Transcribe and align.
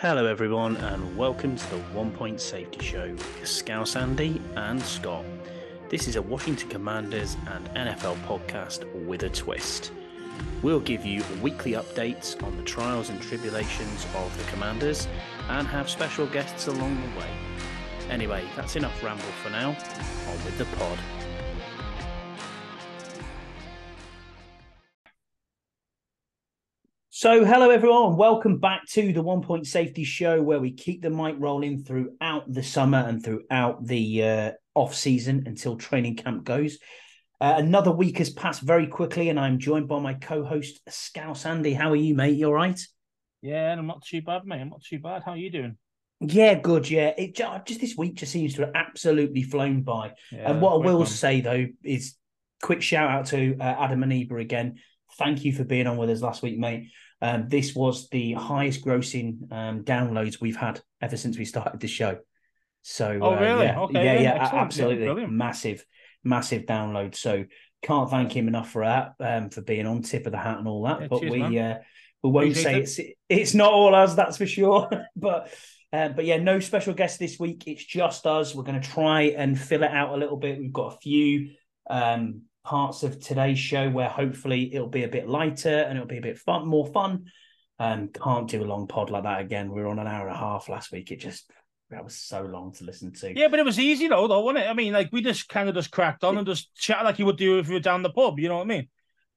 Hello, 0.00 0.26
everyone, 0.26 0.76
and 0.76 1.16
welcome 1.16 1.56
to 1.56 1.70
the 1.70 1.80
One 1.92 2.12
Point 2.12 2.40
Safety 2.40 2.78
Show 2.84 3.10
with 3.10 3.48
Scouse 3.48 3.96
Andy 3.96 4.40
and 4.54 4.80
Scott. 4.80 5.24
This 5.88 6.06
is 6.06 6.14
a 6.14 6.22
Washington 6.22 6.68
Commanders 6.68 7.36
and 7.48 7.68
NFL 7.70 8.14
podcast 8.28 8.84
with 9.08 9.24
a 9.24 9.28
twist. 9.28 9.90
We'll 10.62 10.78
give 10.78 11.04
you 11.04 11.24
weekly 11.42 11.72
updates 11.72 12.40
on 12.44 12.56
the 12.56 12.62
trials 12.62 13.10
and 13.10 13.20
tribulations 13.20 14.06
of 14.14 14.38
the 14.38 14.48
Commanders 14.52 15.08
and 15.48 15.66
have 15.66 15.90
special 15.90 16.28
guests 16.28 16.68
along 16.68 16.94
the 16.94 17.18
way. 17.18 17.30
Anyway, 18.08 18.44
that's 18.54 18.76
enough 18.76 19.02
ramble 19.02 19.24
for 19.42 19.50
now. 19.50 19.70
On 19.70 20.44
with 20.44 20.56
the 20.58 20.76
pod. 20.76 20.98
So, 27.20 27.44
hello 27.44 27.70
everyone, 27.70 28.16
welcome 28.16 28.58
back 28.58 28.86
to 28.90 29.12
the 29.12 29.22
One 29.22 29.42
Point 29.42 29.66
Safety 29.66 30.04
Show, 30.04 30.40
where 30.40 30.60
we 30.60 30.70
keep 30.70 31.02
the 31.02 31.10
mic 31.10 31.34
rolling 31.40 31.82
throughout 31.82 32.44
the 32.46 32.62
summer 32.62 32.98
and 32.98 33.20
throughout 33.20 33.84
the 33.84 34.22
uh, 34.22 34.50
off 34.76 34.94
season 34.94 35.42
until 35.46 35.74
training 35.74 36.14
camp 36.14 36.44
goes. 36.44 36.78
Uh, 37.40 37.54
another 37.56 37.90
week 37.90 38.18
has 38.18 38.30
passed 38.30 38.62
very 38.62 38.86
quickly, 38.86 39.30
and 39.30 39.40
I'm 39.40 39.58
joined 39.58 39.88
by 39.88 39.98
my 39.98 40.14
co-host 40.14 40.78
Scouse 40.88 41.44
Andy. 41.44 41.72
How 41.72 41.90
are 41.90 41.96
you, 41.96 42.14
mate? 42.14 42.36
You 42.36 42.46
all 42.46 42.52
right? 42.52 42.80
Yeah, 43.42 43.72
I'm 43.72 43.88
not 43.88 44.04
too 44.04 44.22
bad, 44.22 44.44
mate. 44.44 44.60
I'm 44.60 44.68
not 44.68 44.84
too 44.84 45.00
bad. 45.00 45.24
How 45.24 45.32
are 45.32 45.36
you 45.36 45.50
doing? 45.50 45.76
Yeah, 46.20 46.54
good. 46.54 46.88
Yeah, 46.88 47.14
it 47.18 47.34
just 47.34 47.80
this 47.80 47.96
week 47.96 48.14
just 48.14 48.30
seems 48.30 48.54
to 48.54 48.66
have 48.66 48.76
absolutely 48.76 49.42
flown 49.42 49.82
by. 49.82 50.12
Yeah, 50.30 50.52
and 50.52 50.62
what 50.62 50.74
I 50.74 50.86
will 50.86 51.04
say 51.04 51.40
though 51.40 51.66
is, 51.82 52.14
quick 52.62 52.80
shout 52.80 53.10
out 53.10 53.26
to 53.26 53.56
uh, 53.58 53.64
Adam 53.64 54.04
and 54.04 54.12
Eba 54.12 54.40
again. 54.40 54.76
Thank 55.18 55.44
you 55.44 55.52
for 55.52 55.64
being 55.64 55.88
on 55.88 55.96
with 55.96 56.10
us 56.10 56.22
last 56.22 56.42
week, 56.42 56.56
mate. 56.56 56.90
Um, 57.20 57.48
this 57.48 57.74
was 57.74 58.08
the 58.10 58.34
highest 58.34 58.84
grossing 58.84 59.50
um, 59.52 59.84
downloads 59.84 60.40
we've 60.40 60.56
had 60.56 60.80
ever 61.00 61.16
since 61.16 61.36
we 61.36 61.44
started 61.44 61.80
the 61.80 61.88
show. 61.88 62.18
So, 62.82 63.18
oh, 63.20 63.34
really? 63.36 63.66
Uh, 63.66 63.72
yeah, 63.72 63.80
okay, 63.80 64.04
yeah, 64.04 64.20
yeah, 64.20 64.50
absolutely. 64.52 65.06
Yeah, 65.06 65.26
massive, 65.26 65.84
massive 66.22 66.62
download. 66.62 67.14
So, 67.14 67.44
can't 67.82 68.10
thank 68.10 68.32
him 68.32 68.48
enough 68.48 68.70
for 68.70 68.84
that, 68.84 69.14
um, 69.20 69.50
for 69.50 69.62
being 69.62 69.86
on 69.86 70.02
tip 70.02 70.26
of 70.26 70.32
the 70.32 70.38
hat 70.38 70.58
and 70.58 70.68
all 70.68 70.84
that. 70.84 71.02
Yeah, 71.02 71.06
but 71.08 71.20
cheers, 71.20 71.32
we, 71.32 71.58
uh, 71.58 71.74
we 72.22 72.30
won't 72.30 72.56
say 72.56 72.80
it's 72.80 72.98
it's 73.28 73.54
not 73.54 73.72
all 73.72 73.94
us, 73.94 74.14
that's 74.14 74.36
for 74.36 74.46
sure. 74.46 74.88
but 75.16 75.52
uh, 75.92 76.08
but 76.08 76.24
yeah, 76.24 76.38
no 76.38 76.60
special 76.60 76.94
guest 76.94 77.18
this 77.18 77.38
week. 77.38 77.64
It's 77.66 77.84
just 77.84 78.26
us. 78.26 78.54
We're 78.54 78.64
going 78.64 78.80
to 78.80 78.88
try 78.88 79.22
and 79.36 79.58
fill 79.58 79.82
it 79.82 79.90
out 79.90 80.14
a 80.14 80.16
little 80.16 80.36
bit. 80.36 80.58
We've 80.58 80.72
got 80.72 80.94
a 80.94 80.98
few 80.98 81.50
um, 81.88 82.42
parts 82.68 83.02
of 83.02 83.18
today's 83.18 83.58
show 83.58 83.88
where 83.88 84.10
hopefully 84.10 84.74
it'll 84.74 84.88
be 84.88 85.04
a 85.04 85.08
bit 85.08 85.26
lighter 85.26 85.70
and 85.70 85.96
it'll 85.96 86.06
be 86.06 86.18
a 86.18 86.22
bit 86.22 86.36
fun, 86.36 86.68
more 86.68 86.86
fun. 86.86 87.24
Um, 87.78 88.08
can't 88.08 88.46
do 88.46 88.62
a 88.62 88.66
long 88.66 88.86
pod 88.86 89.08
like 89.08 89.22
that 89.22 89.40
again. 89.40 89.72
We 89.72 89.80
were 89.80 89.88
on 89.88 89.98
an 89.98 90.06
hour 90.06 90.26
and 90.26 90.36
a 90.36 90.38
half 90.38 90.68
last 90.68 90.92
week. 90.92 91.10
It 91.10 91.16
just 91.16 91.50
that 91.88 92.04
was 92.04 92.14
so 92.14 92.42
long 92.42 92.74
to 92.74 92.84
listen 92.84 93.10
to. 93.14 93.34
Yeah, 93.34 93.48
but 93.48 93.58
it 93.58 93.64
was 93.64 93.78
easy 93.78 94.06
though, 94.06 94.28
though, 94.28 94.40
wasn't 94.40 94.66
it? 94.66 94.68
I 94.68 94.74
mean, 94.74 94.92
like 94.92 95.08
we 95.12 95.22
just 95.22 95.48
kind 95.48 95.70
of 95.70 95.74
just 95.74 95.90
cracked 95.90 96.24
on 96.24 96.36
and 96.36 96.46
just 96.46 96.74
chat 96.74 97.04
like 97.04 97.18
you 97.18 97.24
would 97.24 97.38
do 97.38 97.58
if 97.58 97.68
you 97.68 97.74
were 97.74 97.80
down 97.80 98.02
the 98.02 98.10
pub. 98.10 98.38
You 98.38 98.48
know 98.48 98.58
what 98.58 98.64
I 98.64 98.68
mean? 98.68 98.88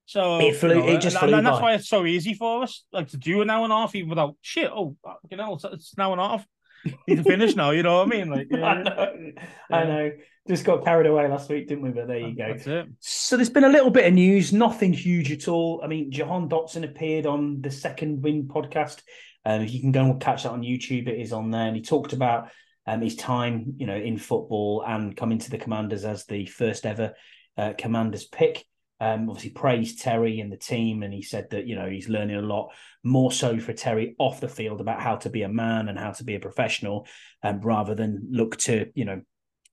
So 0.07 0.39
it 0.41 0.57
flew. 0.57 0.75
You 0.75 0.81
know, 0.81 0.87
it 0.89 0.99
just 0.99 1.15
and, 1.15 1.29
flew 1.29 1.37
and 1.37 1.47
that's 1.47 1.59
by. 1.59 1.63
why 1.63 1.73
it's 1.75 1.87
so 1.87 2.05
easy 2.05 2.33
for 2.33 2.63
us, 2.63 2.83
like 2.91 3.07
to 3.09 3.17
do 3.17 3.41
an 3.41 3.49
hour 3.49 3.63
and 3.63 3.71
a 3.71 3.77
half 3.77 3.95
even 3.95 4.09
without 4.09 4.35
shit. 4.41 4.69
Oh, 4.69 4.97
you 5.29 5.37
know, 5.37 5.53
it's, 5.53 5.63
it's 5.63 5.93
an 5.93 6.01
hour 6.01 6.11
and 6.11 6.21
a 6.21 6.27
half. 6.27 6.45
You 6.85 7.15
can 7.15 7.23
finish 7.23 7.55
now. 7.55 7.71
You 7.71 7.83
know 7.83 7.97
what 7.97 8.07
I 8.07 8.09
mean? 8.09 8.29
Like, 8.29 8.47
yeah. 8.51 8.65
I 8.65 8.81
know. 8.83 9.15
Yeah. 9.25 9.77
I 9.77 9.83
know 9.83 10.11
just 10.47 10.65
got 10.65 10.83
carried 10.83 11.07
away 11.07 11.27
last 11.27 11.49
week, 11.49 11.67
didn't 11.67 11.83
we? 11.83 11.91
But 11.91 12.07
there 12.07 12.19
you 12.19 12.35
go. 12.35 12.85
So 12.99 13.35
there's 13.35 13.49
been 13.49 13.63
a 13.63 13.69
little 13.69 13.91
bit 13.91 14.05
of 14.05 14.13
news, 14.13 14.51
nothing 14.51 14.93
huge 14.93 15.31
at 15.31 15.47
all. 15.47 15.81
I 15.83 15.87
mean, 15.87 16.11
Jahan 16.11 16.49
Dotson 16.49 16.83
appeared 16.83 17.25
on 17.25 17.61
the 17.61 17.71
Second 17.71 18.23
Wind 18.23 18.49
podcast. 18.49 19.01
Um, 19.45 19.61
if 19.61 19.71
you 19.73 19.79
can 19.79 19.91
go 19.91 20.03
and 20.03 20.21
catch 20.21 20.43
that 20.43 20.51
on 20.51 20.61
YouTube, 20.61 21.07
it 21.07 21.19
is 21.19 21.33
on 21.33 21.51
there. 21.51 21.67
And 21.67 21.75
he 21.75 21.81
talked 21.81 22.13
about 22.13 22.49
um, 22.87 23.01
his 23.01 23.15
time, 23.15 23.75
you 23.77 23.85
know, 23.85 23.95
in 23.95 24.17
football 24.17 24.83
and 24.85 25.15
coming 25.15 25.37
to 25.39 25.49
the 25.49 25.57
Commanders 25.57 26.05
as 26.05 26.25
the 26.25 26.45
first 26.45 26.85
ever 26.85 27.13
uh, 27.57 27.73
Commanders 27.77 28.25
pick. 28.25 28.65
Um, 29.01 29.27
obviously 29.27 29.49
praised 29.49 29.99
Terry 29.99 30.39
and 30.41 30.51
the 30.51 30.57
team, 30.57 31.01
and 31.01 31.11
he 31.11 31.23
said 31.23 31.49
that 31.49 31.65
you 31.65 31.75
know 31.75 31.89
he's 31.89 32.07
learning 32.07 32.35
a 32.35 32.41
lot 32.43 32.71
more 33.03 33.31
so 33.31 33.59
for 33.59 33.73
Terry 33.73 34.15
off 34.19 34.39
the 34.39 34.47
field 34.47 34.79
about 34.79 35.01
how 35.01 35.15
to 35.15 35.29
be 35.31 35.41
a 35.41 35.49
man 35.49 35.89
and 35.89 35.97
how 35.97 36.11
to 36.11 36.23
be 36.23 36.35
a 36.35 36.39
professional, 36.39 37.07
um, 37.41 37.61
rather 37.61 37.95
than 37.95 38.27
look 38.29 38.57
to 38.57 38.91
you 38.93 39.05
know 39.05 39.21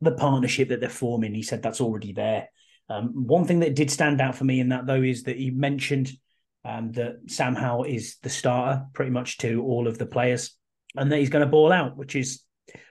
the 0.00 0.12
partnership 0.12 0.71
that 0.71 0.81
they're 0.81 0.89
forming. 0.89 1.34
He 1.34 1.43
said 1.43 1.62
that's 1.62 1.83
already 1.83 2.15
there. 2.15 2.49
Um, 2.89 3.27
one 3.27 3.44
thing 3.44 3.61
that 3.61 3.75
did 3.75 3.91
stand 3.91 4.22
out 4.22 4.34
for 4.34 4.44
me 4.44 4.61
in 4.61 4.71
that 4.71 4.87
though 4.87 5.03
is 5.03 5.25
that 5.25 5.37
he 5.37 5.50
mentioned 5.50 6.10
um, 6.65 6.93
that 6.93 7.16
Sam 7.27 7.55
Howell 7.55 7.84
is 7.84 8.16
the 8.22 8.31
starter 8.31 8.87
pretty 8.95 9.10
much 9.10 9.37
to 9.39 9.62
all 9.62 9.87
of 9.87 9.99
the 9.99 10.06
players, 10.06 10.56
and 10.97 11.12
that 11.12 11.19
he's 11.19 11.28
going 11.28 11.45
to 11.45 11.50
ball 11.50 11.71
out, 11.71 11.99
which 11.99 12.16
is 12.16 12.43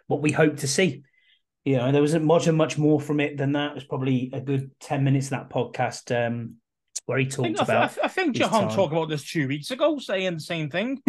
what 0.05 0.21
we 0.21 0.31
hope 0.31 0.57
to 0.57 0.67
see. 0.67 1.01
You 1.67 1.75
know, 1.75 1.91
there 1.91 2.01
wasn't 2.01 2.23
much 2.23 2.47
and 2.47 2.57
much 2.57 2.77
more 2.77 2.97
from 2.97 3.19
it 3.19 3.35
than 3.35 3.51
that. 3.51 3.71
It 3.71 3.75
was 3.75 3.83
probably 3.83 4.29
a 4.31 4.39
good 4.39 4.71
ten 4.79 5.03
minutes 5.03 5.25
of 5.25 5.31
that 5.31 5.49
podcast 5.49 6.15
um, 6.15 6.55
where 7.07 7.17
he 7.17 7.25
talked 7.25 7.39
I 7.39 7.43
think, 7.43 7.59
about. 7.59 7.97
I, 8.01 8.05
I 8.05 8.07
think 8.07 8.37
Jahan 8.37 8.69
talked 8.69 8.93
about 8.93 9.09
this 9.09 9.29
two 9.29 9.49
weeks 9.49 9.69
ago, 9.69 9.99
saying 9.99 10.35
the 10.35 10.39
same 10.39 10.69
thing 10.69 11.03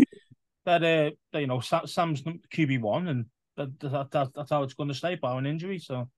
that 0.64 0.82
uh, 0.82 1.10
that, 1.32 1.40
you 1.40 1.46
know 1.46 1.60
Sam's 1.60 2.24
QB 2.24 2.80
one 2.80 3.06
and 3.06 3.26
that, 3.56 3.78
that, 3.78 4.10
that, 4.10 4.30
that's 4.34 4.50
how 4.50 4.64
it's 4.64 4.74
going 4.74 4.88
to 4.88 4.96
stay 4.96 5.14
by 5.14 5.38
an 5.38 5.46
injury. 5.46 5.78
So, 5.78 6.10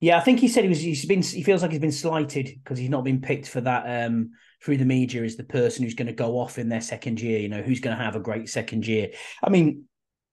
yeah, 0.00 0.16
I 0.16 0.20
think 0.20 0.40
he 0.40 0.48
said 0.48 0.64
he 0.64 0.70
was. 0.70 0.80
He's 0.80 1.04
been. 1.04 1.20
He 1.20 1.42
feels 1.42 1.60
like 1.60 1.72
he's 1.72 1.80
been 1.80 1.92
slighted 1.92 2.46
because 2.64 2.78
he's 2.78 2.88
not 2.88 3.04
been 3.04 3.20
picked 3.20 3.48
for 3.48 3.60
that 3.60 4.06
um, 4.06 4.30
through 4.64 4.78
the 4.78 4.86
media 4.86 5.22
as 5.22 5.36
the 5.36 5.44
person 5.44 5.84
who's 5.84 5.92
going 5.92 6.06
to 6.06 6.14
go 6.14 6.38
off 6.38 6.58
in 6.58 6.70
their 6.70 6.80
second 6.80 7.20
year. 7.20 7.38
You 7.40 7.50
know, 7.50 7.60
who's 7.60 7.80
going 7.80 7.98
to 7.98 8.02
have 8.02 8.16
a 8.16 8.20
great 8.20 8.48
second 8.48 8.86
year. 8.86 9.10
I 9.44 9.50
mean, 9.50 9.84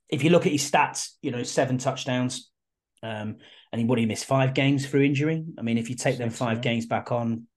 if 0.08 0.24
you 0.24 0.30
look 0.30 0.46
at 0.46 0.54
his 0.54 0.72
stats, 0.72 1.10
you 1.22 1.32
know, 1.32 1.44
seven 1.44 1.78
touchdowns, 1.78 2.50
um, 3.04 3.38
and 3.72 3.82
he 3.82 3.96
he 4.02 4.06
miss 4.06 4.24
five 4.24 4.54
games 4.54 4.88
through 4.88 5.02
injury. 5.02 5.44
I 5.58 5.62
mean, 5.62 5.78
if 5.78 5.90
you 5.90 5.96
take 5.96 6.16
Six, 6.16 6.20
them 6.20 6.30
five 6.30 6.58
yeah. 6.58 6.62
games 6.62 6.86
back 6.86 7.12
on, 7.12 7.48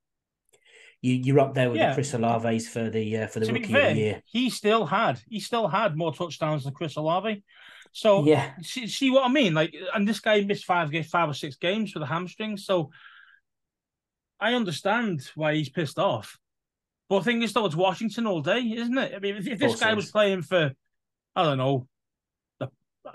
you, 1.01 1.15
you're 1.15 1.41
up 1.41 1.55
there 1.55 1.71
with 1.71 1.79
yeah. 1.79 1.91
the 1.91 1.95
Chris 1.95 2.12
Olaves 2.12 2.67
for 2.67 2.91
the 2.91 3.19
uh, 3.19 3.27
for 3.29 3.41
the 3.41 3.47
to 3.47 3.53
rookie 3.53 3.73
fair, 3.73 3.91
of 3.91 3.95
the 3.95 4.01
year. 4.01 4.23
He 4.27 4.51
still 4.51 4.84
had 4.84 5.21
he 5.29 5.39
still 5.39 5.69
had 5.69 5.97
more 5.97 6.12
touchdowns 6.12 6.65
than 6.65 6.75
Chris 6.75 6.97
Olave. 6.97 7.45
So 7.93 8.27
yeah, 8.27 8.53
see, 8.61 8.89
see, 8.89 9.11
what 9.11 9.25
I 9.25 9.33
mean? 9.33 9.55
Like, 9.55 9.75
and 9.95 10.07
this 10.07 10.21
guy 10.21 10.41
missed 10.43 10.65
five 10.65 10.91
games, 10.91 11.07
five 11.07 11.31
or 11.31 11.34
six 11.34 11.57
games 11.57 11.93
for 11.93 12.01
the 12.01 12.07
hamstring. 12.07 12.57
So 12.57 12.91
I 14.41 14.55
understand 14.55 15.31
why 15.34 15.55
he's 15.55 15.71
pissed 15.71 15.99
off. 15.99 16.39
But 17.09 17.21
the 17.21 17.25
thing 17.25 17.43
is, 17.43 17.53
though, 17.53 17.67
it's 17.67 17.77
Washington 17.77 18.27
all 18.27 18.41
day, 18.41 18.61
isn't 18.61 18.99
it? 18.99 19.15
I 19.15 19.21
mean, 19.21 19.37
if, 19.37 19.47
if 19.47 19.59
this 19.59 19.78
guy 19.78 19.95
was 19.95 20.11
playing 20.11 20.43
for, 20.43 20.73
I 21.37 21.43
don't 21.45 21.57
know, 21.57 21.87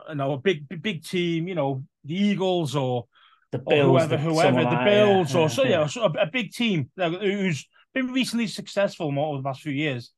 you 0.09 0.16
know, 0.16 0.34
a 0.34 0.38
big 0.38 0.66
big 0.81 1.03
team, 1.03 1.47
you 1.47 1.56
know, 1.56 1.84
the 2.03 2.16
Eagles 2.16 2.75
or 2.75 3.06
the 3.52 3.59
Bills, 3.59 3.88
or 3.88 4.00
whoever, 4.00 4.18
whoever, 4.18 4.63
the 4.63 4.81
Bills, 4.85 5.34
yeah, 5.34 5.40
or 5.40 5.50
so 5.50 5.63
yeah, 5.63 5.88
so 5.88 6.03
a, 6.03 6.12
a, 6.22 6.28
big 6.31 6.52
team 6.52 6.90
who's 6.96 7.68
been 7.94 8.12
recently 8.12 8.47
successful 8.47 9.12
more 9.12 9.34
over 9.34 9.41
the 9.41 9.47
last 9.47 9.62
few 9.62 9.74
years, 9.74 10.12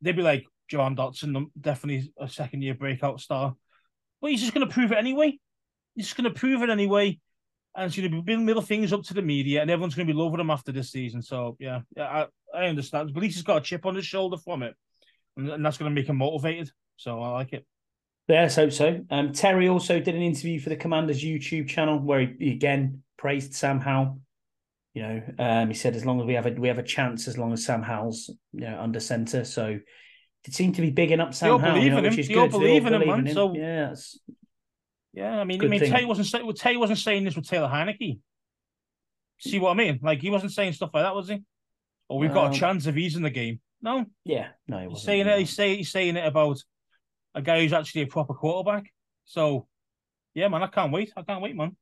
they'd 0.00 0.16
be 0.16 0.22
like 0.22 0.44
Jahan 0.68 0.96
Dotson, 0.96 1.36
um, 1.36 1.50
definitely 1.60 2.12
a 2.18 2.28
second 2.28 2.62
year 2.62 2.74
breakout 2.74 3.20
star. 3.20 3.54
But 4.20 4.30
he's 4.30 4.40
just 4.40 4.54
going 4.54 4.66
to 4.66 4.72
prove 4.72 4.92
it 4.92 4.98
anyway. 4.98 5.38
He's 5.94 6.06
just 6.06 6.16
going 6.16 6.32
to 6.32 6.38
prove 6.38 6.62
it 6.62 6.70
anyway. 6.70 7.18
And 7.76 7.86
it's 7.86 7.96
going 7.96 8.10
to 8.10 8.16
be 8.16 8.22
building 8.22 8.46
little 8.46 8.62
things 8.62 8.92
up 8.92 9.02
to 9.04 9.14
the 9.14 9.22
media, 9.22 9.60
and 9.60 9.70
everyone's 9.70 9.94
going 9.94 10.06
to 10.06 10.12
be 10.12 10.18
loving 10.18 10.40
him 10.40 10.50
after 10.50 10.72
this 10.72 10.90
season. 10.90 11.22
So, 11.22 11.56
yeah, 11.60 11.80
yeah 11.96 12.26
I, 12.54 12.62
I 12.62 12.66
understand. 12.66 13.12
But 13.12 13.20
at 13.20 13.22
least 13.22 13.36
he's 13.36 13.44
got 13.44 13.58
a 13.58 13.60
chip 13.60 13.86
on 13.86 13.94
his 13.94 14.06
shoulder 14.06 14.36
from 14.36 14.62
it. 14.62 14.74
And, 15.36 15.48
and 15.48 15.64
that's 15.64 15.78
going 15.78 15.90
to 15.90 15.94
make 15.94 16.08
him 16.08 16.16
motivated. 16.16 16.70
So 16.96 17.20
I 17.22 17.30
like 17.30 17.52
it. 17.52 17.64
Let's 18.28 18.56
hope 18.56 18.72
so. 18.72 19.04
Um, 19.10 19.32
Terry 19.32 19.68
also 19.68 20.00
did 20.00 20.14
an 20.14 20.20
interview 20.20 20.60
for 20.60 20.68
the 20.68 20.76
Commanders 20.76 21.24
YouTube 21.24 21.66
channel 21.66 21.98
where 21.98 22.20
he 22.38 22.52
again 22.52 23.02
praised 23.16 23.54
Sam 23.54 23.80
Howell. 23.80 24.20
You 24.92 25.02
know, 25.02 25.22
um, 25.38 25.68
he 25.68 25.74
said 25.74 25.94
as 25.94 26.04
long 26.04 26.20
as 26.20 26.26
we 26.26 26.34
have 26.34 26.46
a 26.46 26.50
we 26.50 26.68
have 26.68 26.78
a 26.78 26.82
chance, 26.82 27.26
as 27.26 27.38
long 27.38 27.52
as 27.52 27.64
Sam 27.64 27.82
Howell's 27.82 28.30
you 28.52 28.60
know 28.60 28.78
under 28.80 29.00
center. 29.00 29.44
So 29.44 29.78
it 30.44 30.54
seemed 30.54 30.74
to 30.74 30.82
be 30.82 30.90
bigging 30.90 31.20
up 31.20 31.34
Sam 31.34 31.58
Howell, 31.58 31.78
you 31.78 31.90
know, 31.90 32.02
which 32.02 32.18
is 32.18 32.28
they 32.28 32.34
good. 32.34 32.52
All 32.52 32.60
believe 32.60 32.84
in 32.84 32.94
him, 32.94 33.06
man. 33.06 33.26
Him. 33.26 33.34
So 33.34 33.54
yeah, 33.54 33.94
yeah. 35.14 35.40
I 35.40 35.44
mean, 35.44 35.64
I 35.64 35.68
mean, 35.68 35.80
Tay 35.80 36.04
wasn't 36.04 36.58
Tay 36.58 36.76
wasn't 36.76 36.98
saying 36.98 37.24
this 37.24 37.34
with 37.34 37.48
Taylor 37.48 37.68
Heinicke. 37.68 38.18
See 39.40 39.58
what 39.58 39.70
I 39.70 39.74
mean? 39.74 40.00
Like 40.02 40.20
he 40.20 40.30
wasn't 40.30 40.52
saying 40.52 40.74
stuff 40.74 40.90
like 40.92 41.04
that, 41.04 41.14
was 41.14 41.28
he? 41.28 41.36
Or 42.08 42.16
oh, 42.16 42.18
we've 42.18 42.32
got 42.32 42.46
um, 42.46 42.52
a 42.52 42.54
chance 42.54 42.86
if 42.86 42.94
he's 42.94 43.16
in 43.16 43.22
the 43.22 43.30
game. 43.30 43.60
No. 43.80 44.04
Yeah, 44.24 44.48
no, 44.66 44.80
he 44.80 44.88
he's 44.88 45.02
saying 45.02 45.26
it. 45.26 45.38
He's 45.38 45.54
saying 45.54 45.78
he's 45.78 45.92
saying 45.92 46.16
it 46.16 46.26
about 46.26 46.58
a 47.34 47.42
guy 47.42 47.60
who's 47.60 47.72
actually 47.72 48.02
a 48.02 48.06
proper 48.06 48.34
quarterback. 48.34 48.92
So, 49.24 49.66
yeah, 50.34 50.48
man, 50.48 50.62
I 50.62 50.68
can't 50.68 50.92
wait. 50.92 51.12
I 51.16 51.22
can't 51.22 51.42
wait, 51.42 51.56
man. 51.56 51.76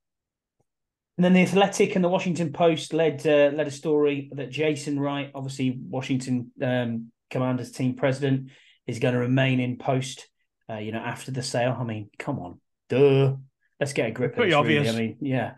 And 1.17 1.25
then 1.25 1.33
the 1.33 1.43
Athletic 1.43 1.95
and 1.95 2.05
the 2.05 2.09
Washington 2.09 2.53
Post 2.53 2.93
led 2.93 3.27
uh, 3.27 3.57
led 3.57 3.67
a 3.67 3.71
story 3.71 4.31
that 4.35 4.51
Jason 4.51 5.01
Wright, 5.01 5.31
obviously 5.35 5.79
Washington 5.89 6.51
um, 6.61 7.11
Commanders 7.31 7.73
team 7.73 7.95
president, 7.95 8.51
is 8.87 8.99
going 8.99 9.15
to 9.15 9.21
remain 9.21 9.61
in 9.61 9.79
post. 9.79 10.29
Uh, 10.69 10.79
you 10.79 10.91
know, 10.91 10.99
after 10.99 11.31
the 11.31 11.45
sale. 11.45 11.77
I 11.79 11.85
mean, 11.85 12.11
come 12.19 12.41
on, 12.41 12.61
duh. 12.89 13.37
Let's 13.79 13.93
get 13.93 14.09
a 14.09 14.11
grip. 14.11 14.35
Pretty 14.35 14.51
this, 14.51 14.57
obvious. 14.57 14.89
Really. 14.89 14.97
I 14.97 15.01
mean, 15.01 15.17
yeah. 15.21 15.53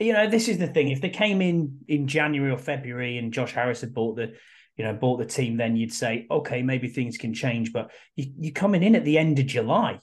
You 0.00 0.12
know, 0.12 0.28
this 0.28 0.48
is 0.48 0.58
the 0.58 0.66
thing. 0.66 0.88
If 0.88 1.00
they 1.00 1.10
came 1.10 1.40
in 1.40 1.78
in 1.86 2.08
January 2.08 2.50
or 2.50 2.58
February 2.58 3.18
and 3.18 3.32
Josh 3.32 3.52
Harris 3.52 3.82
had 3.82 3.94
bought 3.94 4.16
the, 4.16 4.34
you 4.78 4.84
know, 4.84 4.94
bought 4.94 5.18
the 5.18 5.26
team, 5.26 5.56
then 5.56 5.76
you'd 5.76 5.92
say, 5.92 6.26
okay, 6.30 6.62
maybe 6.62 6.88
things 6.88 7.18
can 7.18 7.34
change. 7.34 7.72
But 7.72 7.90
you, 8.16 8.32
you're 8.38 8.52
coming 8.52 8.82
in 8.82 8.94
at 8.94 9.04
the 9.04 9.18
end 9.18 9.38
of 9.38 9.46
July. 9.46 9.98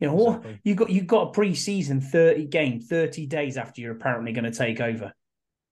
You 0.00 0.08
know, 0.08 0.28
exactly. 0.28 0.60
you 0.64 0.74
got 0.74 0.90
you 0.90 1.02
got 1.02 1.28
a 1.28 1.32
pre-season 1.32 2.00
30 2.00 2.46
game, 2.46 2.80
30 2.80 3.26
days 3.26 3.56
after 3.56 3.80
you're 3.80 3.92
apparently 3.92 4.32
going 4.32 4.50
to 4.50 4.56
take 4.56 4.80
over. 4.80 5.12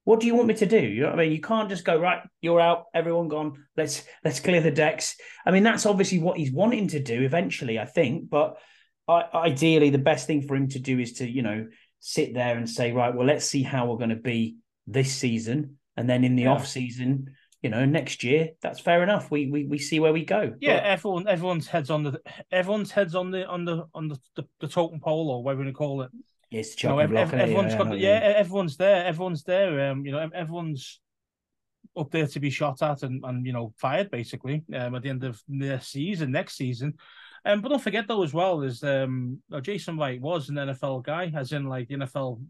What 0.05 0.21
do 0.21 0.27
you 0.27 0.35
want 0.35 0.49
me 0.49 0.55
to 0.55 0.67
do? 0.67 0.79
You 0.79 1.03
know 1.03 1.11
what 1.11 1.19
I 1.19 1.23
mean? 1.25 1.33
You 1.33 1.41
can't 1.41 1.69
just 1.69 1.85
go, 1.85 1.99
right, 1.99 2.23
you're 2.41 2.61
out, 2.61 2.85
everyone 2.95 3.29
gone. 3.29 3.65
Let's 3.77 4.05
let's 4.25 4.39
clear 4.39 4.61
the 4.61 4.71
decks. 4.71 5.17
I 5.45 5.51
mean, 5.51 5.63
that's 5.63 5.87
obviously 5.87 6.19
what 6.19 6.37
he's 6.37 6.53
wanting 6.53 6.89
to 6.89 7.03
do 7.03 7.23
eventually, 7.23 7.79
I 7.79 7.87
think. 7.87 8.29
But 8.29 8.59
ideally, 9.09 9.91
the 9.91 9.99
best 9.99 10.27
thing 10.27 10.43
for 10.43 10.57
him 10.57 10.69
to 10.69 10.79
do 10.79 10.99
is 10.99 11.15
to, 11.15 11.29
you 11.29 11.43
know, 11.43 11.67
sit 12.01 12.35
there 12.35 12.57
and 12.57 12.69
say, 12.69 12.93
right, 12.93 13.15
well, 13.15 13.27
let's 13.27 13.47
see 13.47 13.63
how 13.63 13.87
we're 13.87 13.97
going 13.97 14.11
to 14.11 14.17
be 14.17 14.59
this 14.87 15.13
season. 15.13 15.79
And 15.97 16.09
then 16.11 16.25
in 16.25 16.37
the 16.37 16.43
yeah. 16.43 16.53
off 16.53 16.67
season, 16.67 17.35
you 17.67 17.71
know, 17.71 17.85
next 17.85 18.23
year, 18.23 18.51
that's 18.63 18.79
fair 18.79 19.03
enough. 19.03 19.29
We 19.29 19.51
we, 19.51 19.67
we 19.67 19.79
see 19.79 19.99
where 19.99 20.13
we 20.13 20.25
go. 20.25 20.55
Yeah, 20.61 20.77
but... 20.77 20.85
everyone 20.85 21.27
everyone's 21.27 21.67
heads 21.67 21.91
on 21.91 22.05
the 22.05 22.21
everyone's 22.53 22.93
heads 22.93 23.17
on 23.17 23.33
the 23.33 23.45
on 23.45 23.65
the 23.65 23.87
on 23.93 24.07
the 24.07 24.17
the, 24.37 24.45
the 24.61 24.69
totem 24.69 25.01
pole 25.01 25.31
or 25.31 25.43
whatever 25.43 25.65
you 25.65 25.73
call 25.73 26.03
it. 26.03 26.11
Yes, 26.49 26.81
you 26.81 26.89
know, 26.89 27.01
every, 27.01 27.19
everyone's 27.19 27.73
yeah, 27.73 27.79
got 27.79 27.91
the, 27.91 27.97
yeah, 27.97 28.35
everyone's 28.37 28.77
there. 28.77 29.05
Everyone's 29.05 29.43
there. 29.43 29.91
Um, 29.91 30.07
you 30.07 30.13
know, 30.13 30.31
everyone's 30.33 31.01
up 31.97 32.13
there 32.13 32.29
to 32.29 32.39
be 32.39 32.51
shot 32.51 32.83
at 32.83 33.03
and, 33.03 33.25
and 33.25 33.45
you 33.45 33.53
know 33.53 33.75
fired 33.79 34.13
basically 34.13 34.63
um, 34.73 34.95
at 34.95 35.03
the 35.03 35.11
end 35.11 35.25
of 35.25 35.43
the 35.49 35.81
season 35.81 36.31
next 36.31 36.57
season. 36.57 36.95
Um, 37.45 37.63
but 37.63 37.71
don't 37.71 37.83
forget 37.83 38.07
though 38.07 38.23
as 38.23 38.33
well 38.33 38.63
is 38.63 38.85
um, 38.85 39.43
Jason 39.63 39.99
Wright 39.99 40.21
was 40.21 40.51
an 40.51 40.55
NFL 40.55 41.03
guy, 41.03 41.33
as 41.35 41.51
in 41.51 41.65
like 41.65 41.89
the 41.89 41.97
NFL 41.97 42.41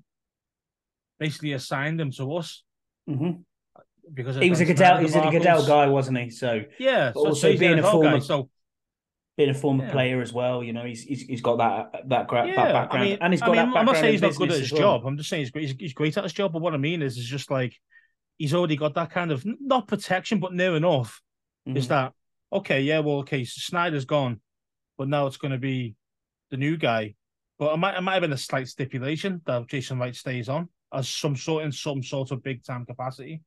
basically 1.19 1.55
assigned 1.55 1.99
him 1.99 2.11
to 2.11 2.35
us. 2.35 2.63
Mm-hmm 3.09 3.41
because 4.12 4.37
he 4.37 4.50
was 4.50 4.61
a 4.61 4.64
Goodell. 4.64 4.99
He 4.99 5.05
was 5.05 5.17
a 5.17 5.31
Goodell 5.31 5.67
guy, 5.67 5.87
wasn't 5.87 6.19
he? 6.19 6.31
So 6.31 6.62
yeah, 6.79 7.12
so, 7.12 7.20
also 7.20 7.56
being 7.56 7.79
a 7.79 7.82
former, 7.82 8.12
guy, 8.12 8.19
so 8.20 8.49
being 9.37 9.50
a 9.50 9.55
former 9.55 9.85
yeah. 9.85 9.93
player 9.93 10.20
as 10.23 10.32
well. 10.32 10.62
You 10.62 10.73
know, 10.73 10.85
he's 10.85 11.03
he's, 11.03 11.23
he's 11.23 11.41
got 11.41 11.58
that 11.58 12.08
that, 12.08 12.29
gra- 12.29 12.47
yeah, 12.47 12.73
background, 12.73 13.05
I 13.05 13.08
mean, 13.08 13.19
and 13.20 13.32
he's 13.32 13.41
got 13.41 13.50
I 13.50 13.64
mean, 13.64 13.73
that 13.73 13.79
I'm 13.79 13.87
not 13.87 13.97
saying 13.97 14.12
he's 14.12 14.23
not 14.23 14.35
good 14.37 14.53
at 14.53 14.61
his 14.61 14.73
well. 14.73 14.81
job. 14.81 15.06
I'm 15.06 15.17
just 15.17 15.29
saying 15.29 15.47
he's, 15.55 15.70
he's 15.70 15.75
he's 15.79 15.93
great 15.94 16.17
at 16.17 16.25
his 16.25 16.32
job. 16.32 16.53
But 16.53 16.62
what 16.62 16.75
I 16.75 16.79
mean 16.79 17.03
is, 17.03 17.17
is 17.17 17.26
just 17.26 17.50
like 17.50 17.75
he's 18.38 18.55
already 18.55 18.76
got 18.76 18.94
that 18.94 19.11
kind 19.11 19.31
of 19.31 19.44
not 19.44 19.88
protection, 19.88 20.41
but 20.41 20.55
near 20.55 20.76
enough. 20.76 21.20
Mm-hmm. 21.69 21.76
Is 21.76 21.88
that 21.88 22.12
okay? 22.53 22.82
Yeah, 22.82 23.00
well, 23.00 23.19
okay. 23.19 23.44
So 23.44 23.58
Snyder's 23.61 24.05
gone, 24.05 24.41
but 24.97 25.08
now 25.08 25.26
it's 25.26 25.37
going 25.37 25.53
to 25.53 25.58
be 25.58 25.97
the 26.50 26.56
new 26.56 26.76
guy. 26.76 27.14
But 27.58 27.73
it 27.73 27.79
might, 27.79 27.97
it 27.97 28.03
might 28.03 28.12
have 28.12 28.20
been 28.20 28.32
a 28.35 28.38
slight 28.38 28.69
stipulation 28.69 29.41
that 29.47 29.67
Jason 29.67 29.99
Wright 29.99 30.14
stays 30.14 30.50
on 30.50 30.69
as 30.93 31.08
some 31.08 31.35
sort 31.35 31.64
in 31.64 31.73
some 31.73 32.03
sort 32.03 32.31
of 32.31 32.43
big 32.43 32.62
time 32.62 32.85
capacity. 32.85 33.43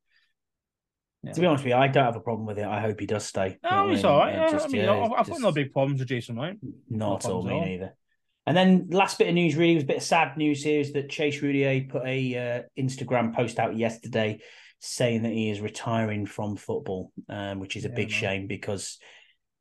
Yeah. 1.24 1.34
To 1.34 1.42
be 1.42 1.46
honest 1.48 1.64
with 1.66 1.72
you, 1.72 1.78
I 1.78 1.88
don't 1.88 2.06
have 2.06 2.16
a 2.16 2.22
problem 2.22 2.48
with 2.48 2.60
it. 2.60 2.66
I 2.66 2.80
hope 2.80 3.00
he 3.00 3.06
does 3.06 3.26
stay. 3.26 3.58
No, 3.64 3.90
he's 3.90 4.06
all 4.06 4.20
right. 4.20 4.34
Yeah, 4.34 4.52
just, 4.52 4.66
I 4.66 4.70
mean, 4.70 4.84
yeah, 4.84 4.94
I've, 4.94 5.12
I've 5.12 5.30
got 5.30 5.42
no 5.42 5.52
big 5.52 5.74
problems 5.74 6.00
with 6.00 6.08
Jason, 6.08 6.38
right? 6.38 6.58
Not 6.90 7.26
at 7.26 7.32
all, 7.32 7.44
me 7.44 7.60
neither. 7.60 7.94
And 8.48 8.56
then 8.56 8.88
last 8.90 9.20
bit 9.20 9.28
of 9.28 9.34
news, 9.34 9.56
really, 9.56 9.76
was 9.76 9.84
a 9.84 9.88
bit 9.88 9.98
of 9.98 10.04
sad 10.04 10.38
news 10.38 10.64
here 10.64 10.80
is 10.80 10.94
that 10.94 11.10
Chase 11.10 11.42
Roullier 11.42 11.90
put 11.90 12.04
a 12.06 12.36
uh, 12.36 12.82
Instagram 12.82 13.36
post 13.36 13.60
out 13.60 13.78
yesterday 13.78 14.40
saying 14.80 15.24
that 15.24 15.34
he 15.34 15.50
is 15.50 15.60
retiring 15.60 16.26
from 16.26 16.56
football, 16.56 17.12
um, 17.28 17.60
which 17.60 17.76
is 17.76 17.86
a 17.86 17.90
yeah, 17.90 17.96
big 17.96 18.10
man. 18.10 18.20
shame 18.20 18.48
because, 18.48 18.98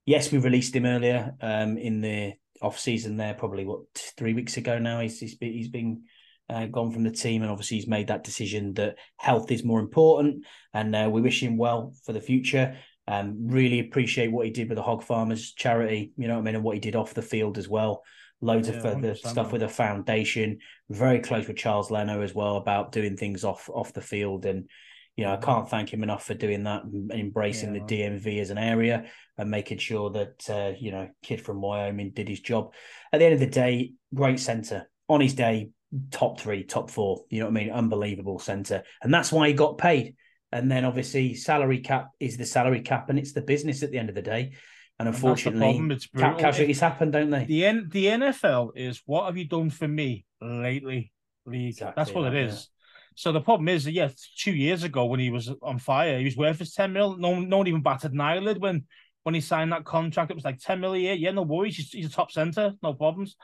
yes, 0.07 0.31
we 0.31 0.39
released 0.39 0.77
him 0.77 0.87
earlier 0.87 1.35
um, 1.41 1.77
in 1.77 2.01
the 2.01 2.35
off 2.63 2.79
season 2.79 3.17
there, 3.17 3.35
probably 3.35 3.65
what 3.65 3.81
three 4.17 4.33
weeks 4.33 4.57
ago 4.57 4.79
now. 4.79 5.01
He's 5.01 5.19
he's 5.19 5.35
been, 5.35 5.53
he's 5.53 5.69
been 5.69 6.05
uh, 6.50 6.67
gone 6.67 6.91
from 6.91 7.05
the 7.05 7.11
team, 7.11 7.43
and 7.43 7.50
obviously 7.50 7.77
he's 7.77 7.87
made 7.87 8.09
that 8.09 8.25
decision 8.25 8.73
that 8.75 8.97
health 9.17 9.50
is 9.50 9.65
more 9.65 9.81
important, 9.81 10.45
and 10.73 10.95
uh, 10.95 11.09
we 11.11 11.21
wish 11.21 11.43
him 11.43 11.56
well 11.56 11.95
for 12.05 12.12
the 12.12 12.21
future. 12.21 12.77
Um, 13.06 13.47
really 13.47 13.81
appreciate 13.81 14.31
what 14.31 14.47
he 14.47 14.53
did 14.53 14.69
with 14.69 14.77
the 14.77 14.83
Hog 14.83 15.03
Farmers 15.03 15.53
charity, 15.53 16.12
you 16.17 16.29
know 16.29 16.35
what 16.35 16.41
I 16.41 16.45
mean, 16.45 16.55
and 16.56 16.65
what 16.65 16.75
he 16.75 16.81
did 16.81 16.97
off 16.97 17.15
the 17.15 17.23
field 17.23 17.56
as 17.59 17.69
well. 17.69 18.03
Loads 18.41 18.69
yeah, 18.69 18.75
of 18.75 18.83
further 18.83 19.15
stuff 19.15 19.50
with 19.50 19.62
the 19.62 19.69
foundation. 19.69 20.59
Very 20.91 21.19
close 21.19 21.49
with 21.49 21.56
Charles 21.56 21.91
Leno 21.91 22.21
as 22.23 22.35
well 22.35 22.56
about 22.56 22.93
doing 22.93 23.17
things 23.17 23.45
off 23.45 23.69
off 23.73 23.93
the 23.93 24.00
field, 24.00 24.47
and 24.47 24.69
you 25.17 25.25
know 25.25 25.33
I 25.33 25.39
can't 25.39 25.69
thank 25.69 25.93
him 25.93 26.03
enough 26.03 26.25
for 26.25 26.35
doing 26.35 26.65
that 26.65 26.85
and 26.85 27.11
embracing 27.11 27.75
yeah, 27.75 27.83
the 27.85 27.97
DMV 27.97 28.41
as 28.41 28.50
an 28.50 28.59
area 28.59 29.06
and 29.37 29.50
making 29.50 29.79
sure 29.79 30.11
that 30.11 30.50
uh, 30.50 30.73
you 30.79 30.93
know 30.93 31.09
kid 31.23 31.41
from 31.41 31.61
Wyoming 31.61 32.12
did 32.15 32.29
his 32.29 32.41
job. 32.41 32.73
At 33.12 33.19
the 33.19 33.25
end 33.25 33.35
of 33.35 33.41
the 33.41 33.47
day, 33.47 33.95
great 34.15 34.39
centre 34.39 34.89
on 35.09 35.21
his 35.21 35.35
day, 35.35 35.71
top 36.11 36.40
three, 36.40 36.64
top 36.64 36.90
four. 36.90 37.25
You 37.31 37.40
know 37.40 37.46
what 37.46 37.61
I 37.61 37.64
mean? 37.64 37.70
Unbelievable 37.70 38.38
centre, 38.38 38.82
and 39.02 39.12
that's 39.12 39.32
why 39.32 39.49
he 39.49 39.55
got 39.55 39.79
paid. 39.79 40.14
And 40.50 40.70
then 40.70 40.87
obviously 40.87 41.35
salary 41.35 41.81
cap 41.81 42.11
is 42.19 42.37
the 42.37 42.46
salary 42.46 42.81
cap, 42.81 43.11
and 43.11 43.19
it's 43.19 43.32
the 43.32 43.43
business 43.43 43.82
at 43.82 43.90
the 43.90 43.99
end 43.99 44.08
of 44.08 44.14
the 44.14 44.23
day. 44.23 44.52
And 44.99 45.08
unfortunately, 45.08 45.76
and 45.76 46.06
cap 46.17 46.38
casualties 46.38 46.81
happen, 46.81 47.11
don't 47.11 47.31
they? 47.31 47.44
The 47.44 47.67
N- 47.67 47.88
the 47.90 48.06
NFL 48.06 48.70
is 48.75 49.02
what 49.06 49.26
have 49.26 49.37
you 49.37 49.46
done 49.46 49.70
for 49.70 49.87
me 49.87 50.25
lately, 50.40 51.12
league? 51.46 51.70
Exactly 51.70 51.94
that's 51.96 52.12
what 52.12 52.23
that, 52.23 52.35
it 52.35 52.49
is. 52.49 52.55
Yeah. 52.55 52.75
So 53.14 53.32
the 53.32 53.40
problem 53.40 53.69
is 53.69 53.85
that 53.85 53.93
yeah, 53.93 54.08
two 54.38 54.52
years 54.52 54.85
ago 54.85 55.05
when 55.05 55.20
he 55.20 55.31
was 55.31 55.50
on 55.62 55.79
fire, 55.79 56.19
he 56.19 56.25
was 56.25 56.37
worth 56.37 56.58
his 56.58 56.73
ten 56.73 56.93
mil. 56.93 57.17
No, 57.17 57.38
no 57.38 57.58
one 57.58 57.67
even 57.69 57.82
batted 57.82 58.12
an 58.12 58.20
eyelid 58.20 58.61
when 58.61 58.87
when 59.23 59.35
he 59.35 59.40
signed 59.40 59.73
that 59.73 59.85
contract. 59.85 60.31
It 60.31 60.35
was 60.35 60.44
like 60.44 60.58
ten 60.58 60.81
mil 60.81 60.94
a 60.94 60.99
year. 60.99 61.14
Yeah, 61.14 61.31
no 61.31 61.43
worries. 61.43 61.76
He's, 61.76 61.90
he's 61.90 62.06
a 62.06 62.11
top 62.11 62.32
center, 62.32 62.75
no 62.82 62.94
problems. 62.94 63.37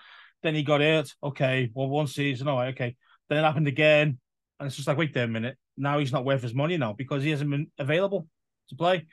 Then 0.45 0.55
he 0.55 0.63
got 0.63 0.83
hurt. 0.83 1.13
Okay, 1.23 1.71
well, 1.75 1.89
one 1.89 2.07
season, 2.07 2.47
all 2.47 2.59
right, 2.59 2.75
okay. 2.75 2.95
Then 3.29 3.39
it 3.39 3.47
happened 3.47 3.67
again. 3.67 4.19
And 4.61 4.67
it's 4.67 4.77
just 4.77 4.87
like, 4.87 4.99
wait 4.99 5.13
there 5.13 5.25
a 5.25 5.29
minute. 5.29 5.57
Now 5.77 5.99
he's 5.99 6.13
not 6.13 6.25
worth 6.25 6.43
his 6.43 6.55
money 6.55 6.77
now 6.77 6.93
because 6.93 7.25
he 7.25 7.31
hasn't 7.31 7.51
been 7.51 7.67
available 7.79 8.29
to 8.69 8.77
play. 8.77 9.07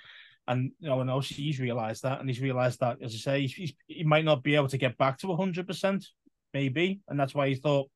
And 0.47 0.71
you 0.79 0.89
know, 0.89 0.99
and 1.01 1.09
obviously 1.09 1.45
he's 1.45 1.59
realised 1.59 2.03
that, 2.03 2.19
and 2.19 2.29
he's 2.29 2.41
realised 2.41 2.81
that, 2.81 2.97
as 3.01 3.15
I 3.15 3.17
say, 3.17 3.41
he's, 3.41 3.53
he's, 3.53 3.73
he 3.87 4.03
might 4.03 4.25
not 4.25 4.43
be 4.43 4.55
able 4.55 4.67
to 4.67 4.77
get 4.77 4.97
back 4.97 5.17
to 5.19 5.35
hundred 5.35 5.65
percent, 5.65 6.05
maybe, 6.53 6.99
and 7.07 7.19
that's 7.19 7.33
why 7.33 7.47
he 7.47 7.55
thought 7.55 7.89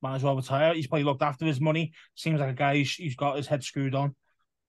might 0.00 0.16
as 0.16 0.22
well 0.22 0.36
retire. 0.36 0.72
He's 0.72 0.86
probably 0.86 1.04
looked 1.04 1.22
after 1.22 1.44
his 1.44 1.60
money. 1.60 1.92
Seems 2.14 2.40
like 2.40 2.50
a 2.50 2.54
guy 2.54 2.76
who's, 2.78 2.94
who's 2.94 3.16
got 3.16 3.36
his 3.36 3.46
head 3.46 3.62
screwed 3.62 3.94
on 3.94 4.16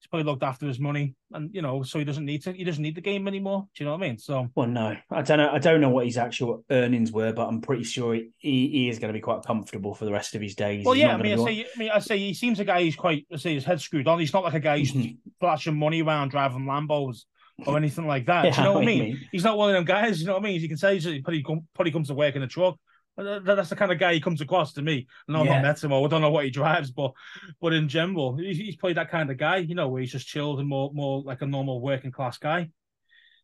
he's 0.02 0.08
probably 0.08 0.24
looked 0.24 0.42
after 0.42 0.66
his 0.66 0.80
money, 0.80 1.14
and 1.32 1.54
you 1.54 1.62
know, 1.62 1.84
so 1.84 1.98
he 1.98 2.04
doesn't 2.04 2.24
need 2.24 2.42
to. 2.42 2.52
He 2.52 2.64
doesn't 2.64 2.82
need 2.82 2.96
the 2.96 3.00
game 3.00 3.28
anymore. 3.28 3.68
Do 3.74 3.84
you 3.84 3.86
know 3.86 3.96
what 3.96 4.04
I 4.04 4.08
mean? 4.08 4.18
So, 4.18 4.48
well, 4.56 4.66
no, 4.66 4.96
I 5.10 5.22
don't 5.22 5.38
know. 5.38 5.50
I 5.50 5.58
don't 5.58 5.80
know 5.80 5.90
what 5.90 6.06
his 6.06 6.18
actual 6.18 6.64
earnings 6.70 7.12
were, 7.12 7.32
but 7.32 7.46
I'm 7.46 7.60
pretty 7.60 7.84
sure 7.84 8.14
he, 8.14 8.30
he 8.38 8.88
is 8.88 8.98
going 8.98 9.12
to 9.12 9.16
be 9.16 9.20
quite 9.20 9.44
comfortable 9.44 9.94
for 9.94 10.04
the 10.04 10.12
rest 10.12 10.34
of 10.34 10.42
his 10.42 10.56
days. 10.56 10.84
Well, 10.84 10.94
he's 10.94 11.02
yeah, 11.02 11.14
I 11.14 11.22
mean, 11.22 11.38
I 11.38 11.44
say, 11.44 11.60
I 11.62 11.78
mean, 11.78 11.90
I 11.94 11.98
say 12.00 12.18
he 12.18 12.34
seems 12.34 12.58
a 12.58 12.64
guy 12.64 12.82
who's 12.82 12.96
quite. 12.96 13.26
I 13.32 13.36
say 13.36 13.54
his 13.54 13.64
head 13.64 13.80
screwed 13.80 14.08
on. 14.08 14.18
He's 14.18 14.32
not 14.32 14.42
like 14.42 14.54
a 14.54 14.60
guy 14.60 14.78
who's 14.78 14.92
mm-hmm. 14.92 15.16
flashing 15.38 15.78
money 15.78 16.02
around 16.02 16.30
driving 16.30 16.64
Lambos 16.64 17.22
or 17.64 17.76
anything 17.76 18.08
like 18.08 18.26
that. 18.26 18.46
Yeah, 18.46 18.50
Do 18.56 18.56
you 18.56 18.64
know 18.64 18.72
what 18.74 18.82
I 18.82 18.86
mean? 18.86 19.02
mean? 19.04 19.28
He's 19.30 19.44
not 19.44 19.56
one 19.56 19.70
of 19.70 19.74
them 19.74 19.84
guys. 19.84 20.20
You 20.20 20.26
know 20.26 20.34
what 20.34 20.42
I 20.42 20.46
mean? 20.46 20.60
You 20.60 20.68
can 20.68 20.78
say 20.78 20.98
he's 20.98 21.06
probably, 21.22 21.44
probably 21.74 21.92
comes 21.92 22.08
to 22.08 22.14
work 22.14 22.34
in 22.34 22.42
a 22.42 22.48
truck. 22.48 22.76
That's 23.16 23.68
the 23.68 23.76
kind 23.76 23.92
of 23.92 23.98
guy 23.98 24.14
he 24.14 24.20
comes 24.20 24.40
across 24.40 24.72
to 24.74 24.82
me. 24.82 25.06
I 25.28 25.32
know 25.32 25.44
yeah. 25.44 25.56
I've 25.56 25.62
not 25.62 25.68
met 25.68 25.84
him 25.84 25.92
or 25.92 26.04
I 26.04 26.08
don't 26.08 26.22
know 26.22 26.30
what 26.30 26.44
he 26.44 26.50
drives, 26.50 26.90
but 26.90 27.12
but 27.60 27.74
in 27.74 27.88
general, 27.88 28.36
he's, 28.36 28.56
he's 28.56 28.76
probably 28.76 28.94
that 28.94 29.10
kind 29.10 29.30
of 29.30 29.36
guy, 29.36 29.58
you 29.58 29.74
know, 29.74 29.88
where 29.88 30.00
he's 30.00 30.12
just 30.12 30.26
chilled 30.26 30.60
and 30.60 30.68
more 30.68 30.90
more 30.94 31.22
like 31.22 31.42
a 31.42 31.46
normal 31.46 31.80
working 31.80 32.10
class 32.10 32.38
guy. 32.38 32.70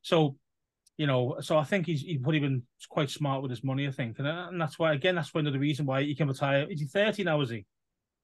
So, 0.01 0.37
you 0.97 1.07
know, 1.07 1.37
so 1.41 1.59
I 1.59 1.65
think 1.65 1.87
he's 1.87 2.01
he's 2.01 2.19
probably 2.19 2.41
been 2.41 2.63
quite 2.89 3.11
smart 3.11 3.43
with 3.43 3.51
his 3.51 3.63
money, 3.63 3.87
I 3.87 3.91
think, 3.91 4.19
and, 4.19 4.27
and 4.27 4.61
that's 4.61 4.79
why 4.79 4.95
again 4.95 5.17
that's 5.17 5.35
one 5.35 5.47
of 5.47 5.53
the 5.53 5.59
reason 5.59 5.85
why 5.85 6.03
he 6.03 6.15
can 6.15 6.29
retire. 6.29 6.67
Is 6.71 6.81
he 6.81 6.87
thirty 6.87 7.25
now? 7.25 7.41
Is 7.43 7.51
he? 7.51 7.67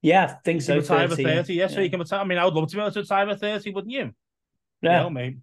Yeah, 0.01 0.25
I 0.25 0.43
think 0.45 0.63
so. 0.63 0.77
Retire 0.77 1.09
30, 1.09 1.25
30 1.25 1.55
yeah. 1.55 1.63
yeah. 1.63 1.69
So 1.69 1.81
he 1.81 1.89
can 1.89 1.99
retire. 1.99 2.21
I 2.21 2.25
mean, 2.25 2.39
I 2.39 2.45
would 2.45 2.55
love 2.55 2.69
to 2.69 2.77
be 2.77 2.81
able 2.81 2.91
to 2.93 3.01
retire 3.01 3.29
at 3.29 3.41
thirty, 3.41 3.71
wouldn't 3.71 3.93
you? 3.93 4.13
Yeah, 4.81 4.99
you 4.99 5.05
know, 5.05 5.11
mate. 5.11 5.37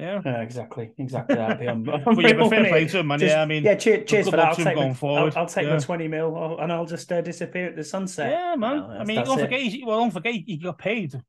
Yeah. 0.00 0.22
yeah, 0.24 0.40
exactly, 0.40 0.90
exactly 0.98 1.36
that. 1.36 1.60
I'm, 1.60 1.88
I'm 1.88 2.04
well, 2.04 2.20
yeah, 2.20 2.48
fair 2.48 2.68
play 2.68 2.86
to 2.86 2.98
him, 3.00 3.06
man. 3.06 3.18
Just, 3.18 3.34
yeah, 3.34 3.42
I 3.42 3.46
mean, 3.46 3.62
yeah, 3.62 3.74
cheers, 3.74 4.08
cheers 4.08 4.28
for 4.28 4.36
that. 4.36 4.46
I'll 4.46 4.54
take, 4.54 4.96
forward. 4.96 5.34
I'll, 5.34 5.42
I'll 5.42 5.46
take 5.46 5.66
yeah. 5.66 5.76
the 5.76 5.82
twenty 5.82 6.08
mil, 6.08 6.58
and 6.58 6.72
I'll 6.72 6.86
just 6.86 7.10
uh, 7.12 7.20
disappear 7.20 7.68
at 7.68 7.76
the 7.76 7.84
sunset. 7.84 8.30
Yeah, 8.30 8.56
man. 8.56 8.82
I 8.82 9.04
mean, 9.04 9.24
don't 9.24 9.38
it. 9.38 9.42
forget, 9.42 9.60
he, 9.60 9.84
well, 9.84 10.00
don't 10.00 10.10
forget, 10.10 10.34
he 10.34 10.56
got 10.56 10.78
paid. 10.78 11.20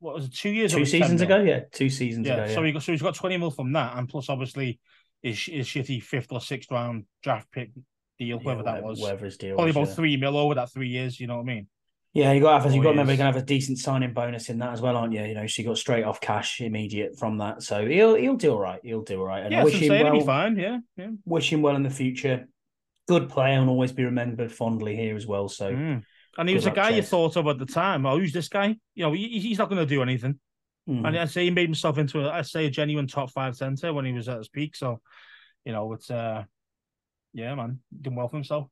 What 0.00 0.14
was 0.14 0.26
it? 0.26 0.34
Two 0.34 0.50
years, 0.50 0.72
two 0.72 0.84
seasons 0.84 1.22
ago. 1.22 1.42
Yeah, 1.42 1.60
two 1.72 1.90
seasons 1.90 2.26
yeah, 2.26 2.34
ago. 2.34 2.44
Yeah. 2.44 2.54
So 2.54 2.62
he 2.62 2.72
got, 2.72 2.82
so 2.82 2.92
he's 2.92 3.02
got 3.02 3.14
twenty 3.14 3.36
mil 3.36 3.50
from 3.50 3.72
that, 3.72 3.96
and 3.96 4.08
plus 4.08 4.28
obviously 4.28 4.78
his 5.22 5.42
his 5.44 5.66
shitty 5.66 6.02
fifth 6.02 6.30
or 6.30 6.40
sixth 6.40 6.70
round 6.70 7.04
draft 7.22 7.50
pick 7.50 7.70
deal, 8.18 8.38
whoever 8.38 8.62
that 8.64 8.82
was, 8.82 9.00
whatever 9.00 9.24
his 9.24 9.36
deal, 9.36 9.54
probably 9.54 9.72
was, 9.72 9.88
about 9.88 9.96
three 9.96 10.16
mil 10.16 10.36
over 10.36 10.54
that 10.54 10.72
three 10.72 10.88
years. 10.88 11.18
You 11.18 11.26
know 11.26 11.36
what 11.36 11.42
I 11.42 11.54
mean? 11.54 11.66
Yeah, 12.14 12.32
you 12.32 12.40
got 12.40 12.62
have, 12.62 12.72
you 12.74 12.80
got 12.80 12.84
to 12.84 12.90
remember 12.90 13.12
you're 13.12 13.18
gonna 13.18 13.32
have 13.32 13.42
a 13.42 13.46
decent 13.46 13.78
signing 13.78 14.12
bonus 14.12 14.48
in 14.48 14.58
that 14.58 14.72
as 14.72 14.80
well, 14.80 14.96
aren't 14.96 15.12
you? 15.12 15.22
You 15.22 15.34
know, 15.34 15.46
so 15.46 15.62
you 15.62 15.68
got 15.68 15.78
straight 15.78 16.04
off 16.04 16.20
cash 16.20 16.60
immediate 16.60 17.18
from 17.18 17.38
that. 17.38 17.62
So 17.62 17.86
he'll 17.86 18.14
he'll 18.14 18.36
do 18.36 18.52
all 18.52 18.60
right. 18.60 18.80
He'll 18.82 19.02
do 19.02 19.20
all 19.20 19.26
right. 19.26 19.44
And 19.44 19.52
yeah, 19.52 19.60
I 19.60 19.64
wish 19.64 19.74
him 19.74 19.88
well. 20.02 20.12
Be 20.12 20.24
fine. 20.24 20.56
Yeah, 20.56 20.78
yeah. 20.96 21.10
Wish 21.24 21.52
him 21.52 21.62
well 21.62 21.76
in 21.76 21.82
the 21.82 21.90
future. 21.90 22.48
Good 23.06 23.28
player 23.28 23.58
and 23.58 23.68
always 23.68 23.92
be 23.92 24.04
remembered 24.04 24.50
fondly 24.50 24.96
here 24.96 25.16
as 25.16 25.26
well. 25.26 25.48
So, 25.48 25.72
mm. 25.72 26.02
and 26.36 26.48
he 26.48 26.54
was 26.54 26.66
a 26.66 26.70
guy 26.70 26.90
Chase. 26.90 26.96
you 26.96 27.02
thought 27.02 27.36
of 27.36 27.46
at 27.46 27.58
the 27.58 27.66
time. 27.66 28.04
Oh, 28.04 28.18
who's 28.18 28.32
this 28.32 28.48
guy? 28.48 28.76
You 28.94 29.04
know, 29.04 29.12
he, 29.12 29.38
he's 29.38 29.58
not 29.58 29.68
going 29.68 29.80
to 29.80 29.86
do 29.86 30.02
anything. 30.02 30.38
Mm. 30.88 31.06
And 31.06 31.18
I 31.18 31.26
say 31.26 31.44
he 31.44 31.50
made 31.50 31.68
himself 31.68 31.98
into 31.98 32.20
a, 32.20 32.30
I 32.30 32.42
say 32.42 32.66
a 32.66 32.70
genuine 32.70 33.06
top 33.06 33.30
five 33.30 33.56
center 33.56 33.92
when 33.92 34.04
he 34.04 34.12
was 34.12 34.28
at 34.28 34.38
his 34.38 34.48
peak. 34.48 34.76
So, 34.76 35.00
you 35.64 35.72
know, 35.72 35.92
it's 35.92 36.10
uh, 36.10 36.44
yeah, 37.32 37.54
man, 37.54 37.80
done 38.00 38.14
well 38.14 38.28
for 38.28 38.36
himself. 38.36 38.68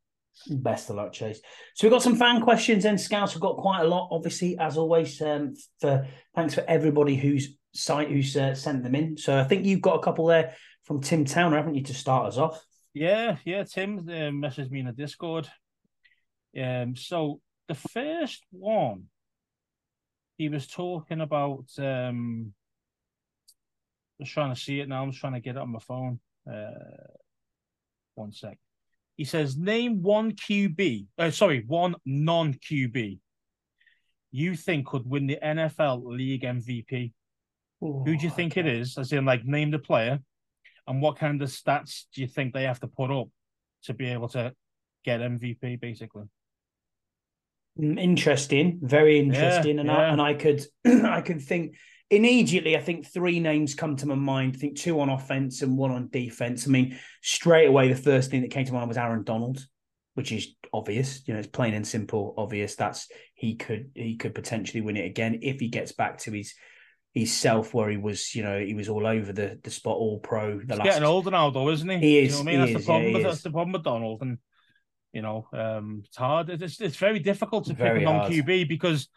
Best 0.49 0.90
of 0.90 0.97
luck, 0.97 1.12
Chase. 1.12 1.40
So 1.75 1.87
we've 1.87 1.93
got 1.93 2.02
some 2.02 2.16
fan 2.16 2.40
questions 2.40 2.85
and 2.85 3.00
Scouse. 3.00 3.35
We've 3.35 3.40
got 3.40 3.57
quite 3.57 3.81
a 3.81 3.88
lot, 3.88 4.09
obviously, 4.11 4.57
as 4.59 4.76
always. 4.76 5.21
Um, 5.21 5.55
for 5.81 6.07
thanks 6.35 6.55
for 6.55 6.64
everybody 6.69 7.16
who's 7.16 7.57
site 7.75 8.09
who's 8.09 8.37
uh, 8.37 8.55
sent 8.55 8.83
them 8.83 8.95
in. 8.95 9.16
So 9.16 9.38
I 9.38 9.45
think 9.45 9.64
you've 9.64 9.83
got 9.83 9.97
a 9.97 10.02
couple 10.02 10.26
there 10.26 10.55
from 10.85 11.00
Tim 11.00 11.25
Towner, 11.25 11.57
haven't 11.57 11.75
you, 11.75 11.83
to 11.85 11.95
start 11.95 12.26
us 12.26 12.38
off? 12.38 12.64
Yeah, 12.95 13.37
yeah. 13.45 13.64
Tim 13.64 13.99
uh, 13.99 14.31
messaged 14.31 14.71
me 14.71 14.81
in 14.81 14.87
the 14.87 14.93
Discord. 14.93 15.49
Um, 16.59 16.97
so 16.97 17.40
the 17.69 17.75
first 17.75 18.45
one, 18.50 19.05
he 20.38 20.49
was 20.49 20.66
talking 20.66 21.21
about. 21.21 21.66
Um, 21.78 22.52
I 24.19 24.23
was 24.23 24.31
trying 24.31 24.55
to 24.55 24.61
see 24.61 24.81
it 24.81 24.88
now. 24.88 25.02
I'm 25.02 25.12
trying 25.12 25.35
to 25.35 25.40
get 25.40 25.57
it 25.57 25.62
on 25.62 25.73
my 25.73 25.78
phone. 25.78 26.21
Uh, 26.50 26.71
one 28.14 28.33
sec. 28.33 28.57
He 29.16 29.25
says, 29.25 29.56
name 29.56 30.02
one 30.02 30.32
QB. 30.32 31.06
Uh, 31.18 31.30
sorry, 31.30 31.64
one 31.66 31.94
non 32.04 32.54
QB. 32.54 33.18
You 34.30 34.54
think 34.54 34.87
could 34.87 35.08
win 35.08 35.26
the 35.26 35.38
NFL 35.42 36.02
league 36.04 36.42
MVP? 36.42 37.12
Ooh, 37.82 38.02
Who 38.04 38.16
do 38.16 38.25
you 38.25 38.30
think 38.30 38.52
okay. 38.52 38.61
it 38.61 38.66
is? 38.66 38.99
As 38.99 39.12
in, 39.12 39.25
like, 39.25 39.44
name 39.44 39.70
the 39.70 39.78
player, 39.78 40.20
and 40.87 41.00
what 41.00 41.18
kind 41.18 41.40
of 41.40 41.49
stats 41.49 42.04
do 42.14 42.20
you 42.20 42.26
think 42.26 42.52
they 42.52 42.64
have 42.64 42.80
to 42.80 42.87
put 42.87 43.11
up 43.11 43.28
to 43.85 43.94
be 43.94 44.06
able 44.06 44.28
to 44.28 44.52
get 45.04 45.20
MVP? 45.20 45.80
Basically, 45.80 46.25
mm, 47.80 47.99
interesting, 47.99 48.80
very 48.82 49.18
interesting, 49.18 49.76
yeah, 49.76 49.80
and 49.80 49.88
yeah. 49.88 49.96
I, 49.96 50.04
and 50.08 50.20
I 50.20 50.35
could 50.35 50.66
I 50.85 51.23
could 51.23 51.42
think 51.42 51.76
immediately, 52.10 52.76
I 52.76 52.80
think 52.80 53.06
three 53.06 53.40
names 53.40 53.75
come 53.75 53.96
to 53.96 54.06
my 54.06 54.14
mind. 54.14 54.54
I 54.56 54.58
think 54.58 54.78
two 54.78 55.00
on 55.00 55.08
offense 55.08 55.62
and 55.62 55.76
one 55.76 55.90
on 55.90 56.08
defense. 56.08 56.66
I 56.66 56.70
mean, 56.70 56.98
straight 57.22 57.66
away, 57.66 57.88
the 57.88 58.00
first 58.00 58.30
thing 58.30 58.42
that 58.42 58.50
came 58.50 58.64
to 58.66 58.72
mind 58.72 58.88
was 58.88 58.96
Aaron 58.96 59.25
Donald, 59.25 59.64
which 60.14 60.32
is 60.32 60.48
obvious. 60.72 61.22
You 61.26 61.34
know, 61.34 61.40
it's 61.40 61.48
plain 61.48 61.75
and 61.75 61.86
simple, 61.86 62.34
obvious. 62.36 62.76
That's 62.76 63.08
he 63.34 63.56
could 63.56 63.90
he 63.94 64.16
could 64.16 64.34
potentially 64.34 64.80
win 64.80 64.96
it 64.96 65.06
again 65.06 65.40
if 65.42 65.60
he 65.60 65.68
gets 65.68 65.92
back 65.92 66.18
to 66.18 66.32
his 66.32 66.54
his 67.12 67.32
self 67.32 67.72
where 67.72 67.88
he 67.88 67.96
was, 67.96 68.34
you 68.34 68.42
know, 68.42 68.60
he 68.60 68.75
was 68.75 68.88
all 68.88 69.06
over 69.06 69.32
the 69.32 69.58
the 69.62 69.70
spot, 69.70 69.96
all 69.96 70.20
pro. 70.20 70.58
The 70.58 70.60
He's 70.60 70.68
last... 70.68 70.84
getting 70.84 71.04
older 71.04 71.30
now, 71.30 71.50
though, 71.50 71.70
isn't 71.70 71.88
he? 71.88 71.98
He 71.98 72.18
is. 72.18 72.38
You 72.38 72.44
know 72.44 72.50
I 72.50 72.52
mean, 72.52 72.60
that's 72.60 72.70
is, 72.72 72.76
the 72.76 72.84
problem. 72.84 73.08
Yeah, 73.08 73.14
with, 73.14 73.22
that's 73.25 73.42
the 73.42 73.50
problem 73.50 73.72
with 73.72 73.84
Donald, 73.84 74.22
and 74.22 74.38
you 75.12 75.22
know, 75.22 75.48
um, 75.52 76.02
it's 76.04 76.16
hard. 76.16 76.50
It's 76.50 76.80
it's 76.80 76.96
very 76.96 77.18
difficult 77.18 77.64
to 77.66 77.75
very 77.75 78.00
pick 78.00 78.08
a 78.08 78.12
non 78.12 78.30
QB 78.30 78.68
because 78.68 79.08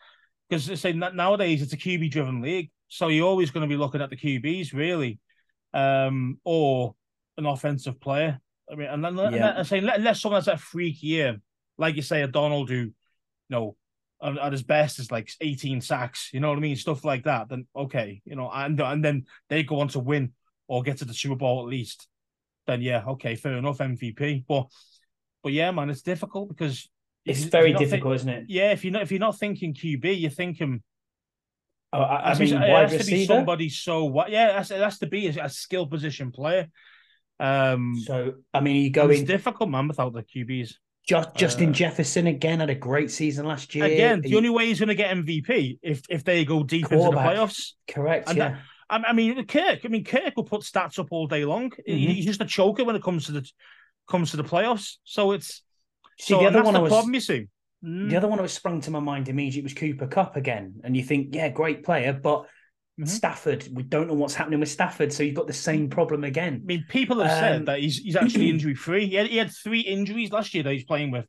because 0.49 0.79
say 0.79 0.93
nowadays 0.93 1.61
it's 1.61 1.73
a 1.73 1.77
QB 1.77 2.09
driven 2.09 2.41
league. 2.41 2.71
So 2.89 3.07
you're 3.07 3.27
always 3.27 3.51
going 3.51 3.67
to 3.67 3.73
be 3.73 3.77
looking 3.77 4.01
at 4.01 4.09
the 4.09 4.17
QBs, 4.17 4.73
really, 4.73 5.19
um, 5.73 6.39
or 6.43 6.95
an 7.37 7.45
offensive 7.45 8.01
player. 8.01 8.39
I 8.71 8.75
mean, 8.75 8.87
and 8.87 9.03
then 9.03 9.15
yeah. 9.33 9.57
and 9.57 9.67
saying 9.67 9.87
unless 9.87 10.21
someone 10.21 10.37
has 10.37 10.45
that 10.45 10.59
freak 10.59 11.01
year, 11.01 11.37
like 11.77 11.95
you 11.95 12.01
say, 12.01 12.21
a 12.21 12.27
Donald 12.27 12.69
who, 12.69 12.75
you 12.75 12.93
know, 13.49 13.75
at, 14.21 14.37
at, 14.37 14.51
his 14.51 14.63
best 14.63 14.99
is 14.99 15.11
like 15.11 15.31
18 15.39 15.81
sacks, 15.81 16.29
you 16.33 16.39
know 16.39 16.49
what 16.49 16.57
I 16.57 16.61
mean, 16.61 16.75
stuff 16.75 17.05
like 17.05 17.23
that. 17.23 17.49
Then 17.49 17.67
okay, 17.75 18.21
you 18.25 18.35
know, 18.35 18.49
and 18.51 18.79
and 18.79 19.03
then 19.03 19.25
they 19.49 19.63
go 19.63 19.79
on 19.79 19.87
to 19.89 19.99
win 19.99 20.33
or 20.67 20.83
get 20.83 20.97
to 20.97 21.05
the 21.05 21.13
Super 21.13 21.35
Bowl 21.35 21.61
at 21.61 21.69
least. 21.69 22.07
Then 22.67 22.81
yeah, 22.81 23.03
okay, 23.07 23.35
fair 23.35 23.57
enough, 23.57 23.79
MVP. 23.79 24.45
But 24.47 24.67
but 25.41 25.53
yeah, 25.53 25.71
man, 25.71 25.89
it's 25.89 26.01
difficult 26.01 26.49
because 26.49 26.89
it's 27.25 27.43
very 27.43 27.73
difficult, 27.73 28.15
isn't 28.15 28.29
it? 28.29 28.45
Yeah, 28.47 28.71
if 28.71 28.83
you're 28.83 28.93
not 28.93 29.03
if 29.03 29.11
you're 29.11 29.19
not 29.19 29.39
thinking 29.39 29.73
QB, 29.73 30.19
you're 30.19 30.31
thinking 30.31 30.83
Oh, 31.91 32.01
I, 32.01 32.31
I 32.31 32.37
mean, 32.37 32.53
it 32.53 32.69
wide 32.69 32.91
has 32.91 32.99
receiver? 32.99 33.03
to 33.03 33.11
be 33.11 33.25
somebody 33.25 33.69
so 33.69 34.05
what? 34.05 34.29
Yeah, 34.29 34.53
that's, 34.53 34.71
it 34.71 34.79
has 34.79 34.99
to 34.99 35.07
be 35.07 35.27
a, 35.27 35.45
a 35.45 35.49
skill 35.49 35.87
position 35.87 36.31
player. 36.31 36.67
Um, 37.39 37.95
so 38.05 38.33
I 38.53 38.59
mean, 38.59 38.75
you 38.75 38.89
go 38.91 39.09
in 39.09 39.25
difficult, 39.25 39.69
man, 39.69 39.87
without 39.87 40.13
the 40.13 40.23
QBs. 40.23 40.73
Just 41.07 41.35
Justin 41.35 41.69
uh, 41.69 41.73
Jefferson 41.73 42.27
again 42.27 42.59
had 42.59 42.69
a 42.69 42.75
great 42.75 43.09
season 43.09 43.45
last 43.45 43.73
year. 43.73 43.85
Again, 43.85 44.21
the 44.21 44.29
he, 44.29 44.35
only 44.35 44.49
way 44.49 44.67
he's 44.67 44.79
going 44.79 44.89
to 44.89 44.95
get 44.95 45.15
MVP 45.15 45.79
if 45.81 46.03
if 46.09 46.23
they 46.23 46.45
go 46.45 46.63
deep 46.63 46.91
into 46.91 47.03
the 47.03 47.11
playoffs. 47.11 47.73
Correct. 47.87 48.29
And 48.29 48.37
yeah. 48.37 48.49
That, 48.49 48.59
I 49.05 49.13
mean, 49.13 49.45
Kirk. 49.45 49.79
I 49.83 49.87
mean, 49.87 50.03
Kirk 50.03 50.35
will 50.35 50.43
put 50.43 50.61
stats 50.61 50.97
up 50.97 51.07
all 51.11 51.27
day 51.27 51.45
long. 51.45 51.69
Mm-hmm. 51.69 51.93
He's 51.95 52.25
just 52.25 52.41
a 52.41 52.45
choker 52.45 52.83
when 52.83 52.95
it 52.95 53.03
comes 53.03 53.25
to 53.27 53.33
the 53.33 53.49
comes 54.07 54.31
to 54.31 54.37
the 54.37 54.43
playoffs. 54.43 54.97
So 55.03 55.31
it's 55.31 55.63
see 56.19 56.33
so 56.33 56.39
the 56.39 56.47
other 56.47 56.63
one 56.63 56.73
the 56.73 56.81
was, 56.81 56.91
problem 56.91 57.13
you 57.13 57.19
see. 57.19 57.47
Mm. 57.85 58.09
The 58.09 58.17
other 58.17 58.27
one 58.27 58.37
that 58.37 58.43
was 58.43 58.53
sprung 58.53 58.81
to 58.81 58.91
my 58.91 58.99
mind 58.99 59.29
immediately 59.29 59.63
was 59.63 59.73
Cooper 59.73 60.07
Kupp 60.07 60.35
again. 60.35 60.81
And 60.83 60.95
you 60.95 61.03
think, 61.03 61.33
yeah, 61.33 61.49
great 61.49 61.83
player, 61.83 62.13
but 62.13 62.41
mm-hmm. 62.41 63.05
Stafford, 63.05 63.67
we 63.71 63.83
don't 63.83 64.07
know 64.07 64.13
what's 64.13 64.35
happening 64.35 64.59
with 64.59 64.69
Stafford. 64.69 65.13
So 65.13 65.23
you've 65.23 65.35
got 65.35 65.47
the 65.47 65.53
same 65.53 65.89
problem 65.89 66.23
again. 66.23 66.61
I 66.63 66.65
mean, 66.65 66.85
people 66.89 67.21
have 67.21 67.31
um, 67.31 67.39
said 67.39 67.65
that 67.67 67.79
he's 67.79 67.97
he's 67.97 68.15
actually 68.15 68.49
injury 68.51 68.75
free. 68.75 69.07
He 69.07 69.15
had, 69.15 69.27
he 69.27 69.37
had 69.37 69.51
three 69.51 69.81
injuries 69.81 70.31
last 70.31 70.53
year 70.53 70.63
that 70.63 70.73
he's 70.73 70.85
playing 70.85 71.11
with. 71.11 71.25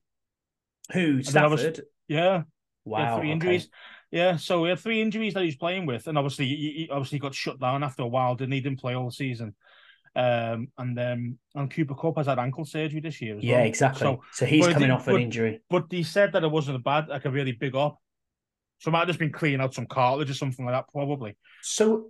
Who? 0.92 1.22
Stafford? 1.22 1.60
Was, 1.60 1.80
yeah. 2.08 2.42
Wow. 2.84 3.18
three 3.18 3.28
okay. 3.28 3.32
injuries. 3.32 3.68
Yeah, 4.10 4.36
so 4.36 4.64
he 4.64 4.70
had 4.70 4.80
three 4.80 5.00
injuries 5.00 5.34
that 5.34 5.44
he's 5.44 5.56
playing 5.56 5.86
with, 5.86 6.08
and 6.08 6.18
obviously, 6.18 6.46
he, 6.46 6.56
he 6.56 6.88
obviously 6.90 7.20
got 7.20 7.32
shut 7.32 7.60
down 7.60 7.84
after 7.84 8.02
a 8.02 8.08
while. 8.08 8.34
Didn't 8.34 8.52
he? 8.52 8.60
Didn't 8.60 8.80
play 8.80 8.96
all 8.96 9.12
season. 9.12 9.54
Um, 10.16 10.68
and 10.76 10.98
then 10.98 11.38
and 11.54 11.72
Cooper 11.72 11.94
Kupp 11.94 12.16
has 12.16 12.26
had 12.26 12.38
ankle 12.38 12.64
surgery 12.64 13.00
this 13.00 13.20
year. 13.20 13.38
yeah, 13.40 13.58
well. 13.58 13.66
exactly. 13.66 14.00
So, 14.00 14.22
so 14.32 14.46
he's 14.46 14.66
coming 14.66 14.90
off 14.90 15.06
an 15.06 15.14
but, 15.14 15.22
injury. 15.22 15.62
But 15.70 15.86
he 15.90 16.02
said 16.02 16.32
that 16.32 16.42
it 16.42 16.50
wasn't 16.50 16.76
a 16.76 16.80
bad, 16.80 17.08
like 17.08 17.24
a 17.24 17.30
really 17.30 17.52
big 17.52 17.76
up. 17.76 17.98
So 18.78 18.90
might 18.90 19.00
have 19.00 19.08
just 19.08 19.18
been 19.18 19.32
cleaning 19.32 19.60
out 19.60 19.74
some 19.74 19.86
cartilage 19.86 20.30
or 20.30 20.34
something 20.34 20.64
like 20.64 20.74
that, 20.74 20.86
probably. 20.90 21.36
So 21.62 22.06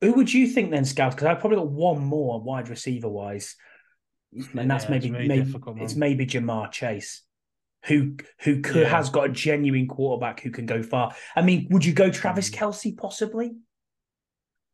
who 0.00 0.12
would 0.12 0.32
you 0.32 0.46
think 0.46 0.70
then, 0.70 0.84
Scouse? 0.84 1.14
Because 1.14 1.26
I've 1.26 1.40
probably 1.40 1.58
got 1.58 1.70
one 1.70 2.00
more 2.00 2.40
wide 2.40 2.68
receiver 2.68 3.08
wise, 3.08 3.56
and 4.32 4.70
that's 4.70 4.84
yeah, 4.84 4.90
maybe 4.90 5.10
maybe 5.10 5.54
it's 5.76 5.94
maybe 5.94 6.26
Ja'Marr 6.26 6.70
Chase, 6.70 7.22
who 7.84 8.16
who 8.40 8.60
could, 8.62 8.82
yeah. 8.82 8.88
has 8.88 9.10
got 9.10 9.26
a 9.26 9.28
genuine 9.28 9.88
quarterback 9.88 10.40
who 10.40 10.50
can 10.50 10.64
go 10.64 10.82
far. 10.82 11.14
I 11.36 11.42
mean, 11.42 11.68
would 11.70 11.84
you 11.84 11.92
go 11.92 12.10
Travis 12.10 12.50
Kelce 12.50 12.96
possibly? 12.96 13.52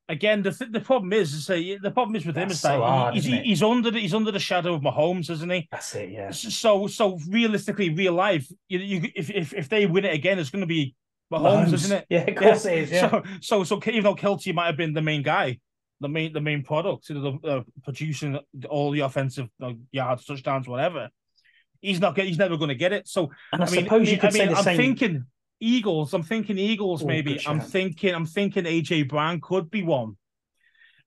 Again, 0.09 0.43
the 0.43 0.53
th- 0.53 0.71
the 0.71 0.81
problem 0.81 1.13
is, 1.13 1.45
say 1.45 1.77
the 1.77 1.91
problem 1.91 2.17
is 2.17 2.25
with 2.25 2.35
That's 2.35 2.45
him 2.45 2.51
is 2.53 2.61
so 2.61 2.69
that 2.69 2.81
hard, 2.81 3.15
he's, 3.15 3.25
he's 3.25 3.63
under 3.63 3.91
the, 3.91 4.01
he's 4.01 4.15
under 4.15 4.31
the 4.31 4.39
shadow 4.39 4.75
of 4.75 4.83
Mahomes, 4.83 5.31
isn't 5.31 5.51
he? 5.51 5.69
That's 5.71 5.95
it, 5.95 6.11
yeah. 6.11 6.31
So 6.31 6.87
so 6.87 7.19
realistically, 7.29 7.91
real 7.91 8.15
life, 8.15 8.51
you, 8.69 8.79
you 8.79 9.11
if, 9.15 9.31
if 9.31 9.55
if 9.55 9.69
they 9.69 9.87
win 9.87 10.05
it 10.05 10.15
again, 10.15 10.39
it's 10.39 10.51
going 10.51 10.63
to 10.63 10.67
be 10.67 10.95
Mahomes, 11.33 11.67
Mahomes, 11.67 11.73
isn't 11.75 11.99
it? 11.99 12.07
Yeah, 12.09 12.31
of 12.31 12.37
course 12.37 12.65
yeah. 12.65 12.73
it 12.73 12.79
is. 12.79 12.91
Yeah. 12.93 13.11
So 13.11 13.23
so 13.41 13.65
so 13.65 13.81
even 13.87 14.05
though 14.05 14.15
Kelce 14.15 14.55
might 14.55 14.67
have 14.67 14.77
been 14.77 14.95
the 14.95 15.03
main 15.03 15.23
guy, 15.23 15.59
the 16.01 16.09
main 16.09 16.33
the 16.33 16.41
main 16.41 16.63
product, 16.63 17.09
you 17.09 17.17
know, 17.17 17.39
the, 17.43 17.49
uh, 17.49 17.63
producing 17.85 18.39
all 18.69 18.91
the 18.91 19.01
offensive 19.01 19.49
uh, 19.63 19.73
yards, 19.93 20.25
touchdowns, 20.25 20.69
whatever. 20.69 21.11
He's 21.81 22.01
not 22.01 22.17
get. 22.17 22.27
He's 22.27 22.39
never 22.39 22.57
going 22.57 22.71
to 22.71 22.75
get 22.75 22.93
it. 22.93 23.07
So 23.07 23.31
and 23.53 23.63
I, 23.63 23.67
I 23.67 23.71
mean, 23.71 23.85
suppose 23.85 24.11
you 24.11 24.19
could 24.19 24.31
I 24.31 24.33
mean, 24.33 24.43
say 24.43 24.47
the 24.49 24.57
I'm 24.57 24.65
same. 24.65 24.77
thinking 24.77 25.25
Eagles. 25.61 26.15
I'm 26.15 26.23
thinking 26.23 26.59
Eagles. 26.59 27.03
Oh, 27.03 27.07
maybe 27.07 27.41
I'm 27.47 27.61
thinking. 27.61 28.15
I'm 28.15 28.27
thinking 28.27 28.65
AJ 28.65 29.09
Brown 29.09 29.41
could 29.41 29.71
be 29.71 29.83
one, 29.83 30.17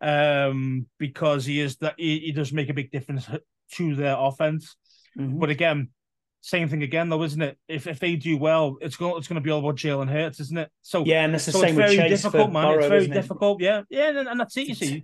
um, 0.01 0.88
because 0.98 1.46
he 1.46 1.60
is 1.60 1.77
that 1.77 1.96
he, 1.98 2.20
he, 2.20 2.31
does 2.31 2.51
make 2.51 2.70
a 2.70 2.74
big 2.74 2.91
difference 2.91 3.29
to 3.74 3.96
their 3.96 4.15
offense. 4.17 4.75
Mm-hmm. 5.17 5.39
But 5.39 5.50
again, 5.50 5.89
same 6.41 6.70
thing 6.70 6.84
again 6.84 7.10
though, 7.10 7.24
isn't 7.24 7.41
it? 7.41 7.58
If 7.67 7.88
if 7.88 8.00
they 8.00 8.15
do 8.15 8.38
well, 8.38 8.77
it's 8.81 8.96
going 8.96 9.17
it's 9.17 9.27
going 9.27 9.36
to 9.36 9.41
be 9.41 9.51
all 9.51 9.60
about 9.60 9.75
Jalen 9.75 10.10
Hurts, 10.10 10.39
isn't 10.39 10.58
it? 10.58 10.70
So 10.81 11.05
yeah, 11.05 11.24
and 11.24 11.36
it's 11.36 11.46
the 11.46 11.51
so 11.51 11.62
same 11.62 11.79
it's 11.79 11.96
very 11.96 12.10
difficult, 12.10 12.51
man. 12.51 12.63
Burrow, 12.63 12.79
it's 12.79 12.88
very 12.88 13.08
difficult. 13.08 13.62
It? 13.62 13.65
Yeah, 13.65 13.81
yeah, 13.89 14.20
and, 14.20 14.27
and 14.27 14.39
that's 14.39 14.58
it. 14.58 14.67
You 14.67 14.75
see 14.75 15.03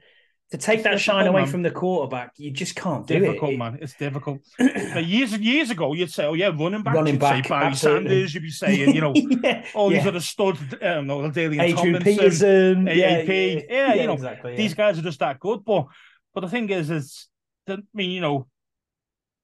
to 0.52 0.58
take 0.58 0.84
that 0.84 1.00
shine 1.00 1.28
away 1.28 1.42
man. 1.42 1.52
from 1.52 1.62
the 1.62 1.72
quarterback, 1.72 2.32
you 2.38 2.52
just 2.52 2.76
can't 2.76 3.06
do 3.06 3.20
difficult, 3.20 3.52
it. 3.52 3.58
man. 3.58 3.78
It's 3.82 3.96
difficult. 3.96 4.40
but 4.58 5.06
years 5.06 5.34
and 5.34 5.44
years 5.44 5.70
ago, 5.72 5.94
you'd 5.94 6.10
say, 6.10 6.26
"Oh 6.26 6.34
yeah, 6.34 6.52
running 6.58 6.84
back." 6.84 6.96
Running 6.96 7.16
you'd 7.16 7.20
back, 7.20 7.44
say 7.44 7.50
Barry 7.50 7.66
absolutely. 7.66 8.10
Sanders. 8.10 8.34
You'd 8.34 8.44
be 8.44 8.50
saying, 8.52 8.96
you 8.96 9.02
know, 9.02 9.14
yeah, 9.44 9.66
all 9.76 9.90
these 9.90 10.04
yeah. 10.04 10.08
other 10.08 10.22
studs. 10.22 10.60
Um, 10.82 11.08
no, 11.08 11.20
Adalian 11.20 11.62
Adrian 11.62 11.76
Tomlinson, 11.76 12.04
Peterson, 12.04 12.86
AAP. 12.86 12.96
Yeah, 12.96 13.24
yeah, 13.28 13.62
yeah, 13.70 13.94
you 13.96 14.08
know, 14.08 14.14
exactly, 14.14 14.56
these 14.56 14.74
guys 14.74 14.98
are 14.98 15.02
just 15.02 15.20
that 15.20 15.40
good. 15.40 15.66
But 15.66 15.88
but 16.34 16.42
the 16.42 16.50
thing 16.50 16.70
is, 16.70 16.90
is 16.90 17.28
that 17.66 17.80
I 17.80 17.84
mean, 17.94 18.12
you 18.12 18.22
know, 18.22 18.48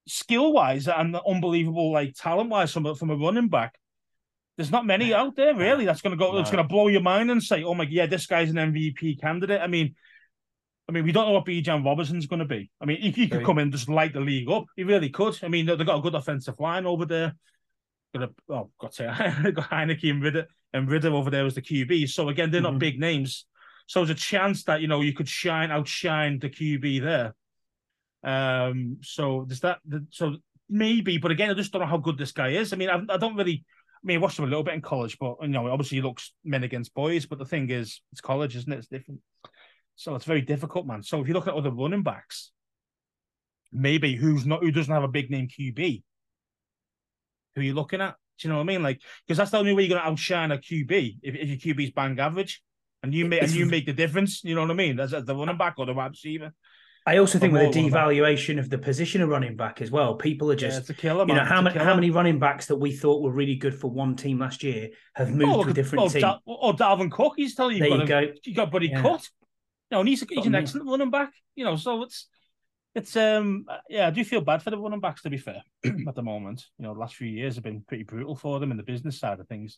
skill 0.08 0.54
wise 0.54 0.88
and 0.88 1.18
unbelievable 1.28 1.92
like 1.92 2.16
talent 2.16 2.50
wise 2.50 2.72
from 2.72 2.86
a, 2.86 2.96
from 2.96 3.10
a 3.10 3.16
running 3.18 3.50
back. 3.50 3.78
There's 4.56 4.72
not 4.72 4.86
many 4.86 5.14
out 5.14 5.36
there 5.36 5.56
really 5.56 5.84
that's 5.84 6.02
going 6.02 6.18
to 6.18 6.24
go. 6.24 6.32
No. 6.32 6.38
That's 6.38 6.52
going 6.52 6.64
to 6.64 6.68
blow 6.68 6.88
your 6.88 7.02
mind 7.02 7.30
and 7.32 7.42
say, 7.42 7.64
"Oh 7.64 7.74
my, 7.74 7.86
yeah, 7.90 8.06
this 8.06 8.28
guy's 8.28 8.52
an 8.52 8.56
MVP 8.56 9.20
candidate." 9.20 9.60
I 9.60 9.68
mean, 9.68 9.96
I 10.88 10.92
mean, 10.92 11.06
we 11.06 11.12
don't 11.12 11.28
know 11.28 11.34
what 11.34 11.46
Bijan 11.46 11.86
Robinson's 11.86 12.28
going 12.28 12.40
to 12.40 12.46
be. 12.46 12.70
I 12.82 12.86
mean, 12.86 13.00
if 13.02 13.16
he 13.16 13.30
could 13.30 13.46
come 13.46 13.58
in 13.58 13.64
and 13.64 13.72
just 13.72 13.88
light 13.88 14.14
the 14.14 14.20
league 14.20 14.50
up, 14.50 14.66
he 14.76 14.84
really 14.84 15.10
could. 15.10 15.38
I 15.42 15.48
mean, 15.48 15.66
they've 15.66 15.86
got 15.86 16.00
a 16.00 16.02
good 16.02 16.16
offensive 16.16 16.60
line 16.60 16.86
over 16.86 17.06
there. 17.06 17.36
Got 18.14 18.24
a, 18.24 18.54
oh, 18.54 18.70
got 18.80 18.92
to 18.92 18.96
say, 18.96 19.06
got 19.52 19.70
Heinicke 19.70 20.10
and 20.10 20.22
Ridder, 20.22 20.48
and 20.74 20.90
Ridder 20.90 21.14
over 21.14 21.30
there 21.30 21.46
as 21.46 21.56
the 21.56 21.62
QB. 21.62 22.10
So 22.10 22.30
again, 22.30 22.52
they're 22.52 22.62
mm-hmm. 22.62 22.74
not 22.74 22.80
big 22.80 23.00
names. 23.00 23.46
So 23.88 24.00
there's 24.00 24.18
a 24.18 24.22
chance 24.22 24.64
that 24.66 24.82
you 24.82 24.88
know 24.88 25.02
you 25.02 25.14
could 25.14 25.28
shine, 25.28 25.72
outshine 25.72 26.40
the 26.40 26.50
QB 26.50 27.02
there. 27.02 27.36
Um, 28.24 28.98
so 29.02 29.46
there's 29.48 29.62
that. 29.62 29.80
So 30.10 30.36
maybe, 30.70 31.18
but 31.18 31.32
again, 31.32 31.50
I 31.50 31.54
just 31.54 31.72
don't 31.72 31.82
know 31.82 31.88
how 31.88 31.98
good 31.98 32.18
this 32.18 32.32
guy 32.32 32.50
is. 32.50 32.74
I 32.74 32.76
mean, 32.76 32.90
I, 32.90 33.02
I 33.10 33.18
don't 33.18 33.36
really. 33.36 33.64
I 33.66 34.06
mean, 34.06 34.18
I 34.18 34.22
watched 34.22 34.38
him 34.38 34.46
a 34.46 34.50
little 34.50 34.64
bit 34.64 34.74
in 34.74 34.82
college, 34.82 35.18
but 35.18 35.38
you 35.42 35.48
know, 35.48 35.70
obviously 35.70 35.98
he 35.98 36.02
looks 36.02 36.34
men 36.44 36.66
against 36.66 36.94
boys. 36.94 37.26
But 37.26 37.40
the 37.40 37.46
thing 37.46 37.70
is, 37.70 38.02
it's 38.12 38.20
college, 38.20 38.56
isn't 38.58 38.72
it? 38.72 38.80
It's 38.80 38.88
different. 38.88 39.22
So 39.96 40.16
it's 40.16 40.26
very 40.26 40.42
difficult, 40.42 40.86
man. 40.88 41.04
So 41.04 41.22
if 41.22 41.28
you 41.28 41.34
look 41.34 41.48
at 41.48 41.54
other 41.54 41.72
running 41.72 42.04
backs, 42.04 42.52
maybe 43.72 44.16
who's 44.16 44.46
not 44.46 44.62
who 44.62 44.72
doesn't 44.72 44.94
have 44.94 45.04
a 45.04 45.08
big 45.08 45.30
name 45.30 45.48
QB, 45.48 46.04
who 47.56 47.62
are 47.62 47.64
you 47.64 47.74
looking 47.74 48.02
at? 48.02 48.16
Do 48.40 48.48
you 48.48 48.52
know 48.52 48.58
what 48.58 48.64
I 48.64 48.66
mean? 48.68 48.84
Like, 48.84 49.02
because 49.28 49.38
that's 49.38 49.52
the 49.52 49.58
only 49.60 49.74
way 49.74 49.84
you're 49.84 49.90
going 49.90 50.02
to 50.02 50.08
outshine 50.08 50.52
a 50.52 50.58
QB 50.58 51.18
if, 51.22 51.36
if 51.36 51.66
your 51.66 51.76
QB's 51.76 51.92
bang 51.92 52.20
average. 52.20 52.62
and 53.04 53.14
you 53.14 53.26
make 53.26 53.44
and 53.44 53.52
you 53.52 53.66
make 53.68 53.86
the 53.86 53.94
difference. 53.94 54.44
You 54.44 54.56
know 54.56 54.62
what 54.62 54.72
I 54.72 54.76
mean? 54.76 55.00
As, 55.00 55.14
as 55.14 55.26
the 55.26 55.36
running 55.36 55.58
back 55.58 55.76
or 55.78 55.86
the 55.86 55.94
wide 55.94 56.12
receiver. 56.12 56.52
I 57.06 57.18
also 57.18 57.38
think 57.38 57.52
with 57.52 57.74
the 57.74 57.80
devaluation 57.90 58.58
of 58.60 58.70
the 58.70 58.78
position 58.78 59.22
of 59.22 59.28
running 59.28 59.58
back 59.58 59.82
as 59.82 59.92
well, 59.92 60.16
people 60.16 60.50
are 60.50 60.54
Yeah, 60.54 60.70
just 60.70 60.90
a 60.90 60.94
killer, 60.94 61.26
you 61.28 61.34
know 61.34 61.44
how 61.44 61.62
many 61.62 61.78
how 61.78 61.96
many 61.96 62.10
running 62.12 62.40
backs 62.40 62.68
that 62.68 62.78
we 62.78 62.94
thought 62.94 63.22
were 63.22 63.32
really 63.34 63.56
good 63.56 63.76
for 63.78 63.92
one 63.92 64.16
team 64.16 64.40
last 64.40 64.64
year 64.64 64.88
have 65.14 65.30
moved 65.30 65.52
Oh, 65.54 65.64
to 65.66 65.72
a 65.72 65.74
different 65.74 66.06
oh, 66.06 66.08
team. 66.10 66.22
Da- 66.22 66.40
oh, 66.48 66.72
Dalvin 66.72 67.12
Cook, 67.12 67.34
he's 67.36 67.56
telling 67.56 67.76
you, 67.76 67.84
there 67.84 67.90
you 67.90 68.02
a- 68.04 68.08
go. 68.08 68.28
you 68.46 68.56
got 68.56 68.72
Buddy 68.72 68.88
Yeah. 68.88 69.02
Cut. 69.02 69.30
No, 69.94 70.00
and 70.00 70.10
he's 70.10 70.26
he's 70.28 70.48
an 70.48 70.54
me. 70.54 70.58
excellent 70.58 70.90
running 70.90 71.12
back. 71.12 71.32
You 71.56 71.66
know, 71.66 71.76
so 71.76 72.02
it's 72.02 72.28
it's 72.96 73.16
um 73.16 73.66
yeah, 73.88 74.08
I 74.08 74.10
do 74.10 74.24
feel 74.24 74.42
bad 74.42 74.64
for 74.64 74.72
the 74.72 74.78
running 74.78 75.00
backs 75.00 75.22
to 75.22 75.30
be 75.30 75.38
fair 75.38 75.62
at 75.86 76.16
the 76.16 76.24
moment. 76.24 76.66
You 76.80 76.84
know, 76.84 76.96
the 76.96 77.00
last 77.00 77.16
few 77.16 77.28
years 77.28 77.54
have 77.56 77.64
been 77.64 77.84
pretty 77.88 78.04
brutal 78.04 78.36
for 78.36 78.60
them 78.60 78.72
in 78.72 78.78
the 78.78 78.84
business 78.84 79.20
side 79.20 79.40
of 79.40 79.48
things. 79.48 79.78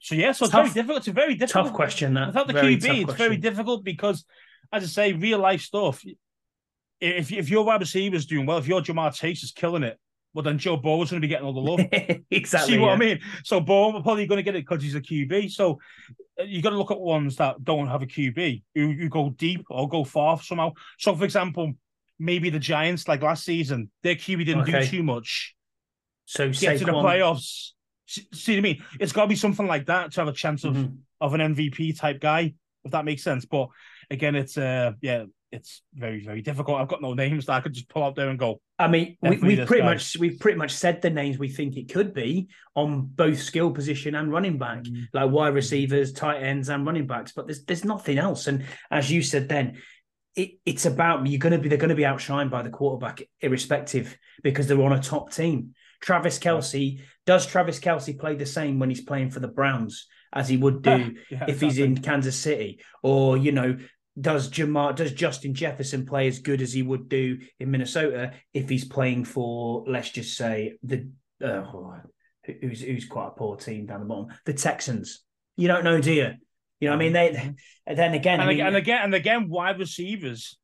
So 0.00 0.14
yeah, 0.14 0.32
so 0.32 0.46
it's 0.46 0.54
very 0.54 0.70
difficult. 0.70 0.98
It's 0.98 1.08
a 1.08 1.12
very 1.12 1.34
difficult 1.34 1.66
Tough 1.66 1.74
question. 1.74 2.14
That 2.14 2.28
Without 2.28 2.46
the 2.46 2.54
Very 2.54 2.78
QB, 2.78 3.02
it's 3.08 3.14
very 3.14 3.36
difficult 3.36 3.84
because, 3.84 4.24
as 4.72 4.84
I 4.84 4.86
say, 4.86 5.12
real 5.12 5.38
life 5.38 5.60
stuff. 5.60 6.02
If 6.98 7.30
if 7.30 7.50
your 7.50 7.66
wide 7.66 7.80
receiver's 7.80 8.24
doing 8.24 8.46
well, 8.46 8.56
if 8.56 8.66
your 8.66 8.80
Ja'Marr 8.80 9.14
Chase 9.14 9.42
is 9.42 9.52
killing 9.52 9.82
it, 9.82 9.98
well 10.32 10.42
then 10.42 10.56
Joe 10.56 10.78
Burrow's 10.78 11.10
going 11.10 11.20
to 11.20 11.26
be 11.26 11.28
getting 11.28 11.44
all 11.44 11.52
the 11.52 11.60
love. 11.60 11.80
exactly. 12.30 12.74
See 12.74 12.78
what 12.78 12.88
yeah. 12.88 12.94
I 12.94 12.96
mean? 12.96 13.20
So 13.44 13.58
are 13.58 13.62
probably 13.64 14.26
going 14.26 14.38
to 14.38 14.42
get 14.42 14.56
it 14.56 14.66
because 14.66 14.82
he's 14.82 14.94
a 14.94 15.00
QB. 15.00 15.50
So 15.50 15.78
you 16.46 16.62
got 16.62 16.70
to 16.70 16.76
look 16.78 16.90
at 16.90 17.00
ones 17.00 17.36
that 17.36 17.62
don't 17.62 17.86
have 17.86 18.02
a 18.02 18.06
QB 18.06 18.62
who 18.74 18.88
you 18.88 19.08
go 19.08 19.30
deep 19.30 19.64
or 19.70 19.88
go 19.88 20.04
far 20.04 20.40
somehow. 20.40 20.72
So 20.98 21.14
for 21.14 21.24
example, 21.24 21.72
maybe 22.18 22.50
the 22.50 22.58
Giants 22.58 23.06
like 23.08 23.22
last 23.22 23.44
season, 23.44 23.90
their 24.02 24.14
QB 24.16 24.44
didn't 24.46 24.62
Okay. 24.62 24.80
do 24.80 24.86
too 24.86 25.02
much. 25.02 25.54
So 26.26 26.50
Get 26.50 26.78
to 26.78 26.84
the 26.84 26.92
playoffs. 26.92 27.70
See, 28.06 28.26
see 28.32 28.52
what 28.54 28.58
I 28.58 28.62
mean? 28.62 28.84
It's 29.00 29.12
got 29.12 29.22
to 29.22 29.28
be 29.28 29.36
something 29.36 29.66
like 29.66 29.86
that 29.86 30.12
to 30.12 30.20
have 30.20 30.28
a 30.28 30.32
chance 30.32 30.64
of 30.64 30.74
Mhm. 30.74 30.98
of 31.20 31.34
an 31.34 31.40
MVP 31.40 31.92
type 31.92 32.20
guy, 32.20 32.54
if 32.84 32.90
that 32.92 33.04
makes 33.04 33.22
sense. 33.22 33.44
But 33.46 33.68
again, 34.10 34.34
it's 34.34 34.58
uh 34.58 34.92
yeah, 35.00 35.24
it's 35.54 35.82
very 35.94 36.24
very 36.24 36.42
difficult. 36.42 36.80
I've 36.80 36.88
got 36.88 37.02
no 37.02 37.14
names 37.14 37.46
that 37.46 37.52
I 37.54 37.60
could 37.60 37.72
just 37.72 37.88
pull 37.88 38.02
out 38.02 38.14
there 38.16 38.28
and 38.28 38.38
go. 38.38 38.60
I 38.78 38.88
mean, 38.88 39.16
we, 39.22 39.36
we've 39.38 39.66
pretty 39.66 39.82
guy. 39.82 39.94
much 39.94 40.16
we've 40.18 40.38
pretty 40.38 40.58
much 40.58 40.72
said 40.72 41.00
the 41.02 41.10
names 41.10 41.38
we 41.38 41.48
think 41.48 41.76
it 41.76 41.92
could 41.92 42.12
be 42.12 42.48
on 42.74 43.02
both 43.06 43.40
skill 43.40 43.70
position 43.70 44.14
and 44.14 44.30
running 44.32 44.58
back, 44.58 44.82
Mm. 44.84 45.06
like 45.12 45.30
wide 45.30 45.54
receivers, 45.54 46.12
tight 46.12 46.42
ends, 46.42 46.68
and 46.68 46.84
running 46.84 47.06
backs. 47.06 47.32
But 47.32 47.46
there's 47.46 47.64
there's 47.64 47.84
nothing 47.84 48.18
else. 48.18 48.46
And 48.46 48.64
as 48.90 49.10
you 49.10 49.22
said, 49.22 49.48
then 49.48 49.78
it, 50.34 50.58
it's 50.66 50.84
about 50.86 51.26
you're 51.26 51.38
going 51.38 51.52
to 51.52 51.58
be 51.58 51.68
they're 51.68 51.78
going 51.78 51.90
to 51.90 51.94
be 51.94 52.02
outshined 52.02 52.50
by 52.50 52.62
the 52.62 52.70
quarterback, 52.70 53.22
irrespective, 53.40 54.18
because 54.42 54.66
they're 54.66 54.82
on 54.82 54.92
a 54.92 55.00
top 55.02 55.32
team. 55.32 55.74
Travis 56.00 56.38
Kelce 56.38 57.00
does 57.24 57.46
Travis 57.46 57.80
Kelce 57.80 58.18
play 58.18 58.34
the 58.34 58.44
same 58.44 58.78
when 58.78 58.90
he's 58.90 59.00
playing 59.00 59.30
for 59.30 59.40
the 59.40 59.48
Browns 59.48 60.06
as 60.34 60.48
he 60.48 60.56
would 60.56 60.82
do 60.82 61.14
Yeah, 61.30 61.44
if 61.48 61.60
he's 61.60 61.78
in 61.78 61.96
Kansas 61.96 62.36
City, 62.36 62.80
or 63.02 63.36
you 63.38 63.52
know, 63.52 63.78
does 64.20 64.50
Ja'Marr 64.50 64.94
does 64.94 65.12
Justin 65.12 65.54
Jefferson 65.54 66.06
play 66.06 66.28
as 66.28 66.38
good 66.38 66.62
as 66.62 66.72
he 66.72 66.82
would 66.82 67.08
do 67.08 67.38
in 67.58 67.70
Minnesota 67.70 68.32
if 68.52 68.68
he's 68.68 68.84
playing 68.84 69.24
for 69.24 69.84
let's 69.88 70.10
just 70.10 70.36
say 70.36 70.74
the 70.82 71.08
uh, 71.44 71.64
who's 72.60 72.80
who's 72.80 73.06
quite 73.06 73.28
a 73.28 73.30
poor 73.30 73.56
team 73.56 73.86
down 73.86 74.00
the 74.00 74.06
bottom, 74.06 74.28
the 74.44 74.52
Texans. 74.52 75.22
You 75.56 75.68
don't 75.68 75.84
know, 75.84 76.00
do 76.00 76.12
you? 76.12 76.32
You 76.80 76.90
know, 76.90 76.96
what 76.96 77.02
I 77.02 77.04
mean, 77.04 77.12
they. 77.12 77.54
Then 77.86 78.14
again, 78.14 78.40
and, 78.40 78.42
I 78.42 78.46
mean, 78.46 78.54
again, 78.60 78.66
and 78.66 78.76
again, 78.76 79.00
and 79.04 79.14
again, 79.14 79.48
wide 79.48 79.78
receivers 79.78 80.58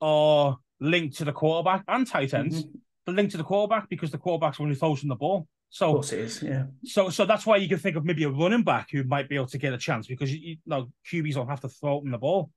are 0.00 0.56
linked 0.80 1.18
to 1.18 1.24
the 1.24 1.32
quarterback 1.32 1.84
and 1.88 2.06
tight 2.06 2.34
ends. 2.34 2.64
Mhm. 2.64 2.70
They're 3.06 3.14
linked 3.14 3.32
to 3.32 3.38
the 3.38 3.44
quarterback 3.44 3.88
because 3.88 4.10
the 4.10 4.18
quarterback's 4.18 4.60
only 4.60 4.74
throws 4.74 5.02
in 5.02 5.08
the 5.08 5.16
ball. 5.16 5.40
of 5.40 5.46
So, 5.70 5.92
course 5.94 6.12
it 6.12 6.20
is. 6.20 6.42
Yeah, 6.42 6.66
so, 6.84 7.10
so 7.10 7.24
that's 7.24 7.44
why 7.46 7.56
you 7.56 7.68
can 7.68 7.78
think 7.78 7.96
of 7.96 8.04
maybe 8.04 8.24
a 8.24 8.30
running 8.30 8.62
back 8.62 8.90
who 8.90 9.04
might 9.04 9.28
be 9.28 9.36
able 9.36 9.46
to 9.48 9.58
get 9.58 9.72
a 9.72 9.78
chance 9.78 10.06
because 10.06 10.32
you, 10.32 10.40
you 10.40 10.56
know 10.66 10.90
QBs 11.10 11.34
don't 11.34 11.48
have 11.48 11.60
to 11.60 11.68
throw 11.68 12.00
them 12.00 12.10
the 12.10 12.18
ball. 12.18 12.50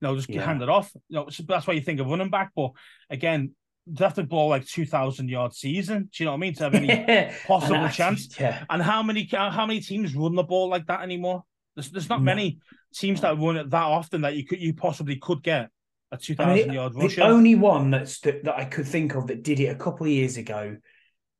You 0.00 0.08
know, 0.08 0.16
just 0.16 0.28
Yeah. 0.28 0.44
hand 0.44 0.62
it 0.62 0.68
off. 0.68 0.90
You 1.08 1.16
know, 1.16 1.28
so 1.28 1.42
that's 1.46 1.66
why 1.66 1.74
you 1.74 1.80
think 1.80 2.00
of 2.00 2.06
running 2.06 2.30
back. 2.30 2.52
But 2.54 2.72
again, 3.10 3.52
they 3.86 4.04
have 4.04 4.14
to 4.14 4.22
ball 4.22 4.48
like 4.48 4.66
two 4.66 4.86
thousand 4.86 5.28
yard 5.28 5.54
season. 5.54 6.10
Do 6.12 6.22
you 6.22 6.24
know 6.26 6.32
what 6.32 6.36
I 6.38 6.40
mean? 6.40 6.54
To 6.54 6.64
have 6.64 6.74
any 6.74 7.32
possible 7.46 7.76
And 7.76 7.92
chance. 7.92 8.38
Yeah, 8.38 8.64
And 8.70 8.82
how 8.82 9.02
many 9.02 9.28
how 9.32 9.66
many 9.66 9.80
teams 9.80 10.14
run 10.14 10.34
the 10.34 10.42
ball 10.44 10.68
like 10.68 10.86
that 10.86 11.00
anymore? 11.02 11.44
There's 11.74 11.90
there's 11.90 12.08
not 12.08 12.20
No. 12.20 12.24
many 12.26 12.58
teams 12.94 13.20
that 13.22 13.38
run 13.38 13.56
it 13.56 13.70
that 13.70 13.82
often 13.82 14.22
that 14.22 14.36
you 14.36 14.44
could 14.46 14.60
you 14.60 14.74
possibly 14.74 15.16
could 15.16 15.42
get 15.42 15.70
a 16.12 16.16
two 16.16 16.34
thousand 16.34 16.50
I 16.50 16.54
mean, 16.66 16.72
yard 16.72 16.94
the 16.94 17.22
only 17.22 17.54
one 17.54 17.90
that's 17.90 18.20
that, 18.20 18.44
that 18.44 18.56
I 18.56 18.64
could 18.64 18.86
think 18.86 19.14
of 19.14 19.26
that 19.28 19.42
did 19.42 19.60
it 19.60 19.66
a 19.66 19.74
couple 19.74 20.06
of 20.06 20.12
years 20.12 20.36
ago 20.36 20.76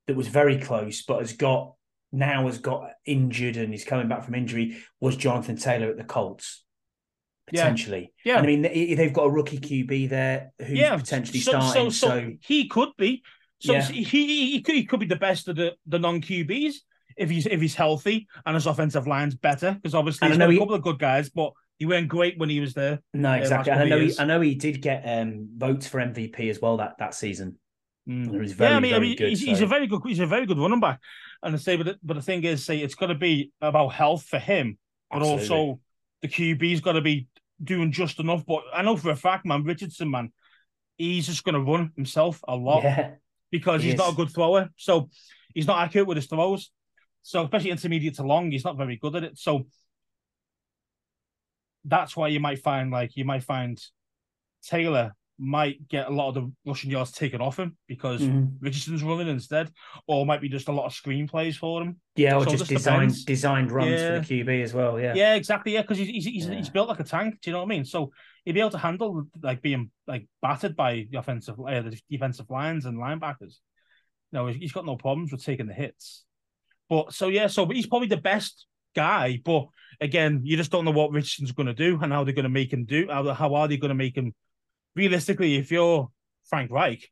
that 0.07 0.17
was 0.17 0.29
very 0.29 0.59
close, 0.59 1.03
but 1.03 1.21
has 1.21 1.35
got 1.35 1.75
now 2.13 2.47
has 2.47 2.59
got 2.59 2.91
injured 3.05 3.59
and 3.59 3.75
is 3.75 3.85
coming 3.85 4.09
back 4.09 4.25
from 4.25 4.35
injury 4.35 4.79
was 5.01 5.17
Jonathan 5.17 5.57
Taylor 5.57 5.91
at 5.91 5.97
the 5.99 6.05
Colts. 6.05 6.65
Yeah. 7.53 7.63
Potentially, 7.63 8.13
Yeah. 8.25 8.39
And 8.39 8.45
I 8.45 8.47
mean 8.47 8.63
they- 8.63 8.95
they've 8.95 9.13
got 9.13 9.25
a 9.25 9.31
rookie 9.31 9.59
QB 9.59 10.09
there 10.11 10.53
who's 10.59 10.79
yeah, 10.79 10.97
potentially 10.97 11.41
so, 11.41 11.53
starting. 11.53 11.91
So, 11.91 12.09
so, 12.09 12.33
he 12.41 12.69
could 12.69 12.91
be. 12.99 13.23
So 13.61 13.73
Yeah. 13.73 13.83
he, 13.83 14.03
he 14.05 14.51
he 14.53 14.63
could 14.63 14.75
he 14.75 14.85
could 14.85 15.01
be 15.01 15.07
the 15.07 15.17
best 15.17 15.49
of 15.49 15.57
the, 15.57 15.75
the 15.87 15.99
non 15.99 16.21
QBs 16.21 16.75
if 17.17 17.31
he's 17.31 17.47
if 17.47 17.61
he's 17.61 17.75
healthy 17.75 18.27
and 18.47 18.55
his 18.55 18.67
offensive 18.67 19.07
line's 19.07 19.35
better 19.35 19.73
because 19.73 19.95
obviously 19.95 20.27
And 20.27 20.35
he's 20.35 20.39
got 20.39 20.51
a 20.51 20.59
couple 20.59 20.75
of 20.75 20.83
good 20.83 20.99
guys, 20.99 21.31
but 21.31 21.53
he 21.79 21.87
went 21.87 22.09
great 22.09 22.39
when 22.39 22.49
he 22.49 22.61
was 22.61 22.75
there. 22.75 23.01
no, 23.15 23.33
exactly. 23.35 23.73
And 23.73 23.83
I 23.83 23.85
know 23.87 23.99
he. 24.01 24.13
I 24.19 24.25
know 24.25 24.41
he 24.41 24.55
did 24.55 24.83
get 24.83 25.03
um, 25.07 25.49
votes 25.57 25.87
for 25.87 25.99
MVP 26.01 26.51
as 26.51 26.61
well 26.61 26.77
that 26.79 26.97
that 26.99 27.15
season. 27.15 27.57
Mm. 28.09 28.43
He 28.43 28.53
very, 28.53 28.71
yeah, 28.71 28.77
I 28.77 28.81
mean, 28.81 28.95
I 28.95 28.99
mean, 29.01 29.17
good. 29.17 29.29
he's, 29.29 29.43
he's 29.43 29.61
a 29.61 29.67
very 29.67 29.87
good 29.87 30.01
he's 30.07 30.19
a 30.19 30.27
very 30.27 30.47
good 30.47 30.59
running 30.59 30.81
back. 30.81 31.01
And 31.43 31.55
I 31.55 31.59
say, 31.59 31.77
but 31.77 31.87
the, 31.87 31.99
but 32.03 32.15
the 32.15 32.23
thing 32.23 32.43
is, 32.45 32.65
say 32.65 32.79
it's 32.79 32.95
got 32.95 33.09
to 33.09 33.15
be 33.15 33.53
about 33.61 33.89
health 33.89 34.25
for 34.25 34.39
him, 34.39 34.79
but 35.11 35.19
Absolutely. 35.19 35.49
also 35.57 35.81
the 36.23 36.29
QB's 36.29 36.81
got 36.81 36.93
to 36.93 37.01
be 37.01 37.29
doing 37.63 37.93
just 37.93 38.21
enough. 38.21 38.45
But 38.47 38.63
I 38.73 38.83
know 38.83 38.97
for 38.97 39.11
a 39.11 39.17
fact, 39.17 39.47
man, 39.47 39.65
Richardson, 39.65 40.11
man, 40.11 40.33
he's 40.97 41.27
just 41.27 41.45
going 41.45 41.55
to 41.55 41.61
run 41.61 41.93
himself 41.97 42.41
a 42.47 42.57
lot 42.57 42.83
yeah, 42.83 43.13
because 43.51 43.83
he 43.83 43.91
he's 43.91 43.99
not 43.99 44.13
a 44.13 44.17
good 44.17 44.31
thrower. 44.31 44.69
So 44.77 45.11
he's 45.55 45.67
not 45.67 45.83
accurate 45.83 46.07
with 46.07 46.17
his 46.17 46.27
throws. 46.27 46.71
So 47.23 47.45
especially 47.45 47.71
intermediate 47.71 48.15
to 48.17 48.23
long, 48.23 48.51
he's 48.51 48.65
not 48.65 48.77
very 48.77 48.97
good 48.97 49.17
at 49.17 49.25
it. 49.25 49.39
So 49.39 49.67
that's 51.85 52.17
why 52.17 52.29
you 52.29 52.41
might 52.41 52.61
find 52.61 52.91
like 52.91 53.17
you 53.17 53.25
might 53.25 53.43
find 53.43 53.81
Taylor 54.63 55.15
might 55.39 55.87
get 55.89 56.09
a 56.09 56.11
lot 56.11 56.29
of 56.29 56.35
the 56.35 56.53
rushing 56.67 56.91
yards 56.91 57.13
taken 57.13 57.41
off 57.41 57.59
him 57.59 57.77
because 57.87 58.21
Mhm. 58.21 58.57
Richardson's 58.61 59.03
running 59.05 59.29
instead, 59.29 59.71
or 60.09 60.27
might 60.27 60.41
be 60.41 60.49
just 60.49 60.69
a 60.69 60.73
lot 60.73 60.87
of 60.87 60.93
screenplays 60.93 61.55
for 61.57 61.81
him. 61.83 62.01
yeah, 62.17 62.35
or 62.37 62.45
So 62.45 62.51
just 62.51 62.69
designed 62.69 63.11
depends. 63.11 63.25
designed 63.25 63.71
runs 63.71 63.91
Yeah. 63.93 64.21
for 64.21 64.27
the 64.27 64.27
QB 64.43 64.63
as 64.63 64.75
well. 64.75 64.99
Yeah, 65.01 65.15
Yeah, 65.15 65.35
exactly. 65.35 65.75
Yeah, 65.75 65.83
because 65.83 65.99
he's 65.99 66.09
he's, 66.09 66.25
he's, 66.25 66.47
Yeah. 66.49 66.55
he's 66.57 66.69
built 66.71 66.89
like 66.89 66.99
a 67.01 67.05
tank. 67.05 67.41
Do 67.41 67.51
you 67.51 67.53
know 67.53 67.61
what 67.61 67.67
I 67.67 67.69
mean? 67.77 67.85
So 67.85 68.11
he'd 68.45 68.53
be 68.53 68.61
able 68.61 68.71
to 68.71 68.79
handle 68.79 69.29
like 69.43 69.63
being 69.63 69.91
like 70.09 70.27
battered 70.43 70.75
by 70.75 71.07
the 71.11 71.19
offensive, 71.19 71.61
uh, 71.61 71.83
the 71.83 72.01
defensive 72.11 72.51
lines 72.51 72.85
and 72.87 72.99
linebackers. 72.99 73.59
No, 74.33 74.49
he's 74.49 74.73
got 74.73 74.85
no 74.87 74.97
problems 74.97 75.31
with 75.31 75.45
taking 75.45 75.67
the 75.69 75.75
hits. 75.75 76.25
But 76.91 77.13
so 77.15 77.29
yeah, 77.29 77.47
so 77.47 77.67
he's 77.69 77.87
probably 77.87 78.09
the 78.09 78.17
best 78.17 78.67
guy. 78.97 79.41
But 79.45 79.69
again, 80.01 80.41
you 80.43 80.57
just 80.57 80.73
don't 80.73 80.85
know 80.85 80.91
what 80.91 81.13
Richardson's 81.13 81.53
going 81.53 81.67
to 81.69 81.75
do 81.75 81.99
and 82.03 82.13
how 82.13 82.25
they're 82.25 82.35
going 82.35 82.43
to 82.43 82.49
make 82.49 82.73
him 82.73 82.85
do. 82.85 83.07
How, 83.09 83.33
how 83.35 83.55
are 83.55 83.69
they 83.69 83.77
going 83.77 83.91
to 83.91 83.95
make 83.95 84.17
him? 84.17 84.35
Realistically, 84.99 85.55
if 85.57 85.71
you're 85.71 86.11
Frank 86.51 86.71
Reich, 86.73 87.09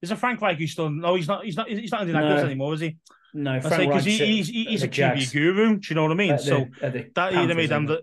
is 0.00 0.10
a 0.10 0.16
Frank 0.16 0.40
Reich 0.40 0.56
who's 0.56 0.72
still 0.72 0.88
no, 0.88 1.14
he's 1.14 1.28
not. 1.28 1.44
He's 1.44 1.56
not. 1.56 1.68
He's 1.68 1.92
not 1.92 2.00
in 2.02 2.08
Indianapolis 2.08 2.40
No. 2.42 2.46
anymore, 2.46 2.74
is 2.74 2.80
he? 2.80 2.96
no, 3.34 3.60
Frank 3.60 3.88
because 3.90 4.04
he, 4.04 4.16
he's 4.16 4.48
he's 4.48 4.82
a 4.82 4.88
QB 4.88 4.92
Jags. 4.92 5.32
guru. 5.32 5.76
Do 5.76 5.88
you 5.88 5.94
know 5.94 6.02
what 6.04 6.12
I 6.12 6.14
mean? 6.14 6.32
The- 6.32 6.38
so 6.38 6.66
at 6.80 6.92
the 6.94 7.10
that 7.14 7.34
either 7.34 7.54
made 7.54 7.68
them 7.68 7.86
the 7.86 8.02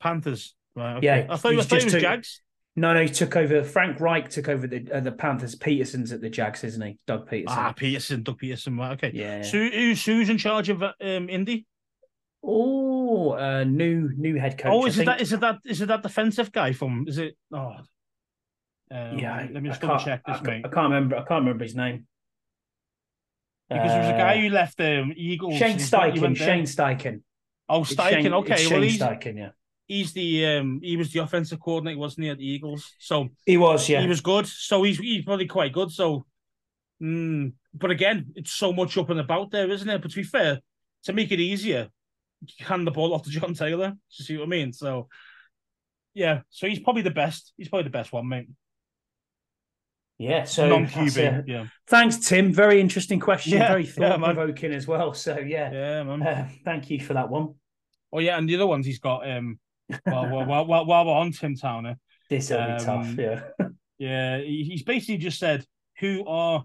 Panthers. 0.00 0.54
Right. 0.74 0.96
Okay. 0.96 1.06
Yeah, 1.06 1.26
I 1.28 1.36
thought, 1.36 1.52
I 1.52 1.60
thought 1.62 1.78
it 1.78 1.84
was 1.84 1.92
took- 1.92 2.00
Jags. 2.00 2.40
No, 2.76 2.92
no, 2.92 3.02
he 3.02 3.08
took 3.08 3.36
over. 3.36 3.62
Frank 3.62 4.00
Reich 4.00 4.30
took 4.30 4.48
over 4.48 4.66
the 4.66 4.90
uh, 4.92 5.00
the 5.00 5.12
Panthers. 5.12 5.54
Pederson's 5.54 6.10
at 6.10 6.20
the 6.20 6.28
Jags, 6.28 6.64
isn't 6.64 6.82
he? 6.82 6.98
Doug 7.06 7.28
Pederson. 7.30 7.44
Ah, 7.48 7.72
Pederson, 7.76 8.24
Doug 8.24 8.40
Pederson. 8.40 8.76
Right. 8.76 8.92
Okay. 8.94 9.12
yeah. 9.14 9.42
So 9.42 9.58
who's, 9.58 10.04
who's 10.04 10.28
in 10.28 10.38
charge 10.38 10.70
of 10.70 10.82
um, 10.82 11.28
Indy? 11.28 11.66
Oh, 12.44 13.32
uh, 13.32 13.64
new 13.64 14.10
new 14.16 14.38
head 14.38 14.58
coach. 14.58 14.72
oh, 14.72 14.86
is 14.86 14.98
it 14.98 15.06
that? 15.06 15.20
Is 15.20 15.32
it 15.32 15.40
that? 15.40 15.58
Is 15.64 15.80
it 15.80 15.86
that 15.86 16.02
defensive 16.02 16.52
guy 16.52 16.72
from? 16.72 17.06
Is 17.08 17.18
it? 17.18 17.36
Oh. 17.52 17.76
Um, 18.90 19.18
yeah, 19.18 19.34
I- 19.34 19.50
let 19.52 19.62
me 19.62 19.70
just 19.70 19.82
I 19.82 19.86
double 19.88 20.04
check 20.04 20.22
this, 20.26 20.36
ca- 20.38 20.44
mate. 20.44 20.64
I 20.64 20.68
can't 20.68 20.90
remember. 20.92 21.16
I 21.16 21.24
can't 21.24 21.40
remember 21.42 21.64
his 21.64 21.74
name. 21.74 22.06
Because 23.68 23.88
there 23.90 24.00
was 24.00 24.08
a 24.08 24.12
guy 24.12 24.34
Uh, 24.36 24.40
who 24.42 24.48
left 24.50 24.80
um, 24.80 25.12
Eagles. 25.16 25.54
Shane 25.56 25.70
and 25.72 25.80
he's 25.80 25.90
got- 25.90 26.12
he 26.14 26.20
Steichen. 26.20 26.36
Shane 26.36 26.64
Steichen. 26.64 27.22
Oh, 27.68 27.80
Steichen. 27.80 28.10
Shane- 28.22 28.34
okay, 28.34 28.54
it's 28.54 28.70
well 28.70 28.82
he's 28.82 28.98
Steichen. 29.00 29.36
Yeah, 29.38 29.50
he's 29.88 30.12
the 30.12 30.46
um 30.46 30.80
he 30.82 30.96
was 30.96 31.12
the 31.12 31.20
offensive 31.20 31.58
coordinator, 31.60 31.98
wasn't 31.98 32.24
he, 32.24 32.30
at 32.30 32.38
the 32.38 32.46
Eagles? 32.46 32.92
So 32.98 33.30
he 33.46 33.56
was. 33.56 33.88
Yeah, 33.88 34.02
he 34.02 34.06
was 34.06 34.20
good. 34.20 34.46
So 34.46 34.82
he's 34.82 34.98
he's 34.98 35.24
probably 35.24 35.46
quite 35.46 35.72
good. 35.72 35.90
So, 35.90 36.26
mm, 37.02 37.52
but 37.72 37.90
again, 37.90 38.32
it's 38.36 38.52
so 38.52 38.72
much 38.72 38.98
up 38.98 39.08
and 39.10 39.18
about 39.18 39.50
there, 39.50 39.70
isn't 39.70 39.88
it? 39.88 40.02
But 40.02 40.10
to 40.10 40.16
be 40.16 40.22
fair, 40.24 40.60
to 41.04 41.12
make 41.14 41.32
it 41.32 41.40
easier, 41.40 41.88
hand 42.58 42.86
the 42.86 42.90
ball 42.90 43.14
off 43.14 43.22
to 43.24 43.30
John 43.30 43.54
Taylor. 43.54 43.94
You 44.10 44.24
see 44.24 44.36
what 44.36 44.44
I 44.44 44.48
mean? 44.48 44.72
So, 44.72 45.08
yeah. 46.14 46.40
So 46.50 46.66
he's 46.68 46.78
probably 46.80 47.02
the 47.02 47.10
best. 47.10 47.52
He's 47.56 47.68
probably 47.68 47.84
the 47.84 47.90
best 47.90 48.12
one, 48.12 48.28
mate. 48.28 48.48
yeah. 50.18 50.44
So 50.44 50.68
non-QB. 50.68 51.38
uh, 51.40 51.42
Yeah. 51.46 51.66
Thanks, 51.88 52.18
Tim. 52.18 52.52
Very 52.52 52.80
interesting 52.80 53.20
question. 53.20 53.54
Yeah, 53.58 53.68
very 53.68 53.86
thought 53.86 54.20
provoking 54.20 54.72
as 54.72 54.86
well. 54.86 55.12
So 55.14 55.38
yeah, 55.38 55.72
Yeah, 55.72 56.02
man. 56.04 56.22
uh, 56.22 56.48
thank 56.64 56.90
you 56.90 57.00
for 57.00 57.14
that 57.14 57.28
one. 57.28 57.54
Oh 58.12 58.20
yeah, 58.20 58.38
and 58.38 58.48
the 58.48 58.54
other 58.54 58.66
ones 58.66 58.86
he's 58.86 59.00
got. 59.00 59.28
Um, 59.28 59.58
while, 60.04 60.46
while, 60.46 60.64
while, 60.66 60.86
while 60.86 61.04
we're 61.06 61.12
on 61.12 61.32
Tim 61.32 61.56
Towner, 61.56 61.96
this 62.30 62.50
will 62.50 62.58
Um, 62.60 62.76
be 62.78 62.84
tough. 62.84 63.14
Yeah. 63.58 63.68
yeah, 63.98 64.38
he's 64.40 64.82
basically 64.84 65.18
just 65.18 65.38
said 65.38 65.64
who 65.98 66.24
are 66.26 66.64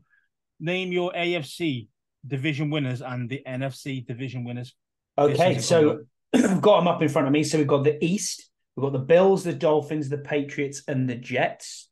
name 0.60 0.92
your 0.92 1.12
AFC 1.14 1.88
division 2.28 2.70
winners 2.70 3.02
and 3.02 3.30
the 3.30 3.42
NFC 3.48 4.06
division 4.06 4.44
winners. 4.44 4.76
Okay, 5.20 5.60
so 5.60 6.02
I've 6.34 6.62
got 6.62 6.80
them 6.80 6.88
up 6.88 7.02
in 7.02 7.10
front 7.10 7.28
of 7.28 7.34
me. 7.34 7.44
So 7.44 7.58
we've 7.58 7.68
got 7.68 7.84
the 7.84 8.04
East, 8.04 8.50
we've 8.76 8.84
got 8.84 8.94
the 8.94 9.00
Bills, 9.00 9.44
the 9.44 9.54
Dolphins, 9.54 10.10
the 10.10 10.18
Patriots, 10.18 10.84
and 10.88 11.10
the 11.10 11.16
Jets. 11.16 11.90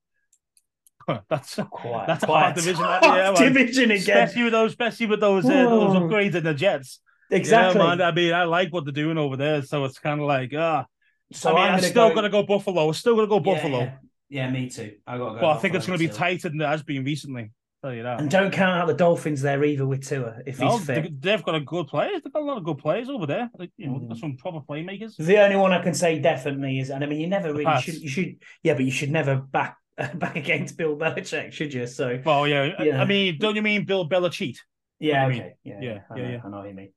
That's 1.30 1.56
Quite, 1.70 2.08
That's 2.08 2.24
a 2.24 2.26
quite 2.26 2.42
hard 2.42 2.56
division, 2.56 2.84
tough 2.84 3.02
yeah, 3.02 3.34
division 3.34 3.92
again. 3.92 3.98
especially 3.98 4.44
with 4.44 4.52
those, 4.52 4.72
especially 4.72 5.06
with 5.06 5.20
those 5.22 5.46
uh, 5.46 5.50
those 5.50 5.96
upgrades 5.96 6.36
in 6.36 6.44
the 6.44 6.54
Jets. 6.54 7.00
Exactly. 7.32 7.82
Yeah, 7.82 7.88
man. 7.88 8.02
I 8.02 8.12
mean, 8.12 8.34
I 8.34 8.44
like 8.44 8.74
what 8.74 8.84
they're 8.84 8.92
doing 8.92 9.18
over 9.18 9.38
there, 9.38 9.62
so 9.62 9.86
it's 9.86 10.00
kind 10.00 10.20
of 10.20 10.28
like 10.28 10.54
ah. 10.56 10.86
so 11.32 11.52
I 11.52 11.54
mean, 11.54 11.62
I'm 11.62 11.68
I'm 11.68 11.78
gonna 11.78 11.88
still 11.88 12.10
go, 12.10 12.16
gonna 12.16 12.30
go 12.30 12.44
Buffalo. 12.44 12.92
Still 12.92 13.16
gonna 13.16 13.28
go 13.28 13.40
Buffalo. 13.40 13.80
Yeah, 13.80 13.98
Yeah, 14.30 14.52
me 14.52 14.70
too. 14.70 14.96
I 15.06 15.18
got 15.18 15.30
to 15.30 15.36
go. 15.36 15.42
But 15.42 15.50
I 15.52 15.58
think 15.60 15.76
it's 15.76 15.86
gonna 15.86 15.98
be 15.98 16.08
too. 16.08 16.14
tighter 16.14 16.50
than 16.50 16.60
it 16.60 16.68
has 16.68 16.84
been 16.84 17.06
recently. 17.06 17.52
Tell 17.84 17.94
you 17.94 18.04
that. 18.04 18.20
And 18.20 18.30
don't 18.30 18.52
count 18.52 18.82
out 18.82 18.88
the 18.88 18.94
Dolphins 18.96 19.42
there 19.42 19.64
either 19.64 19.86
with 19.86 20.08
Tua 20.08 20.40
if 20.48 20.60
No, 20.60 20.78
he's 20.78 20.86
fit. 20.86 21.22
they, 21.22 21.30
have 21.32 21.44
got 21.44 21.54
a 21.56 21.60
good 21.60 21.88
players. 21.88 22.22
They've 22.24 22.34
got 22.34 22.42
a 22.42 22.46
lot 22.46 22.58
of 22.58 22.64
good 22.64 22.80
players 22.80 23.08
over 23.08 23.28
there. 23.28 23.52
Like, 23.58 23.72
you 23.78 23.88
know, 23.88 24.00
Mhm. 24.00 24.18
some 24.18 24.36
proper 24.36 24.62
playmakers. 24.62 25.16
The 25.16 25.38
only 25.38 25.58
one 25.58 25.72
I 25.72 25.82
can 25.84 25.94
say 25.94 26.18
definitely 26.20 26.80
is, 26.80 26.90
and 26.90 27.04
I 27.04 27.08
mean, 27.08 27.20
you 27.22 27.28
never 27.28 27.54
really 27.54 27.82
should. 27.82 28.02
You 28.02 28.10
should, 28.10 28.36
yeah, 28.64 28.74
but 28.74 28.84
you 28.84 28.90
should 28.92 29.12
never 29.12 29.36
back 29.36 29.78
back 30.16 30.36
against 30.36 30.76
Bill 30.78 30.98
Belichick, 30.98 31.52
should 31.52 31.72
you? 31.74 31.86
So 31.86 32.20
Well, 32.26 32.48
yeah, 32.48 32.74
I- 32.80 32.84
Yeah. 32.84 33.02
I 33.02 33.06
mean, 33.06 33.38
don't 33.40 33.56
you 33.56 33.62
mean 33.62 33.86
Bill 33.86 34.10
Belichick? 34.10 34.58
yeah, 35.00 35.26
What 35.26 35.32
do 35.32 35.38
you 35.38 35.44
okay, 35.44 35.54
yeah, 35.64 35.80
Yeah, 35.82 36.00
I 36.10 36.16
yeah, 36.18 36.24
know, 36.24 36.30
yeah. 36.32 36.42
I 36.44 36.50
know 36.50 36.58
what 36.58 36.68
you 36.70 36.74
mean. 36.76 36.94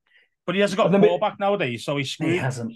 But 0.46 0.54
he 0.54 0.62
hasn't 0.62 0.78
got 0.78 0.86
a 0.86 0.90
then 0.90 1.02
we- 1.02 1.20
nowadays, 1.38 1.84
so 1.84 1.98
he's 1.98 2.14
He 2.14 2.36
hasn't. 2.38 2.74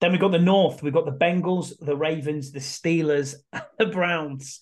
Then 0.00 0.12
we've 0.12 0.20
got 0.20 0.32
the 0.32 0.38
North. 0.38 0.82
We've 0.82 0.92
got 0.92 1.04
the 1.06 1.12
Bengals, 1.12 1.72
the 1.78 1.96
Ravens, 1.96 2.50
the 2.52 2.58
Steelers, 2.60 3.34
the 3.78 3.86
Browns. 3.86 4.60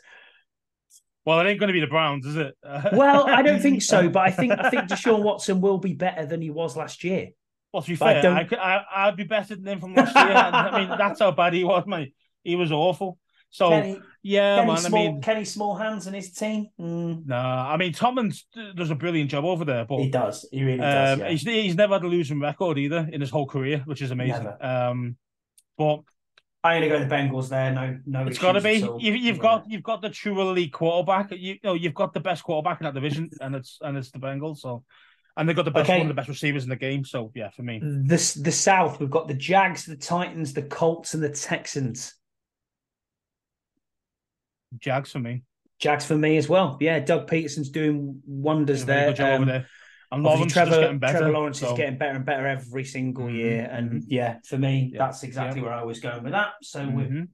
Well, 1.31 1.41
it 1.47 1.49
ain't 1.49 1.61
going 1.61 1.69
to 1.69 1.73
be 1.73 1.81
the 1.81 1.87
Browns, 1.87 2.27
is 2.27 2.37
it? 2.37 2.57
Well, 2.93 3.29
I 3.29 3.43
don't 3.43 3.61
think 3.63 3.83
so, 3.83 4.09
but 4.09 4.21
I 4.21 4.33
think 4.33 4.53
I 4.59 4.69
think 4.69 4.83
Deshaun 4.89 5.23
Watson 5.23 5.61
will 5.61 5.79
be 5.79 5.93
better 5.95 6.27
than 6.27 6.43
he 6.43 6.51
was 6.51 6.77
last 6.77 7.05
year. 7.05 7.29
Well, 7.73 7.83
to 7.83 7.89
be 7.89 7.95
But 7.97 8.17
I 8.17 8.23
fair, 8.23 8.33
I, 8.35 8.45
could, 8.45 8.59
I, 8.59 8.83
I'd 8.97 9.17
be 9.17 9.23
better 9.23 9.55
than 9.55 9.67
him 9.69 9.81
from 9.81 9.95
last 9.95 10.15
year. 10.17 10.35
I 10.35 10.79
mean, 10.81 10.99
that's 10.99 11.21
how 11.21 11.31
bad 11.31 11.55
he 11.55 11.63
was, 11.63 11.85
mate. 11.87 12.15
He 12.43 12.57
was 12.57 12.73
awful. 12.73 13.17
So, 13.51 13.71
Kenny, 13.71 14.01
yeah, 14.25 14.57
Kenny, 14.57 14.67
man. 14.67 14.77
I 14.77 14.81
Small, 14.81 15.13
mean, 15.13 15.23
Kenny 15.23 15.45
Small 15.45 15.75
Hands 15.77 16.05
and 16.07 16.17
his 16.17 16.33
team. 16.33 16.67
Mm, 16.81 17.27
nah. 17.27 17.73
I 17.73 17.77
mean, 17.77 17.93
Tomlin's 17.93 18.47
does 18.75 18.91
a 18.91 18.97
brilliant 18.97 19.31
job 19.31 19.45
over 19.45 19.65
there, 19.65 19.85
but 19.85 19.99
he 19.99 20.11
does. 20.11 20.47
He 20.51 20.65
really 20.65 20.79
does. 20.79 21.15
Um, 21.15 21.21
Yeah. 21.21 21.31
he's, 21.31 21.43
he's 21.43 21.77
never 21.77 21.95
had 21.95 22.03
a 22.03 22.09
losing 22.09 22.41
record 22.41 22.77
either 22.79 23.09
in 23.13 23.21
his 23.21 23.31
whole 23.31 23.47
career, 23.47 23.83
which 23.85 24.03
is 24.03 24.11
amazing. 24.11 24.45
Never. 24.45 24.65
Um, 24.65 25.17
but 25.79 26.01
I'm 26.63 26.81
going 26.83 26.91
to 26.91 26.99
go 26.99 27.05
the 27.05 27.15
Bengals 27.15 27.49
there. 27.49 27.73
No, 27.73 27.99
no. 28.05 28.27
it's 28.27 28.39
got 28.39 28.53
to 28.53 28.61
be. 28.61 28.75
You, 28.75 29.15
you've 29.15 29.37
Yeah. 29.37 29.43
got 29.43 29.71
you've 29.71 29.83
got 29.83 30.03
the 30.03 30.11
true 30.11 30.41
elite 30.43 30.73
quarterback. 30.73 31.31
You, 31.31 31.39
you 31.55 31.59
know 31.65 31.75
you've 31.75 31.95
got 31.95 32.13
the 32.13 32.21
best 32.21 32.45
quarterback 32.45 32.81
in 32.81 32.85
that 32.85 32.95
division, 32.95 33.31
and 33.41 33.55
it's 33.55 33.79
and 33.81 33.97
it's 33.97 34.11
the 34.11 34.19
Bengals. 34.19 34.59
So, 34.59 34.85
and 35.39 35.49
they've 35.49 35.57
got 35.57 35.65
the 35.65 35.71
best 35.71 35.89
Okay. 35.89 35.99
one 35.99 36.07
of 36.07 36.15
the 36.15 36.21
best 36.21 36.29
receivers 36.29 36.65
in 36.65 36.69
the 36.71 36.77
game. 36.77 37.03
So 37.05 37.33
yeah, 37.35 37.49
for 37.49 37.63
me, 37.63 37.79
the 37.79 38.41
the 38.43 38.53
South. 38.53 39.01
We've 39.01 39.11
got 39.11 39.27
the 39.27 39.33
Jags, 39.35 39.87
the 39.87 39.97
Titans, 39.97 40.53
the 40.53 40.63
Colts, 40.63 41.15
and 41.15 41.23
the 41.23 41.31
Texans. 41.31 42.15
Jags 44.79 45.11
for 45.13 45.19
me. 45.19 45.43
Jags 45.79 46.05
for 46.05 46.17
me 46.17 46.37
as 46.37 46.49
well. 46.49 46.77
Yeah, 46.81 47.01
Doug 47.01 47.27
Pederson's 47.27 47.71
doing 47.71 48.21
wonders 48.27 48.85
there. 48.85 49.09
good 49.09 49.17
job 49.17 49.29
over 49.29 49.43
Um, 49.43 49.49
there. 49.49 49.67
Lawrence 50.13 50.53
Trevor, 50.53 50.71
just 50.71 50.81
getting 50.81 50.99
better. 50.99 51.19
Trevor 51.19 51.33
Lawrence 51.33 51.63
is 51.63 51.73
getting 51.73 51.99
better 51.99 52.17
and 52.17 52.25
better 52.25 52.47
every 52.47 52.85
single 52.85 53.27
Mhm, 53.27 53.35
year. 53.37 53.69
And 53.71 53.91
mhm. 53.91 54.05
yeah, 54.09 54.39
for 54.45 54.59
me, 54.59 54.91
Yeah, 54.93 54.99
that's 54.99 55.23
exactly 55.23 55.61
yeah. 55.61 55.69
where 55.69 55.75
I 55.75 55.85
was 55.85 56.01
going 56.01 56.23
with 56.23 56.33
that. 56.33 56.53
So 56.63 56.81
we're 56.89 57.07
Mhm. 57.09 57.29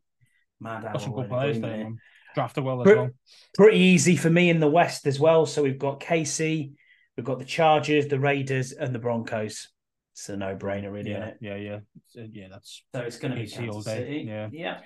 mad 0.60 0.82
Got 0.82 1.00
some 1.00 1.14
good 1.14 1.28
players 1.28 1.60
there. 1.60 1.92
Drafted 2.34 2.64
well 2.64 2.82
as 2.82 2.94
well. 2.94 3.10
Pretty 3.54 3.78
easy 3.78 4.16
for 4.16 4.28
me 4.28 4.50
in 4.50 4.60
the 4.60 4.68
West 4.68 5.06
as 5.06 5.18
well. 5.18 5.46
So 5.46 5.62
we've 5.62 5.78
got 5.78 6.00
KC, 6.00 6.74
we've 7.16 7.24
got 7.24 7.38
the 7.38 7.46
Chargers, 7.46 8.08
the 8.08 8.20
Raiders, 8.20 8.72
and 8.72 8.94
the 8.94 8.98
Broncos. 8.98 9.68
It's 10.12 10.28
a 10.28 10.36
no-brainer, 10.36 10.92
really, 10.92 11.10
isn't 11.10 11.22
Yeah, 11.22 11.28
it? 11.28 11.38
yeah, 11.40 11.56
yeah, 11.56 11.78
So, 12.08 12.26
yeah. 12.30 12.48
That's 12.48 12.82
So 12.94 13.00
it's 13.02 13.18
going 13.18 13.32
to 13.32 13.36
be 13.36 13.46
KC 13.46 13.68
all 13.68 13.80
day, 13.82 13.98
City. 13.98 14.24
yeah. 14.28 14.48
yeah. 14.50 14.80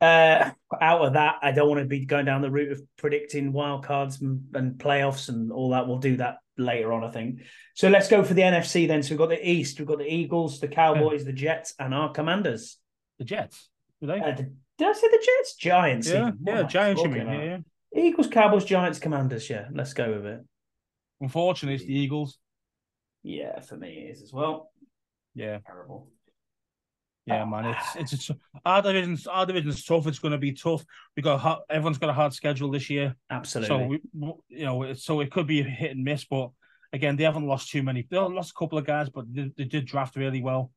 Uh, 0.00 0.50
out 0.80 1.02
of 1.02 1.12
that, 1.12 1.36
I 1.42 1.52
don't 1.52 1.68
want 1.68 1.80
to 1.80 1.86
be 1.86 2.06
going 2.06 2.24
down 2.24 2.40
the 2.40 2.50
route 2.50 2.72
of 2.72 2.80
predicting 2.96 3.52
wild 3.52 3.84
cards 3.84 4.20
and, 4.22 4.44
and 4.54 4.78
playoffs 4.78 5.28
and 5.28 5.52
all 5.52 5.70
that. 5.70 5.86
We'll 5.86 5.98
do 5.98 6.16
that 6.16 6.38
later 6.56 6.92
on, 6.92 7.04
I 7.04 7.10
think. 7.10 7.40
So 7.74 7.88
let's 7.88 8.08
go 8.08 8.22
for 8.24 8.34
the 8.34 8.42
NFC 8.42 8.88
then. 8.88 9.02
So 9.02 9.10
we've 9.10 9.18
got 9.18 9.28
the 9.28 9.48
East, 9.50 9.78
we've 9.78 9.88
got 9.88 9.98
the 9.98 10.12
Eagles, 10.12 10.60
the 10.60 10.68
Cowboys, 10.68 11.24
the 11.24 11.32
Jets, 11.32 11.74
and 11.78 11.92
our 11.94 12.10
Commanders. 12.12 12.78
the 13.18 13.24
Jets. 13.24 13.68
Do 14.00 14.06
they? 14.06 14.20
Uh, 14.20 14.30
did, 14.32 14.56
did 14.78 14.88
I 14.88 14.92
say 14.92 15.08
the 15.08 15.18
Jets? 15.38 15.54
Giants. 15.56 16.08
yeah, 16.08 16.30
yeah. 16.42 16.62
Giants. 16.62 17.02
You 17.02 17.08
mean? 17.10 17.26
Yeah, 17.26 17.42
yeah. 17.94 18.02
Eagles, 18.02 18.28
Cowboys, 18.28 18.64
Giants, 18.64 18.98
Commanders. 18.98 19.50
Yeah, 19.50 19.66
let's 19.72 19.92
go 19.92 20.10
with 20.12 20.24
it. 20.24 20.40
Unfortunately, 21.20 21.74
it's 21.74 21.84
the 21.84 21.98
Eagles. 21.98 22.38
Yeah, 23.22 23.60
for 23.60 23.76
me 23.76 24.06
it 24.06 24.12
is 24.12 24.22
as 24.22 24.32
well. 24.32 24.72
Yeah. 25.34 25.58
Terrible. 25.66 26.08
Yeah, 27.30 27.44
man, 27.44 27.66
it's 27.66 27.96
it's, 27.96 28.12
it's 28.30 28.40
our 28.64 28.82
division's 28.82 29.26
our 29.26 29.46
division's 29.46 29.84
tough. 29.84 30.06
It's 30.06 30.18
going 30.18 30.32
to 30.32 30.38
be 30.38 30.52
tough. 30.52 30.84
We 31.16 31.22
got 31.22 31.62
everyone's 31.70 31.98
got 31.98 32.10
a 32.10 32.12
hard 32.12 32.32
schedule 32.32 32.70
this 32.70 32.90
year, 32.90 33.14
Absolutely. 33.30 33.68
so 33.68 33.86
we, 33.86 34.32
you 34.48 34.64
know, 34.64 34.92
so 34.94 35.20
it 35.20 35.30
could 35.30 35.46
be 35.46 35.60
a 35.60 35.64
hit 35.64 35.92
and 35.92 36.04
miss. 36.04 36.24
But 36.24 36.50
again, 36.92 37.16
they 37.16 37.24
haven't 37.24 37.46
lost 37.46 37.70
too 37.70 37.82
many. 37.82 38.06
They 38.10 38.16
lost 38.18 38.50
a 38.50 38.58
couple 38.58 38.78
of 38.78 38.84
guys, 38.86 39.08
but 39.08 39.24
they, 39.32 39.50
they 39.56 39.64
did 39.64 39.86
draft 39.86 40.16
really 40.16 40.42
well. 40.42 40.72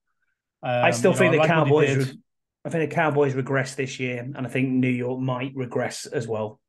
I 0.61 0.87
Um, 0.87 0.93
still 0.93 1.11
you 1.11 1.15
know, 1.15 1.19
think 1.19 1.31
the 1.33 1.37
like 1.39 1.49
Cowboys. 1.49 1.97
Re- 1.97 2.19
I 2.65 2.69
think 2.69 2.89
the 2.89 2.95
Cowboys 2.95 3.33
regress 3.33 3.75
this 3.75 3.99
year, 3.99 4.21
and 4.21 4.47
I 4.47 4.49
think 4.49 4.69
New 4.69 4.87
York 4.89 5.19
might 5.19 5.51
regress 5.55 6.05
as 6.05 6.27
well. 6.27 6.61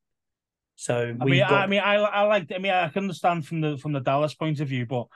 So 0.77 1.15
I 1.21 1.25
we 1.25 1.31
mean, 1.33 1.41
got. 1.41 1.53
I 1.53 1.67
mean, 1.69 1.81
I 1.81 1.95
I 1.97 2.23
like. 2.23 2.51
I 2.53 2.59
mean, 2.59 2.73
I 2.73 2.89
can 2.89 3.05
understand 3.05 3.47
from 3.47 3.61
the 3.61 3.77
from 3.79 3.93
the 3.93 4.01
Dallas 4.01 4.35
point 4.35 4.59
of 4.61 4.67
view, 4.69 4.87
but 4.87 5.07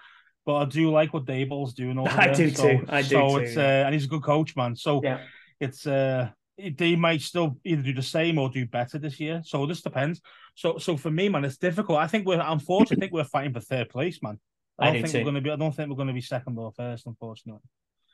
but 0.48 0.54
I 0.54 0.64
do 0.64 0.90
like 0.90 1.12
what 1.12 1.26
Daboll's 1.26 1.74
doing 1.74 1.98
over 1.98 2.08
I 2.18 2.28
there. 2.28 2.34
do 2.34 2.50
so, 2.50 2.62
too. 2.62 2.86
I 2.88 3.02
do 3.02 3.08
So 3.08 3.28
too, 3.36 3.44
it's 3.44 3.56
uh, 3.58 3.82
and 3.84 3.92
he's 3.92 4.06
a 4.06 4.08
good 4.08 4.22
coach, 4.22 4.56
man. 4.56 4.74
So 4.76 5.02
yeah, 5.04 5.20
it's 5.60 5.86
uh 5.86 6.30
they 6.56 6.96
might 6.96 7.20
still 7.20 7.58
either 7.66 7.82
do 7.82 7.92
the 7.92 8.00
same 8.02 8.38
or 8.38 8.48
do 8.48 8.64
better 8.64 8.98
this 8.98 9.20
year. 9.20 9.42
So 9.44 9.66
this 9.66 9.82
depends. 9.82 10.22
So 10.54 10.78
so 10.78 10.96
for 10.96 11.10
me, 11.10 11.28
man, 11.28 11.44
it's 11.44 11.58
difficult. 11.58 11.98
I 11.98 12.06
think 12.06 12.26
we're 12.26 12.40
unfortunately 12.40 12.96
I 12.96 13.00
think 13.00 13.12
we're 13.12 13.24
fighting 13.24 13.52
for 13.52 13.60
third 13.60 13.90
place, 13.90 14.22
man. 14.22 14.40
I 14.78 14.84
I 14.84 14.86
don't 14.86 14.94
do 14.94 15.00
think 15.02 15.12
too. 15.12 15.18
we're 15.18 15.24
gonna 15.26 15.40
be 15.42 15.50
I 15.50 15.56
don't 15.56 15.76
think 15.76 15.90
we're 15.90 15.96
gonna 15.96 16.14
be 16.14 16.22
second 16.22 16.58
or 16.58 16.72
first, 16.72 17.06
unfortunately. 17.06 17.60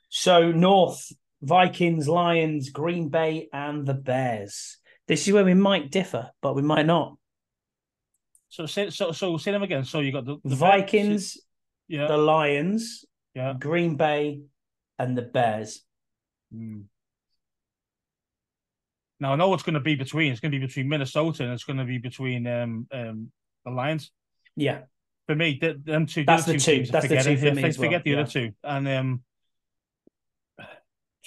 So 0.09 0.51
North 0.51 1.13
Vikings, 1.41 2.09
Lions, 2.09 2.71
Green 2.71 3.11
Bay, 3.11 3.49
and 3.53 3.87
the 3.87 3.95
Bears. 3.95 4.79
This 5.07 5.29
is 5.29 5.33
where 5.33 5.45
we 5.45 5.55
might 5.55 5.93
differ, 5.93 6.33
but 6.43 6.57
we 6.57 6.63
might 6.63 6.87
not. 6.87 7.17
So 8.49 8.67
say 8.67 8.91
so 8.91 9.13
so 9.13 9.37
say 9.37 9.53
them 9.53 9.63
again. 9.63 9.85
So 9.85 10.01
you 10.01 10.11
got 10.11 10.25
the, 10.25 10.39
the 10.43 10.57
Vikings, 10.57 11.39
yeah, 11.89 12.07
the 12.07 12.17
Lions, 12.17 13.05
yeah. 13.35 13.55
Green 13.59 13.97
Bay, 13.97 14.41
and 14.99 15.17
the 15.17 15.23
Bears. 15.23 15.83
Mm. 16.55 16.85
Now 19.21 19.33
I 19.33 19.37
know 19.37 19.49
what's 19.49 19.63
going 19.63 19.75
to 19.75 19.81
be 19.81 19.95
between. 19.95 20.33
It's 20.33 20.41
going 20.41 20.53
to 20.53 20.59
be 20.59 20.67
between 20.67 20.89
Minnesota 20.89 21.45
and 21.45 21.53
it's 21.53 21.65
going 21.65 21.79
to 21.79 21.85
be 21.85 21.99
between 21.99 22.47
um 22.47 22.87
um 22.93 23.31
the 23.65 23.71
Lions. 23.71 24.11
Yeah, 24.57 24.83
For 25.27 25.35
me, 25.35 25.59
th- 25.59 25.79
them 25.85 26.07
two. 26.07 26.25
That's 26.25 26.45
the 26.45 26.53
two. 26.55 26.59
teams, 26.59 26.91
That's 26.91 27.09
the 27.09 27.17
forget 27.17 27.25
two 27.25 27.37
for 27.39 27.55
me 27.55 27.65
as 27.65 27.79
well, 27.79 27.87
Forget 27.87 28.05
the 28.05 28.11
yeah. 28.11 28.21
other 28.21 28.31
two. 28.31 28.53
And 28.63 28.89
um, 28.89 29.23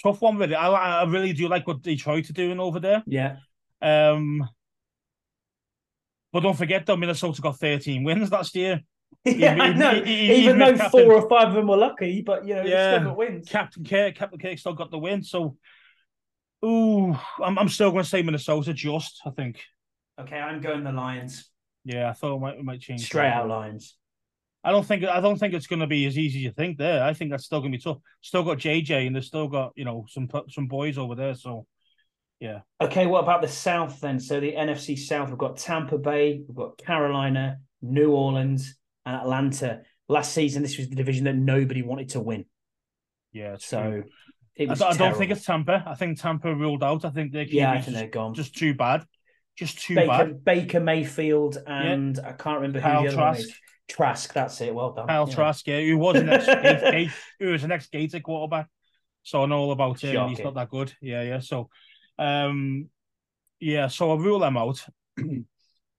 tough 0.02 0.20
one 0.22 0.36
really. 0.38 0.54
I 0.54 0.68
I 1.02 1.04
really 1.04 1.32
do 1.32 1.48
like 1.48 1.66
what 1.66 1.82
Detroit 1.82 2.30
are 2.30 2.34
doing 2.34 2.60
over 2.60 2.80
there. 2.80 3.02
yeah. 3.06 3.36
Um, 3.82 4.48
but 6.32 6.40
don't 6.40 6.56
forget 6.56 6.84
though, 6.86 6.96
Minnesota 6.96 7.40
got 7.42 7.58
13 7.58 8.04
wins 8.04 8.30
last 8.30 8.54
year. 8.54 8.80
Yeah, 9.24 9.56
I 9.60 9.68
even- 9.68 9.78
know. 9.78 9.94
Even 9.94 10.08
even 10.08 10.58
though 10.58 10.74
Captain- 10.76 10.90
four 10.90 11.12
or 11.14 11.28
five 11.28 11.48
of 11.48 11.54
them 11.54 11.66
were 11.66 11.76
lucky, 11.76 12.22
but 12.22 12.46
you 12.46 12.54
know, 12.54 12.64
Yeah. 12.64 12.94
still 12.98 13.08
got 13.10 13.16
wins. 13.16 13.48
Captain 13.48 13.84
Kirk, 13.84 14.14
Captain 14.14 14.38
Kirk 14.38 14.58
still 14.58 14.74
got 14.74 14.90
the 14.90 14.98
win. 14.98 15.22
So, 15.22 15.56
ooh, 16.64 17.16
I'm 17.42 17.58
I'm 17.58 17.68
still 17.68 17.90
going 17.90 18.04
to 18.04 18.08
say 18.08 18.22
Minnesota. 18.22 18.72
Just 18.72 19.20
I 19.26 19.30
think. 19.30 19.60
Okay, 20.20 20.38
I'm 20.38 20.60
going 20.60 20.84
the 20.84 20.92
Lions. 20.92 21.48
Yeah, 21.84 22.10
I 22.10 22.12
thought 22.12 22.36
it 22.36 22.40
might, 22.40 22.56
it 22.58 22.64
might 22.64 22.80
change. 22.80 23.04
Straight 23.04 23.30
out 23.30 23.48
Lions. 23.48 23.96
I 24.64 24.72
don't 24.72 24.84
think 24.84 25.04
I 25.04 25.20
don't 25.20 25.38
think 25.38 25.54
it's 25.54 25.66
going 25.68 25.80
to 25.80 25.86
be 25.86 26.06
as 26.06 26.18
easy 26.18 26.38
as 26.40 26.44
you 26.44 26.50
think. 26.52 26.76
There, 26.78 27.02
I 27.04 27.12
think 27.14 27.30
that's 27.30 27.44
still 27.44 27.60
going 27.60 27.72
to 27.72 27.78
be 27.78 27.82
tough. 27.82 27.98
Still 28.22 28.42
got 28.42 28.58
JJ, 28.58 29.06
and 29.06 29.14
they've 29.14 29.24
still 29.24 29.48
got 29.48 29.72
you 29.76 29.84
know 29.84 30.06
some 30.08 30.28
some 30.50 30.66
boys 30.66 30.98
over 30.98 31.14
there. 31.14 31.34
So 31.34 31.66
yeah, 32.40 32.60
Okay, 32.80 33.06
what 33.06 33.22
about 33.24 33.42
the 33.42 33.48
South 33.48 34.00
then? 34.00 34.20
So 34.20 34.38
the 34.40 34.52
NFC 34.52 34.96
South, 34.98 35.28
we've 35.28 35.38
got 35.38 35.56
Tampa 35.56 35.98
Bay, 35.98 36.40
we've 36.46 36.56
got 36.56 36.78
Carolina, 36.78 37.58
New 37.82 38.12
Orleans, 38.12 38.76
and 39.08 39.16
Atlanta. 39.16 39.82
Last 40.08 40.32
season, 40.32 40.62
this 40.62 40.78
was 40.78 40.88
the 40.88 40.96
division 40.96 41.24
that 41.24 41.36
nobody 41.36 41.82
wanted 41.82 42.10
to 42.10 42.20
win. 42.20 42.44
yeah. 43.32 43.56
So 43.58 44.02
it 44.56 44.70
I, 44.70 44.88
I 44.88 44.96
don't 44.96 45.16
think 45.16 45.30
it's 45.30 45.44
Tampa. 45.44 45.84
I 45.86 45.94
think 45.94 46.20
Tampa 46.20 46.54
ruled 46.54 46.82
out. 46.82 47.04
I 47.04 47.10
think 47.10 47.32
they're 47.32 47.44
Yeah, 47.44 47.72
I 47.72 47.80
think 47.80 47.96
they're 47.96 48.08
gone. 48.08 48.34
just 48.34 48.56
too 48.56 48.74
bad, 48.74 49.04
just 49.56 49.78
too 49.80 49.94
Baker, 49.94 50.08
bad. 50.08 50.44
Baker 50.44 50.80
Mayfield, 50.80 51.58
and 51.66 52.18
I 52.20 52.32
can't 52.32 52.56
remember 52.56 52.80
Kyle 52.80 53.02
who 53.02 53.08
the 53.08 53.12
other 53.14 53.22
one 53.22 53.34
Trask. 53.34 53.48
is. 53.48 53.54
Trask, 53.88 54.32
that's 54.32 54.60
it. 54.62 54.74
Well 54.74 54.92
done. 54.92 55.06
Kyle 55.08 55.28
Yeah. 55.28 55.34
Trask, 55.34 55.66
yeah, 55.66 55.80
who 55.80 55.98
was 55.98 56.16
an 56.16 56.28
ex 56.30 57.14
who 57.38 57.50
was 57.52 57.64
an 57.64 57.72
ex 57.72 57.86
Gator 57.88 58.20
quarterback. 58.20 58.66
so 59.22 59.42
I 59.42 59.46
know 59.46 59.58
all 59.58 59.72
about 59.72 60.00
him. 60.02 60.14
Shocking. 60.14 60.36
He's 60.36 60.44
not 60.44 60.54
that 60.54 60.70
good. 60.70 60.92
Yeah, 61.00 61.22
yeah. 61.22 61.40
So, 61.40 61.68
um, 62.18 62.88
yeah. 63.60 63.88
So 63.88 64.12
I 64.12 64.16
rule 64.16 64.38
them 64.40 64.56
out. 64.56 64.84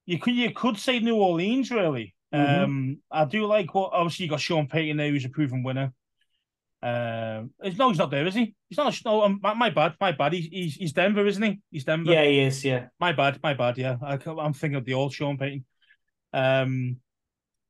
you 0.05 0.19
could 0.19 0.33
you 0.35 0.51
could 0.51 0.77
say 0.77 0.99
New 0.99 1.15
Orleans 1.15 1.69
really. 1.71 2.13
Mm-hmm. 2.33 2.63
Um, 2.63 2.97
I 3.11 3.25
do 3.25 3.45
like 3.45 3.73
what 3.73 3.91
obviously 3.93 4.25
you 4.25 4.29
got 4.29 4.39
Sean 4.39 4.67
Payton 4.67 4.97
there, 4.97 5.09
who's 5.09 5.25
a 5.25 5.29
proven 5.29 5.63
winner. 5.63 5.93
Um, 6.81 7.51
uh, 7.61 7.69
no, 7.77 7.89
he's 7.89 7.97
not 7.97 8.11
there, 8.11 8.25
is 8.25 8.35
he? 8.35 8.55
He's 8.69 8.77
not. 8.77 8.97
No, 9.03 9.23
um, 9.23 9.39
my, 9.41 9.53
my, 9.53 9.69
bad, 9.69 9.95
my 9.99 10.11
bad. 10.11 10.33
He's, 10.33 10.45
he's 10.45 10.75
he's 10.75 10.93
Denver, 10.93 11.25
isn't 11.25 11.43
he? 11.43 11.59
He's 11.71 11.83
Denver. 11.83 12.11
Yeah, 12.11 12.23
he 12.23 12.39
is. 12.39 12.63
Yeah, 12.63 12.87
my 12.99 13.11
bad, 13.11 13.39
my 13.43 13.53
bad. 13.53 13.77
Yeah, 13.77 13.97
I, 14.01 14.13
am 14.13 14.53
thinking 14.53 14.75
of 14.75 14.85
the 14.85 14.93
old 14.93 15.13
Sean 15.13 15.37
Payton. 15.37 15.65
Um, 16.31 16.97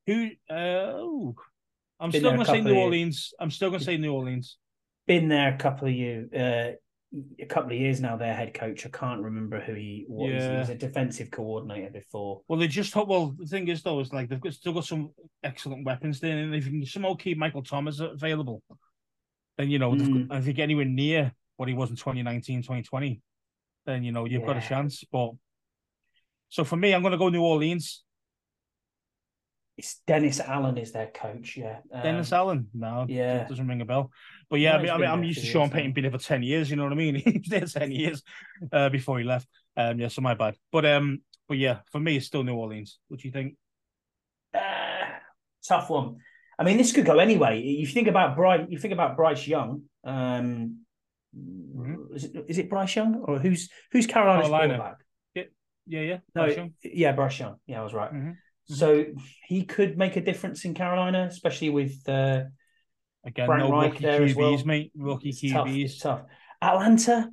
who? 0.05 0.29
Uh, 0.49 1.31
I'm 1.99 2.11
Been 2.11 2.21
still 2.21 2.37
to 2.37 2.45
say 2.45 2.61
New 2.61 2.75
Orleans. 2.75 3.33
I'm 3.39 3.51
still 3.51 3.71
to 3.71 3.79
say 3.79 3.97
New 3.97 4.13
Orleans. 4.13 4.57
Been 5.07 5.27
there 5.27 5.53
a 5.53 5.57
couple 5.57 5.87
of 5.87 5.93
you. 5.93 6.29
Uh, 6.35 6.71
a 7.39 7.45
couple 7.45 7.71
of 7.71 7.77
years 7.77 7.99
now, 7.99 8.15
their 8.15 8.33
head 8.33 8.53
coach. 8.53 8.85
I 8.85 8.89
can't 8.89 9.21
remember 9.21 9.59
who 9.59 9.73
he 9.73 10.05
was. 10.07 10.29
Yeah. 10.31 10.53
He 10.53 10.59
was 10.59 10.69
a 10.69 10.75
defensive 10.75 11.31
coordinator 11.31 11.89
before. 11.89 12.41
Well, 12.47 12.59
they 12.59 12.67
just 12.67 12.93
hope. 12.93 13.07
well, 13.07 13.35
the 13.37 13.45
thing 13.45 13.67
is 13.67 13.81
though, 13.81 13.99
is 13.99 14.13
like 14.13 14.29
they've 14.29 14.39
got, 14.39 14.53
still 14.53 14.73
got 14.73 14.85
some 14.85 15.11
excellent 15.43 15.85
weapons 15.85 16.19
there, 16.19 16.37
and 16.37 16.53
if 16.53 16.65
you 16.65 16.71
can 16.71 16.85
somehow 16.85 17.15
keep 17.15 17.37
Michael 17.37 17.63
Thomas 17.63 17.99
available, 17.99 18.61
then 19.57 19.69
you 19.69 19.79
know, 19.79 19.93
mm. 19.93 20.27
if 20.37 20.45
you 20.45 20.53
get 20.53 20.63
anywhere 20.63 20.85
near 20.85 21.33
what 21.57 21.67
he 21.67 21.75
was 21.75 21.89
in 21.89 21.95
2019, 21.95 22.61
2020, 22.61 23.21
then 23.85 24.03
you 24.03 24.11
know 24.11 24.25
you've 24.25 24.41
yeah. 24.41 24.47
got 24.47 24.57
a 24.57 24.67
chance. 24.67 25.03
But 25.11 25.31
so 26.49 26.63
for 26.63 26.75
me, 26.75 26.93
I'm 26.93 27.01
going 27.01 27.11
to 27.11 27.17
go 27.17 27.29
New 27.29 27.43
Orleans. 27.43 28.03
It's 29.79 30.01
Dennis 30.05 30.41
Allen 30.41 30.77
is 30.77 30.91
their 30.91 31.07
coach. 31.07 31.55
Yeah, 31.55 31.77
um, 31.93 32.03
Dennis 32.03 32.33
Allen. 32.33 32.67
No, 32.73 33.05
yeah, 33.07 33.47
doesn't 33.47 33.65
ring 33.65 33.79
a 33.79 33.85
bell. 33.85 34.11
But 34.49 34.59
yeah, 34.59 34.73
no, 34.73 34.77
I 34.77 34.81
mean, 34.81 34.91
I 34.91 34.97
mean 34.97 35.09
I'm 35.09 35.23
used 35.23 35.39
to 35.39 35.45
Sean 35.45 35.69
Payton 35.69 35.93
being 35.93 36.03
there 36.03 36.11
for 36.11 36.17
ten 36.17 36.43
years. 36.43 36.69
You 36.69 36.75
know 36.75 36.83
what 36.83 36.91
I 36.91 36.97
mean? 36.97 37.15
he 37.25 37.37
was 37.37 37.47
there 37.47 37.65
ten 37.65 37.89
years 37.89 38.21
uh, 38.73 38.89
before 38.89 39.19
he 39.19 39.23
left. 39.23 39.47
Um, 39.77 39.97
yeah, 39.97 40.09
so 40.09 40.21
my 40.21 40.33
bad. 40.33 40.57
But 40.73 40.85
um, 40.85 41.21
but 41.47 41.57
yeah, 41.57 41.77
for 41.93 41.99
me, 42.01 42.17
it's 42.17 42.25
still 42.25 42.43
New 42.43 42.55
Orleans. 42.55 42.99
What 43.07 43.21
do 43.21 43.27
you 43.29 43.31
think? 43.31 43.55
Uh, 44.53 44.59
tough 45.65 45.89
one. 45.89 46.17
I 46.57 46.65
mean, 46.65 46.75
this 46.75 46.91
could 46.91 47.05
go 47.05 47.19
anyway. 47.19 47.61
If 47.61 47.87
you 47.87 47.93
think 47.93 48.09
about 48.09 48.35
Bryce. 48.35 48.67
You 48.67 48.77
think 48.77 48.91
about 48.91 49.15
Bryce 49.15 49.47
Young. 49.47 49.83
Um, 50.03 50.79
mm-hmm. 51.33 52.15
is, 52.15 52.25
it, 52.25 52.45
is 52.49 52.57
it 52.57 52.69
Bryce 52.69 52.97
Young 52.97 53.15
or 53.15 53.39
who's 53.39 53.69
who's 53.93 54.07
Carolina's 54.07 54.49
Carolina. 54.49 54.75
quarterback? 54.75 54.97
Yeah, 55.35 55.43
yeah, 55.87 56.01
yeah. 56.01 56.17
Bryce 56.35 56.57
no, 56.57 56.63
Young. 56.63 56.73
yeah, 56.83 57.11
Bryce 57.13 57.39
Young. 57.39 57.55
Yeah, 57.65 57.79
I 57.79 57.83
was 57.85 57.93
right. 57.93 58.13
Mm-hmm. 58.13 58.31
So 58.69 59.05
he 59.47 59.63
could 59.63 59.97
make 59.97 60.15
a 60.15 60.21
difference 60.21 60.63
in 60.63 60.73
Carolina, 60.75 61.27
especially 61.29 61.71
with 61.71 62.07
uh, 62.07 62.43
again 63.25 63.47
Frank 63.47 63.63
no 63.63 63.71
Reich 63.71 63.93
rookie 63.93 64.05
there 64.05 64.21
QBs, 64.21 64.29
as 64.29 64.35
well. 64.35 64.65
mate. 64.65 64.91
Rookie 64.95 65.29
it's 65.29 65.41
QBs, 65.41 66.01
tough, 66.01 66.19
tough. 66.19 66.29
Atlanta, 66.61 67.29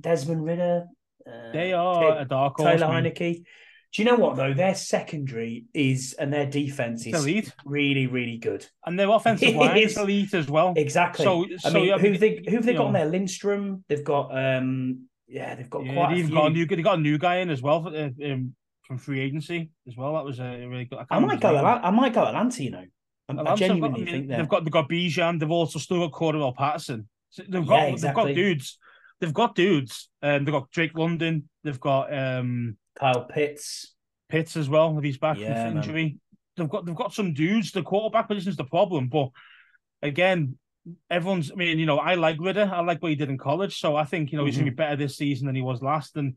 Desmond 0.00 0.44
Ridder. 0.44 0.86
Uh, 1.26 1.52
they 1.52 1.72
are 1.72 2.20
a 2.20 2.24
dark 2.24 2.56
horse. 2.56 2.80
Taylor 2.80 2.92
Heinicke. 2.92 3.44
Do 3.92 4.02
you 4.02 4.08
know 4.10 4.16
what 4.16 4.36
though? 4.36 4.54
Their 4.54 4.74
secondary 4.74 5.66
is 5.74 6.14
and 6.18 6.32
their 6.32 6.46
defense 6.46 7.06
is 7.06 7.12
elite. 7.12 7.52
really, 7.66 8.06
really 8.06 8.38
good, 8.38 8.66
and 8.86 8.98
their 8.98 9.10
offensive 9.10 9.54
line 9.54 9.76
is 9.76 9.98
elite 9.98 10.32
as 10.32 10.48
well. 10.48 10.72
Exactly. 10.74 11.26
So, 11.26 11.44
I 11.44 11.70
so, 11.70 11.72
mean, 11.74 11.98
who 11.98 12.16
they 12.16 12.42
who 12.48 12.56
have 12.56 12.64
they 12.64 12.72
got 12.72 12.78
know. 12.80 12.86
on 12.86 12.92
there? 12.94 13.04
Lindstrom. 13.04 13.84
They've 13.88 14.02
got 14.02 14.30
um, 14.34 15.08
yeah, 15.28 15.54
they've 15.54 15.68
got 15.68 15.84
yeah, 15.84 15.92
quite. 15.92 16.14
They've 16.14 16.32
got 16.32 16.46
a 16.46 16.50
new. 16.50 16.64
They 16.64 16.80
got 16.80 16.98
a 16.98 17.02
new 17.02 17.18
guy 17.18 17.36
in 17.36 17.50
as 17.50 17.60
well. 17.60 17.86
Uh, 17.86 18.08
um, 18.24 18.54
from 18.86 18.98
free 18.98 19.20
agency 19.20 19.70
as 19.86 19.96
well. 19.96 20.14
That 20.14 20.24
was 20.24 20.38
a 20.38 20.66
really 20.66 20.84
good. 20.84 20.98
I, 20.98 21.16
I 21.16 21.18
might 21.18 21.40
go. 21.40 21.56
I 21.56 21.90
might 21.90 22.12
go 22.12 22.24
Atlanta. 22.24 22.62
You 22.62 22.70
know, 22.70 22.84
I, 23.28 23.54
genuinely 23.54 24.04
got, 24.04 24.10
think 24.10 24.28
they've 24.28 24.48
got 24.48 24.64
they've 24.64 24.72
got 24.72 24.88
Bijan. 24.88 25.38
They've 25.38 25.50
also 25.50 25.78
still 25.78 26.06
got 26.06 26.12
Cordarrelle 26.12 26.56
Patterson. 26.56 27.08
So 27.30 27.42
they've 27.48 27.66
got 27.66 27.82
yeah, 27.82 27.86
exactly. 27.86 28.24
they've 28.24 28.34
got 28.34 28.34
dudes. 28.34 28.78
They've 29.20 29.34
got 29.34 29.54
dudes. 29.54 30.08
Um, 30.22 30.44
they've 30.44 30.52
got 30.52 30.70
Drake 30.70 30.96
London. 30.96 31.48
They've 31.64 31.80
got 31.80 32.12
um, 32.12 32.76
Kyle 32.98 33.24
Pitts. 33.24 33.94
Pitts 34.28 34.56
as 34.56 34.68
well. 34.68 34.96
If 34.98 35.04
he's 35.04 35.18
back 35.18 35.38
yeah, 35.38 35.68
from 35.68 35.76
injury, 35.76 36.04
man. 36.04 36.20
they've 36.56 36.68
got 36.68 36.84
they've 36.84 36.94
got 36.94 37.14
some 37.14 37.34
dudes. 37.34 37.72
The 37.72 37.82
quarterback 37.82 38.28
position 38.28 38.50
is 38.50 38.56
the 38.56 38.64
problem, 38.64 39.08
but 39.08 39.28
again, 40.02 40.58
everyone's. 41.10 41.52
I 41.52 41.54
mean, 41.54 41.78
you 41.78 41.86
know, 41.86 41.98
I 41.98 42.14
like 42.14 42.38
Ridder. 42.40 42.70
I 42.72 42.80
like 42.80 43.02
what 43.02 43.10
he 43.10 43.14
did 43.14 43.30
in 43.30 43.38
college, 43.38 43.78
so 43.78 43.94
I 43.94 44.04
think 44.04 44.32
you 44.32 44.38
know 44.38 44.42
mm-hmm. 44.42 44.48
he's 44.48 44.58
gonna 44.58 44.70
be 44.70 44.74
better 44.74 44.96
this 44.96 45.16
season 45.16 45.46
than 45.46 45.54
he 45.54 45.62
was 45.62 45.82
last. 45.82 46.16
And 46.16 46.34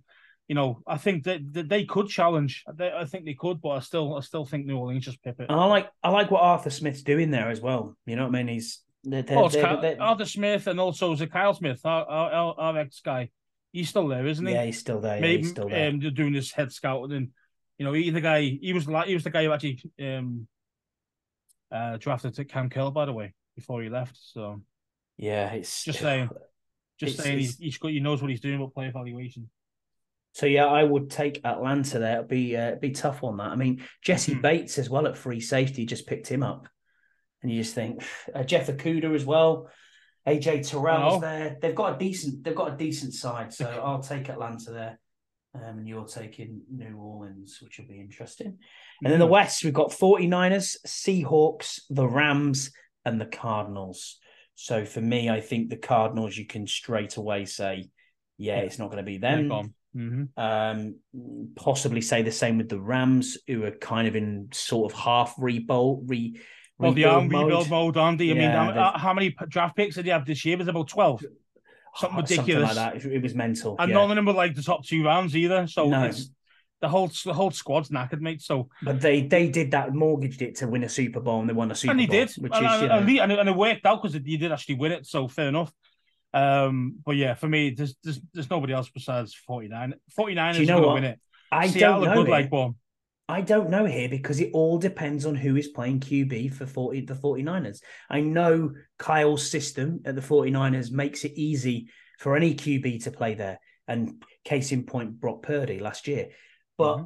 you 0.47 0.55
know, 0.55 0.81
I 0.85 0.97
think 0.97 1.23
that, 1.23 1.41
that 1.53 1.69
they 1.69 1.85
could 1.85 2.07
challenge. 2.07 2.63
I 2.79 3.05
think 3.05 3.25
they 3.25 3.33
could, 3.33 3.61
but 3.61 3.69
I 3.69 3.79
still, 3.79 4.15
I 4.15 4.21
still 4.21 4.45
think 4.45 4.65
New 4.65 4.77
Orleans 4.77 5.05
just 5.05 5.23
pip 5.23 5.39
it. 5.39 5.49
And 5.49 5.59
I 5.59 5.65
like, 5.65 5.89
I 6.03 6.09
like 6.09 6.29
what 6.29 6.41
Arthur 6.41 6.69
Smith's 6.69 7.01
doing 7.01 7.31
there 7.31 7.49
as 7.49 7.61
well. 7.61 7.97
You 8.05 8.15
know 8.15 8.23
what 8.23 8.35
I 8.35 8.43
mean? 8.43 8.47
He's 8.49 8.81
they're, 9.03 9.23
they're, 9.23 9.37
oh, 9.37 9.49
they're, 9.49 10.01
Arthur 10.01 10.25
Smith 10.25 10.67
and 10.67 10.79
also 10.79 11.13
is 11.13 11.21
Kyle 11.31 11.53
Smith, 11.53 11.81
our, 11.83 12.05
our, 12.05 12.55
our 12.57 12.77
ex 12.77 13.01
guy. 13.01 13.29
He's 13.71 13.89
still 13.89 14.07
there, 14.07 14.25
isn't 14.25 14.45
he? 14.45 14.53
Yeah, 14.53 14.65
he's 14.65 14.79
still 14.79 15.01
there. 15.01 15.15
Yeah, 15.15 15.21
Maybe, 15.21 15.41
he's 15.43 15.51
still 15.51 15.67
there. 15.67 15.89
Um, 15.89 15.99
doing 15.99 16.33
his 16.33 16.51
head 16.51 16.71
scouting, 16.71 17.15
and 17.15 17.29
you 17.77 17.85
know, 17.85 17.93
he 17.93 18.09
the 18.09 18.21
guy. 18.21 18.41
He 18.41 18.71
was 18.71 18.87
like, 18.87 19.07
he 19.07 19.13
was 19.13 19.23
the 19.23 19.31
guy 19.31 19.43
who 19.43 19.51
actually 19.51 19.81
um, 20.01 20.47
uh, 21.71 21.97
drafted 21.97 22.35
to 22.35 22.45
Cam 22.45 22.69
Kill, 22.69 22.91
by 22.91 23.05
the 23.05 23.13
way, 23.13 23.33
before 23.55 23.81
he 23.83 23.89
left. 23.89 24.17
So 24.17 24.61
yeah, 25.17 25.51
it's 25.51 25.83
just 25.83 25.99
saying, 25.99 26.29
just 26.99 27.15
it's, 27.15 27.23
saying, 27.23 27.39
it's, 27.39 27.47
he's, 27.47 27.57
he's 27.57 27.77
got, 27.77 27.91
he 27.91 27.99
knows 27.99 28.21
what 28.21 28.31
he's 28.31 28.39
doing 28.39 28.55
about 28.55 28.73
play 28.73 28.87
evaluation. 28.87 29.49
So 30.35 30.47
yeah, 30.47 30.65
I 30.65 30.83
would 30.83 31.09
take 31.09 31.45
Atlanta 31.45 31.97
there. 31.97 32.17
It'd 32.17 32.27
be 32.27 32.57
uh, 32.57 32.75
be 32.75 32.91
tough 32.91 33.23
on 33.23 33.37
that. 33.37 33.51
I 33.51 33.55
mean, 33.55 33.81
Jesse 34.01 34.33
mm-hmm. 34.33 34.41
Bates 34.41 34.77
as 34.77 34.89
well 34.89 35.07
at 35.07 35.15
free 35.15 35.39
safety 35.39 35.85
just 35.85 36.07
picked 36.07 36.27
him 36.27 36.43
up, 36.43 36.67
and 37.41 37.49
you 37.49 37.63
just 37.63 37.73
think 37.73 38.03
uh, 38.33 38.43
Jeff 38.43 38.67
Okudah 38.67 39.15
as 39.15 39.23
well. 39.23 39.69
AJ 40.27 40.69
Terrell's 40.69 41.21
there. 41.21 41.55
They've 41.61 41.73
got 41.73 41.95
a 41.95 41.97
decent. 41.97 42.43
They've 42.43 42.53
got 42.53 42.73
a 42.73 42.75
decent 42.75 43.13
side. 43.13 43.53
So 43.53 43.65
I'll 43.65 44.03
take 44.03 44.27
Atlanta 44.27 44.71
there, 44.71 44.99
um, 45.55 45.77
and 45.77 45.87
you're 45.87 46.05
taking 46.05 46.63
New 46.69 46.97
Orleans, 46.97 47.59
which 47.61 47.79
will 47.79 47.87
be 47.87 48.01
interesting. 48.01 48.47
And 48.47 48.55
mm-hmm. 48.57 49.11
then 49.11 49.19
the 49.19 49.27
West, 49.27 49.63
we've 49.63 49.73
got 49.73 49.91
49ers, 49.91 50.75
Seahawks, 50.85 51.79
the 51.89 52.09
Rams, 52.09 52.71
and 53.05 53.21
the 53.21 53.25
Cardinals. 53.25 54.17
So 54.55 54.83
for 54.83 54.99
me, 54.99 55.29
I 55.29 55.39
think 55.39 55.69
the 55.69 55.77
Cardinals, 55.77 56.35
you 56.35 56.45
can 56.45 56.67
straight 56.67 57.15
away 57.15 57.45
say, 57.45 57.89
yeah, 58.37 58.57
it's 58.57 58.79
not 58.79 58.87
going 58.87 58.97
to 58.97 59.03
be 59.03 59.17
them. 59.17 59.73
Mm-hmm. 59.95 60.39
Um, 60.39 60.95
possibly 61.55 62.01
say 62.01 62.21
the 62.21 62.31
same 62.31 62.57
with 62.57 62.69
the 62.69 62.79
Rams, 62.79 63.37
who 63.47 63.63
are 63.63 63.71
kind 63.71 64.07
of 64.07 64.15
in 64.15 64.49
sort 64.51 64.91
of 64.91 64.99
half 64.99 65.35
rebuild, 65.37 66.09
re. 66.09 66.39
Well, 66.77 66.91
the 66.91 67.05
arm 67.05 67.29
rebuild 67.29 67.69
mode, 67.69 67.95
Andy. 67.95 68.31
I 68.31 68.35
yeah, 68.35 68.65
mean, 68.65 68.75
how, 68.75 68.97
how, 68.97 69.13
many 69.13 69.33
draft 69.47 69.77
picks 69.77 69.95
did 69.95 70.05
you 70.05 70.11
have 70.11 70.25
this 70.25 70.43
year? 70.43 70.55
It 70.55 70.59
was 70.59 70.67
about 70.67 70.89
twelve. 70.89 71.23
Something 71.95 72.17
oh, 72.17 72.21
ridiculous. 72.21 72.73
Something 72.73 72.93
like 72.93 73.03
that. 73.03 73.11
It 73.11 73.23
was 73.23 73.33
mental. 73.33 73.77
And 73.79 73.89
yeah. 73.89 73.95
none 73.95 74.11
of 74.11 74.15
them 74.17 74.25
were 74.25 74.33
like 74.33 74.55
the 74.55 74.61
top 74.61 74.85
two 74.85 75.05
rounds 75.05 75.35
either. 75.37 75.67
So 75.67 75.87
no. 75.87 76.11
the 76.81 76.89
whole 76.89 77.09
the 77.23 77.33
whole 77.33 77.51
squad's 77.51 77.87
knackered, 77.87 78.19
mate. 78.19 78.41
So, 78.41 78.67
but 78.83 78.99
they 78.99 79.21
they 79.21 79.47
did 79.47 79.71
that, 79.71 79.93
mortgaged 79.93 80.41
it 80.41 80.55
to 80.57 80.67
win 80.67 80.83
a 80.83 80.89
Super 80.89 81.21
Bowl, 81.21 81.39
and 81.39 81.47
they 81.49 81.53
won 81.53 81.71
a 81.71 81.75
Super 81.75 81.91
and 81.91 81.97
Bowl. 81.99 82.03
And 82.03 82.11
they 82.11 82.25
did, 82.33 82.43
which 82.43 82.51
and, 82.53 82.65
is 82.65 82.71
and, 82.71 83.09
you 83.09 83.25
know... 83.25 83.39
and, 83.39 83.49
it 83.49 83.55
worked 83.55 83.85
out 83.85 84.03
because 84.03 84.19
you 84.25 84.37
did 84.37 84.51
actually 84.51 84.75
win 84.75 84.91
it. 84.91 85.05
So 85.05 85.29
fair 85.29 85.47
enough. 85.47 85.71
Um, 86.35 86.97
but 87.05 87.15
yeah, 87.15 87.33
for 87.33 87.47
me, 87.47 87.69
there's 87.69 87.95
there's, 88.03 88.19
there's 88.33 88.49
nobody 88.49 88.73
else 88.73 88.89
besides 88.89 89.33
49. 89.33 89.93
49 90.15 90.55
is 90.55 90.67
going 90.67 90.83
to 90.83 90.89
win 90.89 91.03
it. 91.05 91.19
I 91.51 91.67
Seattle 91.67 92.01
don't 92.01 92.09
know. 92.13 92.23
Good, 92.23 92.29
like, 92.29 92.51
one. 92.51 92.75
I 93.27 93.41
don't 93.41 93.69
know 93.69 93.85
here 93.85 94.09
because 94.09 94.39
it 94.39 94.51
all 94.53 94.77
depends 94.77 95.25
on 95.25 95.33
who 95.33 95.55
is 95.55 95.69
playing 95.69 96.01
QB 96.01 96.53
for 96.53 96.67
40 96.67 97.01
the 97.01 97.15
49ers. 97.15 97.79
I 98.09 98.19
know 98.19 98.73
Kyle's 98.99 99.49
system 99.49 100.01
at 100.05 100.13
the 100.13 100.21
49ers 100.21 100.91
makes 100.91 101.23
it 101.23 101.31
easy 101.35 101.89
for 102.19 102.35
any 102.35 102.53
QB 102.53 103.05
to 103.05 103.11
play 103.11 103.33
there. 103.33 103.59
And 103.87 104.23
case 104.43 104.71
in 104.71 104.83
point, 104.83 105.19
Brock 105.19 105.41
Purdy 105.41 105.79
last 105.79 106.07
year. 106.07 106.29
But 106.77 106.97
mm-hmm 106.97 107.05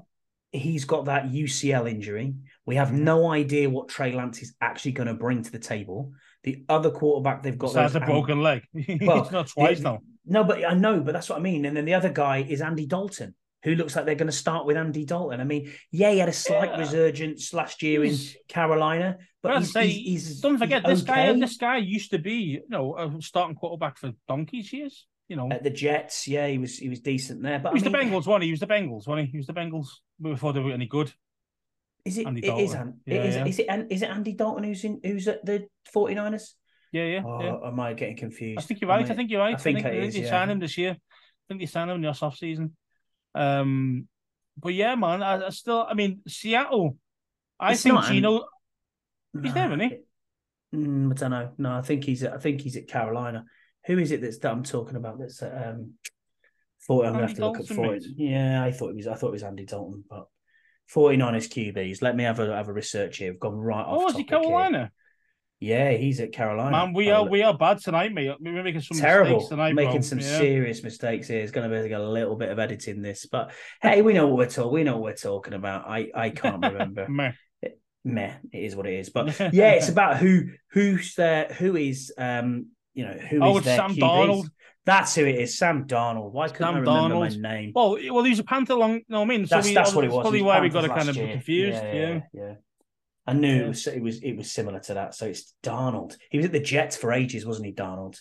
he's 0.51 0.85
got 0.85 1.05
that 1.05 1.29
UCL 1.29 1.89
injury. 1.89 2.33
We 2.65 2.75
have 2.75 2.89
mm-hmm. 2.89 3.03
no 3.03 3.31
idea 3.31 3.69
what 3.69 3.89
Trey 3.89 4.13
Lance 4.13 4.41
is 4.41 4.55
actually 4.61 4.93
going 4.93 5.07
to 5.07 5.13
bring 5.13 5.43
to 5.43 5.51
the 5.51 5.59
table. 5.59 6.13
The 6.43 6.63
other 6.69 6.91
quarterback 6.91 7.43
they've 7.43 7.57
got 7.57 7.73
has 7.75 7.95
a 7.95 7.99
broken 7.99 8.41
leg. 8.41 8.63
well, 9.01 9.29
not 9.31 9.47
twice 9.47 9.79
now. 9.79 9.99
No, 10.25 10.43
but 10.43 10.63
I 10.63 10.73
know, 10.73 11.01
but 11.01 11.13
that's 11.13 11.29
what 11.29 11.39
I 11.39 11.41
mean. 11.41 11.65
And 11.65 11.75
then 11.75 11.85
the 11.85 11.95
other 11.95 12.09
guy 12.09 12.45
is 12.47 12.61
Andy 12.61 12.85
Dalton, 12.85 13.35
who 13.63 13.75
looks 13.75 13.95
like 13.95 14.05
they're 14.05 14.15
going 14.15 14.27
to 14.27 14.31
start 14.31 14.65
with 14.65 14.77
Andy 14.77 15.03
Dalton. 15.03 15.41
I 15.41 15.43
mean, 15.43 15.73
yeah, 15.91 16.11
he 16.11 16.19
had 16.19 16.29
a 16.29 16.33
slight 16.33 16.69
yeah. 16.69 16.79
resurgence 16.79 17.53
last 17.53 17.81
year 17.81 18.03
he's, 18.03 18.35
in 18.35 18.41
Carolina, 18.47 19.17
but 19.41 19.59
he's, 19.59 19.73
say, 19.73 19.87
he's, 19.87 20.27
he's, 20.27 20.39
don't 20.39 20.57
forget 20.57 20.83
this 20.85 21.01
okay. 21.01 21.33
guy. 21.33 21.33
This 21.33 21.57
guy 21.57 21.77
used 21.77 22.11
to 22.11 22.19
be, 22.19 22.33
you 22.33 22.61
know, 22.69 22.95
a 22.95 23.21
starting 23.21 23.55
quarterback 23.55 23.97
for 23.97 24.11
donkeys 24.27 24.71
years. 24.71 25.05
You 25.27 25.35
know, 25.35 25.49
at 25.51 25.63
the 25.63 25.69
Jets, 25.69 26.27
yeah, 26.27 26.47
he 26.47 26.57
was 26.57 26.77
he 26.77 26.89
was 26.89 27.01
decent 27.01 27.43
there. 27.43 27.59
But 27.59 27.69
he 27.69 27.73
was 27.75 27.83
I 27.83 27.89
mean, 27.89 28.09
the 28.09 28.15
Bengals, 28.15 28.25
one. 28.25 28.41
He 28.41 28.49
was 28.49 28.59
the 28.59 28.67
Bengals, 28.67 29.07
one. 29.07 29.19
He? 29.19 29.25
he 29.25 29.37
was 29.37 29.45
the 29.45 29.53
Bengals 29.53 29.87
before 30.19 30.53
they 30.53 30.59
were 30.59 30.71
any 30.71 30.87
good. 30.87 31.13
Is 32.09 32.17
it? 32.17 32.25
Andy 32.25 32.47
it 32.47 32.59
is. 32.59 32.73
Yeah, 32.73 32.85
it 33.05 33.25
is, 33.25 33.35
yeah. 33.35 33.45
is 33.45 33.59
it? 33.59 33.87
Is 33.91 34.01
it 34.01 34.09
Andy 34.09 34.33
Dalton 34.33 34.63
who's 34.63 34.83
in? 34.83 34.99
Who's 35.03 35.27
at 35.27 35.45
the 35.45 35.67
49ers? 35.95 36.53
Yeah, 36.91 37.03
yeah. 37.03 37.21
Oh, 37.23 37.41
yeah. 37.43 37.67
Am 37.67 37.79
I 37.79 37.93
getting 37.93 38.17
confused? 38.17 38.57
I 38.57 38.63
think 38.63 38.81
you're 38.81 38.89
right. 38.89 39.07
I, 39.07 39.13
I 39.13 39.15
think 39.15 39.29
you're 39.29 39.39
right. 39.39 39.53
I 39.53 39.57
think, 39.57 39.77
I 39.77 39.81
think, 39.83 39.93
I 39.93 39.99
think 40.01 40.13
they 40.13 40.21
yeah. 40.21 40.29
signed 40.31 40.49
him 40.49 40.59
this 40.59 40.75
year. 40.75 40.93
I 40.93 41.43
think 41.47 41.59
they 41.61 41.67
signed 41.67 41.91
him 41.91 41.97
in 41.97 42.01
the 42.01 42.07
off 42.07 42.35
season. 42.35 42.75
Um, 43.35 44.07
but 44.57 44.73
yeah, 44.73 44.95
man, 44.95 45.21
I, 45.21 45.45
I, 45.45 45.49
still. 45.51 45.85
I 45.87 45.93
mean, 45.93 46.21
Seattle. 46.27 46.97
I 47.59 47.73
it's 47.73 47.83
think 47.83 48.03
Geno. 48.05 48.45
He's 49.33 49.43
no, 49.43 49.51
there, 49.51 49.67
isn't 49.67 49.79
he? 49.79 49.97
Mm, 50.75 51.11
I 51.11 51.15
don't 51.15 51.31
know. 51.31 51.51
No, 51.59 51.73
I 51.73 51.81
think 51.83 52.05
he's. 52.05 52.23
At, 52.23 52.33
I 52.33 52.37
think 52.39 52.61
he's 52.61 52.75
at 52.75 52.87
Carolina. 52.87 53.45
who 53.85 53.99
is 53.99 54.11
it 54.11 54.21
that's 54.21 54.39
that 54.39 54.51
I'm 54.51 54.63
talking 54.63 54.95
about? 54.95 55.19
That's 55.19 55.43
um, 55.43 55.93
thought 56.87 57.05
I'm 57.05 57.13
gonna 57.13 57.27
have 57.27 57.35
to 57.35 57.45
look 57.45 57.59
at 57.59 57.67
for 57.67 57.93
it. 57.93 58.03
Yeah, 58.15 58.63
I 58.63 58.71
thought 58.71 58.89
it 58.89 58.95
was. 58.95 59.05
I 59.05 59.13
thought 59.13 59.27
it 59.27 59.33
was 59.33 59.43
Andy 59.43 59.65
Dalton, 59.65 60.03
but 60.09 60.25
49ers 60.93 61.49
QBs. 61.49 62.01
Let 62.01 62.15
me 62.15 62.23
have 62.23 62.39
a 62.39 62.55
have 62.55 62.67
a 62.67 62.73
research 62.73 63.17
here. 63.17 63.31
We've 63.31 63.39
gone 63.39 63.59
right 63.59 63.85
off. 63.85 64.01
Oh, 64.01 64.07
is 64.09 64.15
he 64.15 64.23
Carolina? 64.23 64.77
Here. 64.77 64.91
Yeah, 65.61 65.91
he's 65.91 66.21
at 66.21 66.31
Carolina. 66.31 66.71
Man, 66.71 66.93
we 66.93 67.11
are 67.11 67.25
we 67.25 67.43
are 67.43 67.55
bad 67.55 67.79
tonight, 67.79 68.13
mate. 68.13 68.31
We're 68.39 68.63
making 68.63 68.81
some 68.81 68.97
terrible, 68.97 69.35
mistakes 69.35 69.49
tonight, 69.49 69.75
making 69.75 69.91
bro. 69.91 70.01
some 70.01 70.19
yeah. 70.19 70.37
serious 70.37 70.83
mistakes 70.83 71.27
here. 71.27 71.41
It's 71.41 71.51
going 71.51 71.69
to 71.69 71.83
be 71.83 71.91
a 71.91 71.99
little 71.99 72.37
bit 72.37 72.49
of 72.49 72.59
editing 72.59 73.01
this, 73.01 73.25
but 73.25 73.51
hey, 73.81 74.01
we 74.01 74.13
know 74.13 74.27
what 74.27 74.37
we're 74.37 74.49
talking. 74.49 74.71
We 74.71 74.83
know 74.85 74.93
what 74.93 75.03
we're 75.03 75.15
talking 75.15 75.53
about. 75.53 75.85
I 75.85 76.09
I 76.15 76.29
can't 76.29 76.63
remember. 76.63 77.07
Meh. 77.09 77.33
Meh, 78.05 78.35
it 78.53 78.63
is 78.63 78.75
what 78.77 78.87
it 78.87 78.93
is. 78.93 79.09
But 79.09 79.37
yeah, 79.53 79.71
it's 79.71 79.89
about 79.89 80.17
who 80.17 80.45
who's 80.71 81.15
there, 81.15 81.47
who 81.47 81.75
is 81.75 82.13
um 82.17 82.67
you 82.93 83.05
know 83.05 83.13
who 83.13 83.43
oh, 83.43 83.57
is 83.57 83.65
their 83.65 83.77
Sam 83.77 83.95
QBs. 83.95 83.99
Darnold. 83.99 84.49
That's 84.89 85.13
who 85.13 85.25
it 85.25 85.35
is, 85.35 85.55
Sam 85.57 85.85
Darnold. 85.85 86.31
Why 86.31 86.47
couldn't 86.47 86.65
Sam 86.67 86.75
I 86.75 86.79
remember 86.79 87.15
Darnold. 87.15 87.41
my 87.41 87.49
name? 87.53 87.71
Well, 87.75 87.97
well, 88.11 88.23
he's 88.23 88.39
a 88.39 88.43
Panther 88.43 88.73
long. 88.73 89.01
No, 89.07 89.21
I 89.21 89.25
mean, 89.25 89.45
so 89.45 89.55
that's 89.55 89.67
we, 89.67 89.73
that's 89.75 89.93
what 89.93 90.03
it 90.03 90.11
was. 90.11 90.23
Probably 90.23 90.41
why 90.41 90.59
we 90.61 90.69
got 90.69 90.83
it 90.83 90.89
kind 90.89 91.09
of 91.09 91.15
year. 91.15 91.31
confused. 91.33 91.77
Yeah, 91.83 91.93
Yeah, 91.93 92.07
yeah, 92.07 92.21
yeah. 92.33 92.53
I 93.27 93.33
knew 93.33 93.55
Yeah. 93.55 93.65
it 93.65 93.67
was 93.67 93.87
it 93.87 94.01
was 94.01 94.23
it 94.23 94.33
was 94.35 94.51
similar 94.51 94.79
to 94.79 94.93
that. 94.95 95.13
So 95.13 95.27
it's 95.27 95.53
Darnold. 95.61 96.15
He 96.31 96.37
was 96.37 96.45
at 96.47 96.51
the 96.51 96.59
Jets 96.59 96.97
for 96.97 97.13
ages, 97.13 97.45
wasn't 97.45 97.67
he, 97.67 97.73
Darnold? 97.73 98.19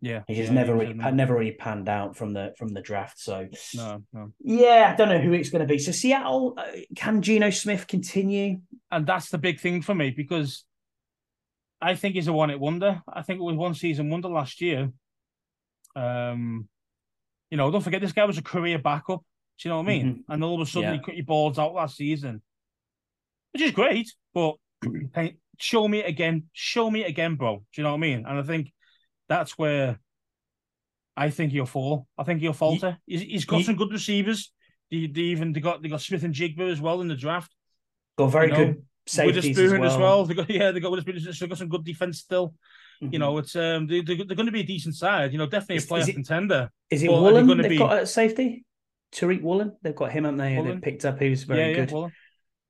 yeah. 0.00 0.22
He 0.26 0.34
just 0.36 0.48
yeah, 0.48 0.54
never 0.60 0.74
really, 0.74 0.94
never 0.94 1.34
really 1.34 1.52
panned 1.52 1.88
out 1.90 2.16
from 2.16 2.32
the 2.32 2.54
from 2.56 2.68
the 2.68 2.80
draft. 2.80 3.18
So 3.18 3.48
No, 3.74 4.02
no. 4.14 4.32
yeah, 4.40 4.90
I 4.92 4.96
don't 4.96 5.10
know 5.10 5.18
who 5.20 5.34
it's 5.34 5.50
going 5.50 5.66
to 5.66 5.72
be. 5.74 5.78
So 5.78 5.92
Seattle, 5.92 6.54
uh, 6.56 6.64
can 6.96 7.20
Geno 7.20 7.50
Smith 7.50 7.86
continue? 7.86 8.60
And 8.90 9.06
that's 9.06 9.28
the 9.28 9.38
big 9.38 9.60
thing 9.60 9.82
for 9.82 9.94
me 9.94 10.08
because 10.10 10.64
I 11.82 11.94
think 11.96 12.14
he's 12.14 12.28
a 12.28 12.32
one-hit 12.32 12.58
wonder. 12.58 13.02
I 13.12 13.20
think 13.22 13.40
it 13.40 13.44
was 13.44 13.56
one 13.56 13.74
season 13.74 14.08
wonder 14.08 14.28
last 14.28 14.60
year. 14.62 14.90
Um, 15.96 16.68
you 17.50 17.56
know, 17.56 17.70
don't 17.70 17.82
forget 17.82 18.00
this 18.00 18.12
guy 18.12 18.24
was 18.24 18.38
a 18.38 18.42
career 18.42 18.78
backup. 18.78 19.20
Do 19.58 19.68
you 19.68 19.70
know 19.70 19.78
what 19.78 19.84
I 19.84 19.88
mean? 19.88 20.24
And 20.28 20.44
all 20.44 20.60
of 20.60 20.66
a 20.68 20.70
sudden, 20.70 20.90
Yeah. 20.90 20.96
he 20.98 21.02
cut 21.04 21.16
your 21.16 21.24
balls 21.26 21.58
out 21.58 21.74
last 21.74 21.96
season, 21.96 22.42
which 23.52 23.62
is 23.62 23.72
great. 23.72 24.12
But 24.34 24.56
hey, 25.14 25.36
show 25.58 25.88
me 25.88 25.98
it 26.00 26.06
again. 26.08 26.44
Show 26.52 26.90
me 26.90 27.02
it 27.04 27.08
again, 27.08 27.34
bro. 27.36 27.56
Do 27.56 27.62
you 27.74 27.82
know 27.82 27.90
what 27.90 27.96
I 27.96 28.00
mean? 28.00 28.24
And 28.26 28.38
I 28.38 28.42
think 28.42 28.72
that's 29.28 29.58
where 29.58 29.98
I 31.16 31.30
think 31.30 31.50
he'll 31.52 31.66
fall. 31.66 32.06
I 32.16 32.22
think 32.22 32.40
he'll 32.40 32.52
falter. 32.52 32.98
He's, 33.06 33.22
he's 33.22 33.44
got 33.44 33.58
Ye- 33.58 33.62
some 33.64 33.76
good 33.76 33.90
receivers. 33.92 34.52
They, 34.90 35.06
they 35.06 35.20
even 35.22 35.52
they 35.52 35.60
got 35.60 35.82
they 35.82 35.88
got 35.88 36.00
Smith-Njigba 36.00 36.70
as 36.70 36.80
well 36.80 37.00
in 37.00 37.08
the 37.08 37.16
draft. 37.16 37.52
Got 38.16 38.28
very 38.28 38.46
You 38.46 38.52
know, 38.52 38.64
good 38.66 38.82
safeties 39.06 39.58
as 39.58 39.72
well. 39.72 39.84
as 39.84 39.96
well. 39.98 40.24
They 40.24 40.34
got 40.34 40.48
yeah, 40.50 40.70
they 40.70 40.80
got 40.80 40.92
Witherspoon. 40.92 41.16
They 41.40 41.46
got 41.48 41.58
some 41.58 41.68
good 41.68 41.84
defense 41.84 42.18
still. 42.20 42.54
Mhm. 43.02 43.12
You 43.12 43.18
know, 43.18 43.38
it's 43.38 43.54
um 43.56 43.86
they, 43.86 44.00
they, 44.00 44.16
they're 44.16 44.36
going 44.36 44.46
to 44.46 44.52
be 44.52 44.60
a 44.60 44.64
decent 44.66 44.94
side. 44.96 45.32
You 45.32 45.38
know, 45.38 45.46
definitely 45.46 45.76
Is- 45.76 45.84
a 45.84 45.88
playoff 45.88 46.00
is 46.00 46.08
it- 46.08 46.12
contender. 46.14 46.70
Is 46.90 47.02
it 47.02 47.10
Well, 47.10 47.22
Woolen 47.22 47.46
they've 47.58 47.68
be- 47.70 47.78
got 47.78 47.96
at 47.98 48.08
safety? 48.08 48.64
Tariq 49.12 49.40
Woolen, 49.42 49.72
they've 49.82 49.94
got 49.94 50.10
him, 50.12 50.24
haven't 50.24 50.38
they? 50.38 50.56
Woolen? 50.56 50.72
They've 50.72 50.82
picked 50.82 51.04
up. 51.04 51.18
He 51.20 51.30
was 51.30 51.44
very 51.44 51.60
yeah, 51.60 51.66
yeah, 51.68 51.74
good. 51.76 51.92
well, 51.92 52.12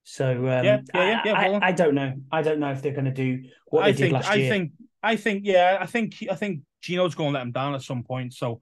So 0.05 0.31
um, 0.31 0.45
Yeah, 0.45 0.63
yeah, 0.65 0.81
yeah, 0.95 1.23
yeah, 1.25 1.33
I, 1.33 1.45
I, 1.47 1.67
I 1.69 1.73
don't 1.73 1.95
know. 1.95 2.13
I 2.31 2.43
don't 2.43 2.61
know 2.61 2.71
if 2.71 2.81
they're 2.83 2.93
going 2.93 3.07
to 3.07 3.11
do 3.11 3.43
what 3.67 3.85
I 3.85 3.87
they 3.87 3.93
did 3.93 3.99
think 4.05 4.13
last 4.15 4.29
I 4.31 4.35
year. 4.37 4.51
think 4.51 4.73
I 5.03 5.17
think 5.17 5.43
yeah, 5.45 5.79
I 5.81 5.87
think 5.87 6.15
I 6.31 6.35
think 6.35 6.61
Geno's 6.81 7.15
going 7.15 7.31
to 7.31 7.35
let 7.35 7.43
him 7.43 7.53
down 7.53 7.75
at 7.75 7.83
some 7.83 8.03
point. 8.05 8.35
So 8.35 8.61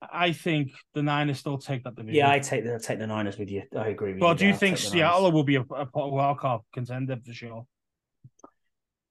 I 0.00 0.32
think 0.32 0.72
the 0.94 1.02
Niners 1.02 1.38
still 1.38 1.58
take 1.58 1.84
that 1.84 1.94
division. 1.94 2.16
yeah, 2.16 2.30
I 2.30 2.38
take 2.38 2.64
the 2.64 2.74
I 2.76 2.78
take 2.78 2.98
the 2.98 3.06
Niners 3.06 3.36
with 3.38 3.50
you. 3.50 3.62
I 3.76 3.88
agree 3.88 4.12
with 4.12 4.16
you. 4.16 4.20
But 4.20 4.38
do 4.38 4.46
you 4.46 4.54
think 4.54 4.78
Seattle 4.78 5.30
will 5.32 5.44
be 5.44 5.56
a, 5.56 5.62
a 5.62 5.86
wild 5.94 6.38
card 6.38 6.62
contender 6.72 7.18
for 7.24 7.32
sure? 7.34 7.66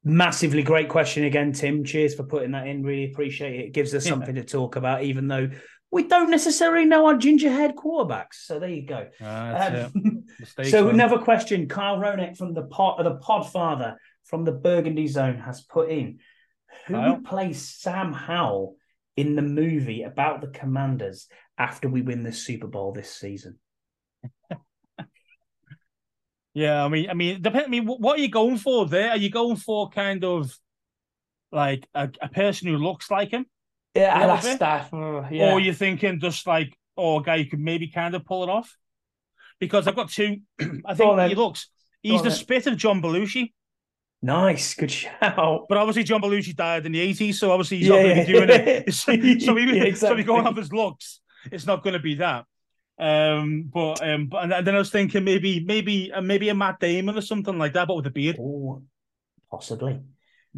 Massively 0.03 0.63
great 0.63 0.88
question 0.89 1.25
again, 1.25 1.51
Tim. 1.51 1.83
Cheers 1.83 2.15
for 2.15 2.23
putting 2.23 2.51
that 2.51 2.67
in. 2.67 2.83
Really 2.83 3.12
appreciate 3.12 3.59
it. 3.59 3.65
It 3.65 3.73
gives 3.73 3.93
us 3.93 4.05
Yeah. 4.05 4.12
something 4.12 4.35
to 4.35 4.43
talk 4.43 4.75
about, 4.75 5.03
even 5.03 5.27
though 5.27 5.49
we 5.91 6.03
don't 6.07 6.29
necessarily 6.31 6.85
know 6.85 7.07
our 7.07 7.15
gingerhead 7.15 7.73
quarterbacks. 7.75 8.35
So 8.35 8.59
there 8.59 8.69
you 8.69 8.85
go. 8.85 9.07
That's. 9.19 9.93
Um, 9.95 10.23
so 10.63 10.89
another 10.89 11.17
question, 11.17 11.67
Kyle 11.67 11.97
Ronek 11.97 12.38
from 12.38 12.53
the 12.53 12.63
pod, 12.63 13.03
the 13.03 13.15
Podfather 13.17 13.95
from 14.23 14.45
the 14.45 14.51
Burgundy 14.51 15.07
Zone 15.07 15.38
has 15.39 15.62
put 15.62 15.89
in: 15.89 16.19
Who 16.88 16.93
Kyle? 16.93 17.15
would 17.15 17.25
play 17.25 17.53
Sam 17.53 18.13
Howell 18.13 18.75
in 19.17 19.35
the 19.35 19.41
movie 19.41 20.03
about 20.03 20.39
the 20.41 20.47
Commanders 20.47 21.27
after 21.57 21.89
we 21.89 22.01
win 22.01 22.23
the 22.23 22.31
Super 22.31 22.67
Bowl 22.67 22.93
this 22.93 23.12
season? 23.13 23.57
Yeah, 26.53 26.83
I 26.83 26.88
mean, 26.89 27.09
I 27.09 27.13
mean, 27.13 27.41
depend. 27.41 27.65
I 27.65 27.69
mean, 27.69 27.85
what 27.85 28.19
are 28.19 28.21
you 28.21 28.29
going 28.29 28.57
for 28.57 28.88
there? 28.88 29.12
Are 29.12 29.17
you 29.17 29.29
going 29.29 29.55
for 29.55 29.89
kind 29.89 30.23
of 30.23 30.51
like 31.51 31.88
a, 31.93 32.09
a 32.21 32.29
person 32.29 32.67
who 32.67 32.77
looks 32.77 33.09
like 33.12 33.31
him, 33.31 33.45
Yeah, 33.95 34.27
that's 34.27 34.45
bit. 34.47 34.59
that. 34.59 34.89
uh, 34.93 34.97
or 34.97 35.29
yeah. 35.31 35.53
are 35.53 35.59
you 35.59 35.73
thinking 35.73 36.19
just 36.19 36.45
like, 36.47 36.77
oh, 36.97 37.19
a 37.19 37.23
guy 37.23 37.41
who 37.43 37.49
could 37.49 37.59
maybe 37.59 37.88
kind 37.89 38.15
of 38.15 38.25
pull 38.25 38.43
it 38.43 38.49
off? 38.49 38.75
Because 39.59 39.88
I've 39.88 39.95
got 39.95 40.09
two. 40.09 40.38
I 40.85 40.95
on, 40.99 41.17
think 41.17 41.19
he 41.21 41.35
looks. 41.35 41.69
He's 42.01 42.21
the 42.23 42.29
then. 42.29 42.38
spit 42.38 42.67
of 42.67 42.77
John 42.77 43.01
Belushi, 43.01 43.53
Nice, 44.21 44.73
good 44.75 44.91
shout. 44.91 45.65
but 45.69 45.77
obviously 45.77 46.03
John 46.03 46.21
Belushi 46.21 46.55
died 46.55 46.85
in 46.85 46.91
the 46.91 46.99
eighties, 46.99 47.39
so 47.39 47.51
obviously 47.51 47.77
he's 47.77 47.88
Yeah, 47.88 47.95
not 47.95 48.01
going 48.01 48.15
to 48.15 48.15
yeah. 48.15 48.25
be 48.25 48.33
doing 48.33 48.49
it. 48.49 48.93
So, 48.93 49.13
so, 49.39 49.55
he, 49.55 49.77
Yeah, 49.77 49.93
so 49.95 50.15
exactly. 50.15 50.17
you're 50.17 50.25
going 50.25 50.45
off 50.47 50.57
his 50.57 50.73
looks, 50.73 51.21
it's 51.51 51.65
not 51.65 51.83
going 51.83 51.93
to 51.93 51.99
be 51.99 52.15
that. 52.15 52.45
Um, 52.99 53.69
but 53.73 54.05
um, 54.07 54.27
but 54.27 54.51
and 54.51 54.67
then 54.67 54.75
I 54.75 54.79
was 54.79 54.89
thinking 54.91 55.23
maybe 55.23 55.62
maybe 55.63 56.12
uh, 56.12 56.21
maybe 56.21 56.49
a 56.49 56.53
Matt 56.53 56.79
Damon 56.79 57.17
or 57.17 57.21
something 57.21 57.57
like 57.57 57.73
that, 57.73 57.88
but 57.88 57.95
with 57.95 58.07
a 58.07 58.12
beard. 58.12 58.38
Oh, 58.39 58.83
possibly. 59.49 59.99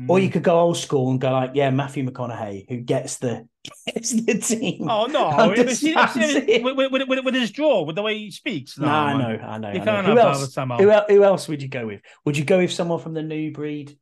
Or 0.08 0.18
Mm. 0.18 0.24
you 0.24 0.30
could 0.30 0.44
go 0.44 0.58
old 0.58 0.78
school 0.78 1.12
and 1.12 1.20
go 1.20 1.32
like, 1.34 1.52
yeah, 1.54 1.70
Matthew 1.70 2.06
McConaughey, 2.10 2.66
who 2.70 2.78
gets 2.78 3.18
the 3.18 3.46
gets 3.86 4.12
the 4.12 4.36
team. 4.40 4.90
Oh 4.90 5.06
no! 5.08 5.30
Have 5.32 5.58
you 5.58 5.70
seen- 5.76 5.96
have 5.96 6.16
you 6.16 6.22
Understands 6.24 6.34
seen- 6.48 6.50
it. 6.50 6.64
with, 6.64 6.92
with, 7.10 7.26
with, 7.26 7.34
his 7.36 7.52
jaw, 7.52 7.84
with 7.84 7.98
the 7.98 8.02
way 8.02 8.18
he 8.18 8.32
speaks. 8.32 8.80
No, 8.80 8.86
No, 8.88 8.92
I 8.92 9.18
know, 9.18 9.44
I 9.44 9.58
know. 9.58 9.72
You 9.74 9.82
I 9.82 9.84
know. 9.84 10.04
Who 10.14 10.18
else? 10.18 10.56
Who, 10.56 10.92
who 11.14 11.24
else 11.26 11.48
would 11.50 11.62
you 11.62 11.68
go 11.68 11.86
with? 11.88 12.02
Would 12.24 12.38
you 12.38 12.46
go 12.46 12.60
with 12.60 12.72
someone 12.72 13.00
from 13.00 13.14
the 13.14 13.22
new 13.22 13.52
breed? 13.52 13.98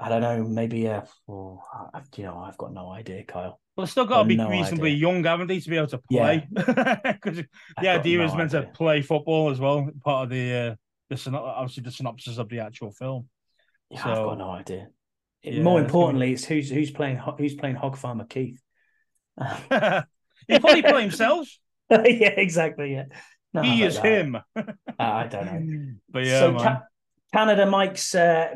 I 0.00 0.08
don't 0.08 0.22
know. 0.22 0.44
Maybe. 0.44 0.88
Uh, 0.88 1.02
oh, 1.28 1.60
I, 1.94 2.00
you 2.16 2.24
know, 2.24 2.38
I've 2.38 2.56
got 2.58 2.72
no 2.72 2.90
idea, 2.90 3.24
Kyle. 3.24 3.60
Well, 3.76 3.84
they've 3.86 3.90
still 3.90 4.06
got 4.06 4.22
to 4.22 4.28
be 4.28 4.36
no 4.36 4.48
reasonably 4.48 4.90
idea. 4.90 5.00
young, 5.00 5.24
haven't 5.24 5.46
they, 5.48 5.60
to 5.60 5.70
be 5.70 5.76
able 5.76 5.86
to 5.88 6.00
Yeah. 6.10 6.22
play? 6.22 6.48
Because 7.04 7.38
I've 7.38 7.82
the 7.82 7.88
idea 7.88 8.18
no 8.18 8.24
is 8.24 8.34
meant 8.34 8.54
idea. 8.54 8.66
to 8.66 8.72
play 8.72 9.02
football 9.02 9.50
as 9.50 9.58
well. 9.60 9.88
Part 10.04 10.24
of 10.24 10.30
the 10.30 10.52
uh, 10.54 10.74
the 11.10 11.14
syno- 11.16 11.42
obviously 11.42 11.82
the 11.84 11.90
synopsis 11.90 12.38
of 12.38 12.48
the 12.48 12.60
actual 12.60 12.90
film. 12.92 13.28
Yeah, 13.90 14.00
I've 14.04 14.16
got 14.16 14.38
no 14.38 14.50
idea. 14.50 14.88
Yeah, 15.42 15.62
More 15.62 15.80
importantly, 15.80 16.32
it's 16.32 16.44
who's 16.44 16.68
who's 16.70 16.90
playing 16.90 17.18
who's 17.38 17.54
playing 17.54 17.76
Hog 17.76 17.96
Farmer 17.96 18.24
Keith. 18.24 18.60
he 19.40 20.58
probably 20.58 20.82
play 20.82 21.02
himself. 21.02 21.48
yeah, 21.90 22.34
exactly. 22.36 22.92
Yeah, 22.94 23.04
No, 23.54 23.62
he 23.62 23.82
is 23.82 23.94
that- 23.96 24.04
him. 24.04 24.36
I 24.98 25.26
don't 25.28 25.46
know. 25.46 25.92
But 26.10 26.24
yeah, 26.24 26.40
so 26.40 26.52
man. 26.52 26.60
Ca- 26.62 26.82
Canada 27.32 27.66
Mike's 27.66 28.14
uh, 28.14 28.54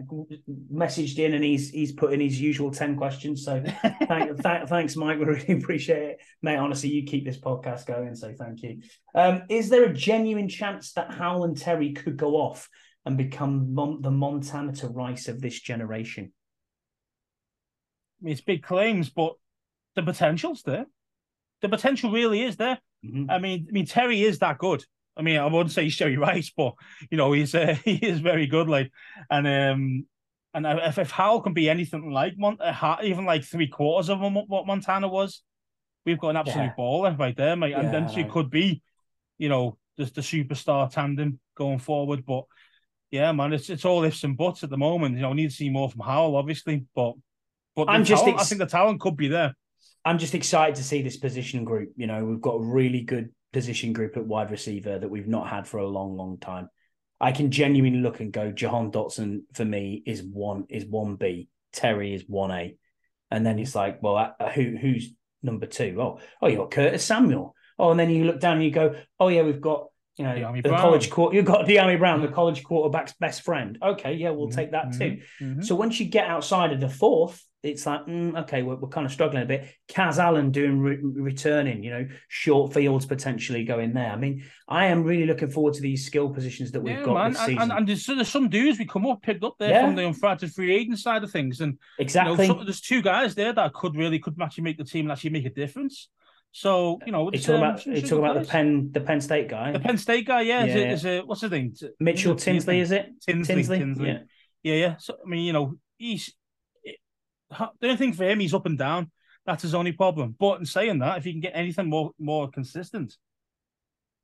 messaged 0.72 1.18
in 1.18 1.35
and 1.35 1.44
he's 1.44 1.68
he's 1.70 1.92
put 1.92 2.12
in 2.12 2.20
his 2.20 2.40
usual 2.40 2.70
ten 2.70 2.96
questions. 2.96 3.44
So 3.44 3.62
thank, 4.08 4.42
th- 4.42 4.68
thanks, 4.68 4.96
Mike. 4.96 5.18
We 5.18 5.26
really 5.26 5.52
appreciate 5.62 6.02
it, 6.02 6.22
mate. 6.40 6.56
Honestly, 6.56 6.88
you 6.88 7.02
keep 7.04 7.24
this 7.24 7.38
podcast 7.38 7.85
going, 7.87 8.14
so 8.14 8.32
thank 8.32 8.62
you. 8.62 8.80
Um, 9.14 9.42
is 9.50 9.68
there 9.68 9.85
a 9.85 9.92
genuine 9.92 10.48
chance 10.48 10.92
that 10.94 11.12
Howell 11.12 11.44
and 11.44 11.56
Terry 11.56 11.92
could 11.92 12.16
go 12.16 12.37
off 12.37 12.70
and 13.04 13.18
become 13.18 13.74
Mon- 13.74 14.00
the 14.00 14.11
Montana 14.11 14.72
to 14.74 14.88
Rice 14.88 15.28
of 15.28 15.42
this 15.42 15.61
generation? 15.61 16.32
It's 18.24 18.40
big 18.40 18.62
claims, 18.62 19.11
but 19.11 19.35
the 19.96 20.02
potential's 20.02 20.62
there. 20.62 20.87
The 21.61 21.68
potential 21.68 22.11
really 22.11 22.42
is 22.42 22.56
there. 22.56 22.78
Mhm. 23.04 23.26
I 23.30 23.38
mean, 23.38 23.66
I 23.68 23.72
mean 23.72 23.87
Terry 23.87 24.22
is 24.22 24.38
that 24.38 24.56
good. 24.58 24.85
I 25.16 25.22
mean, 25.22 25.38
I 25.38 25.46
wouldn't 25.46 25.72
say 25.72 25.85
he's 25.85 25.96
Jerry 25.96 26.16
Rice, 26.16 26.51
but 26.57 26.75
you 27.11 27.16
know, 27.18 27.33
he's 27.33 27.55
uh, 27.55 27.77
he 27.85 27.94
is 27.96 28.20
very 28.20 28.46
good. 28.46 28.68
Like, 28.68 28.90
and 29.31 29.46
um, 29.46 30.07
and 30.55 30.66
if, 30.66 30.98
if 30.98 31.11
Howell 31.11 31.42
can 31.42 31.55
be 31.55 31.68
anything 31.70 32.11
like 32.11 32.35
Mon- 32.37 32.61
uh, 32.61 32.96
even 33.03 33.25
like 33.25 33.44
three 33.44 33.68
quarters 33.68 34.11
of 34.11 34.20
what 34.20 34.66
Montana 34.66 35.09
was, 35.09 35.42
we've 36.05 36.18
got 36.18 36.31
an 36.31 36.37
absolute 36.37 36.64
Yeah. 36.64 36.75
baller 36.79 37.18
right 37.18 37.37
there, 37.37 37.57
mate. 37.57 37.72
And 37.74 37.93
then 37.93 38.09
she 38.11 38.24
could 38.24 38.51
be, 38.51 38.82
you 39.39 39.49
know, 39.49 39.78
the 39.97 40.05
the 40.05 40.20
superstar 40.20 40.91
tandem 40.91 41.39
going 41.57 41.78
forward. 41.78 42.24
But 42.26 42.45
yeah, 43.11 43.32
man, 43.32 43.53
it's 43.53 43.68
it's 43.70 43.84
all 43.84 44.05
ifs 44.05 44.24
and 44.24 44.36
buts 44.36 44.62
at 44.64 44.70
the 44.70 44.78
moment. 44.78 45.16
You 45.16 45.22
know, 45.22 45.30
we 45.30 45.36
need 45.36 45.51
to 45.51 45.57
see 45.57 45.70
more 45.70 45.91
from 45.91 46.01
Howell, 46.01 46.36
obviously, 46.36 46.84
but 46.95 47.14
but 47.76 47.89
I'm 47.89 48.05
just 48.05 48.24
talent- 48.24 48.41
I 48.41 48.45
think 48.45 48.59
the 48.59 48.66
talent 48.66 49.01
could 49.01 49.16
be 49.16 49.28
there. 49.28 49.55
I'm 50.05 50.18
just 50.18 50.34
excited 50.34 50.74
to 50.76 50.82
see 50.82 51.01
this 51.03 51.16
position 51.16 51.64
group. 51.64 51.91
You 51.97 52.07
know, 52.09 52.24
we've 52.24 52.41
got 52.41 52.55
a 52.57 52.61
really 52.62 53.03
good 53.03 53.30
position 53.53 53.92
group 53.92 54.16
at 54.16 54.26
wide 54.26 54.50
receiver 54.50 54.98
that 54.98 55.09
we've 55.09 55.28
not 55.28 55.48
had 55.48 55.66
for 55.66 55.78
a 55.78 55.86
long, 55.86 56.16
long 56.16 56.38
time. 56.38 56.68
I 57.20 57.32
can 57.32 57.50
genuinely 57.50 58.00
look 58.00 58.20
and 58.20 58.32
go, 58.32 58.50
Jahan 58.50 58.90
Dotson 58.90 59.42
for 59.53 59.64
me 59.64 60.03
is 60.05 60.22
one 60.22 60.66
is 60.68 60.84
one 60.84 61.16
B, 61.16 61.48
Terry 61.72 62.14
is 62.14 62.24
one 62.26 62.50
A, 62.50 62.76
and 63.30 63.46
then 63.46 63.59
it's 63.59 63.74
like, 63.74 64.03
well, 64.03 64.34
uh, 64.38 64.50
who 64.50 64.76
who's 64.76 65.12
number 65.42 65.66
two? 65.66 65.96
Oh, 66.00 66.18
oh, 66.40 66.48
you 66.48 66.57
got 66.57 66.72
Curtis 66.72 67.05
Samuel. 67.05 67.55
Oh, 67.78 67.90
and 67.90 68.00
then 68.00 68.11
you 68.11 68.24
look 68.24 68.40
down 68.40 68.57
and 68.57 68.64
you 68.64 68.70
go, 68.70 68.96
oh 69.20 69.28
yeah, 69.28 69.42
we've 69.42 69.61
got 69.61 69.86
you 70.16 70.24
know, 70.24 70.53
the 70.57 70.68
Brown. 70.68 70.80
college 70.80 71.11
court. 71.11 71.34
You've 71.34 71.46
got 71.46 71.66
Dyami 71.66 71.98
Brown, 71.98 72.20
the 72.20 72.28
college 72.28 72.62
quarterback's 72.62 73.14
best 73.14 73.42
friend. 73.42 73.78
Okay, 73.82 74.14
yeah, 74.14 74.30
we'll 74.30 74.48
mm-hmm. 74.48 74.57
take 74.57 74.72
that 74.72 74.92
too. 74.92 74.98
Mm-hmm. 74.98 75.44
mm-hmm. 75.44 75.62
So 75.62 75.74
once 75.74 75.98
you 76.00 76.07
get 76.07 76.26
outside 76.26 76.72
of 76.72 76.80
the 76.80 76.88
fourth, 76.88 77.42
it's 77.62 77.86
like, 77.86 78.06
mm, 78.06 78.36
okay, 78.42 78.62
we're, 78.62 78.74
we're, 78.74 78.88
kind 78.88 79.06
of 79.06 79.12
struggling 79.12 79.44
a 79.44 79.46
bit. 79.46 79.68
Kaz 79.88 80.18
Allen 80.18 80.50
doing 80.50 80.80
re- 80.80 80.98
returning, 81.00 81.84
you 81.84 81.90
know, 81.90 82.08
short 82.28 82.74
fields 82.74 83.06
potentially 83.06 83.64
going 83.64 83.92
there. 83.94 84.10
I 84.10 84.16
mean, 84.16 84.44
I 84.66 84.86
am 84.86 85.04
really 85.04 85.26
looking 85.26 85.50
forward 85.50 85.74
to 85.74 85.80
these 85.80 86.04
skill 86.04 86.30
positions 86.30 86.72
that 86.72 86.80
we've 86.80 86.96
yeah, 86.96 87.04
got 87.04 87.14
man. 87.14 87.32
this 87.32 87.40
season. 87.40 87.62
And, 87.62 87.72
and, 87.72 87.88
there's, 87.88 88.04
there's, 88.06 88.28
some 88.28 88.48
dudes 88.48 88.78
we 88.78 88.84
come 88.84 89.06
up 89.06 89.22
picked 89.22 89.44
up 89.44 89.54
there 89.58 89.70
yeah. 89.70 89.86
from 89.86 89.94
the 89.94 90.02
undrafted 90.02 90.52
free 90.52 90.74
agent 90.74 90.98
side 90.98 91.22
of 91.22 91.30
things, 91.30 91.60
and 91.60 91.78
exactly, 91.98 92.46
you 92.46 92.52
know, 92.52 92.58
so, 92.58 92.64
there's 92.64 92.80
two 92.80 93.00
guys 93.00 93.34
there 93.36 93.52
that 93.52 93.72
could 93.74 93.94
really 93.94 94.18
could 94.18 94.34
actually 94.42 94.64
make 94.64 94.78
the 94.78 94.84
team 94.84 95.04
and 95.04 95.12
actually 95.12 95.30
make 95.30 95.46
a 95.46 95.50
difference. 95.50 96.08
So 96.50 96.98
you 97.06 97.12
know, 97.12 97.30
it's, 97.30 97.46
talking 97.46 97.62
um, 97.62 97.70
about 97.70 97.80
talking 97.80 98.18
about 98.18 98.42
the 98.42 98.48
Penn 98.48 98.90
the 98.92 99.00
Penn 99.00 99.20
State 99.22 99.48
guy, 99.48 99.72
the 99.72 99.80
Penn 99.80 99.96
State 99.96 100.26
guy, 100.26 100.42
yeah. 100.42 100.64
yeah. 100.64 100.74
Is, 100.74 100.74
it, 100.74 100.90
is 100.90 101.04
it 101.04 101.26
what's 101.26 101.40
his 101.40 101.50
name? 101.50 101.72
Mitchell 101.98 102.34
Tinsley, 102.36 102.80
is 102.80 102.90
it? 102.90 103.08
Tinsley, 103.26 103.54
Tinsley, 103.54 103.78
Tinsley. 103.78 104.08
Yeah. 104.08 104.18
yeah, 104.62 104.74
yeah. 104.74 104.96
So 104.98 105.16
I 105.24 105.28
mean, 105.28 105.44
you 105.46 105.54
know, 105.54 105.76
he's 105.96 106.34
the 107.80 107.86
only 107.88 107.96
thing 107.96 108.12
for 108.12 108.24
him, 108.24 108.40
he's 108.40 108.55
up 108.55 108.66
and 108.66 108.78
down. 108.78 109.11
That's 109.46 109.62
his 109.62 109.74
only 109.74 109.92
problem. 109.92 110.36
But 110.38 110.61
in 110.61 110.66
saying 110.66 111.00
that, 111.00 111.18
if 111.18 111.24
he 111.24 111.32
can 111.32 111.40
get 111.40 111.53
anything 111.55 111.88
more 111.88 112.12
more 112.18 112.50
consistent, 112.50 113.16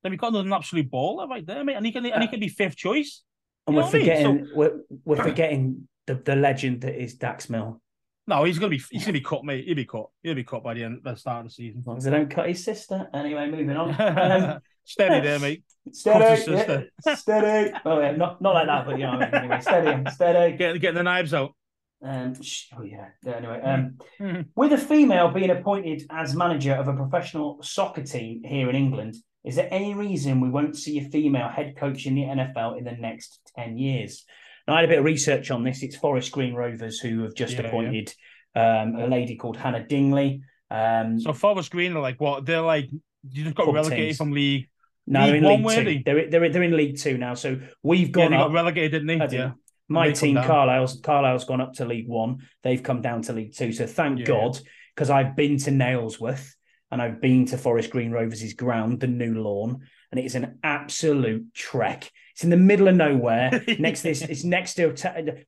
then 0.02 0.10
we've 0.10 0.20
got 0.20 0.32
another 0.32 0.54
absolute 0.54 0.90
baller 0.90 1.28
right 1.28 1.46
there, 1.46 1.64
mate. 1.64 1.74
And 1.74 1.84
he 1.84 1.92
can 1.92 2.06
and 2.06 2.22
he 2.22 2.28
can 2.28 2.40
be 2.40 2.48
fifth 2.48 2.76
choice. 2.76 3.22
And 3.66 3.76
we're 3.76 3.86
forgetting 3.86 4.26
I 4.26 4.32
mean? 4.32 4.46
so, 4.46 4.52
we're, 4.54 4.80
we're 5.04 5.22
forgetting 5.22 5.88
the, 6.06 6.14
the 6.14 6.36
legend 6.36 6.80
that 6.82 7.00
is 7.00 7.14
Dax 7.14 7.50
Milne. 7.50 7.80
No, 8.26 8.44
he's 8.44 8.58
gonna 8.58 8.70
be 8.70 8.82
he's 8.90 9.04
gonna 9.04 9.14
be 9.14 9.22
cut, 9.22 9.44
mate. 9.44 9.64
He'll 9.64 9.74
be 9.74 9.86
cut. 9.86 10.06
He'll 10.22 10.34
be 10.34 10.44
cut 10.44 10.62
by 10.62 10.74
the 10.74 10.84
end 10.84 11.00
the 11.02 11.14
start 11.14 11.46
of 11.46 11.50
the 11.50 11.54
season. 11.54 11.80
As 11.80 11.86
long 11.86 11.96
as 11.96 12.04
they 12.04 12.10
don't 12.10 12.30
cut 12.30 12.46
his 12.46 12.62
sister. 12.62 13.08
Anyway, 13.14 13.50
moving 13.50 13.76
on. 13.76 13.94
Um, 13.98 14.60
steady 14.84 15.26
there, 15.26 15.38
mate. 15.38 15.64
Steady, 15.92 16.52
yeah, 16.52 17.14
steady. 17.14 17.72
Oh 17.84 18.00
yeah, 18.00 18.12
not 18.12 18.42
not 18.42 18.54
like 18.54 18.66
that, 18.66 18.86
but 18.86 18.98
you 18.98 19.06
know, 19.06 19.18
anyway, 19.18 19.60
steady, 19.60 20.10
steady. 20.14 20.56
Get 20.56 20.80
getting 20.80 20.96
the 20.96 21.02
knives 21.02 21.32
out. 21.32 21.54
Um, 22.02 22.34
oh 22.78 22.82
yeah. 22.82 23.08
Anyway, 23.26 23.60
um, 23.60 23.98
mm-hmm. 24.20 24.42
with 24.54 24.72
a 24.72 24.78
female 24.78 25.30
being 25.30 25.50
appointed 25.50 26.02
as 26.10 26.34
manager 26.34 26.74
of 26.74 26.88
a 26.88 26.94
professional 26.94 27.58
soccer 27.62 28.02
team 28.02 28.42
here 28.44 28.70
in 28.70 28.76
England, 28.76 29.16
is 29.44 29.56
there 29.56 29.68
any 29.70 29.94
reason 29.94 30.40
we 30.40 30.50
won't 30.50 30.76
see 30.76 30.98
a 30.98 31.08
female 31.08 31.48
head 31.48 31.76
coach 31.76 32.06
in 32.06 32.14
the 32.14 32.22
NFL 32.22 32.78
in 32.78 32.84
the 32.84 32.92
next 32.92 33.40
ten 33.56 33.78
years? 33.78 34.24
Now, 34.66 34.74
I 34.74 34.80
had 34.80 34.84
a 34.84 34.88
bit 34.88 34.98
of 34.98 35.04
research 35.04 35.50
on 35.50 35.64
this. 35.64 35.82
It's 35.82 35.96
Forest 35.96 36.30
Green 36.32 36.54
Rovers 36.54 37.00
who 37.00 37.22
have 37.22 37.34
just 37.34 37.54
yeah, 37.54 37.62
appointed 37.62 38.14
yeah. 38.54 38.82
Um, 38.82 38.96
a 38.96 39.06
lady 39.06 39.36
called 39.36 39.56
Hannah 39.56 39.86
Dingley. 39.86 40.42
Um, 40.70 41.18
so 41.18 41.32
Forest 41.32 41.70
Green 41.70 41.96
are 41.96 42.00
like 42.00 42.20
what? 42.20 42.44
They're 42.44 42.60
like 42.60 42.90
you 43.30 43.44
just 43.44 43.56
got 43.56 43.72
relegated 43.72 44.06
teams. 44.06 44.16
from 44.16 44.32
League. 44.32 44.68
No, 45.06 45.20
league 45.20 45.42
they're 45.42 45.52
in 45.52 45.64
League 45.64 45.76
Two. 45.76 45.84
They? 45.84 46.02
They're, 46.04 46.30
they're, 46.30 46.52
they're 46.52 46.62
in 46.62 46.76
League 46.76 46.98
Two 46.98 47.18
now. 47.18 47.34
So 47.34 47.58
we've 47.82 48.12
gone 48.12 48.32
yeah, 48.32 48.42
up. 48.42 48.52
relegated, 48.52 48.92
didn't 48.92 49.06
they? 49.06 49.36
Yeah. 49.36 49.52
My 49.88 50.12
team, 50.12 50.36
Carlisle's 50.36 51.00
Carlisle's 51.00 51.44
gone 51.44 51.60
up 51.60 51.74
to 51.74 51.86
League 51.86 52.08
One. 52.08 52.46
They've 52.62 52.82
come 52.82 53.00
down 53.00 53.22
to 53.22 53.32
League 53.32 53.54
Two. 53.54 53.72
So 53.72 53.86
thank 53.86 54.20
yeah. 54.20 54.26
God, 54.26 54.58
because 54.94 55.10
I've 55.10 55.34
been 55.34 55.58
to 55.58 55.70
Nailsworth 55.70 56.54
and 56.90 57.00
I've 57.00 57.20
been 57.20 57.46
to 57.46 57.58
Forest 57.58 57.90
Green 57.90 58.10
Rovers' 58.10 58.52
ground, 58.54 59.00
the 59.00 59.06
new 59.06 59.40
lawn, 59.42 59.80
and 60.10 60.18
it 60.18 60.24
is 60.24 60.34
an 60.34 60.58
absolute 60.62 61.54
trek. 61.54 62.10
It's 62.32 62.44
in 62.44 62.50
the 62.50 62.56
middle 62.56 62.88
of 62.88 62.94
nowhere. 62.94 63.62
next 63.78 64.02
to 64.02 64.08
this, 64.08 64.22
it's 64.22 64.44
next 64.44 64.74
to 64.74 64.94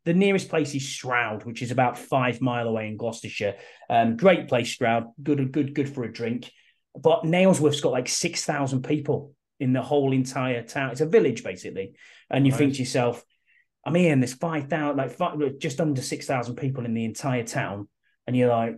the 0.05 0.15
nearest 0.15 0.49
place 0.49 0.75
is 0.75 0.89
Stroud, 0.89 1.45
which 1.45 1.63
is 1.63 1.71
about 1.71 1.99
five 1.99 2.41
mile 2.41 2.69
away 2.69 2.89
in 2.89 2.97
Gloucestershire. 2.97 3.57
Um, 3.89 4.17
great 4.17 4.49
place, 4.49 4.71
Stroud. 4.71 5.07
Good, 5.23 5.53
good, 5.53 5.75
good 5.75 5.89
for 5.89 6.05
a 6.05 6.13
drink. 6.13 6.51
But 6.95 7.25
Nailsworth's 7.25 7.81
got 7.81 7.93
like 7.93 8.09
six 8.09 8.45
thousand 8.45 8.83
people 8.83 9.35
in 9.61 9.73
the 9.73 9.83
whole 9.83 10.13
entire 10.13 10.63
town. 10.63 10.91
It's 10.91 11.01
a 11.01 11.07
village 11.07 11.45
basically, 11.45 11.95
and 12.29 12.47
you 12.47 12.53
right. 12.53 12.59
think 12.59 12.73
to 12.75 12.81
yourself, 12.81 13.25
I'm 13.85 13.95
here 13.95 14.13
and 14.13 14.23
there's 14.23 14.35
5,000, 14.35 14.97
like 14.97 15.11
five, 15.13 15.39
just 15.59 15.81
under 15.81 16.03
6,000 16.03 16.57
people 16.57 16.85
in 16.85 16.95
the 16.95 17.05
entire 17.05 17.45
town. 17.45 17.89
And 18.27 18.37
you're 18.37 18.51
like, 18.51 18.77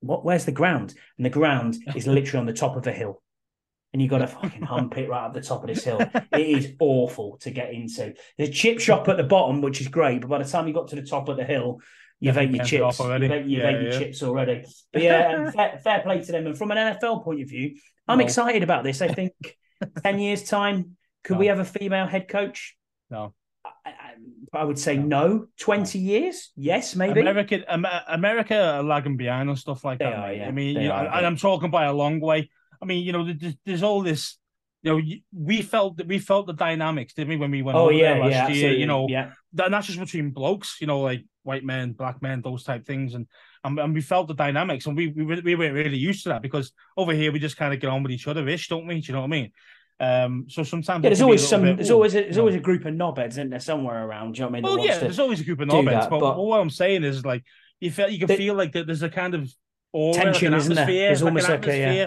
what? 0.00 0.24
Where's 0.24 0.46
the 0.46 0.52
ground? 0.52 0.94
And 1.18 1.26
the 1.26 1.30
ground 1.30 1.76
is 1.94 2.06
literally 2.06 2.40
on 2.40 2.46
the 2.46 2.52
top 2.52 2.76
of 2.76 2.86
a 2.86 2.92
hill. 2.92 3.22
And 3.92 4.00
you've 4.00 4.10
got 4.10 4.18
to 4.18 4.28
fucking 4.28 4.62
hump 4.62 4.96
it 4.98 5.08
right 5.08 5.26
up 5.26 5.34
the 5.34 5.40
top 5.40 5.62
of 5.62 5.68
this 5.68 5.82
hill. 5.82 6.00
It 6.32 6.40
is 6.40 6.72
awful 6.78 7.38
to 7.40 7.50
get 7.50 7.72
into. 7.72 8.14
There's 8.38 8.50
a 8.50 8.52
chip 8.52 8.78
shop 8.78 9.08
at 9.08 9.16
the 9.16 9.24
bottom, 9.24 9.62
which 9.62 9.80
is 9.80 9.88
great, 9.88 10.20
but 10.20 10.30
by 10.30 10.38
the 10.38 10.48
time 10.48 10.68
you 10.68 10.74
got 10.74 10.88
to 10.88 10.96
the 10.96 11.02
top 11.02 11.28
of 11.28 11.36
the 11.36 11.44
hill, 11.44 11.80
you've 12.20 12.38
ate 12.38 12.50
your 12.50 12.64
chips. 12.64 13.00
You've 13.00 13.10
ate, 13.10 13.46
you've 13.46 13.62
yeah, 13.62 13.68
ate 13.68 13.82
your 13.82 13.92
chips 13.92 14.22
already. 14.22 14.64
But 14.92 15.02
yeah, 15.02 15.50
fair, 15.50 15.80
fair, 15.82 16.00
play 16.00 16.22
to 16.22 16.32
them. 16.32 16.46
And 16.46 16.56
from 16.56 16.70
an 16.70 16.76
NFL 16.76 17.24
point 17.24 17.42
of 17.42 17.48
view, 17.48 17.76
I'm 18.06 18.18
no. 18.18 18.24
excited 18.24 18.62
about 18.62 18.84
this. 18.84 19.02
I 19.02 19.08
think 19.08 19.32
10 20.04 20.18
years' 20.20 20.44
time, 20.44 20.96
could 21.24 21.34
no. 21.34 21.40
we 21.40 21.46
have 21.46 21.58
a 21.58 21.64
female 21.64 22.06
head 22.06 22.28
coach? 22.28 22.76
No. 23.10 23.34
I 24.52 24.64
would 24.64 24.78
say 24.78 24.96
no. 24.96 25.46
Twenty 25.58 26.00
years, 26.00 26.50
yes, 26.56 26.96
maybe. 26.96 27.20
America, 27.20 27.62
America 28.08 28.56
are 28.56 28.82
lagging 28.82 29.16
behind 29.16 29.48
and 29.48 29.58
stuff 29.58 29.84
like 29.84 30.00
they 30.00 30.06
that. 30.06 30.14
Are, 30.14 30.32
yeah. 30.32 30.48
I 30.48 30.50
mean, 30.50 30.80
you 30.80 30.88
know, 30.88 30.94
and 30.94 31.26
I'm 31.26 31.36
talking 31.36 31.70
by 31.70 31.84
a 31.84 31.92
long 31.92 32.20
way. 32.20 32.50
I 32.82 32.84
mean, 32.84 33.04
you 33.04 33.12
know, 33.12 33.32
there's, 33.32 33.54
there's 33.64 33.82
all 33.82 34.02
this. 34.02 34.38
You 34.82 34.96
know, 34.96 35.02
we 35.32 35.60
felt 35.60 35.98
that 35.98 36.08
we 36.08 36.18
felt 36.18 36.46
the 36.46 36.54
dynamics, 36.54 37.12
didn't 37.12 37.28
we, 37.28 37.36
when 37.36 37.50
we 37.50 37.60
went 37.60 37.76
oh, 37.76 37.84
over 37.84 37.92
yeah, 37.92 38.14
there 38.14 38.22
last 38.24 38.32
yeah, 38.32 38.48
year? 38.48 38.72
You 38.72 38.86
know, 38.86 39.06
yeah. 39.08 39.32
and 39.58 39.72
that's 39.72 39.86
just 39.86 40.00
between 40.00 40.30
blokes. 40.30 40.78
You 40.80 40.86
know, 40.86 41.00
like 41.00 41.24
white 41.42 41.64
men, 41.64 41.92
black 41.92 42.20
men, 42.22 42.40
those 42.40 42.64
type 42.64 42.86
things, 42.86 43.14
and 43.14 43.26
and, 43.62 43.78
and 43.78 43.94
we 43.94 44.00
felt 44.00 44.26
the 44.26 44.34
dynamics, 44.34 44.86
and 44.86 44.96
we 44.96 45.08
we 45.08 45.40
we 45.42 45.54
weren't 45.54 45.74
really 45.74 45.98
used 45.98 46.22
to 46.24 46.30
that 46.30 46.42
because 46.42 46.72
over 46.96 47.12
here 47.12 47.30
we 47.30 47.38
just 47.38 47.56
kind 47.56 47.74
of 47.74 47.78
get 47.78 47.90
on 47.90 48.02
with 48.02 48.10
each 48.10 48.26
other 48.26 48.48
ish, 48.48 48.68
don't 48.68 48.86
we? 48.86 49.00
Do 49.00 49.06
you 49.06 49.12
know 49.12 49.20
what 49.20 49.26
I 49.26 49.30
mean? 49.30 49.52
Um, 50.00 50.46
so 50.48 50.62
sometimes 50.62 51.04
yeah, 51.04 51.10
there's 51.10 51.20
always 51.20 51.46
some. 51.46 51.62
Bit, 51.62 51.76
there's 51.76 51.90
always 51.90 52.14
a, 52.14 52.22
there's 52.22 52.38
always 52.38 52.54
a 52.54 52.60
group 52.60 52.86
of 52.86 52.94
knobheads, 52.94 53.30
isn't 53.30 53.50
there, 53.50 53.60
somewhere 53.60 54.06
around? 54.06 54.32
Do 54.32 54.38
you 54.38 54.44
know 54.44 54.46
what 54.46 54.52
I 54.56 54.60
mean? 54.60 54.62
Well, 54.62 54.86
yeah, 54.86 54.98
there's 54.98 55.18
always 55.18 55.40
a 55.40 55.44
group 55.44 55.60
of 55.60 55.68
knobheads, 55.68 56.08
but, 56.08 56.20
but, 56.20 56.38
what 56.38 56.58
I'm 56.58 56.70
saying 56.70 57.04
is 57.04 57.24
like 57.24 57.44
you 57.80 57.90
feel 57.90 58.08
you 58.08 58.18
can 58.18 58.28
the, 58.28 58.36
feel 58.36 58.54
like 58.54 58.72
that 58.72 58.86
there's 58.86 59.02
a 59.02 59.10
kind 59.10 59.34
of 59.34 59.52
aura, 59.92 60.14
tension, 60.14 60.52
like 60.52 60.60
isn't 60.60 60.74
there? 60.74 60.86
There's 60.86 61.22
like 61.22 61.28
almost 61.28 61.48
like 61.50 61.66
a, 61.66 61.78
yeah. 61.78 62.06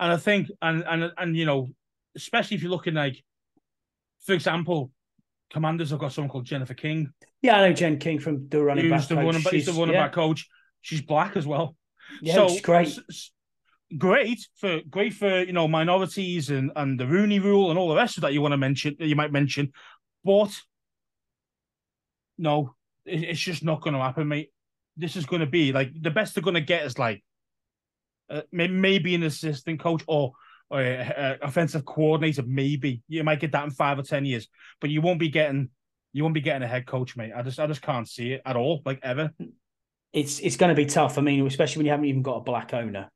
And 0.00 0.12
I 0.12 0.16
think, 0.16 0.48
and 0.60 0.82
and 0.82 1.12
and 1.16 1.36
you 1.36 1.46
know, 1.46 1.68
especially 2.16 2.56
if 2.56 2.62
you're 2.62 2.72
looking 2.72 2.94
like, 2.94 3.22
for 4.26 4.32
example, 4.32 4.90
Commanders 5.52 5.90
have 5.90 6.00
got 6.00 6.12
someone 6.12 6.30
called 6.30 6.46
Jennifer 6.46 6.74
King. 6.74 7.12
Yeah, 7.42 7.60
I 7.60 7.68
know 7.68 7.74
Jen 7.74 7.98
King 7.98 8.18
from 8.18 8.48
the 8.48 8.60
running 8.60 8.90
back. 8.90 9.06
The 9.06 9.14
running, 9.14 9.40
she's 9.42 9.66
the 9.66 9.72
running 9.72 9.94
yeah. 9.94 10.06
back 10.06 10.14
coach. 10.14 10.48
She's 10.80 11.02
black 11.02 11.36
as 11.36 11.46
well. 11.46 11.76
Yeah, 12.22 12.34
so, 12.34 12.48
she's 12.48 12.60
great 12.60 12.98
great 13.98 14.46
for 14.56 14.80
great 14.88 15.12
for 15.14 15.42
you 15.42 15.52
know 15.52 15.66
minorities 15.68 16.50
and 16.50 16.70
and 16.76 16.98
the 16.98 17.06
Rooney 17.06 17.38
Rule 17.38 17.70
and 17.70 17.78
all 17.78 17.88
the 17.88 17.96
rest 17.96 18.16
of 18.16 18.22
that 18.22 18.32
you 18.32 18.40
want 18.40 18.52
to 18.52 18.58
mention 18.58 18.96
that 18.98 19.06
you 19.06 19.16
might 19.16 19.32
mention, 19.32 19.72
but 20.24 20.50
no, 22.38 22.74
it's 23.04 23.40
just 23.40 23.62
not 23.62 23.82
going 23.82 23.94
to 23.94 24.00
happen, 24.00 24.28
mate. 24.28 24.50
This 24.96 25.16
is 25.16 25.26
going 25.26 25.40
to 25.40 25.46
be 25.46 25.72
like 25.72 25.90
the 26.00 26.10
best 26.10 26.34
they're 26.34 26.42
going 26.42 26.54
to 26.54 26.60
get 26.60 26.84
is 26.84 26.98
like 26.98 27.22
uh, 28.30 28.42
maybe 28.52 29.14
an 29.14 29.22
assistant 29.22 29.80
coach 29.80 30.02
or, 30.06 30.32
or 30.70 30.80
uh, 30.80 31.36
offensive 31.42 31.84
coordinator. 31.84 32.42
Maybe 32.46 33.02
you 33.08 33.24
might 33.24 33.40
get 33.40 33.52
that 33.52 33.64
in 33.64 33.70
five 33.70 33.98
or 33.98 34.02
ten 34.02 34.24
years, 34.24 34.48
but 34.80 34.90
you 34.90 35.00
won't 35.02 35.20
be 35.20 35.28
getting 35.28 35.68
you 36.12 36.22
won't 36.22 36.34
be 36.34 36.40
getting 36.40 36.62
a 36.62 36.66
head 36.66 36.86
coach, 36.86 37.16
mate. 37.16 37.32
I 37.34 37.42
just 37.42 37.60
I 37.60 37.66
just 37.66 37.82
can't 37.82 38.08
see 38.08 38.32
it 38.32 38.42
at 38.44 38.56
all, 38.56 38.82
like 38.84 39.00
ever. 39.02 39.30
It's 40.12 40.40
it's 40.40 40.56
going 40.56 40.70
to 40.70 40.74
be 40.74 40.86
tough. 40.86 41.18
I 41.18 41.20
mean, 41.20 41.46
especially 41.46 41.80
when 41.80 41.86
you 41.86 41.92
haven't 41.92 42.06
even 42.06 42.22
got 42.22 42.36
a 42.36 42.42
black 42.42 42.74
owner. 42.74 43.10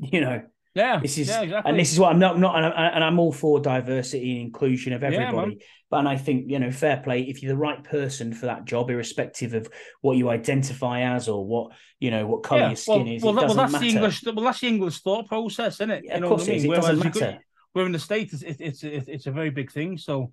You 0.12 0.20
know, 0.22 0.42
yeah, 0.74 1.00
this 1.00 1.18
is 1.18 1.28
yeah, 1.28 1.42
exactly. 1.42 1.68
and 1.68 1.80
this 1.80 1.92
is 1.92 1.98
what 1.98 2.12
I'm 2.12 2.20
not 2.20 2.38
not 2.38 2.54
and, 2.56 2.66
I, 2.66 2.86
and 2.88 3.02
I'm 3.02 3.18
all 3.18 3.32
for 3.32 3.58
diversity 3.58 4.36
and 4.36 4.46
inclusion 4.46 4.92
of 4.92 5.02
everybody. 5.02 5.52
Yeah, 5.52 5.66
but 5.90 5.98
and 5.98 6.08
I 6.08 6.16
think 6.16 6.48
you 6.48 6.60
know, 6.60 6.70
fair 6.70 6.98
play 6.98 7.22
if 7.22 7.42
you're 7.42 7.52
the 7.52 7.58
right 7.58 7.82
person 7.82 8.32
for 8.32 8.46
that 8.46 8.66
job, 8.66 8.88
irrespective 8.88 9.54
of 9.54 9.68
what 10.00 10.16
you 10.16 10.28
identify 10.28 11.00
as 11.00 11.28
or 11.28 11.44
what 11.44 11.72
you 11.98 12.12
know 12.12 12.24
what 12.28 12.44
color 12.44 12.60
yeah, 12.60 12.68
your 12.68 12.76
skin 12.76 13.04
well, 13.04 13.14
is. 13.14 13.22
Well, 13.22 13.34
well 13.34 13.54
that's 13.54 13.72
matter. 13.72 13.84
the 13.84 13.90
English. 13.90 14.22
Well, 14.24 14.44
that's 14.44 14.60
the 14.60 14.68
English 14.68 15.00
thought 15.00 15.26
process, 15.26 15.74
isn't 15.74 15.90
it? 15.90 16.04
Yeah, 16.04 16.14
you 16.14 16.20
know 16.20 16.26
of 16.26 16.30
course, 16.30 16.48
it, 16.48 16.56
is. 16.56 16.64
it 16.64 16.68
doesn't 16.68 16.98
matter. 17.00 17.38
we're 17.74 17.86
in 17.86 17.92
the 17.92 17.98
states. 17.98 18.32
It's 18.40 18.60
it's 18.60 18.84
it's, 18.84 19.08
it's 19.08 19.26
a 19.26 19.32
very 19.32 19.50
big 19.50 19.70
thing. 19.70 19.98
So. 19.98 20.32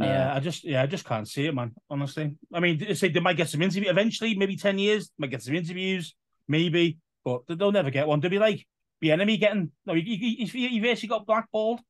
Uh, 0.00 0.06
yeah, 0.06 0.32
uh, 0.32 0.36
I 0.36 0.40
just 0.40 0.64
yeah, 0.64 0.82
I 0.82 0.86
just 0.86 1.04
can't 1.04 1.28
see 1.28 1.46
it, 1.46 1.54
man. 1.54 1.70
Honestly, 1.88 2.34
I 2.52 2.58
mean, 2.58 2.96
say 2.96 3.10
they 3.10 3.20
might 3.20 3.36
get 3.36 3.48
some 3.48 3.62
interview 3.62 3.88
eventually, 3.88 4.34
maybe 4.34 4.56
ten 4.56 4.76
years, 4.76 5.12
might 5.18 5.30
get 5.30 5.40
some 5.40 5.54
interviews, 5.54 6.16
maybe, 6.48 6.98
but 7.24 7.42
they'll 7.46 7.70
never 7.70 7.90
get 7.90 8.08
one. 8.08 8.18
They'll 8.18 8.28
be 8.28 8.40
like, 8.40 8.66
Bieniemy 9.02 9.38
getting 9.38 9.70
no, 9.86 9.94
he, 9.94 10.16
he, 10.46 10.46
he, 10.46 10.80
basically 10.80 11.08
got 11.08 11.26
blackballed. 11.26 11.80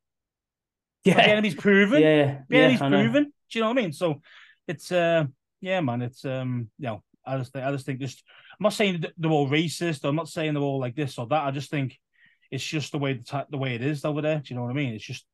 Yeah, 1.05 1.41
Bieniemy's 1.41 1.55
proven. 1.55 2.03
Yeah, 2.03 2.39
Bieniemy's 2.51 2.81
yeah, 2.81 2.89
proven. 2.89 3.25
Do 3.25 3.59
you 3.59 3.61
know 3.61 3.69
what 3.69 3.79
I 3.79 3.83
mean? 3.83 3.93
So 3.93 4.21
it's 4.67 4.91
uh, 4.91 5.25
yeah, 5.61 5.81
man. 5.81 6.03
It's 6.03 6.25
um, 6.25 6.71
you 6.79 6.87
know, 6.87 7.03
I 7.27 7.39
just 7.39 7.53
think 7.53 7.65
I 7.65 7.73
just 7.73 7.87
think 7.87 8.01
just. 8.01 8.23
I'm 8.59 8.63
not 8.63 8.73
saying 8.73 9.05
they're 9.19 9.31
all 9.31 9.49
racist. 9.49 10.05
I'm 10.05 10.15
not 10.15 10.29
saying 10.29 10.55
they're 10.55 10.63
all 10.63 10.79
like 10.79 10.95
this 10.95 11.19
or 11.19 11.27
that. 11.27 11.45
I 11.45 11.51
just 11.51 11.71
think 11.71 11.99
it's 12.51 12.65
just 12.65 12.93
the 12.93 12.99
way 12.99 13.15
the, 13.15 13.47
the 13.51 13.59
way 13.59 13.75
it 13.75 13.83
is 13.83 14.05
over 14.05 14.23
there. 14.23 14.39
Do 14.39 14.45
you 14.47 14.57
know 14.57 14.63
what 14.63 14.71
I 14.71 14.75
mean? 14.75 14.95
It's 14.95 15.05
just 15.05 15.25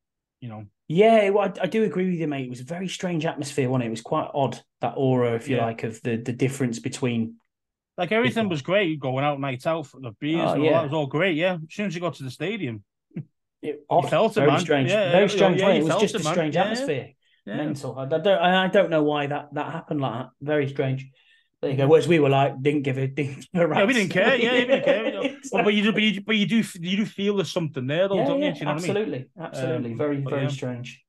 you 0.40 0.48
know. 0.48 0.64
Yeah, 0.88 1.30
well, 1.30 1.44
I, 1.44 1.62
I, 1.62 1.66
do 1.66 1.84
agree 1.84 2.10
with 2.10 2.18
you, 2.18 2.26
mate. 2.26 2.46
It 2.46 2.50
was 2.50 2.60
a 2.60 2.64
very 2.64 2.88
strange 2.88 3.24
atmosphere, 3.24 3.68
wasn't 3.68 3.84
it? 3.84 3.86
It 3.88 3.90
was 3.90 4.00
quite 4.00 4.28
odd 4.34 4.60
that 4.80 4.94
aura, 4.96 5.34
if 5.34 5.48
you 5.48 5.56
yeah. 5.56 5.66
like, 5.66 5.84
of 5.84 6.00
the 6.02 6.16
the 6.16 6.32
difference 6.32 6.78
between 6.78 7.36
like 7.96 8.12
everything 8.12 8.48
was 8.48 8.62
great, 8.62 9.00
going 9.00 9.24
out 9.24 9.40
nights 9.40 9.66
out 9.66 9.86
for 9.86 10.00
the 10.00 10.12
beers 10.20 10.40
oh, 10.42 10.52
and 10.54 10.62
all 10.62 10.70
that 10.70 10.84
was 10.84 10.92
all 10.92 11.06
great. 11.06 11.36
Yeah, 11.36 11.54
as 11.54 11.74
soon 11.74 11.86
as 11.86 11.94
you 11.94 12.00
got 12.00 12.14
to 12.14 12.22
the 12.22 12.30
stadium, 12.30 12.84
It, 13.62 13.84
felt 14.08 14.32
it, 14.32 14.40
very 14.40 14.52
man. 14.52 14.60
strange, 14.60 14.90
Yeah, 14.90 15.12
very 15.12 15.28
strange. 15.28 15.60
yeah, 15.60 15.68
it 15.70 15.84
was 15.84 16.00
just 16.00 16.14
it, 16.14 16.22
a 16.22 16.24
strange 16.24 16.54
Yeah, 16.54 16.64
yeah. 16.64 16.70
atmosphere. 16.70 17.08
Yeah. 17.46 17.56
Mental. 17.56 17.98
I 17.98 18.06
don't. 18.06 18.26
I 18.28 18.68
don't 18.68 18.90
know 18.90 19.02
why 19.02 19.26
that 19.26 19.54
that 19.54 19.72
happened 19.72 20.00
like 20.00 20.12
that. 20.12 20.30
Very 20.40 20.68
strange. 20.68 21.10
There 21.60 21.70
you 21.70 21.76
Mm-hmm. 21.76 21.82
go. 21.84 21.88
Whereas 21.88 22.08
we 22.08 22.18
were 22.20 22.28
like, 22.28 22.62
didn't 22.62 22.82
give 22.82 22.96
a 22.96 23.06
didn't 23.18 23.46
give 23.52 23.70
a 23.70 23.74
Yeah, 23.74 23.84
we 23.84 23.92
didn't 23.92 24.12
care. 24.12 24.36
Yeah, 24.36 24.52
we 24.52 24.60
didn't 24.60 24.84
care. 24.84 25.06
you 25.06 25.12
know. 25.12 25.36
But, 25.52 25.74
you 25.74 25.82
do, 25.82 25.92
but 25.92 26.02
you, 26.02 26.20
but 26.22 26.36
you 26.36 26.46
do, 26.46 26.64
you 26.80 26.96
do 26.98 27.06
feel 27.06 27.36
there's 27.36 27.52
something 27.52 27.86
there, 27.86 28.08
though, 28.08 28.16
yeah, 28.16 28.26
don't 28.26 28.42
yeah, 28.42 28.54
you? 28.54 28.64
Know 28.64 28.70
absolutely, 28.70 29.28
absolutely. 29.38 29.92
Um, 29.92 29.98
very, 29.98 30.16
very 30.18 30.42
yeah. 30.42 30.48
strange. 30.48 31.02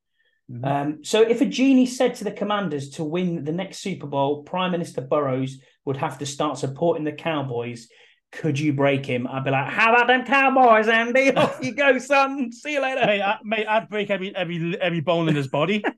I 0.49 0.53
mean? 0.53 0.65
Um, 0.65 1.03
so, 1.03 1.21
if 1.21 1.39
a 1.41 1.45
genie 1.45 1.85
said 1.85 2.15
to 2.15 2.23
the 2.25 2.31
Commanders 2.31 2.89
to 2.91 3.03
win 3.03 3.43
the 3.45 3.53
next 3.53 3.79
Super 3.79 4.07
Bowl, 4.07 4.43
Prime 4.43 4.71
Minister 4.71 5.01
Burrows 5.01 5.59
would 5.85 5.97
have 5.97 6.17
to 6.19 6.25
start 6.25 6.57
supporting 6.57 7.03
the 7.03 7.11
Cowboys. 7.11 7.87
Could 8.31 8.57
you 8.59 8.71
break 8.73 9.05
him? 9.05 9.27
I'd 9.27 9.43
be 9.43 9.51
like, 9.51 9.67
"How 9.71 9.93
about 9.93 10.07
them 10.07 10.23
Cowboys, 10.25 10.87
Andy? 10.87 11.31
Off 11.35 11.59
you 11.61 11.73
go, 11.73 11.97
son. 11.97 12.51
See 12.51 12.73
you 12.73 12.81
later." 12.81 13.05
mate, 13.05 13.21
I, 13.21 13.37
mate, 13.43 13.67
I'd 13.67 13.89
break 13.89 14.09
every 14.09 14.33
every 14.35 14.79
every 14.81 15.01
bone 15.01 15.27
in 15.27 15.35
his 15.35 15.47
body. 15.47 15.83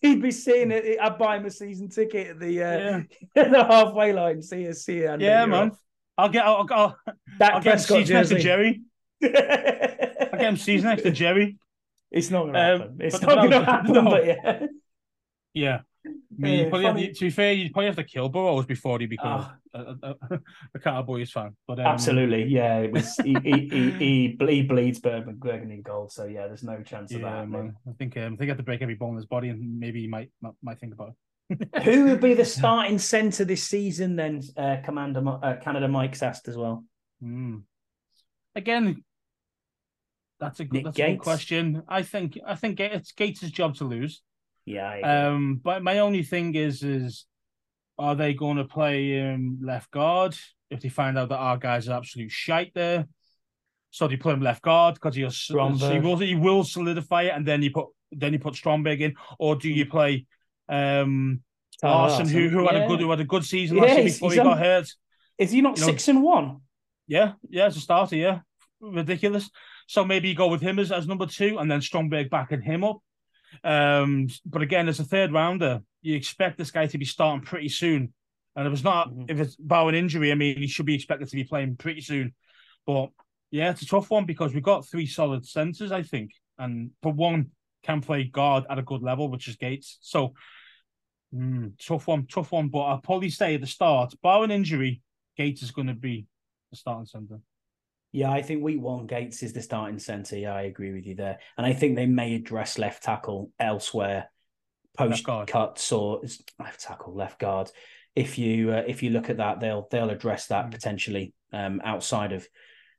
He'd 0.00 0.20
be 0.20 0.30
seeing 0.32 0.70
it. 0.72 0.98
I'd 1.00 1.18
buy 1.18 1.36
him 1.36 1.46
a 1.46 1.50
season 1.50 1.88
ticket 1.88 2.28
at 2.28 2.40
the 2.40 2.62
uh, 2.62 2.78
yeah, 2.78 3.02
the 3.50 3.64
halfway 3.64 4.12
line. 4.12 4.42
See 4.42 4.62
you, 4.62 4.72
see 4.72 4.98
you. 4.98 5.08
Andy. 5.08 5.24
yeah, 5.24 5.46
man. 5.46 5.70
off. 5.70 5.78
I'll 6.18 6.28
get, 6.28 6.44
I'll, 6.44 6.66
I'll, 6.70 6.96
Dak 7.38 7.54
I'll 7.54 7.60
get 7.60 7.74
him 7.74 7.78
season 7.78 8.16
next 8.16 8.28
to. 8.30 8.38
Jerry. 8.40 8.82
I'll 9.22 9.28
get 9.30 10.40
him 10.40 10.56
season 10.56 10.88
next 10.90 11.02
to 11.02 11.10
Jerry. 11.10 11.58
It's 12.10 12.30
not 12.30 12.42
going 12.42 12.54
to 12.54 12.60
Um, 12.60 12.80
happen. 12.80 12.96
It's 13.00 13.22
not 13.22 13.34
going 13.36 13.50
to 13.50 13.64
happen. 13.64 13.92
no. 13.92 14.02
But 14.04 14.26
yeah. 14.26 14.66
Yeah. 15.54 15.80
I 16.38 16.42
mean, 16.42 16.70
probably 16.70 16.86
funny. 16.86 17.06
to, 17.08 17.14
to 17.14 17.20
be 17.26 17.30
fair, 17.30 17.52
you'd 17.52 17.72
probably 17.72 17.86
have 17.86 17.96
to 17.96 18.04
kill 18.04 18.28
Burrows 18.28 18.66
before 18.66 18.98
he 18.98 19.06
becomes 19.06 19.44
Ah. 19.46 19.56
a, 19.74 19.80
a, 19.80 20.14
a, 20.30 20.40
a 20.74 20.78
Cowboys 20.78 21.30
fan. 21.30 21.56
But 21.66 21.80
um, 21.80 21.86
Absolutely, 21.86 22.44
yeah. 22.44 22.78
It 22.78 22.92
was 22.92 23.16
he 23.16 23.36
he, 23.42 23.68
he, 23.68 24.36
he, 24.38 24.62
bleeds 24.62 25.00
Bourbon 25.00 25.36
burgundy 25.36 25.74
and 25.74 25.84
gold, 25.84 26.12
so 26.12 26.24
yeah, 26.24 26.46
there's 26.46 26.62
no 26.62 26.82
chance 26.82 27.12
of 27.12 27.20
that. 27.22 27.48
man. 27.48 27.74
I 27.88 27.92
think 27.92 28.16
um, 28.16 28.34
I 28.34 28.36
think 28.36 28.42
I 28.42 28.46
have 28.46 28.56
to 28.56 28.62
break 28.62 28.82
every 28.82 28.94
bone 28.94 29.10
in 29.10 29.16
his 29.16 29.26
body, 29.26 29.48
and 29.50 29.78
maybe 29.78 30.00
he 30.00 30.06
might 30.06 30.30
might, 30.40 30.54
might 30.62 30.80
think 30.80 30.94
about 30.94 31.10
it. 31.10 31.14
Who 31.82 32.04
would 32.06 32.20
be 32.20 32.34
the 32.34 32.44
starting 32.58 32.98
centre 32.98 33.44
this 33.44 33.64
season? 33.64 34.16
Then, 34.16 34.42
uh, 34.56 34.76
Commander 34.84 35.22
uh, 35.26 35.56
Canada 35.62 35.88
Mike's 35.88 36.22
asked 36.22 36.48
as 36.48 36.56
well. 36.56 36.84
Hmm. 37.20 37.58
Again, 38.54 39.04
that's 40.40 40.60
a 40.60 40.64
good, 40.64 40.86
that's 40.86 40.98
a 40.98 41.02
good 41.10 41.18
question. 41.20 41.82
I 41.88 42.02
think 42.02 42.38
I 42.46 42.54
think 42.54 42.80
it's 42.80 43.12
Gates' 43.12 43.50
job 43.50 43.76
to 43.76 43.84
lose. 43.84 44.22
Yeah, 44.64 45.00
Um, 45.28 45.60
but 45.62 45.82
my 45.82 45.98
only 45.98 46.22
thing 46.22 46.54
is, 46.54 46.82
is 46.82 47.26
are 47.98 48.14
they 48.14 48.34
going 48.34 48.56
to 48.58 48.64
play 48.64 49.10
him 49.10 49.58
left 49.62 49.90
guard 49.90 50.36
if 50.70 50.80
they 50.80 50.88
find 50.88 51.18
out 51.18 51.28
that 51.30 51.36
our 51.38 51.56
guys 51.58 51.88
are 51.88 51.96
absolute 51.98 52.30
shite 52.30 52.72
there? 52.74 53.06
So 53.90 54.06
do 54.08 54.12
you 54.14 54.18
play 54.20 54.32
him 54.32 54.40
left 54.40 54.62
guard 54.62 54.94
because 54.94 55.16
he'll 55.16 55.30
so 55.30 55.68
he 55.92 55.98
will 56.00 56.16
he 56.16 56.34
will 56.34 56.64
solidify 56.64 57.22
it, 57.24 57.32
and 57.34 57.46
then 57.46 57.62
you 57.62 57.70
put 57.70 57.88
then 58.10 58.32
you 58.32 58.38
put 58.38 58.54
Stromberg 58.54 59.00
in, 59.00 59.14
or 59.38 59.56
do 59.56 59.68
you 59.68 59.84
play 59.86 60.26
um, 60.68 61.42
Tyler 61.80 62.08
Larsen, 62.08 62.28
who 62.28 62.48
who 62.48 62.66
had 62.66 62.76
a 62.76 62.86
good 62.86 63.00
who 63.00 63.10
had 63.10 63.20
a 63.20 63.24
good 63.24 63.44
season 63.44 63.76
Yeah, 63.76 63.82
last 63.84 63.94
year 63.96 64.04
before 64.04 64.30
he 64.30 64.36
got 64.36 64.46
on- 64.46 64.58
hurt? 64.58 64.88
Is 65.38 65.50
he 65.50 65.60
not 65.60 65.76
you 65.76 65.82
know- 65.82 65.86
six 65.92 66.08
and 66.08 66.22
one? 66.22 66.58
Yeah, 67.06 67.32
yeah, 67.50 67.66
as 67.66 67.76
a 67.76 67.80
starter, 67.80 68.16
yeah. 68.16 68.40
Ridiculous. 68.80 69.50
So 69.86 70.04
maybe 70.04 70.28
you 70.28 70.34
go 70.34 70.48
with 70.48 70.62
him 70.62 70.78
as, 70.78 70.90
as 70.92 71.06
number 71.06 71.26
two 71.26 71.58
and 71.58 71.70
then 71.70 71.80
Stromberg 71.82 72.30
backing 72.30 72.62
him 72.62 72.84
up. 72.84 72.98
Um, 73.64 74.28
but 74.44 74.62
again, 74.62 74.88
as 74.88 75.00
a 75.00 75.04
third 75.04 75.32
rounder, 75.32 75.82
you 76.00 76.16
expect 76.16 76.58
this 76.58 76.70
guy 76.70 76.86
to 76.86 76.98
be 76.98 77.04
starting 77.04 77.44
pretty 77.44 77.68
soon. 77.68 78.12
And 78.54 78.66
if 78.66 78.72
it's 78.72 78.84
not, 78.84 79.10
Mhm. 79.10 79.30
if 79.30 79.40
it's 79.40 79.56
barring 79.56 79.94
injury, 79.94 80.30
I 80.30 80.34
mean, 80.34 80.58
he 80.58 80.66
should 80.66 80.86
be 80.86 80.94
expected 80.94 81.28
to 81.28 81.36
be 81.36 81.44
playing 81.44 81.76
pretty 81.76 82.00
soon. 82.00 82.34
But 82.86 83.10
yeah, 83.50 83.70
it's 83.70 83.82
a 83.82 83.86
tough 83.86 84.10
one 84.10 84.26
because 84.26 84.52
we've 84.52 84.62
got 84.62 84.86
three 84.86 85.06
solid 85.06 85.46
centers, 85.46 85.92
I 85.92 86.02
think. 86.02 86.32
And 86.58 86.90
but 87.02 87.14
one 87.14 87.52
can 87.82 88.00
play 88.00 88.24
guard 88.24 88.64
at 88.68 88.78
a 88.78 88.82
good 88.82 89.02
level, 89.02 89.28
which 89.28 89.48
is 89.48 89.56
Gates. 89.56 89.98
So 90.02 90.34
mm, 91.34 91.72
tough 91.84 92.06
one, 92.06 92.26
tough 92.26 92.52
one. 92.52 92.68
But 92.68 92.80
I'll 92.80 92.98
probably 92.98 93.30
say 93.30 93.54
at 93.54 93.60
the 93.60 93.66
start, 93.66 94.14
barring 94.22 94.50
injury, 94.50 95.00
Gates 95.36 95.62
is 95.62 95.70
going 95.70 95.88
to 95.88 95.94
be 95.94 96.26
the 96.70 96.76
starting 96.76 97.06
center. 97.06 97.40
Yeah, 98.12 98.30
I 98.30 98.42
think 98.42 98.62
week 98.62 98.80
one 98.80 99.06
Gates 99.06 99.42
is 99.42 99.54
the 99.54 99.62
starting 99.62 99.98
centre. 99.98 100.36
Yeah, 100.36 100.54
I 100.54 100.62
agree 100.62 100.92
with 100.92 101.06
you 101.06 101.14
there, 101.14 101.38
and 101.56 101.66
I 101.66 101.72
think 101.72 101.96
they 101.96 102.06
may 102.06 102.34
address 102.34 102.78
left 102.78 103.02
tackle 103.02 103.50
elsewhere, 103.58 104.30
post 104.96 105.24
cuts 105.46 105.90
or 105.92 106.22
left 106.58 106.80
tackle, 106.82 107.14
left 107.14 107.40
guard. 107.40 107.70
If 108.14 108.38
you 108.38 108.72
uh, 108.72 108.82
if 108.86 109.02
you 109.02 109.10
look 109.10 109.30
at 109.30 109.38
that, 109.38 109.60
they'll 109.60 109.88
they'll 109.90 110.10
address 110.10 110.48
that 110.48 110.66
Mm. 110.66 110.70
potentially 110.72 111.34
um, 111.54 111.80
outside 111.82 112.32
of 112.32 112.46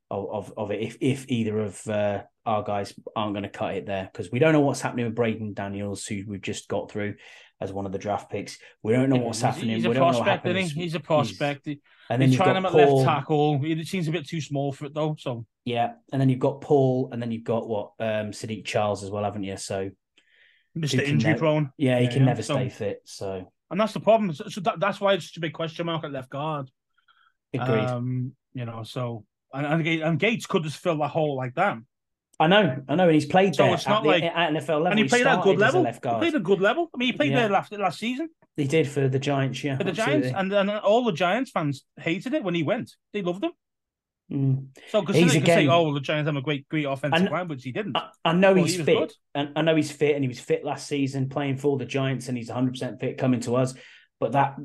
of 0.10 0.30
of, 0.32 0.54
of 0.58 0.72
it. 0.72 0.82
If 0.82 0.98
if 1.00 1.26
either 1.30 1.60
of 1.60 1.88
uh, 1.88 2.24
our 2.46 2.64
guys 2.64 2.94
aren't 3.16 3.34
going 3.34 3.44
to 3.44 3.50
cut 3.50 3.76
it 3.76 3.86
there, 3.86 4.10
because 4.12 4.32
we 4.32 4.40
don't 4.40 4.54
know 4.54 4.62
what's 4.62 4.82
happening 4.82 5.06
with 5.06 5.16
Braeden 5.16 5.54
Daniels, 5.54 6.08
who 6.08 6.24
we've 6.28 6.42
just 6.42 6.68
got 6.68 6.90
through 6.90 7.16
as 7.64 7.72
one 7.74 7.86
of 7.86 7.92
the 7.92 7.98
draft 7.98 8.30
picks. 8.30 8.58
We 8.84 8.94
don't 8.94 9.10
know 9.10 9.16
what's 9.18 9.40
He's- 9.40 9.56
happening. 9.56 9.76
He's 9.76 9.86
we 9.88 9.92
a 9.92 9.94
don't 9.96 10.14
prospect, 10.14 10.46
isn't 10.46 10.76
he? 10.76 10.82
He's 10.84 10.96
a 10.96 11.00
prospect. 11.00 11.66
He- 11.66 11.82
And 12.10 12.22
then 12.22 12.28
He's 12.30 12.38
you've 12.38 12.44
trying 12.46 12.56
got 12.56 12.58
him 12.58 12.66
at 12.66 12.72
Paul, 12.74 12.98
left 12.98 13.08
tackle. 13.10 13.60
He 13.60 13.84
seems 13.86 14.08
a 14.08 14.12
bit 14.12 14.28
too 14.28 14.42
small 14.42 14.72
for 14.74 14.86
it 14.86 14.94
though. 14.94 15.16
So 15.18 15.46
Yeah, 15.66 15.94
and 16.12 16.22
then 16.22 16.30
you've 16.30 16.40
got 16.40 16.60
Paul, 16.62 17.10
and 17.12 17.22
then 17.22 17.32
you've 17.32 17.46
got 17.46 17.68
what 17.68 17.92
um 18.00 18.32
Saahdiq 18.32 18.66
Charles 18.66 19.04
as 19.04 19.10
well, 19.10 19.24
haven't 19.24 19.44
you? 19.44 19.56
So 19.58 19.90
Mr. 20.78 21.02
Injury 21.02 21.32
nev- 21.32 21.40
prone. 21.40 21.72
yeah, 21.78 21.98
he 22.00 22.06
Yeah, 22.06 22.10
can 22.12 22.20
yeah. 22.20 22.26
never 22.26 22.42
So- 22.44 22.56
stay 22.56 22.70
fit. 22.70 23.02
So 23.06 23.52
And 23.72 23.80
that's 23.80 23.94
the 23.94 24.00
problem. 24.02 24.34
So, 24.34 24.46
so 24.50 24.62
that, 24.62 24.80
that's 24.80 25.00
why 25.00 25.14
it's 25.14 25.28
such 25.28 25.38
a 25.38 25.42
big 25.42 25.54
question 25.54 25.86
mark 25.86 26.04
at 26.04 26.12
left 26.12 26.30
guard. 26.30 26.70
agreed. 27.54 27.86
Um, 27.86 28.36
you 28.54 28.66
know, 28.66 28.84
so 28.84 29.26
and, 29.54 29.66
and, 29.66 29.88
and 29.88 30.20
Gates 30.20 30.46
could 30.48 30.64
just 30.64 30.78
fill 30.78 30.98
that 30.98 31.10
hole 31.10 31.36
like 31.36 31.54
that. 31.56 31.78
I 32.44 32.48
know, 32.48 32.84
I 32.88 32.96
know, 32.96 33.06
and 33.06 33.14
he's 33.14 33.26
played 33.26 33.56
So 33.56 33.64
there 33.64 33.74
it's 33.74 33.86
at, 33.86 33.90
not 33.90 34.04
the, 34.04 34.10
like- 34.10 34.24
at 34.24 34.50
NFL 34.52 34.68
level. 34.84 34.88
and 34.88 35.00
he 35.00 35.06
played 35.08 35.26
at 35.28 35.40
a 35.40 35.42
good 35.42 35.58
level. 35.60 35.82
left 35.82 36.04
He 36.04 36.10
played 36.12 36.36
a 36.36 36.40
good 36.40 36.62
level. 36.62 36.90
I 36.94 36.98
mean, 36.98 37.12
he 37.12 37.18
played 37.18 37.32
Yeah. 37.32 37.40
there 37.42 37.50
last 37.50 37.72
last 37.74 38.00
season 38.00 38.30
He 38.56 38.66
did 38.66 38.88
for 38.88 39.08
the 39.08 39.20
Giants, 39.20 39.64
yeah. 39.64 39.78
for 39.78 39.84
the 39.84 39.92
absolutely. 39.92 40.32
Giants, 40.32 40.54
and, 40.54 40.70
and 40.70 40.70
all 40.80 41.04
the 41.06 41.12
Giants 41.14 41.52
fans 41.52 41.84
hated 42.00 42.34
it 42.34 42.44
when 42.44 42.56
he 42.56 42.64
went. 42.64 42.92
They 43.14 43.22
loved 43.22 43.44
him. 43.44 43.52
Mm. 44.32 44.68
So 44.90 45.02
because 45.02 45.16
He's 45.18 45.34
they 45.34 45.40
can 45.40 45.46
say, 45.48 45.68
"Oh, 45.68 45.84
well, 45.84 45.94
the 45.94 46.00
Giants 46.00 46.28
have 46.28 46.36
a 46.38 46.42
great, 46.42 46.68
great 46.70 46.86
offensive 46.86 47.30
line," 47.30 47.48
which 47.50 47.64
he 47.64 47.72
didn't. 47.72 47.98
I, 47.98 48.10
I 48.26 48.34
know 48.34 48.54
Well, 48.54 48.64
he's 48.64 48.78
he 48.78 48.84
fit, 48.84 48.98
good. 48.98 49.14
and 49.36 49.50
I 49.56 49.62
know 49.62 49.76
he's 49.76 49.92
fit, 49.92 50.16
and 50.16 50.24
he 50.24 50.28
was 50.30 50.40
fit 50.40 50.64
last 50.64 50.88
season 50.88 51.30
playing 51.30 51.58
for 51.58 51.78
the 51.78 51.86
Giants, 51.86 52.30
and 52.30 52.38
he's 52.38 52.48
100 52.50 52.72
percent 52.72 53.00
fit 53.00 53.18
coming 53.18 53.42
to 53.42 53.56
us. 53.58 53.74
But 54.20 54.32
that 54.32 54.56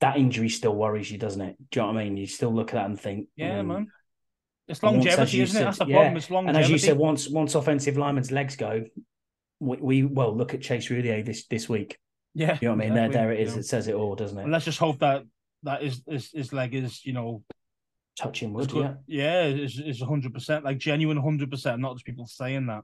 that 0.00 0.18
injury 0.18 0.50
still 0.50 0.74
worries 0.76 1.10
you, 1.10 1.16
doesn't 1.18 1.40
it? 1.40 1.56
Do 1.70 1.80
you 1.80 1.86
know 1.86 1.92
what 1.92 2.00
I 2.00 2.04
mean? 2.04 2.16
You 2.18 2.26
still 2.26 2.52
look 2.54 2.70
at 2.70 2.74
that 2.76 2.86
and 2.86 3.00
think, 3.00 3.28
yeah, 3.36 3.60
mm, 3.60 3.66
man. 3.66 3.86
It's 4.68 4.82
longevity, 4.82 5.40
isn't 5.42 5.60
it? 5.60 5.64
That's 5.64 5.78
the 5.78 5.86
yeah. 5.86 5.94
problem. 5.96 6.16
It's 6.16 6.30
long. 6.30 6.48
And 6.48 6.56
as 6.56 6.68
you 6.68 6.78
said, 6.78 6.96
once 6.96 7.28
once 7.28 7.54
offensive 7.54 7.96
linemen's 7.96 8.32
legs 8.32 8.56
go, 8.56 8.84
we, 9.60 9.76
we 9.76 10.02
well 10.04 10.36
look 10.36 10.54
at 10.54 10.62
Chase 10.62 10.88
Roullier 10.88 11.24
this 11.24 11.46
this 11.46 11.68
week. 11.68 11.98
yeah, 12.34 12.58
You 12.60 12.68
know 12.68 12.74
what 12.74 12.84
I 12.84 12.86
mean? 12.86 12.94
There, 12.94 13.06
exactly, 13.06 13.20
there 13.20 13.32
it 13.32 13.40
is. 13.40 13.54
know. 13.54 13.60
It 13.60 13.66
says 13.66 13.88
it 13.88 13.94
all, 13.94 14.14
doesn't 14.16 14.38
it? 14.38 14.42
And 14.42 14.52
let's 14.52 14.64
just 14.64 14.78
hope 14.78 14.98
that 15.00 15.22
that 15.62 15.82
is 15.82 16.02
his, 16.06 16.30
his 16.32 16.52
leg 16.52 16.74
is, 16.74 17.04
you 17.04 17.12
know, 17.12 17.42
Touching 18.18 18.54
wood, 18.54 18.72
yeah. 18.72 18.94
yeah, 19.06 19.44
is 19.44 19.78
is 19.78 20.00
hundred 20.00 20.32
percent 20.32 20.64
like 20.64 20.78
genuine 20.78 21.18
hundred 21.18 21.50
percent, 21.50 21.80
not 21.82 21.94
just 21.96 22.06
people 22.06 22.26
saying 22.26 22.66
that. 22.66 22.82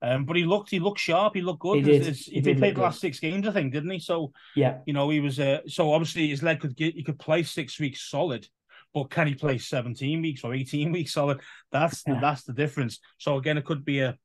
Um, 0.00 0.26
but 0.26 0.36
he 0.36 0.44
looked, 0.44 0.70
he 0.70 0.78
looked 0.78 1.00
sharp. 1.00 1.34
He 1.34 1.40
looked 1.42 1.60
good. 1.60 1.78
He 1.78 1.82
did. 1.82 1.94
It's- 2.02 2.08
it's- 2.08 2.24
He 2.26 2.34
He, 2.36 2.40
did 2.40 2.58
played 2.58 2.76
the 2.76 2.82
last 2.82 3.00
six 3.00 3.18
games, 3.18 3.48
I 3.48 3.52
think, 3.52 3.72
didn't 3.72 3.90
he? 3.90 3.98
So 3.98 4.32
Yeah, 4.54 4.78
you 4.86 4.92
know, 4.92 5.08
he 5.10 5.18
was. 5.18 5.40
Uh, 5.40 5.60
so 5.66 5.92
obviously 5.92 6.28
his 6.28 6.42
leg 6.42 6.60
could 6.60 6.76
get. 6.76 6.94
He 6.94 7.02
could 7.02 7.18
play 7.18 7.42
six 7.42 7.80
weeks 7.80 8.08
solid, 8.08 8.46
but 8.94 9.10
can 9.10 9.26
he 9.26 9.34
play 9.34 9.58
seventeen 9.58 10.22
weeks 10.22 10.44
or 10.44 10.54
eighteen 10.54 10.92
weeks 10.92 11.12
solid? 11.12 11.40
That's 11.72 12.02
the, 12.04 12.12
Yeah. 12.12 12.20
that's 12.20 12.44
the 12.44 12.52
difference. 12.54 13.00
So 13.18 13.36
again, 13.36 13.58
it 13.58 13.64
could 13.64 13.84
be 13.84 13.98
a, 14.00 14.10
you 14.10 14.16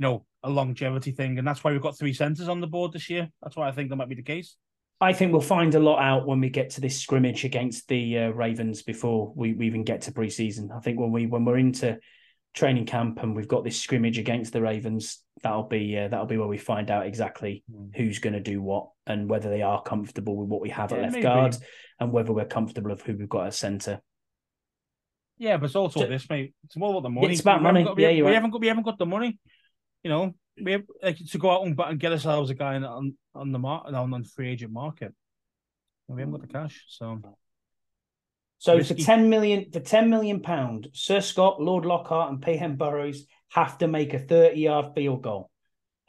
know, 0.00 0.26
a 0.42 0.50
longevity 0.50 1.12
thing, 1.12 1.38
and 1.38 1.46
that's 1.46 1.64
why 1.64 1.72
we've 1.72 1.80
got 1.80 1.96
three 1.98 2.12
centers 2.12 2.48
on 2.48 2.60
the 2.60 2.66
board 2.66 2.92
this 2.92 3.08
year. 3.08 3.30
That's 3.42 3.56
why 3.56 3.68
I 3.68 3.72
think 3.72 3.88
that 3.90 3.96
might 3.96 4.08
be 4.08 4.14
the 4.16 4.22
case. 4.22 4.56
I 5.00 5.12
think 5.12 5.30
we'll 5.30 5.42
find 5.42 5.74
a 5.74 5.80
lot 5.80 6.00
out 6.00 6.26
when 6.26 6.40
we 6.40 6.48
get 6.48 6.70
to 6.70 6.80
this 6.80 6.98
scrimmage 6.98 7.44
against 7.44 7.86
the 7.88 8.18
uh, 8.18 8.28
Ravens 8.30 8.82
before 8.82 9.32
we, 9.36 9.52
we 9.52 9.66
even 9.66 9.84
get 9.84 10.02
to 10.02 10.12
preseason. 10.12 10.74
I 10.74 10.80
think 10.80 10.98
when 10.98 11.12
we 11.12 11.26
when 11.26 11.44
we're 11.44 11.58
into 11.58 11.98
training 12.54 12.86
camp 12.86 13.22
and 13.22 13.36
we've 13.36 13.46
got 13.46 13.62
this 13.62 13.78
scrimmage 13.78 14.18
against 14.18 14.54
the 14.54 14.62
Ravens, 14.62 15.22
that'll 15.42 15.68
be 15.68 15.98
uh, 15.98 16.08
that'll 16.08 16.24
be 16.26 16.38
where 16.38 16.48
we 16.48 16.56
find 16.56 16.90
out 16.90 17.06
exactly 17.06 17.62
who's 17.94 18.18
going 18.18 18.32
to 18.32 18.40
do 18.40 18.62
what 18.62 18.88
and 19.06 19.28
whether 19.28 19.50
they 19.50 19.60
are 19.60 19.82
comfortable 19.82 20.34
with 20.34 20.48
what 20.48 20.62
we 20.62 20.70
have 20.70 20.92
at 20.92 21.02
left 21.02 21.12
maybe. 21.12 21.22
guard 21.22 21.56
and 22.00 22.10
whether 22.10 22.32
we're 22.32 22.46
comfortable 22.46 22.90
of 22.90 23.02
who 23.02 23.14
we've 23.16 23.28
got 23.28 23.46
at 23.48 23.54
centre. 23.54 24.00
Yeah, 25.38 25.56
but 25.58 25.66
it's 25.66 25.76
also 25.76 26.00
So- 26.00 26.06
this, 26.06 26.28
mate. 26.30 26.54
It's 26.64 26.76
more 26.76 26.90
about 26.90 27.02
the 27.02 27.10
money. 27.10 27.32
It's 27.32 27.40
about 27.40 27.60
We 27.60 27.64
money. 27.64 27.84
got- 27.84 27.96
we, 27.96 28.02
Yeah, 28.04 28.24
we 28.24 28.32
haven't 28.34 28.50
got 28.50 28.60
we 28.60 28.66
haven't 28.68 28.84
got 28.84 28.98
the 28.98 29.06
money. 29.06 29.38
You 30.02 30.10
know, 30.10 30.34
we 30.62 30.72
have 30.72 30.82
like 31.02 31.18
to 31.18 31.38
go 31.38 31.50
out 31.50 31.66
and, 31.66 31.78
and 31.78 32.00
get 32.00 32.12
ourselves 32.12 32.50
a 32.50 32.54
guy 32.54 32.76
on 32.76 33.16
on 33.34 33.52
the 33.52 33.58
market 33.58 33.94
on 33.94 34.10
the 34.10 34.24
free 34.34 34.50
agent 34.50 34.72
market. 34.72 35.14
We 36.08 36.20
haven't 36.22 36.32
got 36.38 36.42
the 36.46 36.52
cash, 36.52 36.84
so 36.88 37.20
So 38.58 38.76
Risky. 38.76 38.94
for 38.94 39.00
ten 39.00 39.28
million, 39.28 39.70
for 39.72 39.80
ten 39.80 40.08
million 40.08 40.40
pound, 40.40 40.88
Sir 40.92 41.20
Scott, 41.20 41.60
Lord 41.60 41.84
Lockhart, 41.84 42.30
and 42.32 42.40
Payhem 42.40 42.78
Burrows 42.78 43.26
have 43.50 43.78
to 43.78 43.88
make 43.88 44.14
a 44.14 44.18
thirty-yard 44.18 44.94
field 44.94 45.22
goal. 45.22 45.50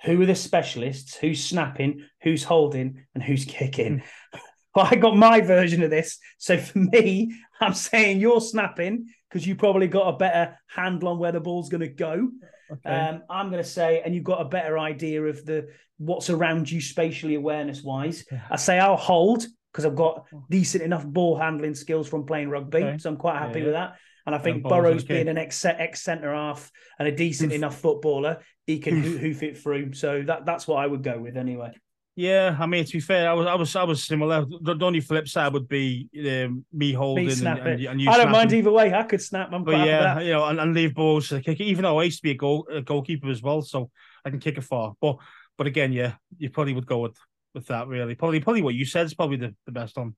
Who 0.05 0.21
are 0.21 0.25
the 0.27 0.35
specialists? 0.35 1.15
Who's 1.15 1.43
snapping? 1.43 2.05
Who's 2.21 2.43
holding? 2.43 3.03
And 3.15 3.23
who's 3.23 3.45
kicking? 3.45 4.03
But 4.77 4.93
I 4.93 4.95
got 4.95 5.17
my 5.17 5.41
version 5.41 5.81
of 5.81 5.89
this. 5.89 6.19
So 6.37 6.55
for 6.55 6.77
me, 6.77 7.33
I'm 7.61 7.73
saying 7.73 8.19
you're 8.19 8.39
snapping 8.39 9.07
because 9.27 9.47
you 9.47 9.55
probably 9.55 9.87
got 9.87 10.13
a 10.13 10.17
better 10.17 10.55
handle 10.67 11.09
on 11.09 11.17
where 11.17 11.31
the 11.31 11.39
ball's 11.39 11.67
going 11.67 11.81
to 11.81 11.87
go. 11.87 12.29
Okay. 12.71 12.87
Um, 12.87 13.23
I'm 13.27 13.49
going 13.49 13.63
to 13.63 13.67
say, 13.67 14.03
and 14.05 14.13
you've 14.13 14.23
got 14.23 14.39
a 14.39 14.45
better 14.45 14.77
idea 14.77 15.23
of 15.23 15.43
the 15.47 15.69
what's 15.97 16.29
around 16.29 16.69
you 16.69 16.79
spatially 16.79 17.33
awareness 17.33 17.81
wise. 17.81 18.23
I 18.51 18.55
say 18.57 18.77
I'll 18.77 18.97
hold 18.97 19.47
because 19.73 19.83
I've 19.83 19.95
got 19.95 20.27
oh. 20.31 20.45
decent 20.47 20.83
enough 20.83 21.07
ball 21.07 21.35
handling 21.35 21.73
skills 21.73 22.07
from 22.07 22.27
playing 22.27 22.49
rugby, 22.49 22.83
okay. 22.83 22.97
so 22.99 23.09
I'm 23.09 23.17
quite 23.17 23.39
happy 23.39 23.61
yeah, 23.61 23.65
with 23.65 23.73
that. 23.73 23.95
And 24.27 24.35
I 24.35 24.37
think 24.37 24.61
Burrows 24.61 25.05
being 25.05 25.27
an 25.27 25.39
ex 25.39 25.65
ex 25.65 26.03
centre 26.03 26.35
half 26.35 26.71
and 26.99 27.07
a 27.07 27.11
decent 27.11 27.51
enough 27.51 27.79
footballer, 27.79 28.41
he 28.67 28.77
can 28.77 29.01
hoof 29.01 29.41
it 29.41 29.57
through. 29.57 29.93
So 29.93 30.21
that 30.21 30.45
that's 30.45 30.67
what 30.67 30.75
I 30.75 30.85
would 30.85 31.01
go 31.01 31.17
with 31.17 31.35
anyway. 31.35 31.71
Yeah, 32.17 32.57
I 32.59 32.65
mean 32.65 32.83
to 32.83 32.93
be 32.93 32.99
fair, 32.99 33.29
I 33.29 33.33
was 33.33 33.45
I 33.45 33.53
was 33.53 33.75
I 33.75 33.83
was 33.83 34.03
similar. 34.03 34.43
The, 34.43 34.73
the 34.73 34.85
only 34.85 35.01
flip 35.01 35.27
side 35.27 35.53
would 35.53 35.67
be 35.67 36.09
um, 36.17 36.65
me 36.73 36.91
holding 36.91 37.27
me 37.27 37.31
and, 37.31 37.47
and, 37.47 37.79
and, 37.85 38.01
you. 38.01 38.09
I 38.09 38.13
don't 38.13 38.23
snapping. 38.23 38.31
mind 38.31 38.53
either 38.53 38.71
way. 38.71 38.91
I 38.91 39.03
could 39.03 39.21
snap. 39.21 39.53
I'm 39.53 39.63
but 39.63 39.85
yeah, 39.85 40.19
you 40.21 40.31
know, 40.31 40.45
and, 40.45 40.59
and 40.59 40.73
leave 40.73 40.95
balls 40.95 41.29
to 41.29 41.39
kick. 41.41 41.61
Even 41.61 41.83
though 41.83 41.99
I 41.99 42.05
used 42.05 42.17
to 42.17 42.23
be 42.23 42.31
a 42.31 42.33
goal 42.33 42.67
a 42.71 42.81
goalkeeper 42.81 43.29
as 43.29 43.43
well, 43.43 43.61
so 43.61 43.91
I 44.25 44.31
can 44.31 44.39
kick 44.39 44.57
it 44.57 44.63
far. 44.63 44.95
But 44.99 45.17
but 45.59 45.67
again, 45.67 45.93
yeah, 45.93 46.13
you 46.39 46.49
probably 46.49 46.73
would 46.73 46.87
go 46.87 46.97
with 46.97 47.15
with 47.53 47.67
that. 47.67 47.87
Really, 47.87 48.15
probably 48.15 48.39
probably 48.39 48.63
what 48.63 48.73
you 48.73 48.85
said 48.85 49.05
is 49.05 49.13
probably 49.13 49.37
the, 49.37 49.55
the 49.67 49.71
best 49.71 49.95
one. 49.95 50.15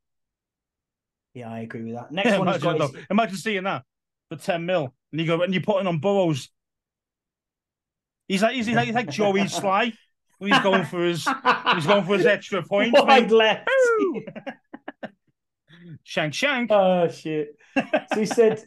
Yeah, 1.34 1.52
I 1.52 1.60
agree 1.60 1.84
with 1.84 1.96
that. 1.96 2.12
Next 2.14 2.40
one 2.40 2.48
imagine, 2.48 2.82
is... 2.82 2.92
imagine 3.10 3.36
seeing 3.36 3.64
that 3.66 3.84
for 4.30 4.38
ten 4.38 4.66
mil, 4.66 4.94
and 5.12 5.20
you 5.20 5.28
go 5.28 5.42
and 5.42 5.54
you're 5.54 5.64
putting 5.64 5.86
on 5.86 6.00
Burrows. 6.00 6.48
He's 8.30 8.42
like 8.42 8.54
he's 8.54 8.70
like 8.70 8.86
he's 8.86 8.96
like 8.96 9.10
Joey 9.10 9.42
Slye 9.50 9.96
he's 10.40 10.60
going 10.60 10.86
for 10.86 11.04
his 11.04 11.28
he's 11.76 11.86
going 11.86 12.06
for 12.06 12.18
his 12.18 12.26
extra 12.26 12.64
point. 12.64 12.94
Wide 12.94 13.32
left. 13.32 13.68
shank 16.04 16.34
shank. 16.34 16.72
Oh 16.72 17.08
shit. 17.10 17.56
So 17.76 18.20
he 18.20 18.26
said 18.26 18.64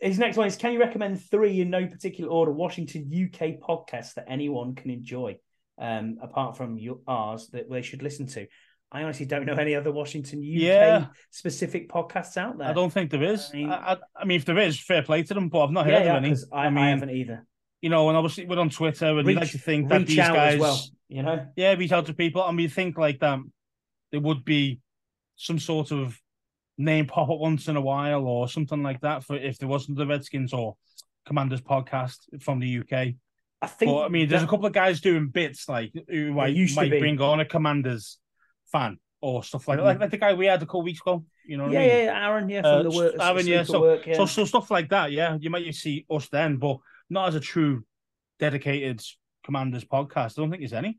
his 0.00 0.18
next 0.18 0.36
one 0.36 0.46
is 0.46 0.56
can 0.56 0.72
you 0.72 0.80
recommend 0.80 1.22
three 1.22 1.60
in 1.60 1.70
no 1.70 1.86
particular 1.86 2.30
order 2.30 2.52
Washington 2.52 3.10
UK 3.12 3.58
podcasts 3.60 4.14
that 4.14 4.26
anyone 4.28 4.74
can 4.74 4.90
enjoy? 4.90 5.38
Um, 5.78 6.16
apart 6.22 6.56
from 6.56 6.78
your, 6.78 7.00
ours 7.06 7.48
that 7.52 7.70
they 7.70 7.82
should 7.82 8.02
listen 8.02 8.26
to. 8.28 8.46
I 8.90 9.02
honestly 9.02 9.26
don't 9.26 9.44
know 9.44 9.54
any 9.54 9.74
other 9.74 9.90
Washington 9.90 10.38
UK 10.38 10.60
yeah. 10.62 11.06
specific 11.30 11.90
podcasts 11.90 12.36
out 12.36 12.56
there. 12.56 12.68
I 12.68 12.72
don't 12.72 12.92
think 12.92 13.10
there 13.10 13.22
is. 13.24 13.50
I 13.52 13.56
mean, 13.56 13.70
I, 13.70 13.92
I, 13.92 13.96
I 14.16 14.24
mean, 14.24 14.38
if 14.38 14.44
there 14.44 14.58
is, 14.58 14.78
fair 14.78 15.02
play 15.02 15.22
to 15.24 15.34
them, 15.34 15.48
but 15.48 15.64
I've 15.64 15.70
not 15.70 15.84
heard 15.84 16.04
yeah, 16.04 16.16
of 16.16 16.24
any. 16.24 16.34
I, 16.52 16.70
mean, 16.70 16.78
I 16.78 16.90
haven't 16.90 17.10
either. 17.10 17.44
You 17.82 17.90
know, 17.90 18.08
and 18.08 18.16
obviously 18.16 18.46
we're 18.46 18.58
on 18.58 18.70
Twitter, 18.70 19.18
and 19.18 19.26
reach, 19.26 19.34
you 19.34 19.40
like 19.40 19.50
to 19.50 19.58
think 19.58 19.88
that 19.88 20.06
these 20.06 20.16
guys, 20.16 20.60
well, 20.60 20.80
you 21.08 21.22
know, 21.22 21.46
yeah, 21.56 21.74
reach 21.74 21.92
out 21.92 22.06
to 22.06 22.14
people, 22.14 22.46
and 22.46 22.56
we 22.56 22.68
think 22.68 22.98
like 22.98 23.20
that 23.20 23.38
there 24.12 24.20
would 24.20 24.44
be 24.44 24.80
some 25.36 25.58
sort 25.58 25.92
of 25.92 26.18
name 26.78 27.06
pop 27.06 27.30
up 27.30 27.38
once 27.38 27.68
in 27.68 27.76
a 27.76 27.80
while 27.80 28.26
or 28.26 28.48
something 28.48 28.82
like 28.82 29.00
that 29.00 29.24
for 29.24 29.36
if 29.36 29.58
there 29.58 29.68
wasn't 29.68 29.96
the 29.96 30.06
Redskins 30.06 30.52
or 30.52 30.76
Commanders 31.26 31.60
podcast 31.60 32.18
from 32.40 32.60
the 32.60 32.78
UK. 32.78 33.14
I 33.62 33.66
think. 33.66 33.90
But, 33.90 34.04
I 34.04 34.08
mean, 34.08 34.28
there's 34.28 34.42
that, 34.42 34.48
a 34.48 34.50
couple 34.50 34.66
of 34.66 34.72
guys 34.72 35.00
doing 35.00 35.28
bits 35.28 35.68
like 35.68 35.92
who 36.08 36.32
might, 36.32 36.56
might 36.74 36.90
bring 36.90 37.20
on 37.20 37.40
a 37.40 37.44
Commanders 37.44 38.18
fan 38.70 38.98
or 39.20 39.42
stuff 39.42 39.66
like 39.66 39.78
mm-hmm. 39.78 39.86
like, 39.86 40.00
like 40.00 40.10
the 40.10 40.18
guy 40.18 40.34
we 40.34 40.46
had 40.46 40.62
a 40.62 40.66
couple 40.66 40.82
weeks 40.82 41.00
ago. 41.00 41.24
You 41.46 41.56
know, 41.56 41.70
yeah, 41.70 41.78
I 41.78 41.82
mean? 41.82 41.88
yeah, 41.88 42.26
Aaron, 42.26 42.48
yeah, 42.48 42.62
from 42.62 42.70
uh, 42.70 42.82
the 42.82 42.90
work, 42.90 43.14
Aaron, 43.20 43.46
yeah. 43.46 43.62
So, 43.62 43.80
work, 43.80 44.06
yeah. 44.06 44.16
so, 44.16 44.26
so 44.26 44.44
stuff 44.44 44.70
like 44.70 44.88
that, 44.90 45.12
yeah. 45.12 45.36
You 45.40 45.50
might 45.50 45.72
see 45.74 46.04
us 46.10 46.28
then, 46.28 46.56
but 46.56 46.78
not 47.08 47.28
as 47.28 47.34
a 47.36 47.40
true 47.40 47.84
dedicated 48.38 49.02
Commanders 49.46 49.84
podcast. 49.84 50.38
I 50.38 50.42
don't 50.42 50.50
think 50.50 50.60
there's 50.60 50.72
any. 50.72 50.98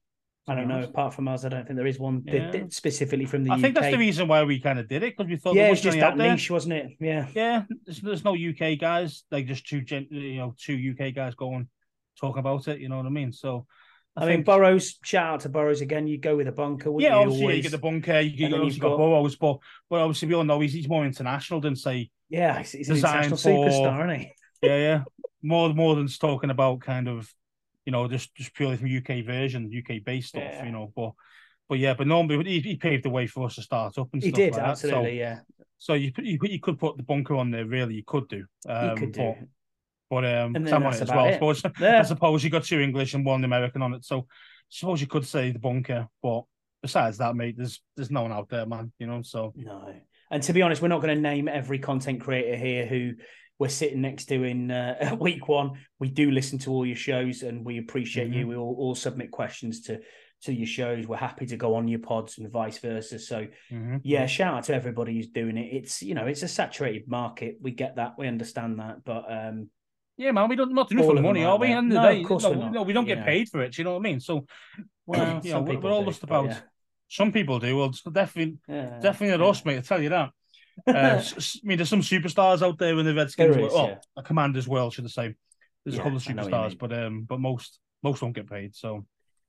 I 0.49 0.55
don't 0.55 0.69
know. 0.69 0.81
Apart 0.81 1.13
from 1.13 1.27
us, 1.27 1.43
I 1.43 1.49
don't 1.49 1.65
think 1.67 1.75
there 1.75 1.85
is 1.85 1.99
one 1.99 2.23
yeah. 2.25 2.63
specifically 2.69 3.25
from 3.25 3.43
the. 3.43 3.51
UK. 3.51 3.53
I 3.53 3.57
UK. 3.57 3.61
think 3.61 3.75
that's 3.75 3.91
the 3.91 3.97
reason 3.97 4.27
why 4.29 4.43
we 4.43 4.61
kind 4.61 4.79
of 4.79 4.87
did 4.87 5.03
it 5.03 5.17
because 5.17 5.29
we 5.29 5.35
thought 5.35 5.55
yeah, 5.55 5.67
it's 5.67 5.81
just 5.81 5.99
that 5.99 6.17
niche, 6.17 6.49
wasn't 6.49 6.73
it? 6.73 6.91
Yeah, 7.01 7.27
yeah. 7.33 7.63
There's, 7.85 7.99
there's 7.99 8.23
no 8.23 8.33
UK 8.33 8.79
guys, 8.79 9.23
like 9.29 9.45
just 9.45 9.67
two, 9.67 9.81
gen- 9.81 10.07
you 10.09 10.37
know, 10.37 10.55
two 10.57 10.95
UK 10.97 11.13
guys 11.13 11.35
going 11.35 11.67
talking 12.17 12.39
about 12.39 12.67
it. 12.69 12.79
You 12.79 12.87
know 12.87 12.97
what 12.97 13.05
I 13.05 13.09
mean? 13.09 13.33
So 13.33 13.65
I, 14.15 14.23
I 14.23 14.25
think, 14.25 14.37
mean, 14.39 14.43
Burrows. 14.45 14.97
Shout 15.03 15.33
out 15.33 15.39
to 15.41 15.49
Burrows 15.49 15.81
again. 15.81 16.07
You 16.07 16.17
go 16.17 16.37
with 16.37 16.47
a 16.47 16.53
bunker. 16.53 16.91
Yeah, 16.97 17.09
you 17.09 17.15
obviously 17.15 17.43
always? 17.43 17.57
you 17.57 17.63
get 17.63 17.71
the 17.71 17.77
bunker. 17.77 18.19
You 18.21 18.37
get 18.37 18.53
obviously 18.53 18.79
got, 18.79 18.89
got 18.89 18.97
Burrows, 18.97 19.35
but 19.35 19.59
but 19.89 19.99
obviously 19.99 20.29
we 20.29 20.33
all 20.35 20.43
know 20.43 20.59
he's, 20.59 20.73
he's 20.73 20.89
more 20.89 21.05
international 21.05 21.61
than 21.61 21.75
say. 21.75 22.09
Yeah, 22.29 22.59
he's, 22.59 22.71
he's 22.71 22.89
an 22.89 22.97
international 22.97 23.37
for, 23.37 23.49
superstar, 23.49 24.05
isn't 24.05 24.19
he? 24.19 24.31
yeah, 24.61 24.77
yeah. 24.77 25.03
More 25.43 25.73
more 25.73 25.95
than 25.95 26.07
talking 26.07 26.49
about 26.49 26.79
kind 26.79 27.07
of, 27.07 27.31
you 27.87 27.91
know, 27.91 28.05
just 28.05 28.35
just 28.35 28.53
purely 28.53 28.75
from 28.75 28.95
UK 28.95 29.25
version, 29.25 29.71
UK 29.73 30.03
based 30.03 30.29
stuff, 30.29 30.43
yeah. 30.43 30.65
you 30.65 30.71
know. 30.73 30.91
But 30.93 31.13
but 31.69 31.79
yeah, 31.79 31.93
but 31.93 32.05
normally 32.05 32.43
he, 32.43 32.59
he 32.59 32.75
paved 32.75 33.05
the 33.05 33.09
way 33.09 33.27
for 33.27 33.45
us 33.45 33.55
to 33.55 33.61
start 33.61 33.97
up 33.97 34.09
and 34.11 34.21
he 34.21 34.27
stuff 34.27 34.37
did, 34.37 34.53
like 34.53 34.61
absolutely. 34.61 35.11
So, 35.11 35.13
yeah. 35.13 35.39
So 35.77 35.93
you, 35.93 36.11
you 36.17 36.37
you 36.41 36.59
could 36.59 36.77
put 36.77 36.97
the 36.97 37.03
bunker 37.03 37.35
on 37.35 37.49
there. 37.49 37.65
Really, 37.65 37.95
you 37.95 38.03
could 38.05 38.27
do. 38.27 38.43
Um, 38.67 38.89
you 38.89 38.95
could 38.97 39.11
do. 39.13 39.35
But, 40.09 40.21
but 40.21 40.25
um, 40.25 40.67
Sam 40.67 40.85
on 40.85 40.93
it 40.93 41.01
as 41.01 41.09
well. 41.09 41.25
It. 41.25 41.29
I 41.29 41.33
suppose, 41.35 41.63
yeah. 41.79 41.99
I 41.99 42.03
suppose 42.03 42.43
you 42.43 42.49
got 42.49 42.65
two 42.65 42.81
English 42.81 43.13
and 43.13 43.25
one 43.25 43.45
American 43.45 43.81
on 43.81 43.93
it. 43.93 44.03
So 44.03 44.19
I 44.19 44.23
suppose 44.67 44.99
you 44.99 45.07
could 45.07 45.25
say 45.25 45.51
the 45.51 45.59
bunker, 45.59 46.09
but 46.21 46.43
besides 46.81 47.19
that, 47.19 47.37
mate, 47.37 47.55
there's 47.57 47.81
there's 47.95 48.11
no 48.11 48.23
one 48.23 48.33
out 48.33 48.49
there, 48.49 48.65
man. 48.65 48.91
You 48.99 49.07
know, 49.07 49.21
so 49.21 49.53
no. 49.55 49.93
And 50.29 50.43
to 50.43 50.51
be 50.51 50.61
honest, 50.61 50.81
we're 50.81 50.89
not 50.89 51.01
going 51.01 51.15
to 51.15 51.21
name 51.21 51.47
every 51.47 51.79
content 51.79 52.19
creator 52.19 52.57
here 52.57 52.85
who 52.85 53.13
we're 53.59 53.69
sitting 53.69 54.01
next 54.01 54.25
to 54.25 54.43
in 54.43 54.71
uh, 54.71 55.15
week 55.19 55.47
one. 55.47 55.71
We 55.99 56.09
do 56.09 56.31
listen 56.31 56.59
to 56.59 56.71
all 56.71 56.85
your 56.85 56.95
shows, 56.95 57.43
and 57.43 57.65
we 57.65 57.77
appreciate 57.77 58.29
mm-hmm. 58.29 58.39
you. 58.39 58.47
We 58.47 58.55
all, 58.55 58.75
all 58.77 58.95
submit 58.95 59.31
questions 59.31 59.81
to 59.83 59.99
to 60.43 60.53
your 60.53 60.67
shows. 60.67 61.07
We're 61.07 61.17
happy 61.17 61.47
to 61.47 61.57
go 61.57 61.75
on 61.75 61.87
your 61.87 61.99
pods 61.99 62.37
and 62.37 62.49
vice 62.51 62.77
versa. 62.77 63.17
So 63.19 63.47
mm-hmm. 63.71 63.97
yeah, 64.03 64.27
shout 64.27 64.53
out 64.53 64.63
to 64.65 64.75
everybody 64.75 65.15
who's 65.15 65.27
doing 65.27 65.57
it. 65.57 65.73
It's 65.73 66.03
you 66.03 66.13
know 66.13 66.27
it's 66.27 66.43
a 66.43 66.47
saturated 66.47 67.07
market. 67.07 67.57
We 67.61 67.71
get 67.71 67.95
that. 67.95 68.13
We 68.17 68.27
understand 68.27 68.79
that, 68.79 69.03
but 69.03 69.25
um 69.29 69.69
yeah, 70.17 70.31
man, 70.31 70.49
we 70.49 70.55
don't 70.55 70.73
not 70.73 70.89
doing 70.89 71.03
it 71.03 71.07
for 71.07 71.15
the 71.15 71.21
money, 71.21 71.43
are 71.43 71.59
we? 71.59 71.71
And 71.71 71.89
no, 71.89 72.09
of 72.09 72.25
course 72.25 72.43
no, 72.43 72.53
not. 72.53 72.71
No, 72.71 72.81
we 72.81 72.93
don't 72.93 73.05
get 73.05 73.23
paid 73.23 73.49
for 73.49 73.61
it. 73.61 73.77
You 73.77 73.83
know 73.83 73.93
what 73.93 73.99
I 73.99 74.01
mean? 74.01 74.19
So, 74.19 74.47
well, 75.05 75.39
you 75.43 75.53
know, 75.53 75.61
we're, 75.61 75.91
all 75.91 76.05
just 76.05 76.23
about. 76.23 76.47
Yeah. 76.47 76.59
Some 77.09 77.31
people 77.31 77.59
do. 77.59 77.77
Well, 77.77 77.93
definitely, 78.11 78.57
yeah, 78.67 78.99
definitely 78.99 79.37
not 79.37 79.47
us, 79.47 79.63
mate. 79.63 79.77
I 79.77 79.81
tell 79.81 80.01
you 80.01 80.09
that. 80.09 80.31
Uh, 80.85 80.91
I 81.23 81.23
mean, 81.63 81.77
there's 81.77 81.89
some 81.89 82.01
superstars 82.01 82.61
out 82.61 82.77
there 82.77 82.97
in 82.97 83.05
the 83.05 83.13
Redskins. 83.13 83.55
Is, 83.55 83.73
well, 83.73 83.87
yeah. 83.87 83.97
a 84.15 84.23
Commanders 84.23 84.67
world, 84.67 84.93
should 84.93 85.05
I 85.05 85.09
say? 85.09 85.35
There's 85.85 85.97
a 85.97 86.01
couple 86.01 86.17
of 86.17 86.23
superstars, 86.23 86.77
but 86.77 86.91
um, 86.91 87.23
but 87.23 87.39
most 87.39 87.79
most 88.03 88.19
don't 88.19 88.33
get 88.33 88.49
paid. 88.49 88.75
So, 88.75 89.05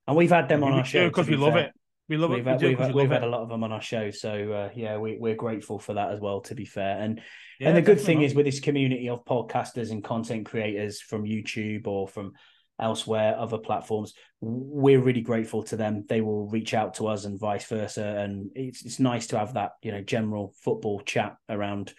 and 0.07 0.17
we've 0.17 0.31
had 0.31 0.49
them 0.49 0.63
on 0.63 0.73
our 0.73 0.85
show 0.85 1.09
because 1.09 1.29
we 1.29 1.37
love 1.37 1.55
fair. 1.55 1.67
it. 1.67 1.73
We 2.09 2.17
love 2.17 2.31
we've 2.31 2.47
it. 2.47 2.51
Had, 2.51 2.63
we 2.63 2.69
we've, 2.69 2.79
had, 2.79 2.95
we've 2.95 3.11
had, 3.11 3.25
a 3.25 3.27
lot 3.27 3.43
of 3.43 3.49
them 3.49 3.65
on 3.65 3.73
our 3.73 3.83
show, 3.83 4.11
so 4.11 4.53
uh, 4.53 4.71
yeah, 4.75 4.97
we, 4.97 5.19
we're 5.19 5.35
grateful 5.35 5.79
for 5.79 5.95
that 5.95 6.13
as 6.13 6.21
well. 6.21 6.41
To 6.43 6.55
be 6.55 6.65
fair, 6.65 6.99
and 6.99 7.21
yeah, 7.59 7.69
and 7.69 7.77
the 7.77 7.83
good 7.83 8.01
thing 8.01 8.19
not. 8.19 8.27
is 8.27 8.35
with 8.35 8.47
this 8.47 8.61
community 8.61 9.09
of 9.09 9.25
podcasters 9.25 9.91
and 9.91 10.03
content 10.03 10.47
creators 10.47 11.01
from 11.01 11.25
YouTube 11.25 11.87
or 11.87 12.07
from 12.09 12.33
elsewhere, 12.81 13.37
other 13.39 13.59
platforms, 13.59 14.15
we're 14.41 15.01
really 15.01 15.21
grateful 15.21 15.63
to 15.65 15.77
them. 15.77 16.05
They 16.09 16.21
will 16.21 16.49
reach 16.49 16.75
out 16.75 16.95
to 16.95 17.09
us 17.09 17.25
and 17.25 17.39
vice 17.39 17.67
versa, 17.67 18.05
and 18.05 18.51
it's 18.55 18.85
it's 18.85 18.99
nice 18.99 19.27
to 19.29 19.39
have 19.39 19.55
that 19.55 19.73
you 19.83 19.93
know 19.93 20.03
general 20.03 20.55
football 20.63 21.01
chat 21.01 21.37
around 21.49 21.93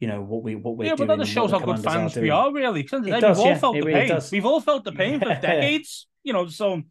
you 0.00 0.06
know 0.06 0.20
what 0.20 0.42
we 0.42 0.54
what 0.54 0.76
we're 0.76 0.84
yeah, 0.84 0.94
doing. 0.94 1.08
but 1.08 1.16
that 1.16 1.24
just 1.24 1.34
shows 1.34 1.50
how 1.50 1.58
good 1.58 1.82
fans 1.82 2.16
are 2.16 2.20
we 2.20 2.30
are, 2.30 2.52
really. 2.52 2.82
Because 2.82 3.02
we've 3.02 3.22
all 3.22 3.46
yeah, 3.46 3.58
felt 3.58 3.74
the 3.74 3.82
really 3.82 4.00
pain. 4.00 4.08
Does. 4.08 4.30
We've 4.30 4.46
all 4.46 4.60
felt 4.60 4.84
the 4.84 4.92
pain 4.92 5.18
for 5.18 5.26
decades. 5.40 6.06
You 6.22 6.32
know, 6.32 6.46
so 6.46 6.82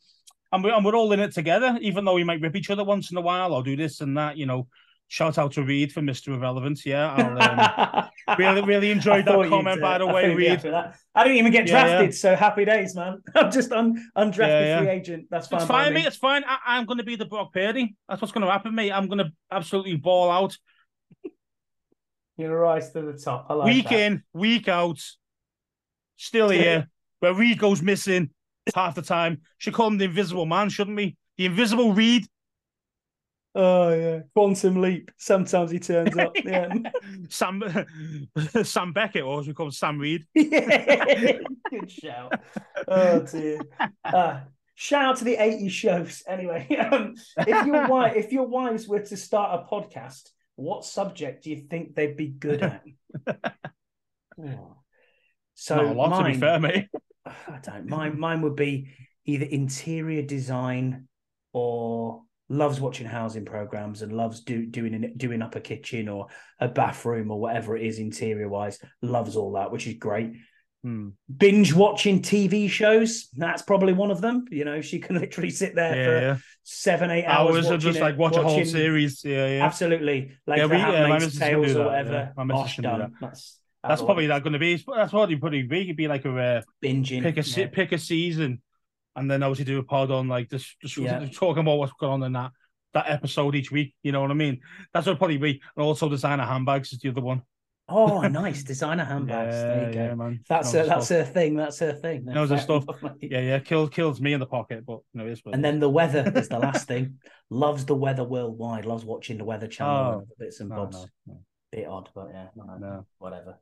and 0.51 0.63
we're, 0.63 0.73
and 0.73 0.83
we're 0.83 0.95
all 0.95 1.11
in 1.11 1.19
it 1.19 1.33
together, 1.33 1.77
even 1.81 2.05
though 2.05 2.13
we 2.13 2.23
might 2.23 2.41
rip 2.41 2.55
each 2.55 2.69
other 2.69 2.83
once 2.83 3.11
in 3.11 3.17
a 3.17 3.21
while 3.21 3.53
or 3.53 3.63
do 3.63 3.75
this 3.75 4.01
and 4.01 4.17
that, 4.17 4.37
you 4.37 4.45
know. 4.45 4.67
Shout 5.09 5.37
out 5.37 5.53
to 5.53 5.63
Reed 5.63 5.93
for 5.93 6.01
Mr. 6.01 6.35
Irrelevance. 6.35 6.85
Yeah, 6.85 7.13
um, 8.27 8.37
really, 8.37 8.61
really 8.61 8.91
enjoyed 8.91 9.23
that 9.25 9.49
comment, 9.49 9.79
by 9.79 9.99
the 9.99 10.05
way, 10.05 10.35
Reed. 10.35 10.65
I 11.15 11.23
didn't 11.23 11.37
even 11.37 11.51
get 11.51 11.65
drafted, 11.65 11.91
yeah, 11.91 12.01
yeah. 12.01 12.11
so 12.11 12.35
happy 12.35 12.65
days, 12.65 12.93
man. 12.93 13.21
I'm 13.35 13.49
just 13.49 13.71
un- 13.71 14.05
undrafted 14.17 14.47
yeah, 14.47 14.79
free 14.79 14.89
agent. 14.89 15.27
That's 15.31 15.47
fine. 15.47 15.61
It's 15.61 15.67
fine, 15.67 15.93
mate. 15.93 16.05
It's 16.05 16.17
fine. 16.17 16.43
I- 16.45 16.77
am 16.77 16.85
going 16.85 16.97
to 16.97 17.05
be 17.05 17.15
the 17.15 17.25
Brock 17.25 17.53
Purdy. 17.53 17.95
That's 18.09 18.21
what's 18.21 18.33
going 18.33 18.45
to 18.45 18.51
happen, 18.51 18.75
mate. 18.75 18.91
I'm 18.91 19.07
going 19.07 19.19
to 19.19 19.31
absolutely 19.49 19.95
ball 19.95 20.29
out. 20.29 20.57
You're 22.35 22.49
going 22.49 22.59
rise 22.59 22.91
to 22.91 23.01
the 23.01 23.13
top. 23.13 23.49
Like 23.49 23.65
week 23.65 23.89
that. 23.89 23.99
in, 23.99 24.23
week 24.33 24.67
out, 24.67 25.01
still 26.17 26.49
here. 26.49 26.89
Where 27.19 27.33
Reed 27.33 27.59
goes 27.59 27.81
missing, 27.81 28.29
half 28.75 28.95
the 28.95 29.01
time. 29.01 29.41
Should 29.57 29.73
call 29.73 29.87
him 29.87 29.97
the 29.97 30.05
Invisible 30.05 30.45
Man, 30.45 30.69
shouldn't 30.69 30.97
we? 30.97 31.15
The 31.37 31.45
Invisible 31.45 31.93
Reed. 31.93 32.27
Oh 33.59 33.91
yeah, 33.91 34.19
quantum 34.35 34.81
leap. 34.81 35.09
Sometimes 35.17 35.71
he 35.71 35.79
turns 35.79 36.15
up. 36.15 36.35
Yeah, 36.45 36.71
Sam 37.27 37.63
Sam 38.63 38.93
Beckett, 38.93 39.23
or 39.23 39.39
as 39.39 39.47
we 39.47 39.53
call 39.55 39.65
him, 39.65 39.71
Sam 39.71 39.97
Reed. 39.97 40.25
yeah, 40.35 41.39
good 41.71 41.89
shout. 41.89 42.39
Oh 42.87 43.21
dear. 43.21 43.59
Uh, 44.05 44.41
shout 44.75 45.05
out 45.05 45.17
to 45.17 45.23
the 45.23 45.37
80 45.37 45.69
shows. 45.69 46.21
Anyway, 46.27 46.67
um, 46.77 47.15
if 47.39 47.65
your 47.65 47.87
wife, 47.87 48.15
if 48.15 48.31
your 48.31 48.45
wives 48.45 48.87
were 48.87 49.01
to 49.01 49.17
start 49.17 49.59
a 49.59 49.73
podcast, 49.73 50.29
what 50.55 50.85
subject 50.85 51.43
do 51.43 51.49
you 51.49 51.63
think 51.67 51.95
they'd 51.95 52.15
be 52.15 52.27
good 52.27 52.61
at? 52.61 52.83
oh. 54.39 54.75
So 55.55 55.77
Not 55.77 55.85
a 55.85 55.93
lot, 55.93 56.09
mine, 56.11 56.25
to 56.25 56.31
be 56.33 56.39
fair, 56.39 56.59
mate. 56.59 56.87
I 57.25 57.59
don't. 57.63 57.87
Mine, 57.87 58.19
mine 58.19 58.43
would 58.43 58.55
be 58.55 58.91
either 59.25 59.45
interior 59.45 60.21
design 60.21 61.07
or 61.53 62.21
loves 62.49 62.79
watching 62.79 63.05
housing 63.07 63.45
programs 63.45 64.01
and 64.01 64.11
loves 64.13 64.41
do, 64.41 64.65
doing 64.65 65.13
doing 65.17 65.41
up 65.41 65.55
a 65.55 65.59
kitchen 65.59 66.07
or 66.09 66.27
a 66.59 66.67
bathroom 66.67 67.29
or 67.31 67.39
whatever 67.39 67.75
it 67.75 67.85
is 67.85 67.99
interior 67.99 68.47
wise. 68.49 68.79
Loves 69.01 69.35
all 69.35 69.53
that, 69.53 69.71
which 69.71 69.87
is 69.87 69.95
great. 69.95 70.33
Hmm. 70.83 71.09
Binge 71.35 71.73
watching 71.73 72.21
TV 72.21 72.69
shows. 72.69 73.29
That's 73.35 73.63
probably 73.63 73.93
one 73.93 74.11
of 74.11 74.21
them. 74.21 74.45
You 74.51 74.63
know, 74.63 74.79
she 74.81 74.99
can 74.99 75.15
literally 75.19 75.49
sit 75.49 75.75
there 75.75 75.95
Yeah, 75.95 76.05
for 76.05 76.21
yeah. 76.21 76.37
seven, 76.63 77.09
eight 77.09 77.25
hours, 77.25 77.55
Hours 77.55 77.69
of 77.71 77.81
just 77.81 77.97
it- 77.97 78.01
like 78.01 78.17
watch 78.17 78.35
a 78.37 78.43
whole 78.43 78.63
series. 78.63 79.23
Yeah, 79.25 79.47
yeah. 79.47 79.65
Absolutely, 79.65 80.31
like 80.45 80.59
Yeah, 80.59 80.65
we- 80.67 80.77
yeah, 80.77 80.83
my 80.85 80.95
Handmaid's 80.97 81.25
missus 81.25 81.39
can 81.39 81.49
Tales 81.49 81.75
or 81.75 81.85
whatever. 81.85 82.11
yeah. 82.37 82.43
My 82.43 82.65
done. 82.81 82.99
that. 82.99 83.11
That's 83.19 83.59
That's 83.83 84.01
probably 84.01 84.27
that 84.27 84.43
going 84.43 84.53
to 84.53 84.59
be. 84.59 84.83
That's 84.95 85.11
what 85.13 85.29
you 85.29 85.39
probably 85.39 85.63
be. 85.63 85.81
It'd 85.81 85.97
be 85.97 86.07
like 86.07 86.25
a 86.25 86.37
uh, 86.37 86.61
binging. 86.83 87.23
pick 87.23 87.37
a 87.37 87.41
yeah. 87.41 87.67
pick 87.67 87.91
a 87.91 87.97
season, 87.97 88.61
and 89.17 89.29
then 89.29 89.43
obviously 89.43 89.65
do 89.65 89.79
a 89.79 89.83
pod 89.83 90.11
on 90.11 90.27
like 90.29 90.49
just 90.49 90.79
just 90.81 90.97
Yeah. 90.97 91.25
talking 91.33 91.61
about 91.61 91.77
what's 91.79 91.93
going 91.99 92.13
on 92.13 92.23
in 92.23 92.31
that 92.33 92.51
that 92.93 93.09
episode 93.09 93.55
each 93.55 93.71
week. 93.71 93.93
You 94.03 94.11
know 94.13 94.21
what 94.21 94.31
I 94.31 94.35
mean? 94.35 94.61
That's 94.93 95.05
what 95.07 95.17
probably 95.17 95.37
be. 95.37 95.61
And 95.75 95.83
also 95.83 96.07
designer 96.07 96.45
handbags 96.45 96.93
is 96.93 96.99
the 96.99 97.09
other 97.09 97.21
one. 97.21 97.41
Oh, 97.89 98.21
nice 98.27 98.63
designer 98.63 99.05
handbags. 99.05 99.55
there 99.55 99.87
you 99.87 99.93
go. 99.93 99.99
yeah, 99.99 100.15
man. 100.15 100.39
That's 100.49 100.73
Knows 100.73 100.81
her, 100.83 100.87
that's 100.89 101.09
her 101.09 101.23
thing. 101.23 101.55
That's 101.55 101.79
her 101.79 101.93
thing. 101.93 102.25
Knows 102.25 102.49
her 102.49 102.57
stuff. 102.57 102.85
Yeah, 103.21 103.39
yeah. 103.41 103.59
Kills 103.59 103.89
kills 103.89 104.19
me 104.21 104.33
in 104.33 104.39
the 104.39 104.45
pocket, 104.45 104.85
but 104.85 104.99
no, 105.13 105.25
it 105.25 105.31
is. 105.33 105.41
And 105.51 105.63
then 105.63 105.79
the 105.79 105.89
weather 105.89 106.31
is 106.35 106.49
the 106.49 106.59
last 106.59 106.87
thing. 106.87 107.15
Loves 107.49 107.85
the 107.85 107.95
weather 107.95 108.23
worldwide. 108.23 108.85
Loves 108.85 109.05
watching 109.05 109.37
the 109.37 109.45
weather 109.45 109.67
channel. 109.67 110.25
Oh, 110.25 110.35
bits 110.39 110.59
and 110.59 110.69
no, 110.69 110.75
bobs. 110.77 110.95
no, 110.97 111.05
no. 111.33 111.39
Bit 111.71 111.87
odd, 111.87 112.09
but 112.15 112.27
yeah, 112.33 112.47
no, 112.55 112.77
No. 112.77 113.05
whatever. 113.19 113.57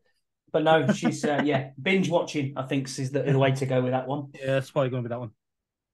But 0.51 0.64
no, 0.64 0.91
she's 0.93 1.24
uh, 1.26 1.41
yeah 1.43 1.72
binge 1.82 2.10
watching. 2.10 2.53
I 2.56 2.64
think 2.64 2.88
is 2.88 3.12
the, 3.12 3.24
the 3.24 3.38
way 3.38 3.51
to 3.51 3.66
go 3.66 3.82
with 3.82 3.91
that 3.91 4.08
one. 4.08 4.30
yeah, 4.39 4.58
it's 4.58 4.72
probably 4.72 4.89
going 4.89 5.03
to 5.03 5.10
be 5.10 5.14
that 5.14 5.20
one. 5.20 5.32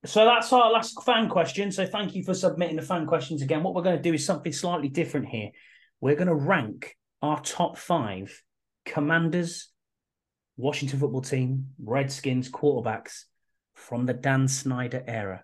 So 0.06 0.26
that's 0.26 0.52
our 0.52 0.72
last 0.72 1.02
fan 1.04 1.30
question. 1.30 1.72
So 1.72 1.86
thank 1.86 2.16
you 2.16 2.24
for 2.24 2.34
submitting 2.34 2.76
the 2.76 2.82
fan 2.82 3.06
questions 3.06 3.42
again. 3.42 3.62
What 3.62 3.76
we're 3.76 3.84
going 3.84 3.98
to 3.98 4.02
do 4.02 4.14
is 4.14 4.26
something 4.26 4.52
slightly 4.52 4.90
different 4.90 5.28
here. 5.28 5.50
We're 6.00 6.16
going 6.16 6.28
to 6.28 6.36
rank 6.36 6.96
our 7.22 7.40
top 7.42 7.78
five 7.78 8.42
commanders, 8.86 9.70
Washington 10.58 11.00
football 11.00 11.22
team, 11.22 11.68
Redskins 11.84 12.50
quarterbacks 12.50 13.26
from 13.76 14.08
the 14.08 14.14
Dan 14.14 14.48
Snyder 14.48 15.04
era. 15.06 15.44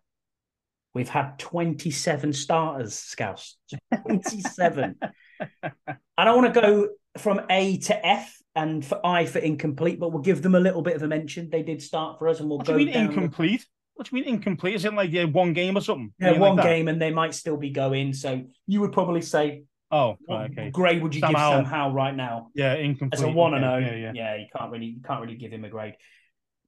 We've 0.95 1.09
had 1.09 1.37
27 1.37 2.33
starters, 2.33 2.95
Scouse. 2.95 3.57
27. 4.01 4.95
I 6.17 6.25
don't 6.25 6.41
want 6.41 6.53
to 6.55 6.61
go 6.61 6.89
from 7.19 7.41
A 7.51 7.77
to 7.77 8.05
F 8.05 8.35
and 8.55 8.83
for 8.83 9.05
I 9.05 9.25
for 9.25 9.37
incomplete, 9.37 9.99
but 9.99 10.11
we'll 10.11 10.23
give 10.23 10.41
them 10.41 10.55
a 10.55 10.59
little 10.59 10.81
bit 10.81 10.95
of 10.95 11.03
a 11.03 11.07
mention. 11.07 11.51
They 11.51 11.61
did 11.61 11.83
start 11.83 12.17
for 12.17 12.27
us 12.27 12.39
and 12.39 12.49
we'll 12.49 12.57
What 12.57 12.65
do 12.65 12.73
go 12.73 12.77
you 12.79 12.87
mean 12.87 12.95
incomplete? 12.95 13.67
What 13.97 14.07
do 14.07 14.15
you 14.15 14.23
mean 14.23 14.35
incomplete? 14.35 14.75
Is 14.75 14.85
it 14.85 14.93
like 14.93 15.11
yeah, 15.11 15.23
one 15.25 15.53
game 15.53 15.75
or 15.75 15.81
something? 15.81 16.13
Yeah, 16.19 16.37
one 16.37 16.55
like 16.55 16.65
game, 16.65 16.87
and 16.87 17.01
they 17.01 17.11
might 17.11 17.33
still 17.33 17.57
be 17.57 17.71
going. 17.71 18.13
So 18.13 18.43
you 18.67 18.81
would 18.81 18.91
probably 18.93 19.21
say, 19.23 19.63
Oh, 19.89 20.17
right, 20.29 20.51
okay. 20.51 20.69
grade 20.69 21.01
would 21.01 21.15
you 21.15 21.21
Sam 21.21 21.31
give 21.31 21.67
Howell 21.67 21.93
right 21.93 22.15
now? 22.15 22.49
Yeah, 22.53 22.75
incomplete. 22.75 23.19
As 23.19 23.23
a 23.23 23.29
one 23.29 23.53
and 23.55 23.63
zero, 23.63 23.73
oh. 23.73 23.77
Yeah, 23.79 23.95
yeah, 23.95 24.11
yeah. 24.13 24.35
you 24.35 24.45
can't 24.55 24.71
really, 24.71 24.85
you 24.85 25.01
can't 25.01 25.21
really 25.21 25.35
give 25.35 25.51
him 25.51 25.65
a 25.65 25.69
grade. 25.69 25.95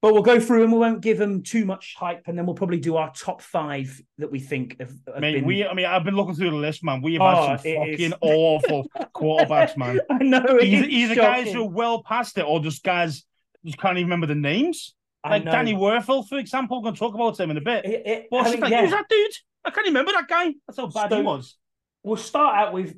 But 0.01 0.13
we'll 0.13 0.23
go 0.23 0.39
through 0.39 0.63
and 0.63 0.71
we 0.71 0.79
won't 0.79 1.01
give 1.01 1.17
them 1.17 1.43
too 1.43 1.65
much 1.65 1.95
hype, 1.99 2.23
and 2.27 2.35
then 2.37 2.45
we'll 2.45 2.55
probably 2.55 2.79
do 2.79 2.95
our 2.95 3.11
top 3.13 3.41
five 3.41 4.01
that 4.17 4.31
we 4.31 4.39
think 4.39 4.79
have, 4.79 4.93
have 5.13 5.19
Mate, 5.19 5.35
been. 5.35 5.45
we, 5.45 5.67
I 5.67 5.73
mean, 5.73 5.85
I've 5.85 6.05
been 6.05 6.15
looking 6.15 6.33
through 6.35 6.51
the 6.51 6.55
list, 6.55 6.83
man. 6.83 7.01
We 7.01 7.13
have 7.13 7.21
Oh, 7.21 7.47
had 7.49 7.59
some 7.61 7.75
fucking 7.75 7.99
is. 7.99 8.13
awful 8.21 8.87
quarterbacks, 9.13 9.75
man. 9.77 9.99
I 10.09 10.23
know 10.23 10.41
it 10.45 10.63
Either, 10.63 10.87
either 10.87 11.15
guys 11.15 11.51
who 11.51 11.63
are 11.63 11.69
well 11.69 12.01
past 12.01 12.37
it, 12.37 12.43
or 12.43 12.59
just 12.61 12.83
guys 12.83 13.23
you 13.61 13.73
can't 13.73 13.97
even 13.97 14.05
remember 14.09 14.27
the 14.27 14.35
names. 14.35 14.95
I 15.23 15.29
Like 15.31 15.43
know. 15.45 15.51
Danny 15.51 15.73
Wuerffel, 15.73 16.27
for 16.27 16.37
example. 16.37 16.77
We're 16.77 16.83
going 16.83 16.95
to 16.95 16.99
talk 16.99 17.13
about 17.13 17.39
him 17.39 17.51
in 17.51 17.57
a 17.57 17.61
bit. 17.61 17.85
It- 17.85 18.07
it- 18.07 18.27
I 18.31 18.51
mean, 18.51 18.59
like, 18.59 18.71
yeah. 18.71 18.81
who's 18.81 18.91
that 18.91 19.07
dude? 19.09 19.31
I 19.65 19.71
can't 19.71 19.87
remember 19.87 20.11
that 20.13 20.27
guy. 20.27 20.53
That's 20.67 20.77
how 20.77 20.87
bad 20.87 21.11
he 21.11 21.21
was. 21.21 21.57
We'll 22.03 22.15
start 22.17 22.57
out 22.57 22.73
with 22.73 22.95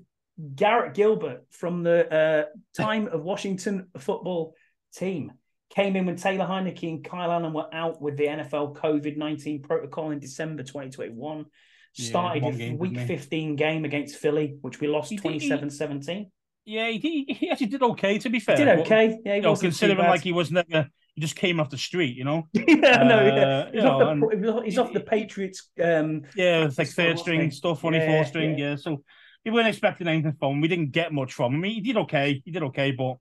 Garrett 0.55 0.93
Gilbert 0.93 1.43
from 1.49 1.83
the 1.83 2.13
uh, 2.13 2.45
time 2.79 3.07
of 3.07 3.23
Washington 3.23 3.87
football 3.97 4.55
team. 4.95 5.33
Came 5.73 5.95
in 5.95 6.05
when 6.05 6.17
Taylor 6.17 6.45
Heinicke 6.45 6.89
and 6.89 7.03
Kyle 7.03 7.31
Allen 7.31 7.53
were 7.53 7.73
out 7.73 8.01
with 8.01 8.17
the 8.17 8.25
NFL 8.25 8.75
COVID 8.75 9.17
19 9.17 9.61
protocol 9.61 10.11
in 10.11 10.19
December 10.19 10.63
2021. 10.63 11.45
Started 11.93 12.43
a 12.43 12.51
game, 12.51 12.77
week 12.77 12.99
15 12.99 13.55
game 13.55 13.83
against 13.85 14.17
Philly, 14.17 14.57
which 14.61 14.79
we 14.79 14.87
lost 14.87 15.09
He 15.09 15.17
27 15.17 15.69
17. 15.69 16.31
Yeah, 16.65 16.89
he, 16.89 16.99
he, 17.27 17.33
he 17.33 17.49
actually 17.49 17.67
did 17.67 17.81
okay, 17.81 18.17
to 18.19 18.29
be 18.29 18.39
fair. 18.39 18.55
Did 18.57 18.67
okay. 18.79 19.17
Yeah, 19.25 19.31
he 19.33 19.37
You 19.37 19.41
know, 19.43 19.49
wasn't 19.51 19.73
too 19.73 19.87
considering 19.87 20.07
like 20.07 20.21
he 20.21 20.31
was 20.31 20.51
never, 20.51 20.67
he 20.69 20.75
just 21.21 21.35
came 21.35 21.59
off 21.59 21.69
the 21.69 21.77
street, 21.77 22.17
you 22.17 22.23
know? 22.23 22.47
yeah, 22.53 23.03
no, 23.03 23.25
yeah. 23.25 23.33
Uh, 23.33 23.71
He's, 23.71 23.83
off 23.83 24.17
know, 24.17 24.29
the, 24.29 24.61
he's 24.65 24.77
off- 24.77 24.87
off 24.87 24.93
the 24.93 24.99
Patriots. 24.99 25.69
Um, 25.81 26.23
Yeah, 26.35 26.65
it's 26.65 26.77
like 26.77 26.89
third 26.89 27.19
string 27.19 27.49
stuff, 27.51 27.85
only 27.85 27.99
Yeah, 27.99 28.07
fourth 28.07 28.27
string. 28.27 28.57
yeah. 28.57 28.71
Yeah. 28.71 28.75
so 28.75 29.03
we 29.45 29.51
weren't 29.51 29.67
expecting 29.67 30.07
anything 30.07 30.33
from 30.39 30.55
him. 30.55 30.61
We 30.61 30.67
didn't 30.67 30.91
get 30.91 31.13
much 31.13 31.33
from 31.33 31.55
him. 31.55 31.63
He 31.63 31.81
did 31.81 31.97
okay. 31.97 32.41
He 32.43 32.51
did 32.51 32.63
okay, 32.63 32.91
but 32.91 33.17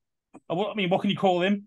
uh, 0.48 0.70
I 0.70 0.74
mean, 0.74 0.90
what 0.90 1.00
can 1.00 1.10
you 1.10 1.16
call 1.16 1.42
him? 1.42 1.66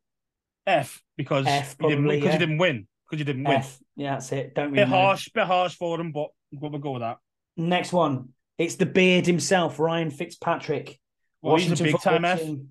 F 0.65 1.01
because 1.17 1.45
F, 1.45 1.75
he 1.79 1.87
didn't 1.87 2.03
probably, 2.03 2.15
because 2.17 2.25
yeah. 2.27 2.31
he 2.33 2.37
didn't 2.39 2.57
win 2.57 2.87
because 3.09 3.19
he 3.19 3.25
didn't 3.25 3.43
win. 3.43 3.57
F. 3.57 3.79
Yeah, 3.95 4.11
that's 4.13 4.31
it. 4.31 4.55
Don't 4.55 4.71
really 4.71 4.83
Bit 4.83 4.89
know. 4.89 4.95
harsh, 4.95 5.29
bit 5.33 5.45
harsh 5.45 5.75
for 5.75 5.99
him, 5.99 6.11
but 6.11 6.29
we'll 6.51 6.71
go 6.79 6.91
with 6.91 7.01
that. 7.01 7.17
Next 7.57 7.91
one. 7.91 8.29
It's 8.57 8.75
the 8.75 8.85
beard 8.85 9.25
himself, 9.25 9.79
Ryan 9.79 10.09
Fitzpatrick. 10.09 10.99
Well, 11.41 11.57
he's 11.57 11.79
a 11.79 11.83
big 11.83 11.99
time 11.99 12.23
F. 12.23 12.39
team. 12.39 12.69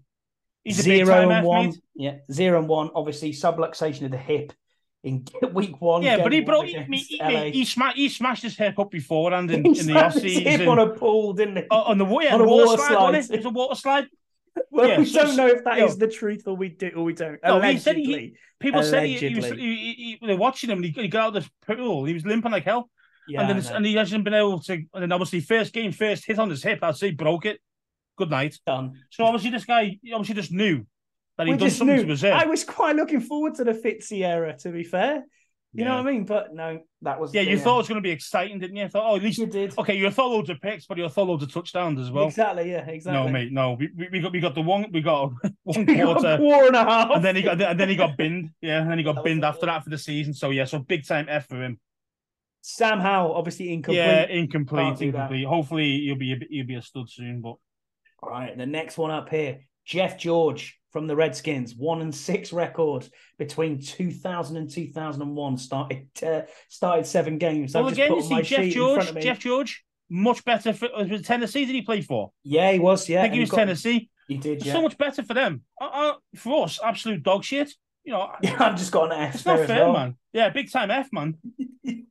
He's 0.65 0.79
a 0.79 0.83
zero 0.83 1.29
and 1.31 1.47
one. 1.47 1.73
Yeah, 1.95 2.17
zero 2.31 2.59
and 2.59 2.69
one. 2.69 2.91
Obviously, 2.95 3.33
subluxation 3.33 4.05
of 4.05 4.11
the 4.13 4.19
hip 4.19 4.53
in 5.03 5.25
week 5.53 5.81
one. 5.81 6.03
Yeah, 6.03 6.23
but 6.23 6.33
he 6.33 6.41
brought 6.41 6.67
he, 6.67 6.79
he, 6.83 7.19
he, 7.19 7.51
he, 7.51 7.65
sma- 7.65 7.93
he 7.95 8.09
smashed 8.09 8.43
his 8.43 8.57
hip 8.57 8.79
up 8.79 8.91
before 8.91 9.33
and 9.33 9.51
in, 9.51 9.67
in 9.67 9.73
the 9.73 9.95
off 9.95 10.13
smashed 10.13 10.19
hip 10.19 10.45
season. 10.45 10.69
on 10.69 10.79
a 10.79 10.91
pool, 10.91 11.33
didn't 11.33 11.57
he? 11.57 11.63
on 11.71 11.99
the 11.99 12.07
yeah, 12.07 12.35
on 12.35 12.41
a 12.41 12.45
water, 12.45 12.67
water 12.67 12.77
slide, 12.83 12.89
slide. 12.89 13.15
it? 13.17 13.31
It 13.31 13.37
was 13.39 13.47
a 13.47 13.51
water 13.51 13.75
slide. 13.75 14.07
well, 14.71 14.89
yeah, 14.89 14.99
we 14.99 15.07
so- 15.07 15.25
don't 15.25 15.37
know 15.37 15.49
if 15.49 15.65
that 15.65 15.79
is 15.79 15.97
the 15.99 16.09
truth 16.09 16.45
or 16.47 16.57
we 16.57 16.69
do 16.69 16.91
or 16.95 17.05
we 17.05 17.15
don't. 17.15 17.39
No, 17.43 17.61
he 17.61 17.79
said 17.79 17.97
he- 17.97 18.37
People 18.61 18.85
said 18.85 19.07
he, 19.07 19.35
was 19.35 19.47
he, 19.47 19.57
he, 19.57 19.93
he, 19.95 20.19
they 20.25 20.35
were 20.35 20.39
watching 20.39 20.71
him. 20.71 20.79
And 20.85 20.85
he, 20.85 21.09
got 21.09 21.35
out 21.35 21.37
of 21.37 21.51
the 21.67 21.75
pool. 21.75 22.05
He 22.05 22.15
was 22.15 22.25
limping 22.25 22.53
like 22.53 22.63
hell. 22.63 22.89
yeah, 23.27 23.41
and 23.41 23.49
then 23.49 23.57
I 23.57 23.59
it's, 23.59 23.71
know. 23.71 23.77
and 23.77 23.87
he 23.87 23.95
hasn't 23.95 24.23
been 24.23 24.35
able 24.35 24.61
to. 24.61 24.75
And 24.75 25.03
then 25.03 25.11
obviously, 25.11 25.41
first 25.41 25.73
game, 25.73 25.91
first 25.91 26.25
hit 26.25 26.39
on 26.39 26.49
his 26.49 26.63
hip. 26.63 26.79
I'd 26.81 26.95
say 26.95 27.11
broke 27.11 27.45
it. 27.45 27.61
Good 28.23 28.31
night. 28.31 28.59
done. 28.67 28.93
So 29.11 29.25
obviously, 29.25 29.51
this 29.51 29.65
guy 29.65 29.99
obviously 30.13 30.35
just 30.35 30.53
knew 30.53 30.87
that 31.39 31.47
We 31.47 31.53
he'd 31.53 31.61
done 31.61 31.71
something 31.71 31.97
knew. 31.97 32.03
to 32.05 32.09
his 32.09 32.21
hip. 32.23 32.35
I 32.35 32.47
was 32.47 32.65
quite 32.65 32.97
looking 32.97 33.21
forward 33.21 33.55
to 33.57 33.65
the 33.65 33.73
Fitzy 33.73 34.25
era. 34.25 34.57
To 34.59 34.71
be 34.71 34.85
fair, 34.85 35.25
you 35.75 35.85
know 35.85 35.97
what 35.97 36.07
I 36.07 36.13
mean. 36.13 36.25
But 36.25 36.55
no, 36.55 36.81
that 37.01 37.19
was 37.19 37.33
yeah, 37.35 37.41
you 37.41 37.59
thought 37.59 37.77
it 37.77 37.79
was 37.79 37.89
going 37.89 38.03
to 38.03 38.07
be 38.07 38.11
exciting, 38.11 38.59
didn't 38.59 38.77
you? 38.77 38.85
I 38.85 38.89
Thought, 38.89 39.11
oh, 39.11 39.17
at 39.17 39.23
least 39.23 39.39
you 39.39 39.47
did 39.47 39.77
okay, 39.79 39.97
you 39.97 40.11
thought 40.11 40.31
loads 40.31 40.51
of 40.51 40.61
picks, 40.61 40.85
but 40.87 40.99
you 40.99 41.09
thought 41.09 41.27
loads 41.27 41.43
of 41.43 41.53
touchdowns 41.53 41.99
as 41.99 42.11
well. 42.11 42.27
exactly. 42.27 42.71
Yeah, 42.71 42.87
exactly. 42.87 43.25
No, 43.25 43.29
mate, 43.31 43.51
no. 43.53 43.73
We, 43.73 43.89
we, 43.97 44.09
we 44.13 44.21
got 44.21 44.33
we 44.33 44.41
got 44.41 44.55
the 44.55 44.61
one 44.63 44.87
we 44.93 45.01
got 45.01 45.33
one 45.65 45.87
We 45.87 45.97
got 45.97 46.19
quarter, 46.19 46.37
quarter 46.37 46.67
and 46.67 46.77
a 46.77 46.85
half, 46.85 47.11
and 47.15 47.25
then 47.25 47.37
he 47.37 47.43
got 47.43 47.61
and 47.61 47.81
then 47.81 47.89
he 47.89 47.97
got 47.97 48.17
binned. 48.19 48.51
Yeah, 48.61 48.83
and 48.83 48.91
then 48.91 48.99
he 48.99 49.05
got 49.05 49.15
That 49.17 49.25
binned 49.25 49.45
after 49.45 49.67
that 49.67 49.85
for 49.85 49.91
the 49.91 49.99
season. 49.99 50.35
So 50.35 50.51
yeah, 50.51 50.65
so 50.67 50.79
big 50.79 51.07
time 51.07 51.27
F 51.29 51.49
for 51.49 51.63
him. 51.63 51.81
Sam 52.65 53.01
Howell, 53.01 53.35
obviously 53.35 53.73
incomplete. 53.73 53.97
Yeah, 53.97 54.27
incomplete, 54.27 54.85
Can't 54.85 54.99
that. 54.99 55.05
incomplete. 55.07 55.47
Hopefully, 55.47 55.99
he'll 56.05 56.15
be 56.17 56.33
a, 56.33 56.37
he'll 56.49 56.67
be 56.67 56.77
a 56.77 56.83
stud 56.83 57.11
soon. 57.11 57.41
But 57.41 57.57
All 58.23 58.31
right, 58.31 58.57
the 58.57 58.67
next 58.67 58.99
one 58.99 59.11
up 59.11 59.29
here, 59.29 59.61
Jeff 59.85 60.19
George 60.19 60.79
from 60.93 61.07
the 61.07 61.17
Redskins, 61.17 61.75
one 61.75 62.03
and 62.03 62.15
six 62.15 62.53
records 62.53 63.11
between 63.39 63.81
2000 63.81 64.57
and 64.57 64.71
2001. 64.71 65.57
Started 65.59 66.07
uh, 66.25 66.43
started 66.69 67.07
seven 67.07 67.39
games. 67.39 67.75
well, 67.75 67.85
I've 67.89 67.97
just 67.97 68.01
again, 68.01 68.17
you 68.17 68.23
see 68.23 68.43
Jeff 68.43 68.65
sheet 68.65 68.77
in 68.77 68.95
front 68.95 69.09
George. 69.13 69.25
Jeff 69.25 69.39
George, 69.41 69.85
much 70.11 70.45
better 70.45 70.73
for 70.73 70.89
was 70.97 71.11
it 71.11 71.25
Tennessee. 71.25 71.65
Did 71.65 71.75
he 71.75 71.83
play 71.83 72.01
for? 72.03 72.33
yeah, 72.45 72.71
he 72.73 72.79
was. 72.79 73.09
Yeah, 73.09 73.21
I 73.21 73.23
think 73.23 73.31
and 73.33 73.35
he 73.37 73.41
was 73.41 73.51
got- 73.51 73.57
Tennessee. 73.59 74.09
He 74.29 74.37
did. 74.37 74.65
Yeah, 74.65 74.75
So 74.75 74.83
much 74.83 74.97
better 74.97 75.23
for 75.25 75.35
them. 75.35 75.63
Uh, 75.81 75.85
uh, 75.93 76.13
for 76.37 76.65
us, 76.65 76.79
absolute 76.83 77.23
dog 77.25 77.43
shit. 77.43 77.73
You 78.05 78.13
know, 78.13 78.31
yeah. 78.43 78.57
I've 78.61 78.77
just 78.79 78.93
got 78.93 79.13
an 79.13 79.21
F 79.21 79.35
it's 79.35 79.43
there 79.45 79.55
not 79.55 79.61
as 79.63 79.67
fair, 79.69 79.85
well. 79.85 79.93
man. 79.95 80.17
Yeah, 80.33 80.49
big 80.51 80.71
time 80.71 80.91
F, 80.91 81.09
man. 81.13 81.37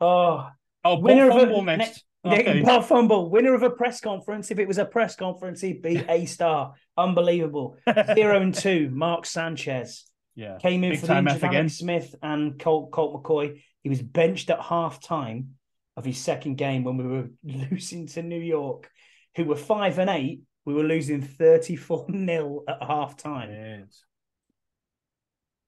Oh, 0.00 0.48
Oh, 0.82 0.98
Winner 0.98 1.28
of 1.30 1.36
a- 1.36 1.40
fumble 1.40 1.62
ne- 1.62 1.76
next. 1.76 2.04
Nick. 2.24 2.64
Butt 2.64 2.84
Fumble, 2.84 3.30
winner 3.30 3.54
of 3.54 3.62
a 3.62 3.70
press 3.70 4.00
conference. 4.00 4.50
If 4.50 4.58
it 4.58 4.68
was 4.68 4.78
a 4.78 4.84
press 4.84 5.16
conference, 5.16 5.60
he'd 5.60 5.82
be 5.82 6.04
a 6.08 6.26
star. 6.26 6.74
Unbelievable. 6.96 7.78
Zero 8.14 8.40
and 8.40 8.54
two. 8.54 8.90
Mark 8.90 9.24
Sanchez. 9.24 10.04
yeah, 10.34 10.58
Came 10.58 10.84
in 10.84 10.90
Big 10.90 11.00
for 11.00 11.06
the 11.06 11.16
injured. 11.16 11.42
Alex 11.44 11.78
Smith 11.78 12.14
and 12.22 12.58
Colt, 12.58 12.90
Colt 12.90 13.22
McCoy. 13.22 13.62
He 13.82 13.88
was 13.88 14.02
benched 14.02 14.50
at 14.50 14.60
half 14.60 15.00
time 15.00 15.54
of 15.96 16.04
his 16.04 16.18
second 16.18 16.56
game 16.56 16.84
when 16.84 16.98
we 16.98 17.06
were 17.06 17.28
losing 17.70 18.06
to 18.08 18.22
New 18.22 18.40
York, 18.40 18.90
who 19.36 19.44
were 19.44 19.56
five 19.56 19.98
and 19.98 20.10
eight. 20.10 20.42
We 20.66 20.74
were 20.74 20.84
losing 20.84 21.22
34 21.22 22.06
0 22.10 22.64
at 22.68 22.82
half 22.82 23.16
time. 23.16 23.50
Yes. 23.50 24.04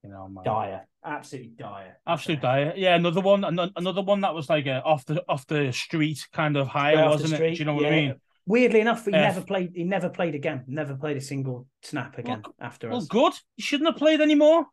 You 0.05 0.11
know, 0.11 0.29
man. 0.29 0.45
Dire. 0.45 0.87
Absolutely 1.05 1.53
dire. 1.57 1.99
Absolute 2.07 2.41
dire. 2.41 2.73
Yeah, 2.77 2.97
another 2.97 3.21
one. 3.21 3.45
Another 3.45 4.03
one 4.03 4.21
that 4.23 4.35
was 4.35 4.49
like 4.49 4.67
a 4.67 4.83
off 4.83 5.05
the 5.07 5.25
off 5.29 5.47
the 5.47 5.73
street 5.73 6.27
kind 6.33 6.57
of 6.57 6.69
high, 6.69 6.93
Straight 6.93 7.05
off 7.05 7.19
the 7.19 7.23
wasn't 7.23 7.43
it? 7.43 7.51
Do 7.53 7.59
you 7.59 7.65
know 7.65 7.75
what 7.75 7.83
yeah. 7.85 7.89
I 7.89 7.93
mean? 7.93 8.15
Weirdly 8.45 8.81
enough, 8.81 9.05
he 9.05 9.15
F. 9.15 9.35
never 9.35 9.47
played. 9.47 9.73
He 9.75 9.85
never 9.85 10.09
played 10.09 10.35
again. 10.35 10.65
Never 10.67 10.97
played 10.97 11.17
a 11.17 11.21
single 11.21 11.69
snap 11.83 12.19
again 12.19 12.43
after 12.61 12.89
Well, 12.89 12.99
us. 12.99 13.07
good. 13.07 13.33
He 13.57 13.63
shouldn't 13.63 13.89
have 13.89 13.97
played 13.97 14.21
anymore. 14.21 14.67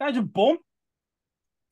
Guy's 0.00 0.16
a 0.16 0.22
bum. 0.22 0.58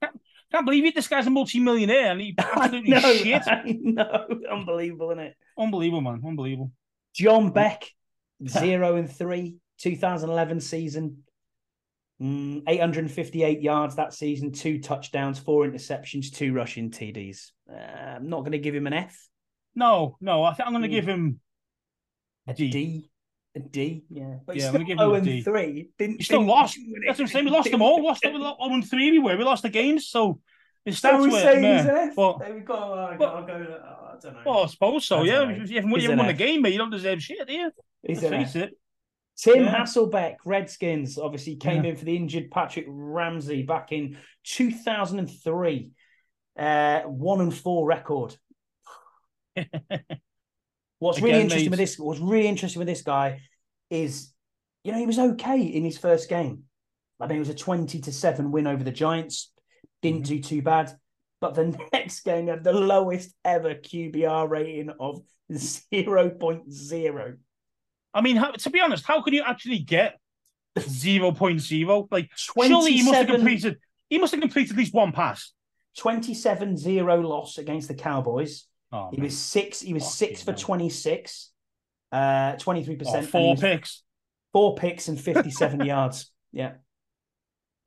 Can't, 0.02 0.20
Can't 0.50 0.66
believe 0.66 0.84
it. 0.86 0.94
This 0.96 1.06
guy's 1.06 1.26
a 1.28 1.30
multi-millionaire 1.30 2.10
and 2.10 2.20
he 2.20 2.34
absolutely 2.38 2.90
no, 2.90 3.00
shit. 3.00 3.42
I 3.46 3.78
know. 3.80 4.26
Unbelievable, 4.50 5.10
isn't 5.12 5.24
it? 5.24 5.36
Unbelievable, 5.56 6.00
man. 6.00 6.22
Unbelievable. 6.26 6.72
John 7.14 7.50
Beck, 7.50 7.88
zero 8.48 8.96
and 8.96 9.08
three, 9.08 9.56
2011 9.78 10.60
season. 10.60 11.22
Mm, 12.22 12.62
858 12.68 13.60
yards 13.60 13.96
that 13.96 14.14
season, 14.14 14.52
two 14.52 14.78
touchdowns, 14.80 15.38
four 15.38 15.66
interceptions, 15.66 16.32
two 16.32 16.52
rushing 16.52 16.90
TDs. 16.90 17.50
Uh, 17.70 17.74
I'm 17.74 18.28
not 18.28 18.40
going 18.40 18.52
to 18.52 18.58
give 18.58 18.74
him 18.74 18.86
an 18.86 18.92
F. 18.92 19.28
No, 19.74 20.16
no. 20.20 20.44
I 20.44 20.54
think 20.54 20.66
I'm 20.66 20.72
going 20.72 20.82
to 20.82 20.88
give 20.88 21.06
him 21.06 21.40
a 22.46 22.54
D. 22.54 22.70
D. 22.70 23.10
A 23.56 23.60
D, 23.60 24.04
yeah. 24.10 24.36
But 24.46 24.56
Yeah, 24.56 24.62
yeah, 24.62 24.68
I'm 24.68 24.72
still 24.72 24.72
gonna 24.72 24.84
give 24.84 24.98
him 24.98 25.24
0 25.24 25.34
and 25.36 25.44
3. 25.44 25.88
Didn't, 25.98 26.16
He 26.16 26.22
still 26.24 26.38
didn't 26.40 26.48
lost. 26.50 26.76
win 26.76 27.02
it. 27.02 27.06
That's 27.06 27.18
what 27.20 27.24
I'm 27.24 27.28
saying. 27.28 27.44
We 27.44 27.50
lost 27.52 27.70
them 27.70 27.82
all. 27.86 28.00
We 28.00 28.06
lost 28.06 28.22
them 28.22 28.42
all 28.42 28.72
and 28.74 28.88
three 28.88 29.06
everywhere. 29.08 29.36
We 29.38 29.44
lost 29.44 29.62
the 29.62 29.68
games, 29.68 30.08
so 30.08 30.40
his 30.84 30.96
stats 30.96 31.00
So 31.02 31.18
we 31.22 31.28
were 31.28 31.38
say 31.40 31.56
he's 31.56 31.86
F. 31.86 32.14
But 32.16 32.38
There 32.40 32.54
we 32.54 32.60
go. 32.60 32.74
I'll 32.74 33.16
but- 33.16 33.18
go, 33.18 33.26
I'll 33.26 33.46
go 33.46 33.80
oh, 33.80 34.06
I 34.12 34.18
don't 34.20 34.34
know. 34.34 34.40
well, 34.44 34.64
I 34.64 34.66
suppose 34.66 35.04
so. 35.06 35.18
I 35.20 35.22
Yeah, 35.22 35.32
don't 35.34 35.56
know. 35.58 35.62
if 35.64 35.70
you 35.70 35.76
haven't, 35.76 35.90
you 35.90 35.96
haven't 36.02 36.10
an 36.12 36.18
won 36.18 36.26
the 36.26 36.32
game, 36.32 36.62
mate, 36.62 36.72
you 36.72 36.78
don't 36.78 36.90
deserve 36.90 37.22
shit, 37.22 37.46
do 37.46 37.52
you? 37.52 37.70
He's 38.04 38.22
Let's 38.22 38.34
face 38.54 38.56
F. 38.56 38.68
it. 38.70 38.78
Tim 39.36 39.64
Yeah. 39.64 39.74
Hasselbeck, 39.82 40.36
Redskins, 40.44 41.18
obviously 41.18 41.56
came 41.56 41.84
Yeah. 41.84 41.90
in 41.90 41.96
for 41.96 42.04
the 42.04 42.16
injured 42.16 42.50
Patrick 42.50 42.86
Ramsey 42.88 43.62
back 43.62 43.90
in 43.92 44.16
2003. 44.44 45.92
Uh, 46.56 47.00
one 47.02 47.40
and 47.40 47.52
four 47.54 47.84
record. 47.86 48.36
What's 51.00 51.20
really 51.20 51.32
Again, 51.32 51.42
interesting 51.42 51.70
with 51.70 51.78
this, 51.80 51.98
what's 51.98 52.20
really 52.20 52.46
interesting 52.46 52.78
with 52.78 52.86
this 52.88 53.02
guy 53.02 53.40
is, 53.90 54.32
you 54.84 54.92
know, 54.92 54.98
he 54.98 55.06
was 55.06 55.18
okay 55.18 55.60
in 55.62 55.84
his 55.84 55.98
first 55.98 56.28
game. 56.28 56.62
I 57.20 57.26
mean, 57.26 57.36
it 57.36 57.40
was 57.40 57.48
a 57.50 57.54
20 57.54 58.00
to 58.02 58.12
7 58.12 58.50
win 58.52 58.66
over 58.66 58.82
the 58.84 58.90
Giants. 58.92 59.52
Didn't 60.00 60.22
Mhm. 60.22 60.28
do 60.28 60.40
too 60.40 60.62
bad. 60.62 60.92
But 61.40 61.54
the 61.54 61.66
next 61.92 62.20
game 62.20 62.46
had 62.46 62.64
the 62.64 62.72
lowest 62.72 63.34
ever 63.44 63.74
QBR 63.74 64.48
rating 64.48 64.90
of 64.98 65.20
0.0. 65.52 67.38
I 68.14 68.20
mean, 68.20 68.36
how, 68.36 68.52
to 68.52 68.70
be 68.70 68.80
honest, 68.80 69.04
how 69.04 69.20
can 69.22 69.34
you 69.34 69.42
actually 69.42 69.80
get 69.80 70.18
0.0? 70.78 72.08
Like, 72.10 72.30
surely 72.36 72.92
he 72.92 73.02
must 73.04 73.14
have 73.16 73.26
completed. 73.26 73.78
He 74.08 74.18
must 74.18 74.32
have 74.32 74.40
completed 74.40 74.72
at 74.72 74.76
least 74.78 74.94
one 74.94 75.12
pass. 75.12 75.52
27 75.98 76.76
0 76.76 77.20
loss 77.22 77.58
against 77.58 77.88
the 77.88 77.94
Cowboys. 77.94 78.66
Oh, 78.92 79.08
He 79.10 79.16
man. 79.18 79.24
was 79.24 79.36
six. 79.38 79.80
He 79.80 79.92
was 79.94 80.04
Fucking 80.04 80.14
six 80.36 80.42
for 80.42 80.52
twenty 80.52 80.88
six, 80.90 81.50
uh, 82.12 82.52
twenty 82.56 82.84
three 82.84 82.94
Oh, 82.94 82.98
percent. 82.98 83.26
four 83.28 83.56
picks. 83.56 84.02
four 84.52 84.74
picks 84.76 85.08
and 85.08 85.20
fifty 85.20 85.50
seven 85.50 85.80
yards. 85.84 86.30
Yeah, 86.52 86.74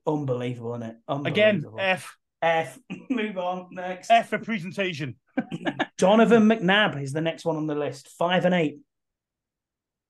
unbelievable, 0.06 0.76
isn't 0.76 0.84
it? 0.90 0.96
Again, 1.28 1.66
F. 1.80 2.16
F. 2.42 2.78
Move 3.10 3.38
on 3.38 3.68
next. 3.72 4.10
F 4.12 4.30
for 4.30 4.40
presentation. 4.40 5.16
Donovan 5.98 6.44
McNabb 6.48 7.02
is 7.02 7.14
the 7.14 7.22
next 7.22 7.46
one 7.46 7.56
on 7.58 7.68
the 7.68 7.76
list. 7.76 8.10
Five 8.18 8.46
and 8.46 8.54
eight. 8.56 8.80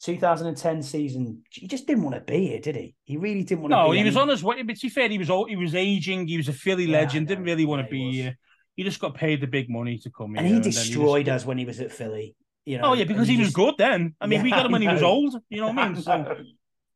2010 0.03 0.83
season. 0.83 1.43
He 1.51 1.67
just 1.67 1.87
didn't 1.87 2.03
want 2.03 2.15
to 2.15 2.21
be 2.21 2.47
here, 2.47 2.59
did 2.59 2.75
he? 2.75 2.95
He 3.03 3.17
really 3.17 3.43
didn't 3.43 3.61
want 3.61 3.71
to. 3.73 3.77
No, 3.77 3.91
he 3.91 4.03
was 4.03 4.15
any- 4.15 4.21
on 4.23 4.29
his 4.29 4.43
way. 4.43 4.61
But 4.63 4.75
to 4.77 4.81
be 4.81 4.89
fair, 4.89 5.09
he 5.09 5.17
was 5.17 5.29
old, 5.29 5.49
he 5.49 5.55
was 5.55 5.75
aging. 5.75 6.27
He 6.27 6.37
was 6.37 6.47
a 6.47 6.53
Philly 6.53 6.85
Yeah, 6.85 6.99
legend. 6.99 7.27
Didn't 7.27 7.45
really 7.45 7.65
want 7.65 7.79
Yeah, 7.81 7.85
to 7.85 7.91
be 7.91 8.05
was. 8.05 8.15
here. 8.15 8.37
He 8.75 8.83
just 8.83 8.99
got 8.99 9.15
paid 9.15 9.41
the 9.41 9.47
big 9.47 9.69
money 9.69 9.97
to 9.99 10.11
come 10.11 10.35
and 10.35 10.45
here. 10.45 10.47
he 10.47 10.53
then 10.61 10.63
just- 10.71 10.85
destroyed 10.85 11.27
us 11.29 11.45
when 11.45 11.57
he 11.57 11.65
was 11.65 11.79
at 11.79 11.91
Philly. 11.91 12.35
You 12.65 12.77
oh, 12.77 12.81
know, 12.81 12.87
Oh 12.89 12.93
yeah, 12.93 13.05
because 13.05 13.21
and 13.27 13.31
he 13.31 13.37
was 13.37 13.47
just- 13.47 13.55
good 13.55 13.75
then. 13.77 14.13
I 14.21 14.27
mean, 14.27 14.43
we 14.43 14.49
got 14.51 14.65
him 14.65 14.71
when 14.71 14.81
he 14.81 14.87
was 14.87 15.01
old. 15.01 15.35
You 15.49 15.61
know 15.61 15.67
what 15.67 15.79
I 15.79 15.89
mean? 15.89 16.01
So 16.01 16.35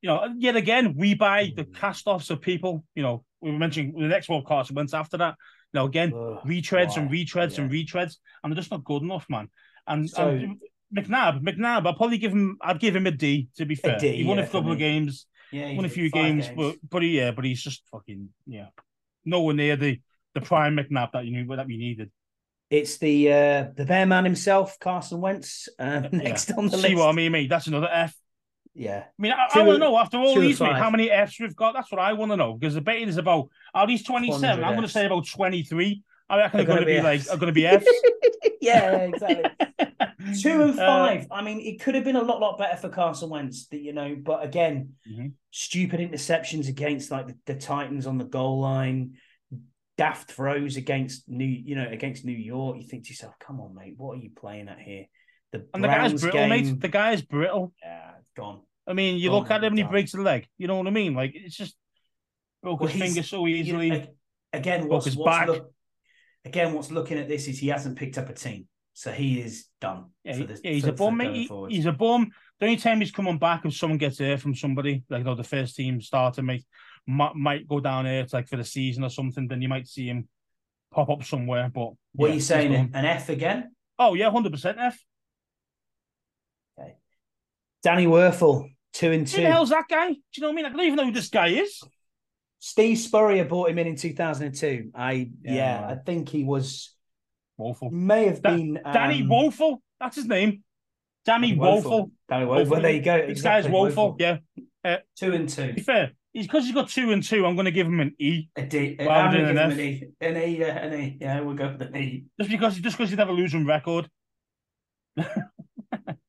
you 0.01 0.07
know, 0.09 0.33
yet 0.37 0.55
again, 0.55 0.95
we 0.97 1.13
buy 1.15 1.51
the 1.55 1.63
cast-offs 1.65 2.29
of 2.29 2.41
people. 2.41 2.83
You 2.95 3.03
know, 3.03 3.23
we 3.39 3.51
were 3.51 3.57
mentioning 3.57 3.93
the 3.93 4.07
next 4.07 4.29
World 4.29 4.45
Class 4.45 4.71
went 4.71 4.93
after 4.93 5.17
that. 5.17 5.35
You 5.73 5.79
know, 5.79 5.85
again, 5.85 6.11
Ugh, 6.13 6.39
retreads 6.45 6.97
and 6.97 7.09
retreads 7.09 7.57
and 7.57 7.71
Yeah. 7.71 7.83
retreads, 7.83 8.17
and 8.43 8.51
they're 8.51 8.57
just 8.57 8.71
not 8.71 8.83
good 8.83 9.01
enough, 9.03 9.25
man. 9.29 9.49
And, 9.87 10.09
So- 10.09 10.29
and 10.29 10.59
McNabb, 10.95 11.41
McNabb, 11.41 11.87
I'd 11.87 11.95
probably 11.95 12.17
give 12.17 12.31
him. 12.31 12.57
I'd 12.61 12.79
give 12.79 12.95
him 12.95 13.07
a 13.07 13.11
D. 13.11 13.47
To 13.57 13.65
be 13.65 13.75
fair, 13.75 13.97
D, 13.97 14.11
he 14.15 14.23
won 14.23 14.37
yeah, 14.37 14.45
a 14.45 14.47
couple 14.47 14.71
of 14.71 14.77
games, 14.77 15.25
Yeah, 15.51 15.69
he 15.69 15.75
won 15.75 15.85
a 15.85 15.89
few 15.89 16.09
five 16.09 16.21
games, 16.21 16.49
but 16.55 16.75
but 16.87 17.01
he, 17.01 17.17
yeah, 17.17 17.31
but 17.31 17.45
he's 17.45 17.61
just 17.61 17.83
fucking 17.91 18.29
yeah, 18.45 18.67
nowhere 19.25 19.55
near 19.55 19.75
the 19.75 19.99
the 20.33 20.41
prime 20.41 20.75
McNabb 20.75 21.11
that 21.13 21.25
you 21.25 21.31
knew 21.31 21.55
that 21.55 21.67
we 21.67 21.77
needed. 21.77 22.11
It's 22.69 22.97
the 22.97 23.31
uh, 23.31 23.65
the 23.75 23.85
bear 23.85 24.05
man 24.05 24.23
himself, 24.23 24.79
Carson 24.79 25.19
Wentz. 25.19 25.67
Um, 25.77 26.07
next 26.11 26.51
on 26.53 26.67
the 26.67 26.77
See 26.77 26.89
list. 26.89 26.95
what 26.95 27.09
I 27.09 27.11
mean, 27.11 27.31
mate? 27.31 27.49
That's 27.49 27.67
another 27.67 27.89
F. 27.91 28.15
Yeah, 28.73 29.03
I 29.05 29.21
mean, 29.21 29.33
I, 29.33 29.47
I 29.53 29.63
want 29.63 29.75
to 29.75 29.77
know 29.79 29.97
after 29.97 30.17
all 30.17 30.39
these, 30.39 30.61
mate, 30.61 30.77
how 30.77 30.89
many 30.89 31.09
Fs 31.09 31.39
we've 31.41 31.55
got. 31.55 31.73
That's 31.73 31.91
what 31.91 31.99
I 31.99 32.13
want 32.13 32.31
to 32.31 32.37
know 32.37 32.53
because 32.53 32.73
the 32.73 32.81
betting 32.81 33.09
is 33.09 33.17
about 33.17 33.49
are 33.73 33.85
these 33.85 34.03
twenty-seven? 34.03 34.63
I'm 34.63 34.71
going 34.71 34.87
to 34.87 34.87
say 34.87 35.05
about 35.05 35.27
twenty-three. 35.27 36.03
I 36.29 36.37
reckon 36.37 36.57
They're 36.59 36.65
they're 36.65 36.75
going 36.75 36.79
to 36.79 36.85
be, 36.85 36.97
be 36.97 37.01
like 37.01 37.21
are 37.29 37.37
going 37.37 37.47
to 37.47 37.51
be 37.53 37.67
Fs. 37.67 37.85
yeah, 38.61 38.91
exactly. 38.95 39.67
Two 40.39 40.61
and 40.61 40.71
Uh, 40.71 40.85
five. 40.85 41.27
I 41.31 41.41
mean, 41.41 41.59
it 41.59 41.79
could 41.81 41.95
have 41.95 42.03
been 42.03 42.15
a 42.15 42.21
lot, 42.21 42.39
lot 42.39 42.57
better 42.57 42.77
for 42.77 42.89
Carson 42.89 43.29
Wentz, 43.29 43.67
that 43.67 43.81
you 43.81 43.93
know. 43.93 44.15
But 44.15 44.43
again, 44.43 44.95
Mhm. 45.09 45.33
stupid 45.51 45.99
interceptions 45.99 46.67
against 46.67 47.11
like 47.11 47.27
the, 47.27 47.37
the 47.45 47.55
Titans 47.55 48.07
on 48.07 48.17
the 48.17 48.25
goal 48.25 48.59
line, 48.59 49.17
daft 49.97 50.31
throws 50.31 50.77
against 50.77 51.27
New, 51.29 51.45
you 51.45 51.75
know, 51.75 51.87
against 51.87 52.25
New 52.25 52.31
York. 52.37 52.77
You 52.77 52.87
think 52.87 53.03
to 53.05 53.09
yourself, 53.09 53.35
"Come 53.39 53.59
on, 53.59 53.75
mate, 53.75 53.95
what 53.97 54.17
are 54.17 54.21
you 54.21 54.29
playing 54.35 54.67
at 54.69 54.79
here?" 54.79 55.05
The 55.51 55.67
and 55.73 55.83
the 55.83 55.87
guy's 55.87 56.13
brittle, 56.21 56.39
game, 56.39 56.49
mate. 56.49 56.79
The 56.79 56.87
guy's 56.87 57.21
brittle. 57.21 57.73
yeah, 57.83 58.11
gone. 58.35 58.61
I 58.87 58.93
mean, 58.93 59.17
you 59.17 59.29
Oh 59.31 59.39
look 59.39 59.51
at 59.51 59.63
him 59.63 59.73
and 59.73 59.77
he 59.79 59.83
breaks 59.83 60.13
a 60.13 60.17
leg. 60.21 60.47
You 60.57 60.67
know 60.67 60.77
what 60.77 60.87
I 60.87 60.91
mean? 60.91 61.13
Like 61.13 61.31
it's 61.35 61.55
just 61.55 61.75
broke 62.63 62.79
Well, 62.79 62.89
his 62.89 63.01
finger 63.01 63.23
so 63.23 63.45
You 63.45 63.73
know, 63.73 63.81
easily. 63.81 64.09
again, 64.53 64.87
what's, 64.87 65.15
what's 65.15 65.47
look, 65.47 65.73
again, 66.45 66.73
what's 66.73 66.89
looking 66.91 67.17
at 67.19 67.27
this 67.27 67.47
is 67.47 67.59
he 67.59 67.67
hasn't 67.67 67.97
picked 67.97 68.17
up 68.17 68.29
a 68.29 68.33
team, 68.33 68.67
so 68.93 69.11
he 69.11 69.39
is 69.39 69.65
done. 69.79 70.05
yeah, 70.23 70.35
yeah, 70.35 70.71
he's 70.71 70.85
for- 70.85 71.09
a 71.09 71.11
mate. 71.11 71.49
He- 71.49 71.75
he's 71.75 71.85
a 71.85 71.91
bum. 71.91 72.31
The 72.59 72.65
only 72.67 72.77
time 72.77 72.99
he's 72.99 73.11
coming 73.11 73.39
back 73.39 73.65
if 73.65 73.73
someone 73.75 73.97
gets 73.97 74.19
hurt 74.19 74.39
from 74.39 74.53
somebody, 74.53 75.03
like 75.09 75.19
you 75.19 75.23
know, 75.25 75.35
the 75.35 75.43
first 75.43 75.75
team 75.75 75.99
starter, 76.01 76.43
mate, 76.43 76.63
might, 77.07 77.35
might 77.35 77.67
go 77.67 77.79
down 77.79 78.05
here 78.05 78.25
to, 78.25 78.35
like 78.35 78.47
for 78.47 78.57
the 78.57 78.63
season 78.63 79.03
or 79.03 79.09
something. 79.09 79.47
Then 79.47 79.61
you 79.61 79.69
might 79.69 79.87
see 79.87 80.07
him 80.07 80.27
pop 80.91 81.09
up 81.09 81.23
somewhere. 81.23 81.71
But 81.73 81.93
What 82.13 82.27
yeah, 82.27 82.31
are 82.31 82.35
you 82.35 82.41
saying? 82.41 82.91
An 82.93 83.05
F 83.05 83.29
again? 83.29 83.73
Oh 83.97 84.13
yeah, 84.13 84.29
hundred 84.29 84.51
percent 84.51 84.77
F. 84.79 84.99
Okay. 86.79 86.95
Danny 87.83 88.05
Wuerffel, 88.05 88.69
two 88.93 89.11
and 89.11 89.25
two. 89.25 89.37
Who 89.37 89.43
the 89.43 89.51
hell's 89.51 89.69
that 89.69 89.85
guy? 89.89 90.09
Do 90.09 90.15
you 90.35 90.41
know 90.41 90.47
what 90.49 90.53
I 90.53 90.55
mean? 90.57 90.65
I 90.65 90.69
don't 90.69 90.81
even 90.81 90.95
know 90.97 91.05
who 91.05 91.11
this 91.11 91.29
guy 91.29 91.47
is. 91.47 91.81
Steve 92.59 92.99
Spurrier 92.99 93.45
bought 93.45 93.69
him 93.71 93.79
in 93.79 93.87
in 93.87 93.95
2002. 93.95 94.91
I 94.93 95.31
yeah, 95.43 95.53
Yeah. 95.53 95.87
I 95.89 95.95
think 95.95 96.29
he 96.29 96.43
was 96.43 96.95
Woeful. 97.61 97.89
may 97.91 98.25
have 98.25 98.41
Da- 98.41 98.55
been 98.55 98.79
Danny 98.93 99.21
um, 99.21 99.29
Woeful. 99.29 99.81
That's 99.99 100.15
his 100.15 100.25
name. 100.25 100.63
Danny 101.25 101.49
Danny 101.49 101.59
Woeful. 101.59 102.11
Danny 102.29 102.45
Woeful. 102.45 102.71
Well, 102.71 102.81
there 102.81 102.91
you 102.91 103.01
go. 103.01 103.17
This 103.27 103.41
guy's 103.41 103.65
Exactly, 103.65 103.71
woeful. 103.71 104.15
Yeah. 104.19 104.37
Two 105.15 105.33
and 105.33 105.47
To 105.49 105.67
two. 105.67 105.73
be 105.73 105.81
fair, 105.81 106.11
he's 106.33 106.47
because 106.47 106.65
he's 106.65 106.73
got 106.73 106.89
two 106.89 107.11
and 107.11 107.21
two. 107.21 107.45
I'm 107.45 107.55
going 107.55 107.65
to 107.65 107.71
give 107.71 107.85
him 107.87 107.99
an 107.99 108.15
E, 108.17 108.47
A 108.55 108.63
D. 108.65 108.95
Rather 108.99 109.11
I'm 109.11 109.31
than 109.33 109.55
gonna 109.55 109.61
an 109.61 109.69
give 109.69 109.77
him 109.79 109.85
an 109.85 110.33
E. 110.43 110.45
An 110.45 110.49
E. 110.49 110.57
Yeah, 110.59 110.77
an 110.85 110.99
E. 110.99 111.17
Yeah, 111.21 111.39
we'll 111.41 111.55
go 111.55 111.67
with 111.71 111.81
an 111.83 111.95
E. 111.95 112.25
just 112.39 112.49
because 112.49 112.77
just 112.79 112.97
because 112.97 113.11
he'd 113.11 113.19
have 113.19 113.29
a 113.29 113.33
losing 113.33 113.65
record. 113.67 114.09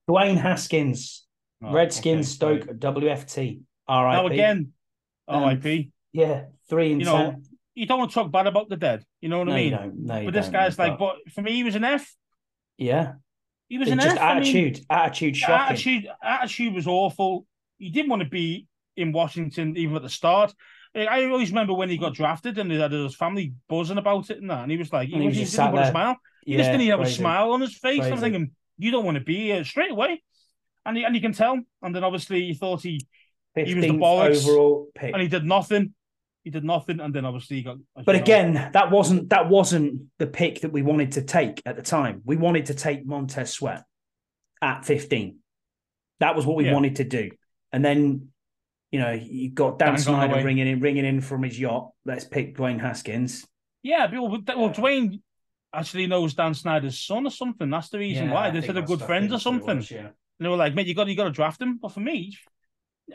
Dwayne 0.09 0.37
Haskins, 0.37 1.27
Oh, 1.65 1.73
Redskins, 1.73 2.27
okay, 2.43 2.61
Stoke. 2.65 2.77
WFT. 2.79 3.61
All 3.87 4.05
right. 4.05 4.17
Now 4.17 4.27
again, 4.27 4.73
Um, 5.29 5.45
R.I.P. 5.45 5.91
Yeah, 6.13 6.47
three 6.69 6.91
and 6.93 7.01
You 7.01 7.07
know, 7.07 7.17
ten. 7.17 7.43
You 7.75 7.87
don't 7.87 7.99
want 7.99 8.11
to 8.11 8.15
talk 8.15 8.31
bad 8.31 8.47
about 8.47 8.69
the 8.69 8.77
dead. 8.77 9.05
You 9.21 9.29
know 9.29 9.39
what 9.39 9.49
No, 9.49 9.55
I 9.55 9.59
you 9.59 9.71
mean? 9.71 9.79
don't. 9.81 9.99
No, 10.07 10.19
you 10.19 10.25
but 10.27 10.35
this 10.35 10.47
don't, 10.47 10.53
guy's 10.53 10.79
like, 10.79 10.99
but- 10.99 11.17
but 11.25 11.33
for 11.33 11.43
me, 11.43 11.53
he 11.53 11.65
was 11.65 11.75
an 11.75 11.85
F. 11.85 12.15
yeah, 12.79 13.13
He 13.69 13.79
was 13.79 13.89
an 13.89 13.99
just 13.99 14.17
F. 14.17 14.23
I 14.23 14.35
mean, 14.35 14.43
attitude. 14.43 14.87
attitude, 14.91 15.37
shocking. 15.37 15.73
attitude, 15.75 16.09
attitude 16.23 16.75
was 16.75 16.87
awful. 16.87 17.47
He 17.79 17.91
didn't 17.91 18.11
want 18.11 18.23
to 18.23 18.29
be 18.29 18.67
in 18.97 19.13
Washington 19.13 19.77
even 19.77 19.97
at 19.97 20.03
the 20.03 20.11
start. 20.11 20.53
I- 20.95 21.25
always 21.25 21.49
remember 21.49 21.73
when 21.73 21.89
he 21.89 21.97
got 21.97 22.13
drafted 22.15 22.59
and 22.59 22.71
he 22.71 22.79
had 22.79 22.93
his 22.93 23.15
family 23.17 23.55
buzzing 23.69 23.97
about 23.97 24.29
it 24.29 24.39
and 24.43 24.51
that, 24.51 24.63
and 24.63 24.71
he 24.71 24.77
was 24.77 24.93
like, 24.93 25.09
he, 25.09 25.19
he 25.19 25.27
was 25.27 25.35
he 25.37 25.45
just 25.45 25.57
didn't 25.57 25.71
put 25.73 25.81
a 25.81 25.91
smile. 25.91 26.17
He 26.45 26.53
yeah, 26.53 26.59
just 26.59 26.71
didn't 26.73 26.87
have 26.89 27.01
a 27.01 27.09
smile 27.09 27.53
on 27.53 27.61
his 27.63 27.75
face. 27.79 28.03
I'm 28.03 28.19
thinking, 28.19 28.51
you 28.77 28.91
don't 28.91 29.05
want 29.07 29.17
to 29.17 29.25
be 29.25 29.37
here 29.37 29.65
straight 29.65 29.93
away. 29.93 30.23
And 30.85 30.97
he, 30.97 31.05
and 31.05 31.15
you 31.15 31.21
can 31.23 31.33
tell. 31.33 31.59
And 31.81 31.95
then 31.95 32.05
obviously 32.05 32.43
he 32.43 32.55
thought 32.55 32.83
he 32.83 33.01
he 33.55 33.75
was 33.75 33.85
the 33.85 33.91
15th 33.93 33.99
bollocks, 34.01 34.47
overall 34.47 34.89
pick. 34.95 35.13
and 35.15 35.23
he 35.23 35.29
did 35.29 35.45
nothing. 35.45 35.95
He 36.45 36.51
did 36.51 36.65
nothing, 36.65 36.99
and 37.01 37.15
then 37.15 37.25
obviously 37.25 37.59
he 37.59 37.63
got. 37.63 37.77
But 37.95 38.07
you 38.09 38.13
know, 38.15 38.23
again, 38.23 38.71
that 38.73 38.91
wasn't 38.91 39.29
that 39.31 39.49
wasn't 39.49 40.03
the 40.19 40.27
pick 40.27 40.63
that 40.63 40.73
we 40.73 40.83
wanted 40.83 41.13
to 41.13 41.23
take 41.23 41.63
at 41.65 41.77
the 41.77 41.83
time. 41.83 42.23
We 42.25 42.37
wanted 42.37 42.67
to 42.67 42.75
take 42.75 43.07
Montez 43.07 43.53
Sweat 43.53 43.85
at 44.61 44.85
15. 44.85 45.37
That 46.21 46.35
was 46.35 46.45
what 46.47 46.57
we 46.57 46.67
Yeah. 46.67 46.75
wanted 46.75 46.97
to 46.97 47.05
do. 47.05 47.31
And 47.73 47.85
then, 47.85 48.29
you 48.91 49.01
know, 49.01 49.13
you 49.13 49.51
got 49.51 49.79
Dan, 49.79 49.91
Dan 49.95 49.99
Snyder 49.99 50.35
away. 50.35 50.45
ringing 50.45 50.67
in, 50.67 50.81
ringing 50.81 51.05
in 51.05 51.21
from 51.21 51.43
his 51.45 51.59
yacht. 51.59 51.91
Let's 52.05 52.25
pick 52.25 52.57
Dwayne 52.57 52.81
Haskins. 52.81 53.47
yeah, 53.83 54.07
well, 54.13 54.29
well, 54.29 54.71
Dwayne 54.71 55.21
actually 55.73 56.07
knows 56.07 56.35
Dan 56.35 56.55
Snyder's 56.55 57.01
son 57.01 57.27
or 57.27 57.31
something. 57.31 57.71
That's 57.71 57.89
the 57.89 57.99
reason 57.99 58.31
why 58.31 58.51
they 58.51 58.61
said 58.61 58.75
they're 58.77 58.83
good 58.83 59.01
friends 59.01 59.33
or 59.33 59.39
something. 59.39 59.79
And 59.79 60.13
they 60.41 60.49
were 60.49 60.57
like, 60.57 60.75
"Mate, 60.75 60.87
you 60.89 60.95
got 60.95 61.07
you 61.09 61.17
got 61.17 61.25
to 61.25 61.31
draft 61.31 61.63
him." 61.63 61.79
But 61.81 61.93
for 61.93 62.01
me, 62.01 62.37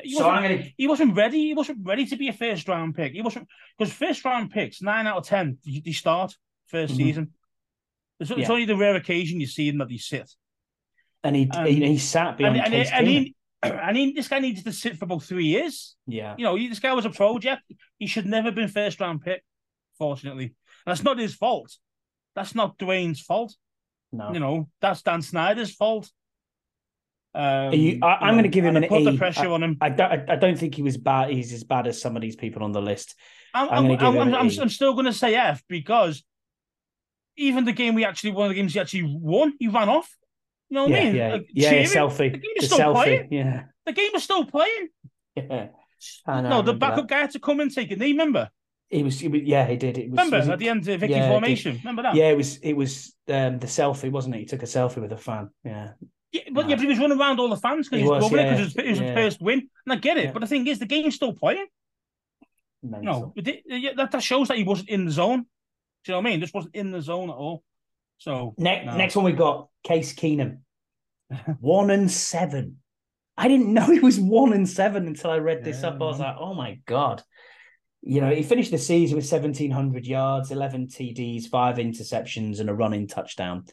He 0.03 0.13
So 0.13 0.25
wasn't, 0.27 0.35
I'm 0.35 0.43
gonna 0.57 0.69
he 0.77 0.87
wasn't 0.87 1.15
ready. 1.15 1.39
He 1.47 1.53
wasn't 1.53 1.79
ready 1.83 2.05
to 2.07 2.15
be 2.17 2.27
a 2.27 2.33
first 2.33 2.67
round 2.67 2.95
pick. 2.95 3.13
He 3.13 3.21
wasn't 3.21 3.47
because 3.77 3.93
first 3.93 4.23
round 4.25 4.51
picks 4.51 4.81
nine 4.81 5.07
out 5.07 5.17
of 5.17 5.25
ten 5.25 5.57
they 5.65 5.91
start 5.91 6.35
1st 6.73 6.91
Mhm. 6.91 6.97
season. 6.97 7.33
It's, 8.19 8.31
it's 8.31 8.49
only 8.49 8.65
the 8.65 8.75
rare 8.75 8.95
occasion 8.95 9.39
you 9.39 9.47
see 9.47 9.69
them 9.69 9.79
that 9.79 9.89
they 9.89 9.97
sit. 9.97 10.29
and 11.23 11.35
he 11.35 11.49
Um, 11.49 11.65
he, 11.65 11.85
he 11.85 11.97
sat 11.97 12.29
And 12.29 12.37
behind 12.37 12.57
and, 12.57 12.73
Case 12.73 12.89
and, 12.91 13.07
Keenum. 13.07 13.23
he, 13.23 13.35
and 13.63 13.97
he, 13.97 14.11
this 14.13 14.27
guy 14.27 14.39
needed 14.39 14.63
to 14.65 14.71
sit 14.73 14.97
for 14.97 15.05
about 15.05 15.23
three 15.23 15.45
years. 15.45 15.95
yeah, 16.05 16.35
You 16.37 16.43
know, 16.43 16.55
he- 16.55 16.67
this 16.67 16.79
guy 16.79 16.93
was 16.93 17.05
a 17.05 17.09
project. 17.09 17.63
He 17.97 18.07
should 18.07 18.25
never 18.25 18.47
have 18.47 18.55
been 18.55 18.67
first 18.67 18.99
round 18.99 19.21
pick. 19.21 19.43
Fortunately, 19.97 20.45
and 20.45 20.53
that's 20.85 21.03
not 21.03 21.17
his 21.17 21.33
fault. 21.33 21.75
That's 22.35 22.53
not 22.53 22.77
Dwayne's 22.77 23.19
fault. 23.21 23.55
no. 24.11 24.31
You 24.31 24.39
know, 24.39 24.69
that's 24.79 25.01
Dan 25.01 25.21
Snyder's 25.23 25.73
fault. 25.73 26.11
Um, 27.37 27.73
you- 27.73 27.99
I- 28.01 28.15
I'm 28.21 28.35
know, 28.35 28.39
gonna 28.39 28.47
give 28.47 28.65
him 28.65 28.75
an 28.77 28.87
put 28.87 29.03
the 29.03 29.15
pressure 29.17 29.49
on 29.49 29.61
him. 29.61 29.77
I 29.79 29.89
don't, 29.89 30.11
I- 30.11 30.33
I 30.33 30.35
don't 30.37 30.57
think 30.57 30.73
he 30.75 30.81
was 30.81 30.97
bad. 30.97 31.29
He's 31.29 31.53
as 31.53 31.63
bad 31.63 31.85
as 31.87 32.01
some 32.01 32.15
of 32.15 32.21
these 32.21 32.35
people 32.35 32.63
on 32.63 32.71
the 32.71 32.81
list. 32.81 33.15
I'm, 33.53 33.69
I'm 33.69 33.91
I'm, 33.99 34.33
I'm, 34.33 34.59
I'm, 34.59 34.69
still 34.69 34.93
going 34.93 35.05
to 35.05 35.13
say 35.13 35.35
F 35.35 35.63
because 35.67 36.23
even 37.37 37.65
the 37.65 37.71
game 37.73 37.93
we 37.95 38.05
actually 38.05 38.31
one 38.31 38.45
of 38.47 38.49
the 38.49 38.55
games 38.55 38.73
he 38.73 38.79
actually 38.79 39.03
won, 39.21 39.53
he 39.59 39.67
ran 39.67 39.89
off. 39.89 40.09
You 40.69 40.75
know 40.75 40.81
what 40.83 40.91
yeah, 40.91 40.97
I 40.97 41.03
mean? 41.05 41.15
yeah, 41.15 41.31
Like, 41.33 41.47
yeah, 41.53 41.69
cheering. 41.69 41.87
selfie. 41.87 42.31
The 42.33 42.37
game 42.39 42.51
The 42.57 42.65
still 42.65 42.77
selfie. 42.79 42.93
playing. 42.93 43.27
Yeah, 43.31 43.63
The 43.85 43.93
game 43.93 44.09
was 44.13 44.23
still 44.23 44.45
playing. 44.45 44.87
yeah. 45.35 45.67
Know, 46.27 46.41
no, 46.41 46.61
the 46.61 46.73
backup 46.73 47.07
that. 47.07 47.07
guy 47.07 47.19
had 47.21 47.31
to 47.31 47.39
come 47.39 47.59
and 47.59 47.73
take 47.73 47.89
a 47.91 47.95
knee. 47.95 48.11
Remember? 48.11 48.49
He 48.89 49.03
was, 49.03 49.21
was- 49.23 49.41
yeah, 49.43 49.65
he 49.67 49.77
did. 49.77 49.97
It 49.97 50.09
was, 50.09 50.17
Remember 50.17 50.37
was 50.37 50.47
it- 50.47 50.51
at 50.51 50.59
the 50.59 50.69
end 50.69 50.87
of 50.87 50.99
Vicky 50.99 51.13
Yeah, 51.13 51.25
it 51.27 51.29
formation? 51.29 51.77
Remember 51.77 52.03
that? 52.03 52.15
Yeah, 52.15 52.29
it 52.29 52.37
was. 52.37 52.57
It 52.57 52.73
was 52.73 53.15
um, 53.29 53.59
the 53.59 53.67
selfie, 53.67 54.11
wasn't 54.11 54.35
it? 54.35 54.39
He 54.39 54.45
took 54.45 54.63
a 54.63 54.67
selfie 54.67 55.01
with 55.01 55.11
a 55.11 55.17
fan. 55.17 55.49
Yeah, 55.63 55.91
Yeah, 56.31 56.41
but, 56.51 56.67
yeah, 56.67 56.75
but 56.75 56.81
he 56.83 56.87
was 56.87 56.99
running 56.99 57.19
around 57.19 57.39
all 57.39 57.49
the 57.49 57.55
fans 57.57 57.87
because 57.87 57.99
He 57.99 58.03
he 58.03 58.09
was 58.09 58.23
loving 58.23 58.39
it 58.39 58.49
because 58.51 58.59
it 58.59 58.63
was, 58.63 58.85
it 58.85 58.89
was 58.89 58.99
yeah. 58.99 59.05
his 59.05 59.15
first 59.15 59.41
win. 59.41 59.69
And 59.85 59.93
I 59.93 59.95
get 59.95 60.17
it, 60.17 60.25
Yeah. 60.25 60.31
but 60.33 60.39
the 60.41 60.47
thing 60.47 60.67
is, 60.67 60.79
the 60.79 60.85
game's 60.85 61.15
still 61.15 61.33
playing. 61.33 61.67
mental. 62.83 63.33
No, 63.35 63.43
it 63.43 63.63
uh, 63.71 63.95
that, 63.95 64.11
that 64.11 64.23
shows 64.23 64.49
that 64.49 64.57
he 64.57 64.63
wasn't 64.63 64.89
in 64.89 65.05
the 65.05 65.11
zone. 65.11 65.45
Do 66.03 66.11
you 66.11 66.13
know 66.13 66.17
what 66.19 66.27
I 66.27 66.31
mean? 66.31 66.39
Just 66.41 66.53
wasn't 66.53 66.75
in 66.75 66.91
the 66.91 67.01
zone 67.01 67.29
at 67.29 67.35
all. 67.35 67.63
So 68.17 68.55
Next, 68.57 68.85
no. 68.85 68.97
next 68.97 69.15
one 69.15 69.25
we 69.25 69.31
got 69.33 69.67
Case 69.83 70.13
Keenum, 70.13 70.59
one 71.59 71.89
and 71.91 72.09
seven. 72.11 72.77
I 73.37 73.47
didn't 73.47 73.71
know 73.73 73.85
he 73.91 73.99
was 73.99 74.19
one 74.19 74.53
and 74.53 74.67
seven 74.67 75.07
until 75.07 75.29
I 75.31 75.37
read 75.37 75.63
this 75.63 75.81
Yeah, 75.81 75.89
up. 75.89 75.95
I 76.01 76.05
was 76.05 76.19
man. 76.19 76.27
like, 76.29 76.37
oh 76.39 76.53
my 76.53 76.79
god. 76.85 77.23
You 78.01 78.21
know, 78.21 78.29
he 78.33 78.43
finished 78.43 78.71
the 78.71 78.77
season 78.77 79.15
with 79.17 79.25
seventeen 79.25 79.71
hundred 79.71 80.05
yards, 80.05 80.51
eleven 80.51 80.87
TDs, 80.87 81.47
five 81.47 81.77
interceptions, 81.77 82.59
and 82.59 82.69
a 82.69 82.73
running 82.73 83.07
touchdown. 83.07 83.65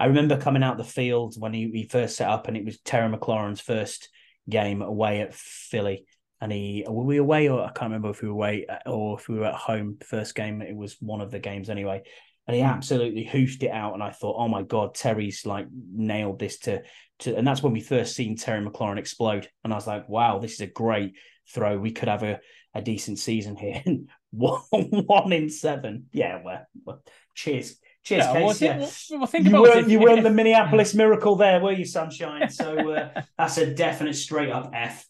I 0.00 0.06
remember 0.06 0.38
coming 0.38 0.62
out 0.62 0.78
the 0.78 0.84
field 0.84 1.34
when 1.38 1.52
he, 1.52 1.70
he 1.70 1.84
first 1.84 2.16
set 2.16 2.28
up, 2.28 2.48
and 2.48 2.56
it 2.56 2.64
was 2.64 2.80
Terry 2.80 3.14
McLaurin's 3.14 3.60
first 3.60 4.08
game 4.48 4.80
away 4.80 5.20
at 5.20 5.34
Philly. 5.34 6.06
And 6.40 6.50
he 6.50 6.86
were 6.88 7.04
we 7.04 7.18
away 7.18 7.50
or 7.50 7.62
I 7.62 7.66
can't 7.66 7.90
remember 7.90 8.08
if 8.08 8.22
we 8.22 8.28
were 8.28 8.34
away 8.34 8.66
uh, 8.66 8.88
or 8.88 9.18
if 9.18 9.28
we 9.28 9.38
were 9.38 9.44
at 9.44 9.54
home. 9.54 9.98
First 10.02 10.34
game, 10.34 10.62
it 10.62 10.74
was 10.74 10.96
one 11.00 11.20
of 11.20 11.30
the 11.30 11.38
games 11.38 11.68
anyway. 11.68 12.02
And 12.46 12.56
he 12.56 12.62
absolutely 12.62 13.24
hoofed 13.24 13.62
it 13.62 13.70
out. 13.70 13.92
And 13.92 14.02
I 14.02 14.10
thought, 14.10 14.36
oh 14.38 14.48
my 14.48 14.62
God, 14.62 14.94
Terry's 14.94 15.44
like 15.44 15.66
nailed 15.70 16.38
this 16.38 16.58
to 16.60 16.82
to 17.20 17.36
and 17.36 17.46
that's 17.46 17.62
when 17.62 17.74
we 17.74 17.82
first 17.82 18.16
seen 18.16 18.36
Terry 18.36 18.64
McLaurin 18.64 18.98
explode. 18.98 19.48
And 19.64 19.72
I 19.72 19.76
was 19.76 19.86
like, 19.86 20.08
wow, 20.08 20.38
this 20.38 20.54
is 20.54 20.60
a 20.62 20.66
great 20.66 21.12
throw. 21.52 21.78
We 21.78 21.90
could 21.90 22.08
have 22.08 22.22
a, 22.22 22.40
a 22.74 22.80
decent 22.80 23.18
season 23.18 23.54
here. 23.54 23.82
one, 24.30 24.62
one 24.70 25.32
in 25.34 25.50
seven. 25.50 26.06
Yeah, 26.10 26.40
well, 26.42 26.66
well 26.86 27.02
cheers. 27.34 27.76
Cheers, 28.02 28.24
yeah, 28.24 28.32
Case. 28.32 28.42
well, 28.42 28.56
yeah. 28.80 28.86
think, 28.86 29.10
well, 29.10 29.18
well, 29.20 29.26
think 29.26 29.46
You 29.48 29.60
weren't, 29.62 29.86
it. 29.86 29.88
you 29.90 30.00
weren't 30.00 30.22
the 30.22 30.30
Minneapolis 30.30 30.94
miracle 31.02 31.36
there, 31.36 31.60
were 31.60 31.72
you, 31.72 31.84
Sunshine? 31.84 32.48
So 32.50 32.92
uh, 32.94 33.22
that's 33.38 33.58
a 33.58 33.74
definite 33.74 34.14
straight 34.14 34.50
up 34.50 34.70
F. 34.74 35.06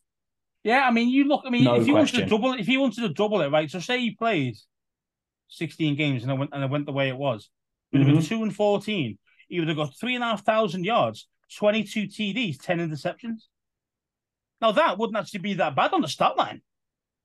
Yeah, 0.65 0.87
I 0.87 0.91
mean, 0.91 1.09
you 1.09 1.25
look. 1.25 1.43
I 1.47 1.51
mean, 1.51 1.65
No 1.65 1.77
if 1.77 1.87
you 1.87 1.95
wanted 1.95 2.09
to 2.09 2.13
question. 2.19 2.29
double, 2.29 2.53
if 2.55 2.69
you 2.69 2.81
wanted 2.81 3.01
to 3.03 3.09
double 3.11 3.41
it, 3.43 3.49
right? 3.49 3.71
So 3.71 3.79
say 3.79 4.01
he 4.01 4.11
played 4.11 4.57
sixteen 5.49 5.97
games 5.97 6.23
and 6.23 6.31
it 6.33 6.39
went 6.39 6.51
and 6.53 6.63
it 6.65 6.71
went 6.71 6.87
the 6.87 6.93
way 6.93 7.09
it 7.09 7.17
was, 7.17 7.49
it 7.93 7.99
would 7.99 8.07
have 8.07 8.15
been 8.15 8.23
Mhm. 8.23 8.29
two 8.29 8.43
and 8.43 8.55
fourteen. 8.55 9.19
He 9.49 9.59
would 9.61 9.69
have 9.69 9.77
got 9.77 9.99
three 9.99 10.15
and 10.17 10.23
a 10.25 10.27
half 10.29 10.45
thousand 10.45 10.85
yards, 10.85 11.29
twenty-two 11.57 12.09
TDs, 12.09 12.59
ten 12.61 12.79
interceptions. 12.79 13.45
Now 14.61 14.73
that 14.73 14.99
wouldn't 14.99 15.17
actually 15.17 15.41
be 15.41 15.55
that 15.55 15.75
bad 15.75 15.93
on 15.95 16.03
the 16.03 16.09
stat 16.09 16.37
line. 16.37 16.61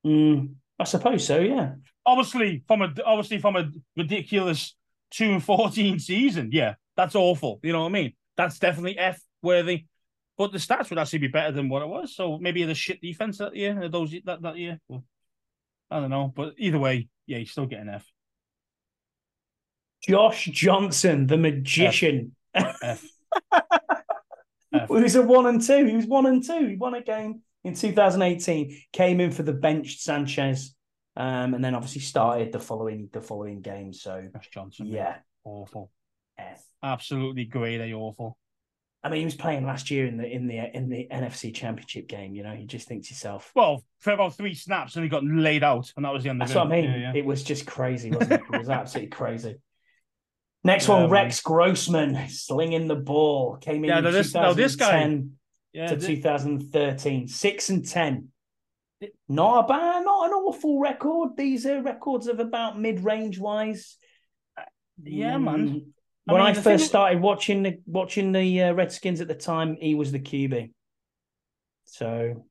Mm, 0.05 0.53
I 0.79 0.85
suppose 0.85 1.25
so, 1.27 1.39
yeah. 1.41 1.73
Obviously, 2.05 2.63
from 2.67 2.83
a 2.83 2.93
obviously 3.05 3.39
from 3.39 3.57
a 3.57 3.69
ridiculous 3.97 4.75
two 5.11 5.31
and 5.31 5.43
fourteen 5.43 5.99
season, 5.99 6.49
yeah, 6.51 6.75
that's 6.95 7.15
awful. 7.15 7.59
You 7.63 7.73
know 7.73 7.81
what 7.81 7.89
I 7.89 7.91
mean? 7.91 8.13
That's 8.37 8.59
definitely 8.59 8.97
F 8.97 9.19
worthy. 9.41 9.85
But 10.37 10.51
the 10.51 10.57
stats 10.57 10.89
would 10.89 10.99
actually 10.99 11.19
be 11.19 11.27
better 11.27 11.53
than 11.53 11.69
what 11.69 11.81
it 11.81 11.87
was. 11.87 12.13
So 12.13 12.37
maybe 12.37 12.63
the 12.65 12.75
shit 12.75 13.01
defense 13.01 13.37
that 13.37 13.55
year, 13.55 13.83
uh, 13.83 13.87
those 13.87 14.13
that 14.25 14.41
that 14.41 14.57
year. 14.57 14.79
Well, 14.87 15.03
I 15.89 15.99
don't 15.99 16.09
know, 16.09 16.33
but 16.35 16.55
either 16.57 16.79
way, 16.79 17.07
yeah, 17.25 17.37
he's 17.37 17.51
still 17.51 17.67
getting 17.67 17.89
F. 17.89 18.05
Josh 20.03 20.45
Johnson, 20.45 21.27
the 21.27 21.37
magician. 21.37 22.35
F. 22.53 22.77
F. 22.83 23.05
He 24.71 24.93
was 25.01 25.15
a 25.15 25.21
one 25.21 25.45
and 25.45 25.61
two. 25.61 25.85
He 25.85 25.95
was 25.95 26.05
one 26.05 26.25
and 26.25 26.43
two. 26.43 26.67
He 26.67 26.75
won 26.75 26.93
a 26.93 27.01
game 27.01 27.41
in 27.63 27.75
2018. 27.75 28.81
Came 28.91 29.19
in 29.19 29.31
for 29.31 29.43
the 29.43 29.53
bench, 29.53 29.97
Sanchez, 29.99 30.75
um, 31.15 31.53
and 31.53 31.63
then 31.63 31.75
obviously 31.75 32.01
started 32.01 32.51
the 32.51 32.59
following 32.59 33.09
the 33.11 33.21
following 33.21 33.61
game. 33.61 33.93
So 33.93 34.27
Josh 34.33 34.49
Johnson. 34.51 34.87
yeah, 34.87 35.17
awful, 35.43 35.91
F. 36.37 36.63
absolutely 36.83 37.45
grade 37.45 37.81
A 37.81 37.93
awful. 37.93 38.37
I 39.03 39.09
mean, 39.09 39.19
he 39.19 39.25
was 39.25 39.35
playing 39.35 39.67
last 39.67 39.91
year 39.91 40.07
in 40.07 40.17
the 40.17 40.25
in 40.25 40.47
the 40.47 40.57
in 40.75 40.89
the 40.89 41.07
NFC 41.11 41.53
Championship 41.53 42.07
game. 42.07 42.33
You 42.33 42.41
know, 42.41 42.53
you 42.53 42.65
just 42.65 42.87
think 42.87 43.03
to 43.05 43.09
yourself, 43.11 43.51
Well, 43.55 43.83
for 43.99 44.13
about 44.13 44.35
three 44.35 44.55
snaps, 44.55 44.95
and 44.95 45.03
he 45.03 45.09
got 45.09 45.23
laid 45.23 45.63
out, 45.63 45.93
and 45.95 46.03
that 46.05 46.11
was 46.11 46.23
the 46.23 46.29
end 46.31 46.41
That's 46.41 46.51
of 46.51 46.57
it. 46.57 46.59
what 46.61 46.67
I 46.73 46.81
mean. 46.81 46.91
Yeah, 46.91 46.97
yeah. 46.97 47.13
It 47.13 47.23
was 47.25 47.43
just 47.43 47.67
crazy, 47.67 48.09
wasn't 48.09 48.31
it? 48.31 48.41
It 48.51 48.57
was 48.57 48.69
absolutely 48.69 49.09
crazy. 49.11 49.57
Next 50.63 50.87
Yeah, 50.87 50.93
one, 50.95 51.01
man. 51.03 51.09
Rex 51.11 51.41
Grossman 51.41 52.29
slinging 52.29 52.87
the 52.87 52.95
ball 52.95 53.57
came 53.57 53.83
in 53.83 53.89
Yeah, 53.91 53.99
in 53.99 54.05
this- 54.05 54.33
this 54.33 54.75
guy- 54.75 55.19
yeah, 55.73 55.87
to 55.87 55.97
th- 55.97 56.07
2013, 56.23 57.27
six 57.27 57.69
and 57.69 57.87
ten. 57.87 58.29
Not 59.29 59.65
a 59.65 59.67
bad, 59.67 60.03
not 60.05 60.27
an 60.27 60.33
awful 60.33 60.79
record. 60.79 61.31
These 61.37 61.65
are 61.65 61.81
records 61.81 62.27
of 62.27 62.39
about 62.39 62.79
mid-range 62.79 63.39
wise. 63.39 63.97
Yeah, 65.03 65.37
man. 65.37 65.69
Mm. 65.69 65.85
I 66.27 66.33
When 66.33 66.41
I, 66.41 66.45
mean, 66.45 66.53
thing- 66.55 66.63
first 66.63 66.87
started 66.87 67.21
watching 67.21 67.63
the 67.63 67.79
watching 67.85 68.31
the 68.31 68.63
uh, 68.63 68.73
Redskins 68.73 69.21
at 69.21 69.27
the 69.27 69.35
time, 69.35 69.77
he 69.79 69.93
was 69.95 70.11
the 70.11 70.19
QB. 70.19 70.71
So 71.85 72.45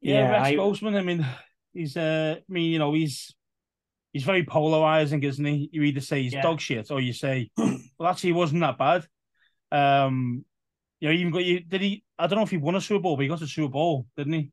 Yeah, 0.00 0.14
yeah, 0.14 0.30
Rex 0.30 0.48
I- 0.48 0.54
Grossman. 0.54 0.94
I 0.96 1.02
mean, 1.02 1.26
he's 1.72 1.96
uh, 1.96 2.36
I 2.38 2.52
mean, 2.52 2.72
you 2.72 2.78
know, 2.78 2.92
he's 2.92 3.34
he's 4.12 4.24
very 4.24 4.44
polarizing, 4.44 5.22
isn't 5.22 5.44
he? 5.44 5.68
You 5.72 5.82
either 5.82 6.00
say 6.00 6.22
he's 6.22 6.32
Yeah. 6.34 6.42
dog 6.42 6.60
shit, 6.60 6.90
or 6.90 7.00
you 7.00 7.12
say, 7.12 7.50
well, 7.56 8.08
actually, 8.10 8.28
he 8.30 8.32
wasn't 8.34 8.60
that 8.62 8.78
bad. 8.78 9.06
Um, 9.72 10.44
you 11.00 11.08
know, 11.08 11.14
even 11.14 11.32
got 11.32 11.44
you. 11.44 11.60
Did 11.60 11.80
he? 11.80 12.04
I 12.18 12.26
don't 12.26 12.36
know 12.38 12.42
if 12.44 12.50
he 12.50 12.56
won 12.56 12.76
a 12.76 12.80
Super 12.80 13.00
Bowl, 13.02 13.16
but 13.16 13.22
he 13.22 13.28
got 13.28 13.42
a 13.42 13.46
Super 13.46 13.72
Bowl, 13.72 14.06
didn't 14.16 14.32
he? 14.34 14.50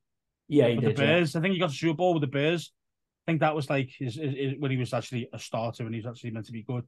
Yeah, 0.48 0.68
he 0.68 0.76
with 0.76 0.86
did. 0.86 0.98
the 0.98 1.02
yeah. 1.02 1.08
Bears. 1.14 1.36
I 1.36 1.42
think 1.42 1.54
he 1.54 1.60
got 1.60 1.70
a 1.72 1.74
Super 1.74 1.98
Bowl 1.98 2.14
with 2.14 2.22
the 2.22 2.28
Bears. 2.28 2.72
I 3.26 3.32
think 3.32 3.42
that 3.42 3.56
was 3.56 3.70
like 3.70 3.90
his, 3.98 4.16
his, 4.16 4.34
his- 4.36 4.54
when 4.60 4.72
he 4.72 4.78
was 4.78 4.94
actually 4.94 5.30
a 5.34 5.40
starter 5.40 5.84
and 5.86 5.94
he 5.94 6.02
was 6.02 6.08
actually 6.08 6.32
meant 6.32 6.46
to 6.48 6.52
be 6.52 6.64
good. 6.64 6.84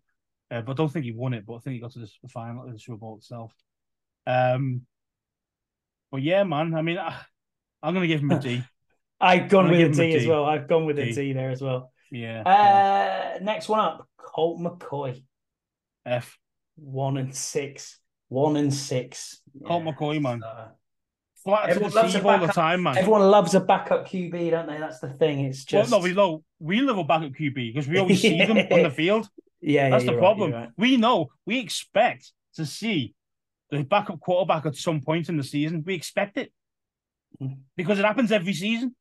Uh, 0.52 0.62
but 0.62 0.74
I 0.74 0.76
don't 0.76 0.92
think 0.92 1.06
he 1.06 1.12
won 1.12 1.34
it. 1.34 1.46
But 1.46 1.56
I 1.56 1.60
think 1.60 1.74
he 1.76 1.80
got 1.80 1.92
to 1.94 2.00
the, 2.00 2.10
final 2.30 2.66
of 2.66 2.72
the 2.72 2.80
Super 2.80 2.98
Bowl 2.98 3.18
itself. 3.18 3.54
Um, 4.28 4.82
but 6.12 6.22
yeah, 6.22 6.44
man. 6.44 6.76
I 6.76 6.82
mean, 6.82 6.98
I, 6.98 7.16
I'm 7.82 7.94
gonna 7.94 8.08
give 8.08 8.22
him 8.22 8.32
a 8.32 8.40
D. 8.40 8.64
I've 9.22 9.50
gone 9.50 9.70
with 9.72 9.80
a 9.80 9.86
him 9.86 9.92
a 9.92 9.96
D 9.96 10.16
as 10.16 10.28
well. 10.28 10.46
I've 10.46 10.68
gone 10.68 10.86
with 10.86 11.00
a 11.00 11.06
D. 11.06 11.12
D 11.14 11.34
there 11.34 11.50
as 11.50 11.62
well. 11.62 11.92
Yeah, 12.12 12.44
yeah. 12.46 13.36
Uh, 13.38 13.44
next 13.44 13.70
one 13.70 13.80
up, 13.80 14.08
Colt 14.18 14.60
McCoy, 14.60 15.24
F. 16.06 16.38
one 16.76 17.18
and 17.18 17.34
six, 17.36 18.00
one 18.28 18.58
and 18.58 18.74
six. 18.74 19.42
Colt 19.66 19.84
McCoy, 19.84 20.22
man. 20.22 20.42
Everyone 21.48 21.92
loves 21.92 22.16
all 22.16 22.22
the 22.22 22.28
backup- 22.40 22.56
time, 22.56 22.84
man. 22.84 22.98
everyone 22.98 23.22
loves 23.30 23.54
a 23.54 23.60
backup 23.60 24.08
QB, 24.08 24.50
don't 24.52 24.68
they? 24.68 24.78
That's 24.80 25.00
the 25.00 25.10
thing. 25.10 25.42
It's 25.42 25.64
just 25.64 25.92
Well, 25.92 26.00
no, 26.00 26.04
we 26.04 26.14
know 26.14 26.44
we 26.60 26.82
live 26.82 26.98
a 26.98 27.04
backup 27.04 27.34
QB 27.34 27.54
because 27.74 27.88
we 27.88 28.00
always 28.00 28.22
see 28.28 28.38
them 28.38 28.58
on 28.58 28.84
the 28.84 28.90
field. 28.90 29.30
yeah, 29.62 29.90
That's 29.90 30.04
yeah, 30.04 30.08
the 30.08 30.14
you're 30.14 30.22
right, 30.22 30.26
problem. 30.26 30.52
right. 30.54 30.70
We 30.78 30.98
know 30.98 31.30
we 31.46 31.60
expect 31.60 32.32
to 32.56 32.66
see 32.66 33.14
the 33.70 33.84
backup 33.84 34.20
quarterback 34.20 34.66
at 34.66 34.76
some 34.76 35.02
point 35.02 35.30
in 35.30 35.38
the 35.38 35.44
season. 35.44 35.84
We 35.86 35.94
expect 35.96 36.38
it 36.38 36.52
Mm. 37.42 37.58
because 37.76 38.00
it 38.00 38.06
happens 38.06 38.32
every 38.32 38.54
season. 38.54 38.96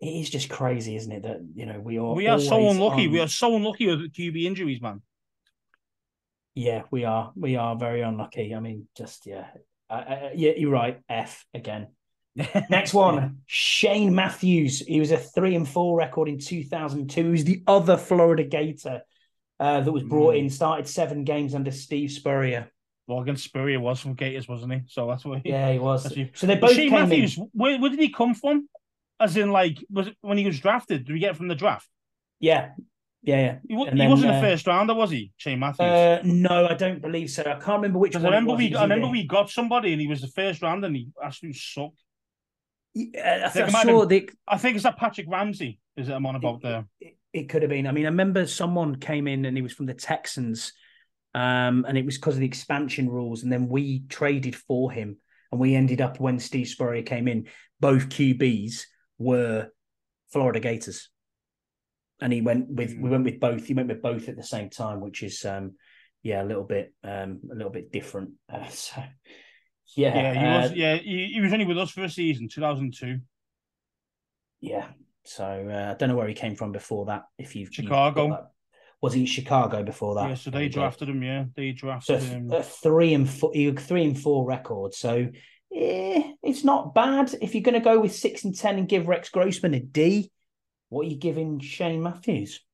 It 0.00 0.08
is 0.20 0.28
just 0.28 0.50
crazy, 0.50 0.96
isn't 0.96 1.10
it? 1.10 1.22
That 1.22 1.38
you 1.54 1.64
know 1.64 1.80
we 1.80 1.96
are. 1.98 2.12
we 2.14 2.26
are 2.28 2.38
so 2.38 2.68
unlucky. 2.68 3.06
on- 3.06 3.12
We 3.12 3.20
are 3.20 3.28
so 3.28 3.56
unlucky 3.56 3.86
with 3.86 4.12
QB 4.12 4.44
injuries, 4.44 4.82
man. 4.82 5.00
Yeah, 6.54 6.82
we 6.90 7.04
are. 7.06 7.32
We 7.34 7.56
are 7.56 7.74
very 7.74 8.02
unlucky. 8.02 8.54
I 8.54 8.60
mean, 8.60 8.88
just 8.96 9.26
yeah, 9.26 9.46
uh, 9.90 9.92
uh, 9.92 10.30
yeah. 10.34 10.52
You're 10.56 10.70
right. 10.70 11.00
F 11.08 11.44
again. 11.54 11.88
Next 12.70 12.92
one, 12.92 13.38
Shane 13.46 14.14
Matthews. 14.14 14.80
He 14.80 15.00
was 15.00 15.10
a 15.10 15.16
three 15.16 15.54
and 15.54 15.66
four 15.66 15.96
record 15.96 16.28
in 16.28 16.38
2002. 16.38 17.24
He 17.24 17.30
was 17.30 17.44
the 17.44 17.62
other 17.66 17.96
Florida 17.96 18.44
Gator 18.44 19.00
uh, 19.58 19.80
that 19.80 19.90
was 19.90 20.02
brought 20.02 20.34
Mm. 20.34 20.38
in, 20.40 20.50
started 20.50 20.86
seven 20.86 21.24
games 21.24 21.54
under 21.54 21.70
Steve 21.70 22.10
Spurrier. 22.10 22.70
Well, 23.06 23.20
against 23.20 23.44
Spurrier 23.44 23.80
was 23.80 24.00
from 24.00 24.14
Gators, 24.14 24.48
wasn't 24.48 24.72
he? 24.74 24.80
So 24.88 25.06
that's 25.06 25.24
what. 25.24 25.40
He, 25.44 25.50
yeah, 25.50 25.72
he 25.72 25.78
was. 25.78 26.04
He, 26.14 26.30
so 26.34 26.46
they 26.46 26.56
both 26.56 26.72
Shane 26.72 26.90
came 26.90 27.08
Matthews, 27.08 27.38
in. 27.38 27.48
Where, 27.52 27.78
where 27.80 27.90
did 27.90 28.00
he 28.00 28.10
come 28.10 28.34
from? 28.34 28.68
As 29.18 29.36
in, 29.38 29.50
like, 29.50 29.78
was 29.88 30.08
it 30.08 30.16
when 30.20 30.36
he 30.36 30.44
was 30.44 30.60
drafted? 30.60 31.06
Did 31.06 31.12
we 31.14 31.20
get 31.20 31.36
from 31.36 31.48
the 31.48 31.54
draft? 31.54 31.88
Yeah, 32.38 32.72
yeah, 33.26 33.58
yeah. 33.68 33.84
He, 33.90 33.96
then, 33.96 34.08
wasn't 34.08 34.32
uh, 34.32 34.36
a 34.36 34.40
first 34.40 34.66
rounder, 34.68 34.94
was 34.94 35.10
he, 35.10 35.32
Shane 35.36 35.58
Matthews? 35.58 35.80
Uh, 35.80 36.20
no, 36.22 36.68
I 36.68 36.74
don't 36.74 37.02
believe 37.02 37.28
so. 37.28 37.42
I 37.42 37.54
can't 37.54 37.82
remember 37.82 37.98
which. 37.98 38.14
one 38.14 38.24
I 38.24 38.28
remember 38.28 38.54
we, 38.54 38.74
I 38.74 38.82
remember 38.82 39.08
we 39.08 39.26
got 39.26 39.50
somebody, 39.50 39.92
and 39.92 40.00
he 40.00 40.06
was 40.06 40.20
the 40.20 40.28
first 40.28 40.62
rounder, 40.62 40.86
and 40.86 40.94
he 40.94 41.08
actually 41.22 41.52
sucked. 41.52 42.00
Yeah, 42.94 43.42
I, 43.46 43.48
think 43.48 43.74
I, 43.74 43.82
saw 43.82 44.06
the. 44.06 44.30
I 44.46 44.58
think 44.58 44.76
it's 44.76 44.84
that 44.84 44.96
Patrick 44.96 45.26
Ramsey. 45.28 45.80
Is 45.96 46.08
it 46.08 46.12
I'm 46.12 46.24
on 46.24 46.36
about 46.36 46.56
it, 46.56 46.62
there? 46.62 46.86
It, 47.00 47.16
it, 47.32 47.48
could 47.48 47.62
have 47.62 47.68
been. 47.68 47.88
I 47.88 47.92
mean, 47.92 48.06
I 48.06 48.10
remember 48.10 48.46
someone 48.46 48.94
came 48.94 49.26
in, 49.26 49.44
and 49.44 49.56
he 49.56 49.62
was 49.62 49.72
from 49.72 49.86
the 49.86 49.94
Texans, 49.94 50.72
um, 51.34 51.84
and 51.88 51.98
it 51.98 52.04
was 52.04 52.18
because 52.18 52.34
of 52.34 52.40
the 52.40 52.46
expansion 52.46 53.10
rules, 53.10 53.42
and 53.42 53.52
then 53.52 53.68
we 53.68 54.04
traded 54.08 54.54
for 54.54 54.92
him, 54.92 55.16
and 55.50 55.60
we 55.60 55.74
ended 55.74 56.00
up 56.00 56.20
when 56.20 56.38
Steve 56.38 56.68
Spurrier 56.68 57.02
came 57.02 57.26
in, 57.26 57.48
both 57.80 58.08
QBs 58.08 58.84
were 59.18 59.68
Florida 60.30 60.60
Gators 60.60 61.10
and 62.20 62.32
he 62.32 62.40
went 62.40 62.68
with 62.68 62.90
we 62.90 62.96
hmm. 62.96 63.10
went 63.10 63.24
with 63.24 63.40
both. 63.40 63.66
He 63.66 63.74
went 63.74 63.88
with 63.88 64.02
both 64.02 64.28
at 64.28 64.36
the 64.36 64.42
same 64.42 64.70
time, 64.70 65.00
which 65.00 65.22
is 65.22 65.44
um, 65.44 65.72
yeah, 66.22 66.42
a 66.42 66.46
little 66.46 66.64
bit 66.64 66.92
um, 67.04 67.40
a 67.50 67.54
little 67.54 67.72
bit 67.72 67.92
different. 67.92 68.30
Uh, 68.52 68.68
so 68.68 69.02
yeah, 69.94 70.14
yeah, 70.14 70.32
he 70.32 70.46
uh, 70.46 70.62
was 70.62 70.72
yeah 70.72 70.96
he, 70.96 71.32
he, 71.34 71.40
was 71.40 71.52
only 71.52 71.64
with 71.64 71.78
us 71.78 71.90
for 71.90 72.04
a 72.04 72.08
season, 72.08 72.48
two 72.48 72.60
thousand 72.60 72.94
two. 72.98 73.20
Yeah, 74.60 74.88
so 75.24 75.44
uh, 75.44 75.92
I 75.92 75.94
don't 75.94 76.08
know 76.08 76.16
where 76.16 76.28
he 76.28 76.34
came 76.34 76.56
from 76.56 76.72
before 76.72 77.06
that. 77.06 77.24
If 77.38 77.54
you've 77.54 77.72
Chicago. 77.72 78.48
was 79.00 79.12
he 79.12 79.20
in 79.20 79.26
Chicago 79.26 79.82
before 79.82 80.16
that? 80.16 80.28
Yeah, 80.28 80.34
so 80.34 80.50
they 80.50 80.68
drafted 80.68 81.08
him. 81.08 81.22
Yeah, 81.22 81.44
they 81.54 81.72
drafted 81.72 82.20
so 82.20 82.26
him. 82.26 82.50
A 82.50 82.62
three 82.62 83.14
and 83.14 83.28
four, 83.28 83.52
three 83.52 84.04
and 84.04 84.18
four 84.18 84.46
record. 84.46 84.94
So 84.94 85.28
eh, 85.74 86.32
it's 86.42 86.64
not 86.64 86.94
bad 86.94 87.34
if 87.40 87.54
you're 87.54 87.62
going 87.62 87.74
to 87.74 87.80
go 87.80 88.00
with 88.00 88.14
six 88.14 88.44
and 88.44 88.56
ten 88.56 88.78
and 88.78 88.88
give 88.88 89.06
Rex 89.06 89.28
Grossman 89.28 89.74
a 89.74 89.80
D. 89.80 90.30
What 90.96 91.04
are 91.04 91.10
you 91.10 91.16
giving 91.16 91.60
Shane 91.60 92.02
Matthews 92.02 92.64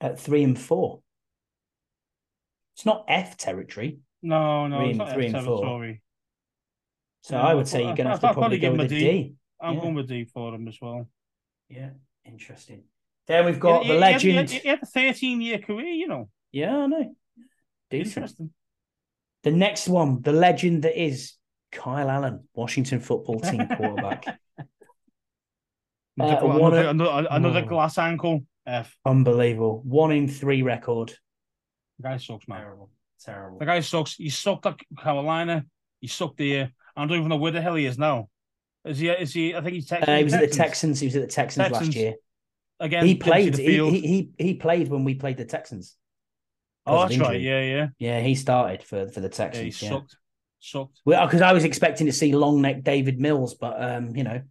at 0.00 0.18
three 0.18 0.42
and 0.42 0.58
four? 0.58 1.00
It's 2.74 2.84
not 2.84 3.04
F 3.06 3.36
territory. 3.36 4.00
No, 4.20 4.66
no, 4.66 4.78
three, 4.80 4.90
and, 4.90 5.12
three 5.12 5.26
and 5.26 5.44
four. 5.44 5.94
So 7.20 7.36
I 7.36 7.54
would 7.54 7.68
say 7.68 7.84
you're 7.84 7.94
going 7.94 8.06
to 8.06 8.10
have 8.10 8.20
to 8.22 8.32
probably, 8.32 8.58
go 8.58 8.72
with 8.72 8.80
a 8.80 8.88
D. 8.88 8.98
D. 8.98 9.34
I'm 9.60 9.76
yeah. 9.76 9.80
going 9.80 9.94
with 9.94 10.08
D 10.08 10.24
for 10.24 10.52
him 10.52 10.66
as 10.66 10.76
well. 10.82 11.08
Yeah, 11.68 11.90
interesting. 12.24 12.82
Then 13.28 13.44
we've 13.44 13.60
got 13.60 13.86
the 13.86 13.94
legend. 13.94 14.50
He 14.50 14.66
had, 14.66 14.82
a 14.82 14.86
13 14.86 15.40
year 15.40 15.58
career, 15.58 15.86
you 15.86 16.08
know. 16.08 16.28
Yeah, 16.50 16.78
I 16.78 16.86
know. 16.86 17.14
Decent. 17.90 18.16
Interesting. 18.16 18.50
The 19.44 19.52
next 19.52 19.86
one, 19.86 20.20
the 20.22 20.32
legend 20.32 20.82
that 20.82 21.00
is 21.00 21.34
Kyle 21.70 22.10
Allen, 22.10 22.48
Washington 22.54 22.98
football 22.98 23.38
team 23.38 23.68
quarterback. 23.68 24.24
Another, 26.18 26.46
uh, 26.46 26.56
another, 26.56 26.88
another, 26.88 27.28
another 27.30 27.62
oh. 27.64 27.68
glass 27.68 27.98
ankle. 27.98 28.44
F. 28.66 28.94
Unbelievable. 29.06 29.82
One 29.84 30.12
in 30.12 30.28
three 30.28 30.62
record. 30.62 31.14
The 31.98 32.02
guy 32.02 32.16
sucks, 32.18 32.46
man. 32.46 32.60
Terrible. 32.60 32.90
Terrible. 33.24 33.58
The 33.58 33.66
guy 33.66 33.80
sucks. 33.80 34.14
He 34.16 34.28
sucked 34.28 34.66
at 34.66 34.76
Carolina. 35.02 35.64
He 36.00 36.06
sucked 36.06 36.38
here. 36.38 36.70
I 36.96 37.06
don't 37.06 37.16
even 37.16 37.28
know 37.28 37.36
where 37.36 37.52
the 37.52 37.62
hell 37.62 37.76
he 37.76 37.86
is 37.86 37.98
now. 37.98 38.28
Is 38.84 38.98
he? 38.98 39.08
Is 39.08 39.32
he? 39.32 39.54
I 39.54 39.60
think 39.60 39.74
he's 39.74 39.86
Texans. 39.86 40.08
Uh, 40.08 40.16
he 40.16 40.24
was 40.24 40.34
at 40.34 40.40
the 40.40 40.56
Texans. 40.56 41.00
He 41.00 41.06
was 41.06 41.16
at 41.16 41.22
the 41.22 41.28
Texans, 41.28 41.68
Texans. 41.68 41.88
last 41.88 41.96
year. 41.96 42.14
Again, 42.80 43.06
he 43.06 43.14
played. 43.16 43.56
He, 43.56 43.78
he, 43.78 44.00
he 44.00 44.30
he 44.38 44.54
played 44.54 44.88
when 44.88 45.04
we 45.04 45.14
played 45.14 45.36
the 45.36 45.44
Texans. 45.44 45.96
Oh, 46.86 47.00
that's 47.00 47.18
right. 47.18 47.40
Yeah, 47.40 47.60
yeah. 47.60 47.86
Yeah, 47.98 48.20
he 48.20 48.34
started 48.34 48.82
for 48.82 49.08
for 49.08 49.20
the 49.20 49.28
Texans. 49.28 49.82
Yeah, 49.82 49.88
he 49.88 49.94
sucked. 49.94 50.16
Sucked. 50.60 51.00
Well, 51.04 51.26
because 51.26 51.42
I 51.42 51.52
was 51.52 51.64
expecting 51.64 52.06
to 52.06 52.12
see 52.12 52.34
long 52.34 52.62
neck 52.62 52.82
David 52.82 53.18
Mills, 53.18 53.54
but 53.54 53.82
um, 53.82 54.14
you 54.16 54.24
know, 54.24 54.42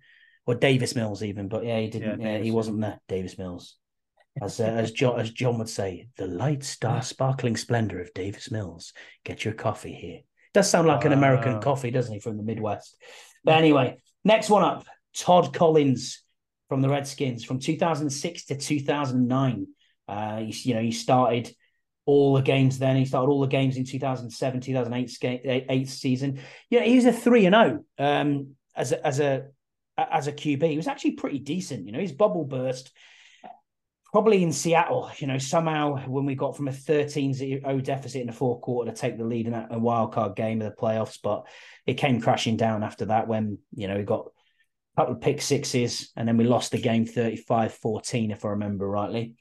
or 0.48 0.56
Davis 0.56 0.96
Mills 0.96 1.22
even, 1.22 1.50
but 1.50 1.66
yeah, 1.66 1.80
he 1.80 1.90
didn't. 1.90 2.22
Yeah, 2.22 2.38
yeah 2.38 2.44
he 2.44 2.52
wasn't 2.52 2.82
there. 2.82 3.00
Davis 3.08 3.38
Mills, 3.38 3.76
as 4.42 4.60
uh, 4.60 4.64
as 4.64 4.92
John 4.92 5.20
as 5.20 5.30
John 5.30 5.60
would 5.60 5.70
say, 5.70 6.08
the 6.18 6.26
light 6.26 6.64
star 6.64 7.04
sparkling 7.04 7.58
splendor 7.58 8.00
of 8.00 8.14
Davis 8.14 8.50
Mills. 8.50 8.94
Get 9.24 9.46
your 9.46 9.54
coffee 9.54 9.94
here. 9.94 10.22
Does 10.54 10.70
sound 10.70 10.88
like 10.88 11.06
an 11.06 11.14
American 11.14 11.62
coffee, 11.62 11.92
doesn't 11.92 12.14
he, 12.14 12.20
from 12.20 12.38
the 12.38 12.44
Midwest? 12.44 12.98
But 13.44 13.56
anyway, 13.56 14.00
next 14.24 14.50
one 14.50 14.64
up, 14.64 14.88
Todd 15.16 15.54
Collins 15.54 16.24
from 16.70 16.82
the 16.82 16.90
Redskins 16.90 17.44
from 17.44 17.60
2006 17.60 18.46
to 18.46 18.56
2009. 18.56 19.68
Uh, 20.08 20.38
he, 20.38 20.70
you 20.70 20.74
know, 20.74 20.82
he 20.82 20.92
started 20.92 21.54
all 22.06 22.34
the 22.34 22.42
games 22.42 22.80
then. 22.80 22.96
He 22.96 23.06
started 23.06 23.30
all 23.30 23.42
the 23.42 23.48
games 23.48 23.78
in 23.78 23.86
2007, 23.86 24.62
2008 24.62 25.66
eighth 25.70 25.90
season. 25.90 26.40
Yeah, 26.70 26.84
he 26.84 26.96
was 26.96 27.06
a 27.06 27.14
3 27.14 27.46
and 27.46 27.56
0 27.56 27.84
um, 28.00 28.56
as 28.76 28.94
a, 28.94 29.06
as 29.06 29.20
a 29.20 29.48
as 29.98 30.28
a 30.28 30.32
QB. 30.32 30.70
He 30.70 30.78
was 30.78 30.88
actually 30.88 31.12
pretty 31.12 31.40
decent. 31.40 31.86
You 31.86 31.92
know, 31.92 32.00
his 32.00 32.12
bubble 32.12 32.46
burst 32.46 32.92
probably 34.12 34.44
in 34.44 34.52
Seattle. 34.52 35.12
You 35.18 35.28
know, 35.28 35.38
somehow 35.38 36.08
when 36.08 36.26
we 36.26 36.36
got 36.36 36.56
from 36.56 36.68
a 36.68 36.72
13-0 36.72 37.84
deficit 37.84 38.22
in 38.22 38.28
the 38.28 38.34
fourth 38.34 38.62
quarter 38.62 38.92
to 38.92 38.98
take 38.98 39.18
the 39.18 39.24
lead 39.24 39.48
in 39.48 39.54
a 39.54 39.80
wild 39.80 40.14
card 40.14 40.36
game 40.36 40.62
of 40.62 40.70
the 40.70 40.82
playoffs, 40.82 41.20
but 41.22 41.48
it 41.86 41.96
came 41.96 42.22
crashing 42.22 42.58
down 42.58 42.84
after 42.84 43.06
that 43.06 43.28
when 43.28 43.58
you 43.76 43.88
know 43.88 43.98
we 43.98 44.04
got 44.04 44.28
a 44.96 45.02
couple 45.02 45.16
of 45.16 45.22
pick 45.22 45.42
sixes 45.42 46.12
and 46.16 46.28
then 46.28 46.38
we 46.38 46.46
lost 46.46 46.72
the 46.72 46.80
game 46.80 47.06
35-14 47.06 48.32
if 48.32 48.46
I 48.46 48.50
remember 48.50 48.88
rightly. 48.88 49.36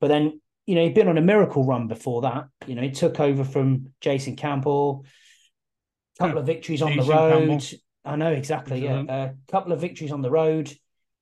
But 0.00 0.08
then 0.08 0.40
you 0.66 0.74
know 0.74 0.84
he'd 0.84 0.94
been 0.94 1.08
on 1.08 1.18
a 1.18 1.22
miracle 1.22 1.64
run 1.64 1.88
before 1.88 2.22
that. 2.22 2.46
You 2.66 2.74
know 2.74 2.82
he 2.82 2.90
took 2.90 3.20
over 3.20 3.44
from 3.44 3.92
Jason 4.00 4.36
Campbell. 4.36 5.04
A 6.18 6.24
couple 6.24 6.32
hmm. 6.32 6.38
of 6.38 6.46
victories 6.46 6.82
on 6.82 6.92
Jason 6.92 7.06
the 7.06 7.12
road. 7.12 7.48
Campbell. 7.48 7.78
I 8.04 8.16
know 8.16 8.32
exactly. 8.32 8.84
Yeah, 8.84 9.04
a 9.08 9.30
couple 9.50 9.72
of 9.72 9.80
victories 9.80 10.12
on 10.12 10.22
the 10.22 10.30
road, 10.30 10.72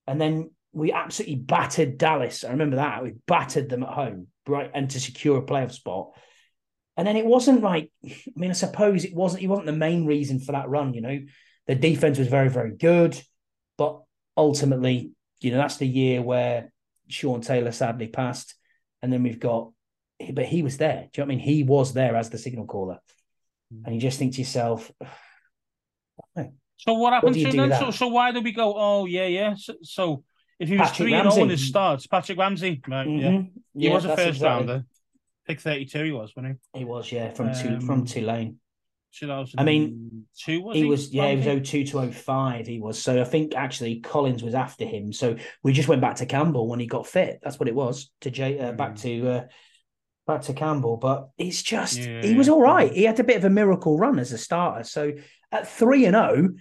and 0.07 0.21
then 0.21 0.51
we 0.73 0.93
absolutely 0.93 1.37
battered 1.37 1.99
Dallas. 1.99 2.45
I 2.45 2.51
remember 2.51 2.77
that 2.77 3.03
we 3.03 3.15
battered 3.27 3.69
them 3.69 3.83
at 3.83 3.89
home, 3.89 4.29
right, 4.47 4.71
and 4.73 4.89
to 4.91 5.01
secure 5.01 5.39
a 5.39 5.43
playoff 5.43 5.73
spot. 5.73 6.11
And 6.97 7.07
then 7.07 7.17
it 7.17 7.27
wasn't 7.27 7.63
like, 7.63 7.91
I 8.05 8.17
mean, 8.37 8.51
I 8.51 8.55
suppose 8.55 9.05
it 9.05 9.15
wasn't. 9.15 9.41
He 9.41 9.49
wasn't 9.49 9.67
the 9.67 9.73
main 9.73 10.07
reason 10.07 10.41
for 10.41 10.53
that 10.53 10.69
run. 10.69 10.95
You 10.95 11.01
know, 11.01 11.19
the 11.67 11.75
defense 11.75 12.19
was 12.19 12.29
very, 12.29 12.49
very 12.49 12.77
good, 12.77 13.21
but 13.77 14.01
ultimately, 14.37 15.13
you 15.41 15.51
know, 15.51 15.59
that's 15.59 15.77
the 15.77 15.87
year 15.87 16.23
where 16.23 16.73
Sean 17.09 17.41
Taylor 17.41 17.73
sadly 17.73 18.09
passed, 18.09 18.55
and 19.03 19.13
then 19.13 19.23
we've 19.23 19.41
got, 19.41 19.73
but 20.33 20.47
he 20.47 20.63
was 20.63 20.77
there. 20.77 21.09
Do 21.13 21.21
you 21.21 21.25
know 21.25 21.29
what 21.29 21.35
I 21.35 21.37
mean? 21.37 21.39
He 21.39 21.63
was 21.63 21.93
there 21.93 22.17
as 22.17 22.31
the 22.31 22.39
signal 22.39 22.67
caller, 22.67 22.99
mm. 23.73 23.83
and 23.85 23.95
you 23.95 24.01
just 24.01 24.19
think 24.19 24.35
to 24.35 24.41
yourself. 24.41 24.91
So 26.79 26.95
what 26.95 27.13
happened 27.13 27.35
to 27.35 27.41
him 27.41 27.57
then? 27.57 27.79
So, 27.79 27.91
so 27.91 28.09
why 28.09 28.33
do 28.33 28.41
we 28.41 28.53
go? 28.53 28.75
Oh 28.77 29.07
yeah, 29.07 29.27
yeah. 29.27 29.55
So, 29.57 29.75
so 29.83 30.25
if 30.59 30.69
he 30.69 30.77
was 30.77 30.89
Patrick 30.89 31.07
three 31.09 31.15
and 31.15 31.31
zero 31.31 31.45
in 31.45 31.51
his 31.51 31.67
starts, 31.67 32.07
Patrick 32.07 32.39
Ramsey, 32.39 32.81
right? 32.89 33.07
Mm-hmm. 33.07 33.19
Yeah, 33.21 33.41
he 33.75 33.89
yeah, 33.89 33.95
was 33.95 34.05
a 34.05 34.17
first 34.17 34.29
exactly. 34.29 34.47
rounder. 34.47 34.85
Pick 35.47 35.61
thirty 35.61 35.85
two, 35.87 36.05
he 36.05 36.13
was, 36.13 36.35
wasn't 36.37 36.59
he? 36.73 36.81
He 36.81 36.85
was, 36.85 37.11
yeah, 37.11 37.31
from 37.31 37.49
um, 37.49 37.55
two 37.55 37.81
from 37.81 38.05
Tulane. 38.07 38.59
I 39.57 39.65
mean, 39.65 40.27
two 40.39 40.63
was 40.63 40.77
he, 40.77 40.83
he 40.83 40.89
was 40.89 41.13
yeah, 41.13 41.31
he 41.31 41.37
was 41.37 41.69
02 41.69 41.85
to 41.87 42.13
05 42.13 42.67
he 42.67 42.79
was. 42.79 43.03
So 43.03 43.21
I 43.21 43.25
think 43.25 43.55
actually 43.55 44.01
Collins 44.01 44.43
was 44.43 44.55
after 44.55 44.85
him. 44.85 45.13
So 45.13 45.37
we 45.63 45.73
just 45.73 45.89
went 45.89 46.03
back 46.03 46.17
to 46.17 46.27
Campbell 46.27 46.69
when 46.69 46.79
he 46.79 46.87
got 46.87 47.07
fit. 47.07 47.41
That's 47.43 47.59
what 47.59 47.69
it 47.69 47.75
was 47.75 48.11
to 48.21 48.31
J 48.31 48.59
uh, 48.59 48.73
back 48.73 48.93
mm. 48.93 49.01
to 49.03 49.29
uh, 49.29 49.45
back 50.27 50.43
to 50.43 50.53
Campbell. 50.53 50.99
But 50.99 51.31
it's 51.39 51.63
just 51.63 51.99
yeah. 51.99 52.23
he 52.23 52.35
was 52.35 52.49
all 52.49 52.61
right. 52.61 52.93
He 52.93 53.05
had 53.05 53.19
a 53.19 53.25
bit 53.25 53.39
of 53.39 53.45
a 53.45 53.51
miracle 53.51 53.99
run 53.99 54.19
as 54.19 54.33
a 54.33 54.39
starter. 54.39 54.85
So 54.85 55.13
at 55.51 55.69
three 55.69 56.05
and 56.05 56.15
zero, 56.15 56.49
oh, 56.51 56.55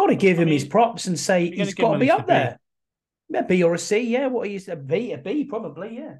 got 0.00 0.06
to 0.06 0.16
give 0.16 0.38
I 0.38 0.42
him 0.42 0.48
mean, 0.48 0.58
his 0.58 0.68
props 0.68 1.06
and 1.06 1.18
say 1.18 1.50
he's 1.50 1.74
got 1.74 1.92
to 1.92 1.98
be 1.98 2.10
up 2.10 2.26
there. 2.26 2.58
A 3.34 3.42
B 3.44 3.62
or 3.62 3.74
a 3.74 3.78
C, 3.78 4.00
yeah. 4.00 4.26
What 4.26 4.48
are 4.48 4.50
you 4.50 4.60
a 4.68 4.76
B, 4.76 5.12
a 5.12 5.18
B 5.18 5.44
probably, 5.44 5.96
yeah. 5.96 6.14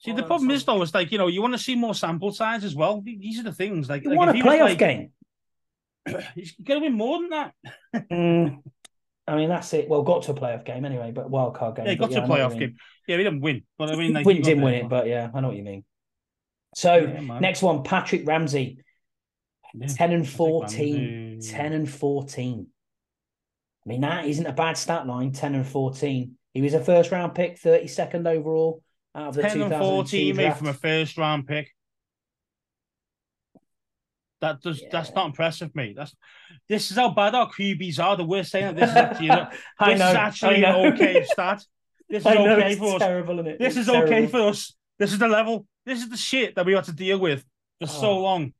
See, 0.00 0.12
the 0.12 0.22
problem 0.22 0.50
is 0.50 0.64
though, 0.64 0.80
it's 0.82 0.94
like 0.94 1.12
you 1.12 1.18
know, 1.18 1.26
you 1.26 1.42
want 1.42 1.54
to 1.54 1.58
see 1.58 1.74
more 1.74 1.94
sample 1.94 2.32
size 2.32 2.64
as 2.64 2.74
well. 2.74 3.02
These 3.02 3.38
are 3.38 3.42
the 3.42 3.52
things. 3.52 3.88
Like, 3.88 4.02
you 4.02 4.10
like 4.10 4.18
want 4.18 4.30
a 4.30 4.42
playoff 4.42 4.60
like, 4.60 4.78
game. 4.78 5.12
He's 6.34 6.54
to 6.54 6.78
win 6.78 6.94
more 6.94 7.20
than 7.20 7.28
that. 7.30 7.54
mm, 8.10 8.62
I 9.26 9.36
mean, 9.36 9.48
that's 9.48 9.72
it. 9.74 9.88
Well, 9.88 10.02
got 10.02 10.22
to 10.24 10.32
a 10.32 10.34
playoff 10.34 10.64
game 10.64 10.84
anyway, 10.84 11.12
but 11.12 11.30
wild 11.30 11.54
card 11.54 11.76
game. 11.76 11.86
Yeah, 11.86 11.94
got 11.94 12.10
yeah, 12.10 12.20
to 12.20 12.24
a 12.24 12.28
playoff 12.28 12.58
game. 12.58 12.76
Yeah, 13.06 13.16
we 13.16 13.24
didn't 13.24 13.40
win, 13.40 13.62
but 13.78 13.90
I 13.90 13.96
mean, 13.96 14.12
like, 14.12 14.26
win 14.26 14.42
didn't 14.42 14.62
win 14.62 14.74
it, 14.74 14.88
but 14.88 15.06
yeah, 15.06 15.30
I 15.34 15.40
know 15.40 15.48
what 15.48 15.56
you 15.56 15.64
mean. 15.64 15.84
So 16.74 16.96
yeah, 16.96 17.38
next 17.38 17.62
one, 17.62 17.82
Patrick 17.82 18.26
Ramsey, 18.26 18.82
yeah, 19.74 19.86
ten 19.88 20.12
and 20.12 20.28
14, 20.28 21.40
10 21.42 21.72
and 21.72 21.90
fourteen. 21.90 22.68
I 23.90 23.92
mean, 23.92 24.02
that 24.02 24.24
isn't 24.26 24.46
a 24.46 24.52
bad 24.52 24.76
stat 24.76 25.08
line, 25.08 25.32
10 25.32 25.56
and 25.56 25.66
14. 25.66 26.36
He 26.54 26.62
was 26.62 26.74
a 26.74 26.84
first 26.84 27.10
round 27.10 27.34
pick, 27.34 27.60
32nd 27.60 28.24
overall 28.24 28.84
out 29.16 29.30
of 29.30 29.34
the 29.34 29.42
10 29.42 29.62
and 29.62 29.74
14 29.74 30.36
made 30.36 30.56
from 30.56 30.68
a 30.68 30.72
first 30.72 31.18
round 31.18 31.48
pick. 31.48 31.74
That 34.42 34.60
does 34.60 34.80
yeah. 34.80 34.90
that's 34.92 35.12
not 35.12 35.26
impressive, 35.26 35.74
mate. 35.74 35.96
That's 35.96 36.14
this 36.68 36.92
is 36.92 36.98
how 36.98 37.10
bad 37.10 37.34
our 37.34 37.50
QBs 37.50 37.98
are. 37.98 38.16
The 38.16 38.24
worst 38.24 38.52
saying 38.52 38.76
this 38.76 38.90
is 38.90 38.96
actually 38.96 39.26
you 39.26 39.32
know, 39.32 39.48
this 39.80 39.98
know, 39.98 40.08
is 40.08 40.14
actually 40.14 40.64
an 40.64 40.92
okay 40.92 41.24
stat. 41.24 41.64
This 42.08 42.20
is 42.24 42.26
okay 42.26 42.76
for 42.76 42.94
us. 42.94 43.00
Terrible, 43.00 43.42
This 43.42 43.56
it's 43.60 43.76
is 43.76 43.86
terrible. 43.86 44.06
okay 44.06 44.26
for 44.28 44.40
us. 44.42 44.72
This 45.00 45.12
is 45.12 45.18
the 45.18 45.26
level. 45.26 45.66
This 45.84 45.98
is 45.98 46.08
the 46.08 46.16
shit 46.16 46.54
that 46.54 46.64
we 46.64 46.74
have 46.74 46.86
to 46.86 46.92
deal 46.92 47.18
with 47.18 47.40
for 47.80 47.88
oh. 47.88 48.00
so 48.00 48.18
long. 48.18 48.54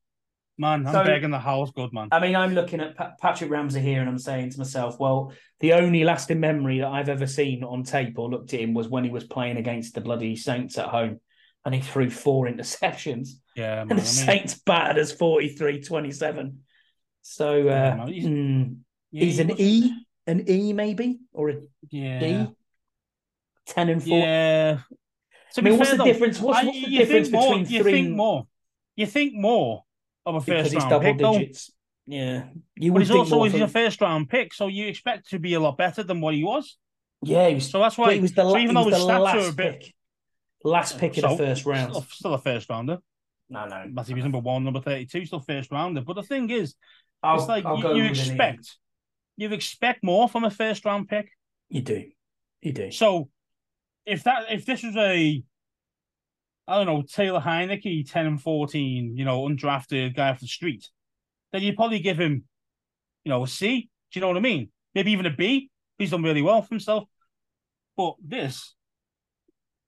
Man, 0.60 0.86
I'm 0.86 0.92
So- 0.92 1.04
begging 1.04 1.30
the 1.30 1.38
house, 1.38 1.70
good 1.70 1.90
man. 1.94 2.08
I 2.12 2.20
mean, 2.20 2.36
I'm 2.36 2.52
looking 2.52 2.80
at 2.80 2.94
Pa- 2.94 3.14
Patrick 3.18 3.50
Ramsey 3.50 3.80
here, 3.80 4.00
and 4.00 4.08
I'm 4.10 4.18
saying 4.18 4.50
to 4.50 4.58
myself, 4.58 5.00
well, 5.00 5.32
the 5.60 5.72
only 5.72 6.04
lasting 6.04 6.38
memory 6.38 6.80
that 6.80 6.88
I've 6.88 7.08
ever 7.08 7.26
seen 7.26 7.64
on 7.64 7.82
tape 7.82 8.18
or 8.18 8.28
looked 8.28 8.52
at 8.52 8.60
him 8.60 8.74
was 8.74 8.86
when 8.86 9.02
he 9.02 9.08
was 9.10 9.24
playing 9.24 9.56
against 9.56 9.94
the 9.94 10.02
bloody 10.02 10.36
Saints 10.36 10.76
at 10.76 10.88
home, 10.88 11.18
and 11.64 11.74
he 11.74 11.80
threw 11.80 12.10
four 12.10 12.46
interceptions, 12.52 13.28
Yeah, 13.56 13.80
and 13.80 13.88
the 13.90 13.94
I 13.94 13.96
mean, 13.96 14.04
Saints 14.04 14.54
battered 14.66 14.98
us 14.98 15.14
43-27. 15.16 16.56
So 17.22 17.60
uh, 17.60 17.62
Yeah, 17.62 18.06
he's- 18.06 18.26
mm, 18.26 18.76
yeah, 19.12 19.24
he's 19.24 19.36
he 19.36 19.42
an 19.42 19.48
was- 19.48 19.60
E, 19.60 19.92
an 20.26 20.44
E 20.46 20.72
maybe, 20.74 21.20
or 21.32 21.48
a 21.48 21.54
D, 21.54 21.66
Yeah. 21.90 22.46
ten 23.64 23.88
and 23.88 24.02
four. 24.04 24.18
Yeah. 24.18 24.80
So 25.52 25.62
I 25.62 25.64
mean, 25.64 25.78
what's 25.78 25.90
the 25.90 25.96
though, 25.96 26.04
difference? 26.04 26.38
What's, 26.38 26.66
what's 26.66 26.78
the 26.84 26.96
difference 26.98 27.30
more, 27.30 27.42
between 27.48 27.66
You 27.72 27.82
three 27.82 27.92
think 27.92 28.14
more. 28.14 28.46
You 28.94 29.06
think 29.06 29.32
more 29.34 29.84
of 30.30 30.42
a 30.42 30.62
first 30.62 30.74
round 30.74 31.02
pick, 31.02 31.18
though. 31.18 31.38
digits? 31.38 31.72
Yeah, 32.06 32.44
you 32.76 32.92
But 32.92 33.02
he's 33.02 33.10
also 33.10 33.44
he's 33.44 33.60
a 33.60 33.68
first 33.68 34.00
round 34.00 34.28
pick, 34.28 34.52
so 34.52 34.66
you 34.66 34.88
expect 34.88 35.30
to 35.30 35.38
be 35.38 35.54
a 35.54 35.60
lot 35.60 35.76
better 35.78 36.02
than 36.02 36.20
what 36.20 36.34
he 36.34 36.42
was. 36.42 36.76
Yeah, 37.22 37.48
he 37.48 37.54
was. 37.54 37.70
So 37.70 37.78
that's 37.78 37.96
why. 37.96 38.14
he 38.14 38.20
was 38.20 38.32
the, 38.32 38.42
so 38.42 38.56
even 38.58 38.74
he 38.76 38.82
though 38.82 38.88
his 38.88 38.98
the 38.98 39.12
stats 39.12 39.20
last 39.20 39.36
are 39.36 39.50
a 39.50 39.52
bit, 39.52 39.80
pick, 39.80 39.94
last 40.64 40.98
pick 40.98 41.16
of 41.18 41.22
so, 41.22 41.28
the 41.30 41.36
first 41.36 41.66
round. 41.66 41.92
still, 41.92 42.06
still 42.10 42.34
a 42.34 42.38
first 42.38 42.68
rounder. 42.68 42.98
No, 43.48 43.66
no, 43.66 43.84
But 43.90 44.06
he's 44.06 44.22
number 44.22 44.38
one, 44.38 44.64
number 44.64 44.80
thirty-two, 44.80 45.26
still 45.26 45.40
first 45.40 45.70
rounder. 45.70 46.00
But 46.00 46.14
the 46.14 46.22
thing 46.22 46.50
is, 46.50 46.74
I'll, 47.22 47.38
it's 47.38 47.48
like 47.48 47.64
you, 47.64 47.94
you 47.94 48.04
expect, 48.04 48.76
you 49.36 49.52
expect 49.52 50.02
more 50.02 50.28
from 50.28 50.44
a 50.44 50.50
first 50.50 50.84
round 50.84 51.08
pick. 51.08 51.30
You 51.68 51.82
do, 51.82 52.04
you 52.62 52.72
do. 52.72 52.90
So 52.90 53.28
if 54.06 54.24
that 54.24 54.46
if 54.50 54.66
this 54.66 54.82
was 54.82 54.96
a 54.96 55.42
I 56.70 56.76
don't 56.76 56.86
know, 56.86 57.02
Taylor 57.02 57.40
Heinicke, 57.40 58.08
10 58.08 58.26
and 58.26 58.40
14, 58.40 59.16
you 59.16 59.24
know, 59.24 59.42
undrafted 59.42 60.14
guy 60.14 60.30
off 60.30 60.38
the 60.38 60.46
street, 60.46 60.88
then 61.52 61.62
you'd 61.62 61.74
probably 61.74 61.98
give 61.98 62.18
him, 62.18 62.44
you 63.24 63.30
know, 63.30 63.42
a 63.42 63.48
C. 63.48 63.90
Do 64.12 64.18
you 64.18 64.20
know 64.20 64.28
what 64.28 64.36
I 64.36 64.40
mean? 64.40 64.70
Maybe 64.94 65.10
even 65.10 65.26
a 65.26 65.30
B. 65.30 65.68
He's 65.98 66.12
done 66.12 66.22
really 66.22 66.42
well 66.42 66.62
for 66.62 66.68
himself. 66.68 67.08
But 67.96 68.14
this, 68.24 68.76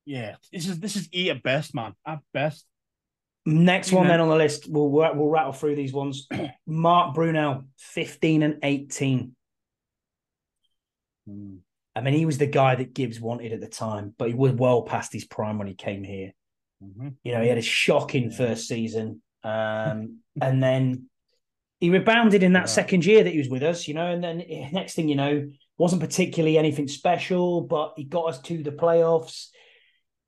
yeah, 0.05 0.35
this 0.51 0.67
is 0.67 0.79
this 0.81 0.97
is 0.97 1.07
E 1.15 1.29
at 1.29 1.41
best, 1.41 1.73
man. 1.73 1.93
At 2.05 2.19
best. 2.33 2.65
Next 3.45 3.93
one 3.93 4.07
then 4.07 4.19
on 4.19 4.27
the 4.27 4.35
list, 4.35 4.69
we'll 4.69 4.89
we'll 4.89 5.15
we'll 5.15 5.29
rattle 5.29 5.53
through 5.53 5.75
these 5.75 5.93
ones. 5.93 6.27
Mark 6.67 7.15
Brunell, 7.15 7.65
fifteen 7.77 8.43
and 8.43 8.59
eighteen. 8.61 9.35
Hmm. 11.25 11.55
I 11.95 12.01
mean, 12.01 12.13
he 12.13 12.25
was 12.25 12.37
the 12.37 12.47
guy 12.47 12.75
that 12.75 12.93
Gibbs 12.93 13.21
wanted 13.21 13.53
at 13.53 13.61
the 13.61 13.67
time, 13.67 14.13
but 14.17 14.27
he 14.27 14.33
was 14.33 14.51
well 14.51 14.81
past 14.81 15.13
his 15.13 15.25
prime 15.25 15.57
when 15.57 15.67
he 15.67 15.75
came 15.75 16.03
here. 16.03 16.33
Mhm. 16.83 17.15
You 17.23 17.31
know, 17.33 17.41
he 17.41 17.49
had 17.49 17.57
a 17.57 17.61
shocking 17.61 18.31
first 18.31 18.67
season, 18.67 19.21
um, 19.43 20.19
and 20.41 20.61
then 20.61 21.09
he 21.79 21.89
rebounded 21.89 22.43
in 22.43 22.53
that 22.53 22.61
Yeah. 22.61 22.65
second 22.65 23.05
year 23.05 23.23
that 23.23 23.31
he 23.31 23.37
was 23.37 23.49
with 23.49 23.63
us. 23.63 23.87
You 23.87 23.93
know, 23.93 24.07
and 24.11 24.23
then 24.23 24.37
next 24.71 24.95
thing 24.95 25.09
you 25.09 25.15
know, 25.15 25.49
wasn't 25.77 26.01
particularly 26.01 26.57
anything 26.57 26.87
special, 26.87 27.61
but 27.61 27.93
he 27.97 28.03
got 28.03 28.25
us 28.25 28.41
to 28.41 28.61
the 28.63 28.71
playoffs. 28.71 29.47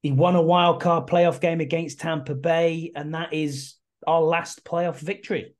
He 0.01 0.11
won 0.11 0.35
a 0.35 0.41
wild 0.41 0.81
card 0.81 1.07
playoff 1.07 1.39
game 1.41 1.61
against 1.61 1.99
Tampa 1.99 2.35
Bay, 2.35 2.91
and 2.95 3.13
that 3.15 3.33
is 3.33 3.75
our 4.05 4.21
last 4.21 4.63
playoff 4.63 4.99
victory. 4.99 5.55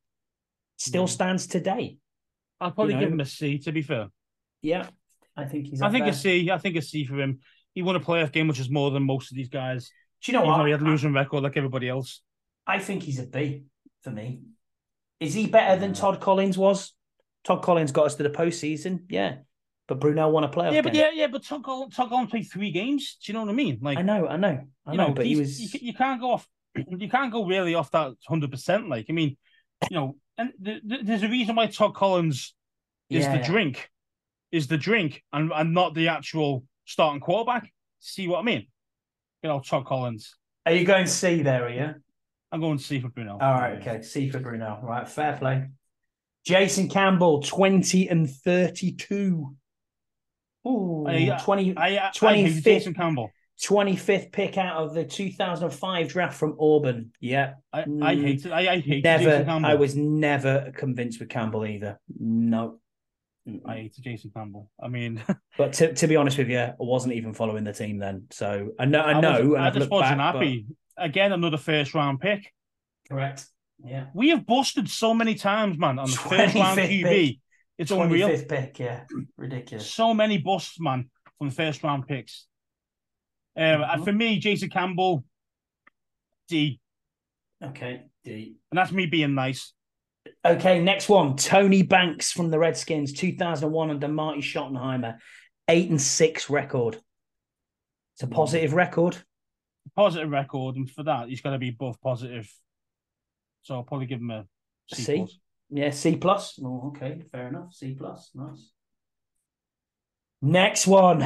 Still 0.78 1.06
Mm. 1.06 1.10
stands 1.10 1.48
today. 1.48 1.98
I'll 2.62 2.72
probably 2.72 2.94
You 2.96 3.00
give 3.02 3.12
him 3.12 3.20
a 3.20 3.26
C, 3.26 3.58
to 3.60 3.72
be 3.72 3.82
fair. 3.82 4.08
Yeah, 4.62 4.88
I 5.36 5.46
think 5.46 5.68
he's. 5.68 5.82
I 5.82 5.90
think 5.90 6.06
there. 6.06 6.14
a 6.14 6.16
C. 6.16 6.50
I 6.52 6.58
think 6.58 6.76
a 6.76 6.82
C 6.82 7.06
for 7.06 7.20
him. 7.20 7.40
He 7.74 7.82
won 7.82 7.96
a 7.96 8.00
playoff 8.00 8.32
game, 8.32 8.48
which 8.48 8.60
is 8.60 8.70
more 8.70 8.92
than 8.92 9.04
most 9.04 9.32
of 9.32 9.36
these 9.36 9.50
guys. 9.50 9.92
Do 10.26 10.32
you 10.32 10.38
know 10.38 10.44
Even 10.44 10.52
what? 10.52 10.58
though 10.58 10.66
he 10.66 10.72
had 10.72 10.82
a 10.82 10.86
losing 10.86 11.14
record 11.14 11.44
like 11.44 11.56
everybody 11.56 11.88
else. 11.88 12.22
I 12.66 12.80
think 12.80 13.04
he's 13.04 13.20
a 13.20 13.28
B 13.28 13.64
for 14.04 14.10
me. 14.10 14.42
Is 15.20 15.34
he 15.36 15.46
better 15.48 15.80
than 15.80 15.94
Todd 15.94 16.20
Collins 16.20 16.58
was? 16.58 16.94
Todd 17.44 17.62
Collins 17.62 17.92
got 17.92 18.08
us 18.08 18.16
to 18.16 18.24
the 18.24 18.30
postseason, 18.32 19.02
yeah. 19.08 19.36
But 19.88 20.00
Brunell 20.00 20.32
won 20.32 20.44
a 20.44 20.50
playoff 20.50 20.74
Yeah, 20.74 20.82
but 20.82 20.94
game. 20.94 21.04
yeah, 21.04 21.12
yeah, 21.14 21.28
but 21.28 21.44
Todd 21.44 21.64
Collins, 21.64 21.96
Todd 21.96 22.10
Collins 22.10 22.32
played 22.32 22.48
three 22.52 22.72
games. 22.72 23.18
Do 23.24 23.32
you 23.32 23.36
know 23.38 23.42
what 23.46 23.52
I 23.52 23.54
mean? 23.54 23.78
Like, 23.82 24.00
I 24.00 24.02
know, 24.02 24.26
I 24.28 24.36
know, 24.38 24.66
I 24.88 24.92
you 24.92 24.98
know. 24.98 25.08
know, 25.10 25.14
but 25.14 25.28
he 25.28 25.36
was. 25.36 25.60
you, 25.76 25.80
you 25.90 25.94
can't 25.94 26.20
go 26.20 26.32
off. 26.32 26.48
You 26.90 27.08
can't 27.08 27.32
go 27.32 27.46
really 27.46 27.76
off 27.76 27.92
that 27.92 28.14
hundred 28.28 28.50
percent. 28.52 28.90
Like, 28.90 29.06
I 29.10 29.14
mean, 29.14 29.38
you 29.92 29.96
know, 29.96 30.16
and 30.40 30.52
th- 30.64 30.82
th- 30.90 31.02
there's 31.04 31.24
a 31.24 31.30
reason 31.30 31.56
why 31.56 31.68
Todd 31.68 31.94
Collins 31.94 32.56
is 33.12 33.24
Yeah, 33.26 33.32
the 33.34 33.38
yeah. 33.38 33.46
drink, 33.46 33.90
is 34.52 34.66
the 34.68 34.78
drink, 34.78 35.24
and 35.32 35.52
and 35.54 35.74
not 35.74 35.94
the 35.94 36.08
actual 36.10 36.66
starting 36.86 37.22
quarterback. 37.22 37.72
See 38.00 38.28
what 38.28 38.40
I 38.40 38.42
mean? 38.44 38.68
You 39.46 39.50
know, 39.50 39.60
Todd 39.60 39.86
Collins. 39.86 40.36
Are 40.66 40.72
you 40.74 40.86
going 40.86 41.06
C 41.06 41.44
there? 41.44 41.66
Are 41.66 41.70
you? 41.70 41.94
I'm 42.52 42.60
going 42.60 42.80
to 42.80 42.84
see 42.84 43.00
for 43.00 43.10
Bruno. 43.10 43.34
All 43.40 43.54
right, 43.54 43.80
okay. 43.80 44.02
C 44.02 44.32
for 44.32 44.40
Brunell. 44.40 44.82
Right, 44.82 45.08
fair 45.08 45.38
play. 45.38 45.68
Jason 46.48 46.90
Campbell, 46.90 47.44
twenty 47.44 48.10
and 48.10 48.28
thirty-two. 48.28 49.56
Ooh, 50.68 51.06
I- 51.08 51.32
I- 51.36 51.38
20, 51.44 51.78
I, 51.78 51.88
I, 51.90 52.08
I 52.08 52.12
25th. 52.12 52.36
hate 52.56 52.64
Jason 52.64 52.94
Campbell. 52.96 53.32
25th 53.62 54.32
pick 54.32 54.58
out 54.58 54.78
of 54.78 54.96
the 54.96 55.04
2005 55.06 56.08
draft 56.08 56.36
from 56.40 56.58
Auburn. 56.60 57.12
Yeah, 57.20 57.54
I, 57.72 57.82
I 57.82 57.86
Mm, 57.86 58.22
hate 58.24 58.46
it. 58.48 58.52
I, 58.52 58.74
I 58.74 58.80
hate 58.80 59.04
never. 59.04 59.46
I 59.48 59.76
was 59.76 59.96
never 59.96 60.72
convinced 60.76 61.20
with 61.20 61.30
Campbell 61.30 61.68
either. 61.68 62.00
No. 62.20 62.80
I 63.66 63.76
hate 63.76 63.96
Jason 64.02 64.32
Campbell. 64.36 64.72
I 64.82 64.88
mean, 64.88 65.24
But 65.58 65.74
to, 65.74 65.94
to 65.94 66.08
be 66.08 66.16
honest 66.16 66.38
with 66.38 66.50
you, 66.50 66.58
I 66.60 66.74
wasn't 66.80 67.14
even 67.14 67.34
following 67.34 67.64
the 67.64 67.74
team 67.74 68.00
then. 68.00 68.26
So 68.32 68.72
I 68.80 68.86
know, 68.86 69.02
I 69.02 69.20
know, 69.22 69.32
wasn't- 69.32 69.54
and 69.56 69.62
I 69.64 69.70
just 69.70 69.92
wasn't 69.92 70.18
back, 70.18 70.34
happy. 70.36 70.66
Again, 70.98 71.32
another 71.32 71.58
first 71.58 71.94
round 71.94 72.20
pick. 72.22 72.52
Correct. 73.08 73.46
Yeah. 73.84 74.06
We 74.16 74.30
have 74.30 74.46
busted 74.48 74.90
so 74.90 75.14
many 75.14 75.36
times, 75.36 75.78
man, 75.78 76.00
on 76.00 76.10
the 76.10 76.16
first 76.18 76.56
round 76.56 76.80
25th 76.80 76.90
QB. 76.90 77.04
pick. 77.04 77.38
It's 77.78 77.92
unreal. 77.92 78.30
25th 78.30 78.48
pick. 78.50 78.80
Yeah. 78.80 79.04
Ridiculous. 79.38 79.92
So 79.92 80.14
many 80.14 80.38
busts, 80.40 80.80
man, 80.80 81.10
from 81.38 81.50
the 81.50 81.54
first 81.56 81.84
round 81.84 82.08
picks. 82.08 82.48
Um, 83.58 83.84
and 83.84 84.02
Mhm. 84.02 84.06
for 84.06 84.12
me, 84.14 84.40
Jason 84.40 84.70
Campbell, 84.70 85.24
D, 86.48 86.80
Okay. 87.64 88.04
D. 88.24 88.56
and 88.72 88.78
that's 88.78 88.92
me 88.92 89.06
being 89.06 89.36
nice. 89.36 89.74
Okay. 90.44 90.82
Next 90.82 91.10
one. 91.10 91.36
Tony 91.36 91.84
Banks 91.84 92.32
from 92.32 92.50
the 92.50 92.60
Redskins, 92.60 93.14
2001 93.14 93.90
under 93.90 94.08
Marty 94.08 94.42
Schottenheimer, 94.42 95.18
eight 95.68 95.90
and 95.90 96.02
six 96.02 96.50
record. 96.50 96.98
It's 98.16 98.24
a 98.24 98.28
positive 98.28 98.74
record. 98.74 99.18
Positive 99.96 100.30
record, 100.30 100.78
and 100.78 100.90
for 100.90 101.04
that, 101.04 101.30
he's 101.30 101.42
got 101.42 101.52
to 101.52 101.60
be 101.60 101.70
both 101.70 102.02
positive. 102.02 102.52
So 103.62 103.76
I'll 103.76 103.84
probably 103.84 104.08
give 104.08 104.20
him 104.20 104.32
a 104.32 104.46
C. 104.94 105.04
C? 105.04 105.16
plus. 105.18 105.40
Yeah, 105.70 105.90
C 105.92 106.16
plus. 106.18 106.60
Oh, 106.64 106.94
okay, 106.96 107.22
fair 107.32 107.48
enough. 107.48 107.74
C 107.74 107.94
plus, 107.94 108.32
nice. 108.34 108.72
Next 110.42 110.88
one. 110.88 111.26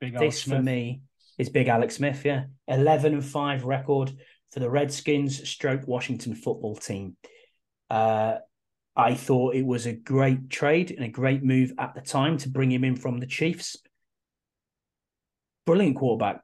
Big 0.00 0.14
Alex 0.14 0.36
this 0.36 0.42
for 0.42 0.62
me 0.62 1.02
is 1.38 1.48
big 1.48 1.68
Alex 1.68 1.96
Smith. 1.96 2.24
Yeah, 2.24 2.44
eleven 2.66 3.14
and 3.14 3.24
five 3.24 3.64
record 3.64 4.12
for 4.52 4.60
the 4.60 4.70
Redskins, 4.70 5.48
stroke 5.48 5.86
Washington 5.86 6.34
football 6.34 6.76
team. 6.76 7.16
Uh, 7.90 8.36
I 8.96 9.14
thought 9.14 9.54
it 9.54 9.64
was 9.64 9.86
a 9.86 9.92
great 9.92 10.50
trade 10.50 10.90
and 10.90 11.04
a 11.04 11.08
great 11.08 11.42
move 11.42 11.72
at 11.78 11.94
the 11.94 12.00
time 12.00 12.36
to 12.38 12.48
bring 12.48 12.70
him 12.70 12.84
in 12.84 12.96
from 12.96 13.18
the 13.18 13.26
Chiefs. 13.26 13.76
Brilliant 15.66 15.96
quarterback. 15.96 16.40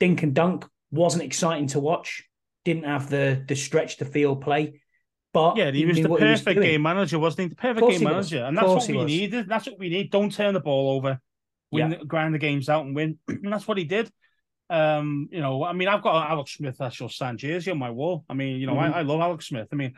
Dink 0.00 0.22
and 0.22 0.34
dunk 0.34 0.64
wasn't 0.90 1.24
exciting 1.24 1.66
to 1.68 1.80
watch. 1.80 2.24
Didn't 2.64 2.84
have 2.84 3.10
the 3.10 3.44
the 3.46 3.56
stretch 3.56 3.96
to 3.98 4.04
field 4.04 4.40
play, 4.42 4.80
but 5.32 5.56
Yeah, 5.56 5.70
he 5.70 5.84
was 5.84 6.00
the 6.00 6.08
perfect 6.08 6.56
doing. 6.56 6.68
game 6.68 6.82
manager, 6.82 7.18
wasn't 7.18 7.40
he? 7.42 7.48
The 7.48 7.56
perfect 7.56 7.88
game 7.88 8.04
manager, 8.04 8.44
and 8.44 8.56
that's 8.56 8.68
what 8.68 8.86
we 8.88 8.94
was. 8.96 9.06
need. 9.06 9.32
That's 9.48 9.66
what 9.66 9.78
we 9.78 9.88
need. 9.88 10.10
Don't 10.10 10.32
turn 10.32 10.54
the 10.54 10.60
ball 10.60 10.96
over. 10.96 11.20
Win, 11.70 11.92
Yeah. 11.92 11.98
grind 12.06 12.34
the 12.34 12.38
games 12.38 12.68
out 12.68 12.84
and 12.86 12.94
win. 12.94 13.18
and 13.28 13.52
that's 13.52 13.66
what 13.66 13.78
he 13.78 13.84
did. 13.84 14.10
Um, 14.70 15.28
you 15.32 15.40
know, 15.40 15.64
I 15.64 15.72
mean, 15.72 15.88
I've 15.88 16.02
got 16.02 16.30
Alex 16.30 16.52
Smith 16.56 16.80
actual 16.80 17.08
signed 17.08 17.38
jersey 17.38 17.70
on 17.70 17.78
my 17.78 17.90
wall. 17.90 18.24
I 18.28 18.34
mean, 18.34 18.60
you 18.60 18.66
know, 18.66 18.74
Mhm. 18.74 18.92
I, 18.94 18.98
I 18.98 19.02
love 19.02 19.20
Alex 19.20 19.46
Smith. 19.48 19.68
I 19.72 19.76
mean, 19.76 19.94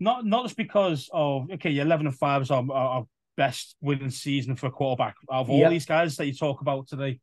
not 0.00 0.24
not 0.26 0.44
just 0.44 0.56
because 0.56 1.08
of 1.12 1.50
okay, 1.52 1.70
your 1.70 1.84
eleven 1.86 2.06
and 2.06 2.16
five 2.18 2.42
is 2.42 2.50
our, 2.50 2.64
our 2.72 3.06
best 3.36 3.76
winning 3.80 4.10
season 4.10 4.56
for 4.56 4.66
a 4.66 4.70
quarterback 4.70 5.16
out 5.32 5.42
of 5.42 5.50
all 5.50 5.66
Yep. 5.66 5.68
these 5.68 5.86
guys 5.86 6.16
that 6.16 6.26
you 6.26 6.34
talk 6.34 6.60
about 6.60 6.88
today, 6.88 7.20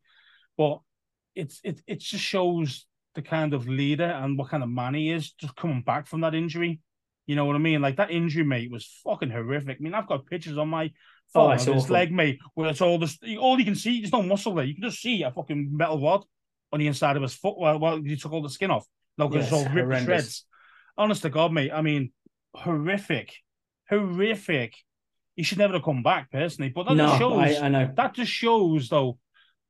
but 0.58 0.80
it's 1.36 1.60
it 1.64 1.82
it 1.88 2.00
just 2.00 2.24
shows 2.24 2.86
the 3.16 3.22
kind 3.22 3.54
of 3.54 3.68
leader 3.68 4.06
and 4.06 4.38
what 4.38 4.50
kind 4.50 4.64
of 4.64 4.70
man 4.70 4.94
he 4.94 5.12
is 5.12 5.32
just 5.34 5.56
coming 5.56 5.82
back 5.82 6.08
from 6.08 6.22
that 6.22 6.36
injury. 6.36 6.80
You 7.26 7.36
know 7.36 7.46
what 7.46 7.56
I 7.56 7.60
mean? 7.60 7.82
Like 7.82 7.98
that 7.98 8.12
injury, 8.12 8.44
mate, 8.44 8.72
was 8.72 9.02
fucking 9.04 9.30
horrific. 9.32 9.78
I 9.80 9.84
mean, 9.84 9.94
I've 9.94 10.08
got 10.08 10.26
pictures 10.26 10.58
on 10.58 10.70
my 10.70 10.92
Oh, 11.36 11.52
phone 11.52 11.52
it's 11.52 11.68
of 11.68 11.70
his 11.70 11.90
awful. 11.90 11.90
leg, 11.90 12.12
mate, 12.12 12.40
where 12.54 12.70
it's 12.70 12.82
all 12.82 12.98
this 13.00 13.18
all 13.40 13.60
you 13.60 13.66
can 13.66 13.76
see, 13.76 14.00
there's 14.02 14.14
no 14.14 14.24
muscle 14.24 14.56
there. 14.56 14.66
You 14.66 14.76
can 14.76 14.84
just 14.84 15.02
see 15.02 15.24
a 15.24 15.32
fucking 15.32 15.70
metal 15.76 16.02
rod 16.02 16.24
on 16.72 16.80
the 16.80 16.88
inside 16.88 17.16
of 17.16 17.22
his 17.24 17.34
foot 17.34 17.58
Well, 17.60 17.80
while 17.80 18.00
you 18.00 18.16
took 18.16 18.32
all 18.32 18.42
the 18.42 18.50
skin 18.50 18.72
off. 18.72 18.86
No, 19.18 19.28
because 19.28 19.46
Yes, 19.46 19.52
it's 19.52 19.52
all 19.52 19.70
ripped 19.70 19.92
to 19.92 19.98
horrendous. 19.98 19.98
shreds. 19.98 20.46
Honest 20.98 21.24
to 21.24 21.30
God, 21.30 21.52
mate. 21.54 21.72
I 21.74 21.82
mean, 21.82 22.12
horrific. 22.58 23.34
Horrific. 23.90 24.76
He 25.36 25.44
should 25.44 25.60
never 25.60 25.74
have 25.74 25.84
come 25.84 26.04
back, 26.04 26.32
personally. 26.32 26.72
But 26.74 26.88
that 26.88 26.96
no, 26.96 27.08
just 27.08 27.20
shows 27.20 27.40
I, 27.40 27.66
I 27.66 27.70
know. 27.70 27.92
that 27.96 28.14
just 28.16 28.32
shows 28.32 28.90
though 28.90 29.20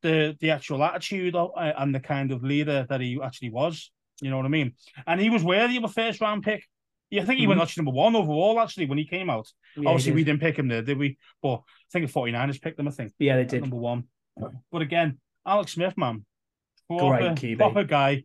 the 0.02 0.36
the 0.40 0.50
actual 0.50 0.82
attitude 0.82 1.36
of, 1.36 1.50
uh, 1.56 1.72
and 1.76 1.94
the 1.94 2.00
kind 2.00 2.32
of 2.32 2.42
leader 2.42 2.86
that 2.88 3.00
he 3.00 3.20
actually 3.22 3.50
was. 3.50 3.90
You 4.20 4.30
know 4.30 4.36
what 4.36 4.46
I 4.46 4.50
mean? 4.50 4.72
And 5.06 5.20
he 5.20 5.30
was 5.30 5.44
worthy 5.44 5.76
of 5.76 5.84
a 5.84 5.88
first 5.88 6.20
round 6.20 6.42
pick. 6.42 6.64
Yeah, 7.10 7.22
I 7.22 7.24
think 7.24 7.38
he 7.38 7.44
mm-hmm. 7.44 7.50
went 7.50 7.60
actually 7.62 7.84
number 7.84 7.96
one 7.96 8.16
overall 8.16 8.60
actually 8.60 8.86
when 8.86 8.98
he 8.98 9.06
came 9.06 9.30
out. 9.30 9.48
Yeah, 9.76 9.88
Obviously, 9.88 10.12
we 10.12 10.24
didn't 10.24 10.40
pick 10.40 10.58
him 10.58 10.68
there, 10.68 10.82
did 10.82 10.98
we? 10.98 11.16
But 11.42 11.56
I 11.56 11.90
think 11.92 12.06
the 12.06 12.12
49ers 12.12 12.60
picked 12.60 12.78
him, 12.78 12.88
I 12.88 12.90
think. 12.90 13.12
Yeah, 13.18 13.36
they 13.36 13.44
did. 13.44 13.62
Number 13.62 13.76
one. 13.76 14.04
But 14.70 14.82
again, 14.82 15.18
Alex 15.46 15.72
Smith, 15.72 15.96
man. 15.96 16.24
Proper, 16.88 17.18
Great 17.18 17.56
QB. 17.56 17.58
Proper 17.58 17.84
guy. 17.84 18.24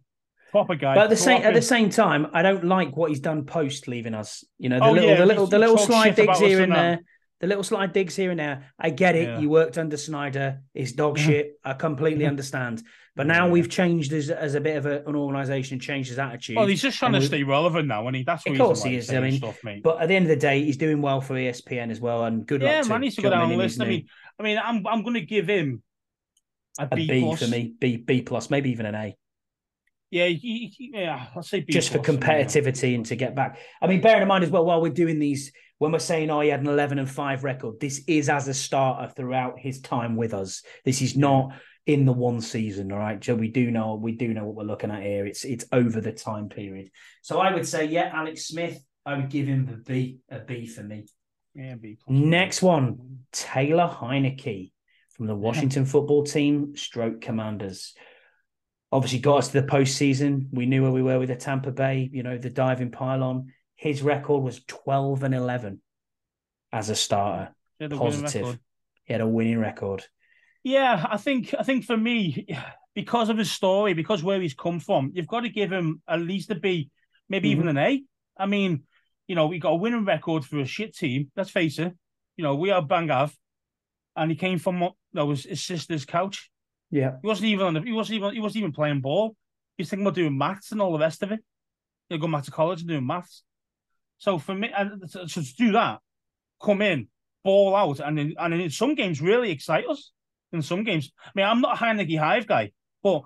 Proper 0.54 0.76
guy. 0.76 0.94
But 0.94 1.06
at 1.06 1.10
the 1.10 1.18
same 1.18 1.42
at 1.42 1.56
the 1.56 1.64
same 1.64 1.90
time, 1.90 2.28
I 2.32 2.44
don't 2.44 2.64
like 2.64 2.96
what 2.96 3.10
he's 3.10 3.20
done 3.20 3.44
post 3.44 3.88
leaving 3.88 4.14
us. 4.14 4.44
You 4.60 4.70
know, 4.70 4.78
the 4.78 4.86
oh, 4.86 4.92
little 4.92 5.10
yeah, 5.10 5.16
the 5.16 5.26
little 5.26 5.48
the 5.48 5.58
little 5.58 5.80
slide 5.80 6.14
digs 6.14 6.38
here 6.38 6.62
and 6.62 6.72
there. 6.72 7.00
The 7.42 7.48
little 7.48 7.64
slide 7.64 7.92
digs 7.92 8.16
here 8.16 8.30
and 8.30 8.40
there. 8.40 8.72
I 8.78 8.92
get 8.92 9.16
it. 9.16 9.28
Yeah. 9.28 9.40
You 9.40 9.50
worked 9.50 9.80
under 9.80 9.98
Snyder. 9.98 10.62
It's 10.76 10.92
dog 10.92 11.18
mm-hmm. 11.18 11.28
shit. 11.28 11.60
I 11.64 11.74
completely 11.74 12.26
mm-hmm. 12.26 12.30
understand. 12.30 12.84
But 13.16 13.26
now 13.26 13.48
yeah. 13.48 13.52
we've 13.52 13.68
changed 13.68 14.14
as, 14.14 14.30
as 14.30 14.54
a 14.54 14.62
bit 14.62 14.78
of 14.78 14.86
a, 14.86 15.04
an 15.08 15.16
organisation, 15.16 15.80
changed 15.80 16.10
his 16.10 16.20
attitude. 16.20 16.56
Well, 16.56 16.68
he's 16.68 16.84
just 16.84 17.00
trying 17.00 17.14
to 17.14 17.22
stay 17.22 17.42
relevant 17.42 17.88
now, 17.88 18.06
and 18.06 18.16
he 18.16 18.24
that's 18.24 18.46
what 18.46 18.54
of 18.54 18.60
course 18.60 18.84
he 18.84 18.96
is. 18.96 19.12
I 19.12 19.22
mean, 19.22 19.38
stuff, 19.40 19.58
but 19.84 20.02
at 20.02 20.08
the 20.08 20.16
end 20.16 20.26
of 20.26 20.30
the 20.30 20.36
day, 20.36 20.64
he's 20.64 20.78
doing 20.78 21.02
well 21.02 21.20
for 21.20 21.34
ESPN 21.34 21.90
as 21.90 22.00
well, 22.00 22.26
and 22.26 22.46
good 22.46 22.62
yeah, 22.62 22.78
luck. 22.78 22.86
Yeah, 22.86 22.90
man, 22.90 23.02
he's 23.02 23.18
a 23.18 23.22
good 23.22 23.34
analyst. 23.34 23.82
I 23.82 23.86
mean, 23.86 24.06
I 24.40 24.44
mean, 24.44 24.60
I'm 24.64 24.86
I'm 24.86 25.02
going 25.02 25.16
to 25.16 25.26
give 25.26 25.48
him 25.48 25.82
a, 26.80 26.88
a 26.92 26.96
B, 26.96 27.08
B 27.08 27.22
plus. 27.22 27.44
for 27.44 27.48
me, 27.48 27.74
B 27.80 27.98
B 27.98 28.22
plus, 28.22 28.52
maybe 28.52 28.70
even 28.70 28.86
an 28.86 28.94
A. 28.94 29.18
Yeah, 30.14 30.28
yeah, 30.28 31.26
I'll 31.36 31.42
say 31.42 31.62
just 31.62 31.92
for 31.92 31.98
competitivity 31.98 32.94
and 32.94 33.04
to 33.08 33.16
get 33.16 33.36
back. 33.36 33.58
I 33.82 33.88
mean, 33.88 34.00
bearing 34.00 34.22
in 34.22 34.28
mind 34.28 34.44
as 34.44 34.52
well, 34.52 34.64
while 34.64 34.80
we're 34.80 34.94
doing 34.94 35.18
these, 35.18 35.52
when 35.80 35.92
we're 35.92 35.98
saying, 35.98 36.30
oh, 36.30 36.42
he 36.42 36.50
had 36.50 36.60
an 36.60 36.68
11 36.68 37.00
and 37.00 37.10
5 37.10 37.44
record, 37.44 37.80
this 37.80 38.04
is 38.06 38.30
as 38.30 38.48
a 38.48 38.54
starter 38.54 39.12
throughout 39.12 39.58
his 39.58 39.82
time 39.82 40.16
with 40.16 40.36
us. 40.36 40.62
This 40.86 41.02
is 41.02 41.18
not 41.18 41.56
in 41.88 42.06
the 42.06 42.14
one 42.14 42.42
season, 42.42 42.92
all 42.92 43.00
right? 43.00 43.26
So 43.26 43.34
we 43.34 43.48
do 43.48 43.72
know 43.72 43.96
we 43.96 44.12
do 44.12 44.28
know 44.36 44.46
what 44.46 44.56
we're 44.56 44.72
looking 44.72 44.92
at 44.92 45.02
here. 45.02 45.26
It's 45.26 45.46
it's 45.46 45.66
over 45.72 46.00
the 46.00 46.12
time 46.12 46.48
period. 46.48 46.92
So 47.24 47.40
I 47.40 47.52
would 47.52 47.68
say, 47.68 47.86
yeah, 47.86 48.12
Alex 48.14 48.48
Smith, 48.48 48.80
I 49.08 49.16
would 49.16 49.32
give 49.32 49.48
him 49.48 49.66
the 49.66 49.78
B, 49.78 50.20
a 50.30 50.38
B 50.42 50.68
for 50.68 50.84
me. 50.84 51.08
Yeah, 51.56 51.74
B. 51.74 51.98
Next 52.08 52.62
one, 52.62 53.26
Taylor 53.32 53.88
Heinicke 53.88 54.74
from 55.14 55.26
the 55.26 55.36
Washington 55.36 55.86
football 55.86 56.24
team, 56.24 56.76
stroke 56.76 57.20
commanders. 57.20 57.96
Obviously, 58.94 59.18
got 59.18 59.38
us 59.38 59.48
to 59.48 59.60
the 59.60 59.68
postseason. 59.68 60.50
We 60.52 60.68
knew 60.68 60.84
where 60.84 60.92
we 60.92 61.02
were 61.02 61.18
with 61.18 61.30
the 61.30 61.36
Tampa 61.36 61.72
Bay, 61.72 62.12
you 62.14 62.22
know, 62.22 62.38
the 62.38 62.52
diving 62.52 62.92
pylon. 62.92 63.52
His 63.76 64.04
record 64.04 64.44
was 64.44 64.64
12 64.66 65.24
and 65.24 65.34
11 65.34 65.82
as 66.72 66.92
a 66.92 66.96
starter. 66.96 67.56
Positive. 67.90 68.60
He 69.06 69.14
had 69.14 69.22
a 69.22 69.28
winning 69.28 69.58
record. 69.58 70.06
Yeah, 70.64 71.08
I 71.10 71.18
think 71.18 71.56
I 71.58 71.64
think 71.64 71.86
for 71.86 71.98
me, 71.98 72.46
because 72.94 73.30
of 73.30 73.38
his 73.40 73.52
story, 73.52 73.96
because 73.96 74.24
where 74.24 74.40
he's 74.40 74.54
come 74.54 74.80
from, 74.80 75.10
you've 75.16 75.28
got 75.28 75.40
to 75.40 75.50
give 75.50 75.72
him 75.72 76.04
at 76.08 76.22
least 76.22 76.52
a 76.52 76.56
B, 76.56 76.92
maybe 77.28 77.50
mm-hmm. 77.50 77.62
even 77.62 77.68
an 77.70 77.84
A. 77.84 78.04
I 78.38 78.46
mean, 78.46 78.84
you 79.28 79.34
know, 79.34 79.48
we 79.48 79.58
got 79.58 79.72
a 79.72 79.76
winning 79.76 80.06
record 80.06 80.46
for 80.46 80.60
a 80.60 80.68
shit 80.68 80.96
team. 80.96 81.32
Let's 81.36 81.50
face 81.50 81.80
it. 81.80 81.94
You 82.38 82.44
know, 82.44 82.54
we 82.54 82.70
are 82.70 82.86
Bangav, 82.86 83.34
and 84.16 84.30
he 84.30 84.38
came 84.38 84.60
from 84.60 84.80
what 84.80 84.94
that 85.14 85.26
was 85.26 85.46
his 85.46 85.66
sister's 85.66 86.06
couch. 86.06 86.52
Yeah, 86.94 87.14
he 87.24 87.28
wasn't 87.28 87.48
even 87.48 87.66
on 87.66 87.74
the, 87.74 87.82
he 87.82 87.92
wasn't 87.92 88.18
even 88.18 88.34
he 88.36 88.40
wasn't 88.40 88.58
even 88.58 88.72
playing 88.72 89.02
ball. 89.02 89.36
He's 89.78 89.90
thinking 89.90 90.06
about 90.06 90.14
doing 90.14 90.38
maths 90.38 90.72
and 90.72 90.80
all 90.80 90.92
the 90.92 91.00
rest 91.00 91.24
of 91.24 91.32
it. 91.32 91.40
He'll 92.08 92.20
go 92.20 92.28
back 92.28 92.44
to 92.44 92.52
college 92.52 92.82
and 92.82 92.88
doing 92.88 93.08
maths. 93.08 93.42
So 94.20 94.38
for 94.38 94.54
me, 94.54 94.70
and 94.78 95.02
to, 95.12 95.26
to 95.26 95.42
do 95.56 95.72
that, 95.72 96.02
come 96.62 96.84
in, 96.84 97.08
ball 97.44 97.76
out, 97.76 98.00
and 98.00 98.20
in, 98.20 98.36
and 98.38 98.54
in 98.54 98.70
some 98.70 98.94
games 98.94 99.24
really 99.24 99.50
excite 99.50 99.88
us. 99.90 100.12
In 100.52 100.62
some 100.62 100.84
games, 100.84 101.12
I 101.26 101.32
mean, 101.34 101.48
I'm 101.48 101.62
not 101.62 101.82
a 101.82 101.84
Heinicke 101.84 102.20
Hive 102.20 102.46
guy, 102.46 102.74
but 103.02 103.24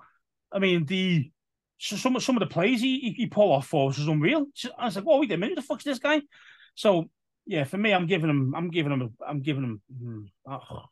I 0.50 0.60
mean 0.60 0.86
the 0.86 1.30
so 1.76 1.96
some 1.96 2.18
some 2.20 2.36
of 2.36 2.40
the 2.40 2.46
plays 2.46 2.80
he 2.80 3.12
he 3.14 3.26
pull 3.26 3.52
off 3.52 3.66
for 3.66 3.90
us 3.90 3.98
was 3.98 4.08
unreal. 4.08 4.46
I 4.78 4.86
was 4.86 4.96
like, 4.96 5.04
"Whoa, 5.04 5.20
wait 5.20 5.32
a 5.32 5.36
minute, 5.36 5.50
who 5.50 5.54
the 5.56 5.62
fuck's 5.66 5.84
this 5.84 5.98
guy?" 5.98 6.22
So 6.74 7.10
yeah, 7.44 7.64
for 7.64 7.76
me, 7.76 7.92
I'm 7.92 8.06
giving 8.06 8.30
him, 8.30 8.54
I'm 8.56 8.70
giving 8.70 8.92
him, 8.92 9.14
I'm 9.26 9.42
giving 9.42 9.64
him 9.64 9.82
hmm, 9.94 10.22
oh, 10.50 10.84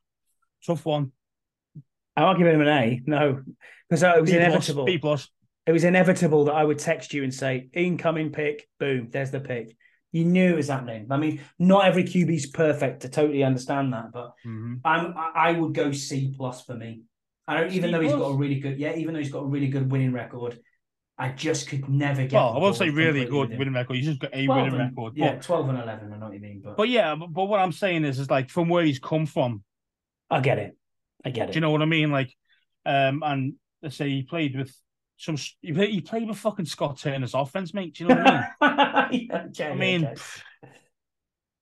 tough 0.63 0.85
one. 0.85 1.13
I'm 2.17 2.25
not 2.25 2.39
giving 2.39 2.55
him 2.55 2.61
an 2.63 2.69
A, 2.69 3.03
no, 3.07 3.43
because 3.89 4.03
it 4.03 4.21
was 4.21 4.31
B 4.31 4.37
inevitable. 4.37 4.85
Plus, 4.85 4.95
B 4.95 4.99
plus. 4.99 5.29
It 5.67 5.73
was 5.73 5.85
inevitable 5.85 6.45
that 6.45 6.55
I 6.55 6.65
would 6.65 6.79
text 6.79 7.13
you 7.13 7.25
and 7.25 7.35
say, 7.35 7.69
"Incoming 7.73 8.33
pick, 8.33 8.69
boom, 8.79 9.09
there's 9.11 9.31
the 9.31 9.41
pick." 9.41 9.77
You 10.13 10.25
knew 10.25 10.53
it 10.53 10.57
was 10.57 10.69
happening. 10.69 11.09
I 11.11 11.19
mean, 11.19 11.41
not 11.59 11.85
every 11.85 12.05
QB 12.05 12.35
is 12.35 12.47
perfect. 12.47 13.03
To 13.03 13.09
totally 13.09 13.43
understand 13.43 13.93
that, 13.93 14.13
but 14.13 14.33
mm-hmm. 14.47 14.77
I'm 14.85 15.15
I 15.17 15.53
would 15.53 15.75
go 15.75 15.93
C 15.93 16.33
plus 16.37 16.63
for 16.63 16.75
me. 16.75 17.03
I 17.49 17.61
don't, 17.61 17.73
even 17.73 17.91
C 17.91 17.93
though 17.93 18.01
he's 18.01 18.13
got 18.13 18.29
a 18.29 18.37
really 18.37 18.61
good, 18.61 18.79
yeah, 18.79 18.95
even 18.95 19.15
though 19.15 19.21
he's 19.21 19.31
got 19.31 19.41
a 19.41 19.47
really 19.47 19.69
good 19.69 19.91
winning 19.91 20.13
record, 20.13 20.59
I 21.19 21.31
just 21.31 21.69
could 21.69 21.89
never 21.89 22.23
get. 22.23 22.33
Well, 22.33 22.55
I 22.55 22.59
won't 22.59 22.77
say 22.77 22.91
really 22.91 23.25
good 23.25 23.57
winning 23.59 23.75
record. 23.75 23.97
He's 23.97 24.07
just 24.07 24.21
got 24.21 24.35
a 24.35 24.47
winning 24.47 24.67
and, 24.75 24.79
record. 24.79 25.15
Yeah, 25.17 25.35
but, 25.35 25.43
twelve 25.43 25.69
and 25.69 25.79
eleven. 25.79 26.13
I 26.13 26.17
know 26.19 26.27
what 26.27 26.35
you 26.35 26.41
mean, 26.41 26.63
but 26.65 26.77
but 26.77 26.89
yeah, 26.89 27.15
but, 27.15 27.33
but 27.33 27.45
what 27.45 27.61
I'm 27.61 27.73
saying 27.73 28.05
is, 28.05 28.19
is 28.19 28.31
like 28.31 28.51
from 28.51 28.69
where 28.69 28.85
he's 28.85 28.99
come 28.99 29.27
from. 29.27 29.63
I 30.31 30.41
get 30.41 30.59
it. 30.59 30.77
I 31.27 31.31
get 31.31 31.49
it. 31.49 31.53
Do 31.53 31.57
you 31.57 31.61
know 31.61 31.71
what 31.71 31.83
I 31.83 31.87
mean? 31.87 32.13
Like, 32.13 32.33
um, 32.87 33.23
and 33.27 33.55
let's 33.83 33.97
say 33.97 34.09
he 34.09 34.23
played 34.23 34.57
with 34.57 34.73
some. 35.17 35.37
He 35.61 36.01
played 36.01 36.29
with 36.29 36.39
fucking 36.39 36.67
Scott 36.67 36.99
Turner's 36.99 37.35
offense, 37.35 37.75
mate. 37.75 37.95
Do 37.95 38.05
you 38.05 38.09
know 38.09 38.15
what 38.17 38.47
I 38.61 39.09
mean? 39.11 39.29
okay, 39.49 39.71
I 39.71 39.75
mean. 39.75 40.05
Okay. 40.05 40.15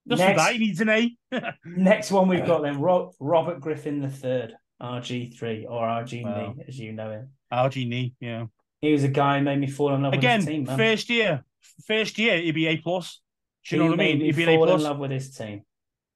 Just 0.07 0.21
next, 0.21 0.33
for 0.33 0.37
that, 0.37 0.53
he 0.53 0.59
needs 0.59 0.81
an 0.83 0.91
A. 0.91 1.17
next 1.65 2.11
one 2.11 2.29
we've 2.29 2.45
got 2.45 2.61
then 2.61 2.79
Robert 2.79 3.59
Griffin 3.59 4.03
the 4.03 4.11
third, 4.11 4.55
RG3 4.83 5.65
or 5.67 5.81
RG 5.81 6.25
wow. 6.25 6.55
as 6.69 6.79
you 6.79 6.93
know 6.93 7.11
him. 7.11 7.31
RG 7.51 7.89
Knee, 7.89 8.15
yeah. 8.21 8.45
He 8.83 8.93
was 8.93 9.03
a 9.03 9.09
guy 9.09 9.39
who 9.39 9.45
made 9.45 9.59
me 9.59 9.67
fall 9.67 9.95
in 9.95 10.03
love 10.03 10.13
Again, 10.13 10.41
with 10.41 10.49
his 10.49 10.55
team. 10.55 10.63
Again, 10.65 10.77
first 10.77 11.09
year, 11.09 11.45
first 11.87 12.19
year 12.19 12.37
he'd 12.37 12.53
be 12.53 12.67
A 12.67 12.77
plus. 12.77 13.23
Do 13.67 13.77
you 13.77 13.83
he 13.83 13.89
know 13.89 13.93
what 13.93 14.01
I 14.01 14.05
mean? 14.05 14.21
He'd 14.21 14.37
be 14.37 14.45
fall 14.45 14.69
in 14.75 14.83
love 14.83 14.99
with 14.99 15.11
his 15.11 15.35
team. 15.35 15.63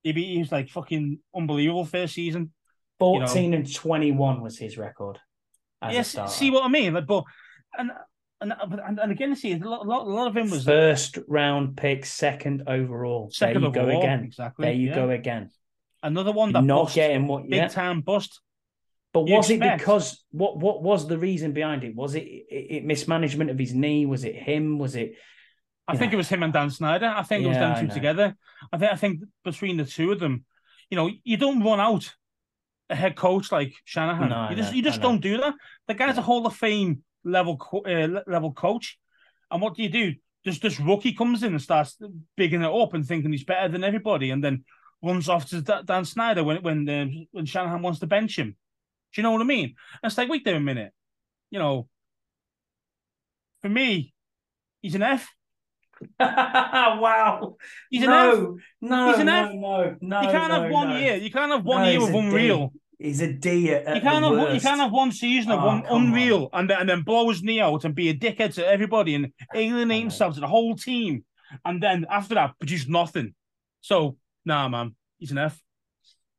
He'd 0.02 0.16
be 0.16 0.34
he 0.34 0.38
was 0.38 0.52
like 0.52 0.68
fucking 0.68 1.20
unbelievable 1.34 1.86
first 1.86 2.12
season. 2.12 2.52
Fourteen 2.98 3.44
you 3.44 3.50
know? 3.50 3.56
and 3.58 3.74
twenty 3.74 4.12
one 4.12 4.40
was 4.40 4.58
his 4.58 4.76
record. 4.76 5.18
Yes, 5.82 6.16
see 6.28 6.50
what 6.50 6.64
I 6.64 6.68
mean. 6.68 6.94
Like, 6.94 7.06
but 7.06 7.24
and 7.78 7.92
and, 8.40 8.54
and, 8.60 9.00
and 9.00 9.12
again, 9.12 9.34
see, 9.34 9.52
a 9.52 9.58
lot, 9.58 9.84
a 9.84 10.10
lot 10.10 10.28
of 10.28 10.36
him 10.36 10.50
was 10.50 10.64
first 10.64 11.18
round 11.26 11.76
pick, 11.76 12.06
second 12.06 12.64
overall. 12.66 13.30
Second 13.32 13.62
there 13.62 13.62
you 13.62 13.68
overall, 13.68 13.92
go 13.92 13.98
again. 13.98 14.24
Exactly. 14.24 14.64
There 14.64 14.74
you 14.74 14.88
yeah. 14.90 14.94
go 14.94 15.10
again. 15.10 15.50
Another 16.02 16.30
one 16.30 16.52
that 16.52 16.62
not 16.62 16.84
bust, 16.84 16.94
getting 16.94 17.26
what 17.26 17.42
big 17.44 17.54
yeah. 17.54 17.68
time 17.68 18.02
bust. 18.02 18.40
But 19.12 19.26
you 19.26 19.34
was 19.34 19.50
expect. 19.50 19.74
it 19.74 19.78
because 19.78 20.24
what 20.30 20.58
what 20.58 20.82
was 20.82 21.08
the 21.08 21.18
reason 21.18 21.52
behind 21.52 21.82
it? 21.82 21.96
Was 21.96 22.14
it, 22.14 22.20
it, 22.20 22.66
it 22.70 22.84
mismanagement 22.84 23.50
of 23.50 23.58
his 23.58 23.74
knee? 23.74 24.06
Was 24.06 24.24
it 24.24 24.36
him? 24.36 24.78
Was 24.78 24.94
it? 24.94 25.14
I 25.88 25.96
think 25.96 26.12
know? 26.12 26.16
it 26.16 26.18
was 26.18 26.28
him 26.28 26.42
and 26.42 26.52
Dan 26.52 26.70
Snyder. 26.70 27.06
I 27.06 27.22
think 27.22 27.42
yeah, 27.42 27.46
it 27.46 27.50
was 27.50 27.58
them 27.58 27.88
two 27.88 27.94
together. 27.94 28.36
I 28.72 28.78
think 28.78 28.92
I 28.92 28.96
think 28.96 29.20
between 29.44 29.78
the 29.78 29.84
two 29.84 30.12
of 30.12 30.20
them, 30.20 30.44
you 30.90 30.96
know, 30.96 31.10
you 31.24 31.36
don't 31.36 31.64
run 31.64 31.80
out 31.80 32.14
a 32.90 32.96
head 32.96 33.16
coach 33.16 33.52
like 33.52 33.74
Shanahan. 33.84 34.28
No, 34.28 34.48
you 34.50 34.56
just 34.56 34.74
you 34.74 34.82
just 34.82 35.00
don't 35.00 35.20
do 35.20 35.38
that. 35.38 35.54
The 35.86 35.94
guy's 35.94 36.18
a 36.18 36.22
Hall 36.22 36.46
of 36.46 36.56
Fame 36.56 37.02
level 37.24 37.60
uh, 37.86 38.22
level 38.26 38.52
coach. 38.52 38.98
And 39.50 39.62
what 39.62 39.74
do 39.74 39.82
you 39.82 39.88
do? 39.88 40.14
Just 40.44 40.62
this 40.62 40.80
rookie 40.80 41.12
comes 41.12 41.42
in 41.42 41.52
and 41.52 41.62
starts 41.62 41.98
bigging 42.36 42.62
it 42.62 42.70
up 42.70 42.94
and 42.94 43.06
thinking 43.06 43.32
he's 43.32 43.44
better 43.44 43.68
than 43.68 43.84
everybody, 43.84 44.30
and 44.30 44.42
then 44.42 44.64
runs 45.02 45.28
off 45.28 45.46
to 45.50 45.60
Dan 45.60 46.04
Snyder 46.04 46.44
when 46.44 46.62
when 46.62 46.88
uh, 46.88 47.06
when 47.32 47.46
Shanahan 47.46 47.82
wants 47.82 48.00
to 48.00 48.06
bench 48.06 48.38
him. 48.38 48.56
Do 49.12 49.20
you 49.20 49.22
know 49.22 49.32
what 49.32 49.40
I 49.40 49.44
mean? 49.44 49.74
And 50.02 50.10
it's 50.10 50.18
like, 50.18 50.28
wait 50.28 50.44
there 50.44 50.56
a 50.56 50.60
minute. 50.60 50.92
You 51.50 51.58
know, 51.58 51.88
for 53.62 53.68
me, 53.68 54.12
he's 54.82 54.94
an 54.94 55.02
F. 55.02 55.28
wow. 56.20 57.56
He's 57.90 58.02
an 58.02 58.10
no. 58.10 58.58
No, 58.80 59.10
he's 59.10 59.20
an 59.20 59.26
no, 59.26 59.52
no, 59.52 59.96
no. 60.00 60.20
You 60.22 60.28
can't 60.28 60.52
no, 60.52 60.62
have 60.62 60.70
one 60.70 60.90
no. 60.90 60.98
year. 60.98 61.16
You 61.16 61.30
can't 61.30 61.50
have 61.50 61.64
one 61.64 61.88
year 61.88 62.02
of 62.02 62.14
unreal. 62.14 62.72
He's 62.98 63.20
a 63.20 63.32
D 63.32 63.72
at, 63.72 63.94
you 63.94 64.02
can't 64.02 64.24
have 64.24 64.32
worst. 64.32 64.54
you 64.54 64.60
can't 64.60 64.80
have 64.80 64.90
one 64.90 65.12
season 65.12 65.52
of 65.52 65.62
oh, 65.62 65.66
one 65.66 65.84
unreal 65.88 66.50
on. 66.52 66.60
and 66.60 66.70
then, 66.70 66.80
and 66.80 66.88
then 66.88 67.02
blow 67.02 67.28
his 67.28 67.44
knee 67.44 67.60
out 67.60 67.84
and 67.84 67.94
be 67.94 68.08
a 68.08 68.14
dickhead 68.14 68.54
to 68.54 68.66
everybody 68.66 69.14
and 69.14 69.32
alienate 69.54 70.00
himself 70.00 70.34
to 70.34 70.40
the 70.40 70.48
whole 70.48 70.74
team, 70.74 71.24
and 71.64 71.80
then 71.80 72.06
after 72.10 72.34
that 72.34 72.58
produce 72.58 72.88
nothing. 72.88 73.34
So 73.82 74.16
nah, 74.44 74.68
man, 74.68 74.96
he's 75.18 75.30
an 75.30 75.38
F. 75.38 75.62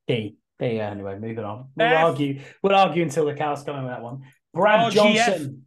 D. 0.06 0.36
D. 0.60 0.80
Anyway, 0.82 1.18
moving 1.18 1.46
on. 1.46 1.70
We'll 1.78 1.88
F. 1.88 2.04
argue. 2.04 2.42
We'll 2.62 2.76
argue 2.76 3.04
until 3.04 3.26
the 3.26 3.36
cows 3.36 3.64
come 3.64 3.78
in 3.78 3.84
with 3.84 3.94
that 3.94 4.02
one. 4.02 4.24
Brad 4.54 4.88
oh, 4.88 4.90
Johnson. 4.90 5.66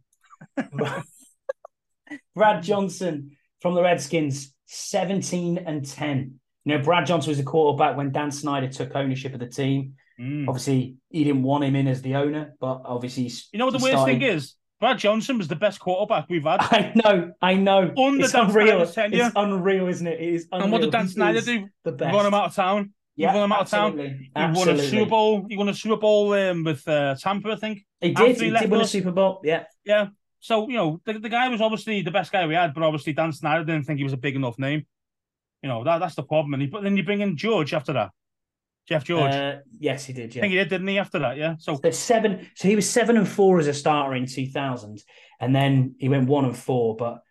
Brad 2.35 2.61
Johnson 2.61 3.31
from 3.63 3.73
the 3.73 3.81
Redskins, 3.81 4.53
seventeen 4.67 5.57
and 5.57 5.83
ten. 5.83 6.39
You 6.65 6.77
know, 6.77 6.83
Brad 6.83 7.07
Johnson 7.07 7.31
was 7.31 7.39
a 7.39 7.43
quarterback 7.43 7.97
when 7.97 8.11
Dan 8.11 8.29
Snyder 8.29 8.67
took 8.67 8.95
ownership 8.95 9.33
of 9.33 9.39
the 9.39 9.47
team. 9.47 9.95
Mm. 10.19 10.47
Obviously, 10.47 10.97
he 11.09 11.23
didn't 11.23 11.41
want 11.41 11.63
him 11.63 11.75
in 11.75 11.87
as 11.87 12.03
the 12.03 12.15
owner, 12.15 12.53
but 12.59 12.81
obviously, 12.85 13.31
you 13.51 13.57
know 13.57 13.65
what 13.65 13.71
the 13.71 13.83
worst 13.83 13.93
started... 13.93 14.19
thing 14.19 14.21
is? 14.21 14.53
Brad 14.79 14.99
Johnson 14.99 15.37
was 15.37 15.47
the 15.47 15.55
best 15.55 15.79
quarterback 15.79 16.25
we've 16.29 16.43
had. 16.43 16.59
I 16.59 16.91
know, 16.93 17.31
I 17.41 17.53
know. 17.55 17.93
Under 17.97 18.23
it's 18.23 18.33
Dan 18.33 18.49
unreal. 18.49 18.81
It's 18.81 19.31
unreal, 19.35 19.87
isn't 19.87 20.05
it? 20.05 20.19
It 20.19 20.33
is 20.33 20.47
unreal. 20.51 20.63
And 20.63 20.71
what 20.71 20.81
did 20.81 20.91
Dan 20.91 21.07
Snyder 21.07 21.41
do? 21.41 21.67
The 21.85 21.93
best. 21.93 22.13
Run 22.13 22.25
him 22.25 22.33
out 22.33 22.47
of 22.47 22.55
town. 22.55 22.93
Yeah, 23.15 23.31
he 23.31 23.37
won 23.37 23.45
him 23.45 23.51
out 23.53 23.61
absolutely. 23.61 24.03
of 24.03 24.09
town. 24.09 24.17
He 24.19 24.31
absolutely. 24.35 24.73
won 24.73 24.85
a 24.85 24.89
Super 24.89 25.09
Bowl. 25.09 25.45
He 25.47 25.57
won 25.57 25.69
a 25.69 25.73
Super 25.73 25.97
Bowl 25.97 26.33
um, 26.33 26.63
with 26.65 26.87
uh, 26.87 27.15
Tampa, 27.15 27.51
I 27.51 27.55
think. 27.55 27.85
He 28.01 28.13
did. 28.13 28.41
He 28.41 28.49
did 28.49 28.69
win 28.69 28.81
us. 28.81 28.87
a 28.87 28.89
Super 28.89 29.11
Bowl. 29.11 29.39
Yeah. 29.43 29.63
Yeah. 29.85 30.07
So 30.43 30.67
you 30.67 30.75
know, 30.75 30.99
the, 31.05 31.19
the 31.19 31.29
guy 31.29 31.47
was 31.47 31.61
obviously 31.61 32.01
the 32.01 32.11
best 32.11 32.29
guy 32.29 32.45
we 32.45 32.53
had, 32.53 32.73
but 32.73 32.83
obviously 32.83 33.13
Dan 33.13 33.31
Snyder 33.31 33.63
didn't 33.63 33.85
think 33.85 33.97
he 33.97 34.03
was 34.03 34.11
a 34.11 34.17
big 34.17 34.35
enough 34.35 34.59
name. 34.59 34.85
You 35.61 35.69
know 35.69 35.85
that 35.85 35.99
that's 35.99 36.15
the 36.15 36.23
problem. 36.23 36.53
And 36.53 36.61
he, 36.61 36.67
but 36.67 36.83
then 36.83 36.97
you 36.97 37.03
bring 37.03 37.21
in 37.21 37.37
George 37.37 37.73
after 37.73 37.93
that. 37.93 38.11
Jeff 38.89 39.05
George. 39.05 39.33
Uh, 39.33 39.59
yes, 39.79 40.03
he 40.03 40.11
did. 40.11 40.35
Yeah, 40.35 40.41
I 40.41 40.43
think 40.43 40.51
he 40.51 40.57
did, 40.57 40.67
didn't 40.67 40.87
he? 40.89 40.99
After 40.99 41.19
that, 41.19 41.37
yeah. 41.37 41.55
So 41.59 41.79
seven. 41.91 42.49
So 42.55 42.67
he 42.67 42.75
was 42.75 42.89
seven 42.89 43.15
and 43.15 43.25
four 43.25 43.57
as 43.59 43.67
a 43.67 43.73
starter 43.73 44.15
in 44.15 44.25
2000, 44.25 45.01
and 45.39 45.55
then 45.55 45.95
he 45.97 46.09
went 46.09 46.27
one 46.27 46.43
and 46.43 46.57
four. 46.57 46.97
But 46.97 47.21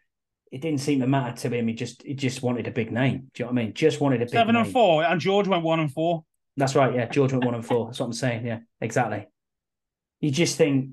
it 0.50 0.62
didn't 0.62 0.80
seem 0.80 1.00
to 1.00 1.06
matter 1.06 1.36
to 1.36 1.54
him. 1.54 1.68
He 1.68 1.74
just 1.74 2.02
he 2.02 2.14
just 2.14 2.42
wanted 2.42 2.66
a 2.66 2.70
big 2.70 2.90
name. 2.90 3.30
Do 3.34 3.42
you 3.42 3.44
know 3.44 3.52
what 3.52 3.60
I 3.60 3.64
mean? 3.64 3.74
Just 3.74 4.00
wanted 4.00 4.22
a 4.22 4.24
big 4.24 4.30
seven 4.30 4.54
name. 4.54 4.64
and 4.64 4.72
four, 4.72 5.04
and 5.04 5.20
George 5.20 5.48
went 5.48 5.62
one 5.62 5.80
and 5.80 5.92
four. 5.92 6.24
That's 6.56 6.74
right. 6.74 6.94
Yeah, 6.94 7.06
George 7.08 7.32
went 7.32 7.44
one 7.44 7.54
and 7.54 7.66
four. 7.66 7.86
That's 7.86 8.00
what 8.00 8.06
I'm 8.06 8.12
saying. 8.14 8.46
Yeah, 8.46 8.60
exactly. 8.80 9.26
You 10.20 10.30
just 10.30 10.56
think, 10.56 10.90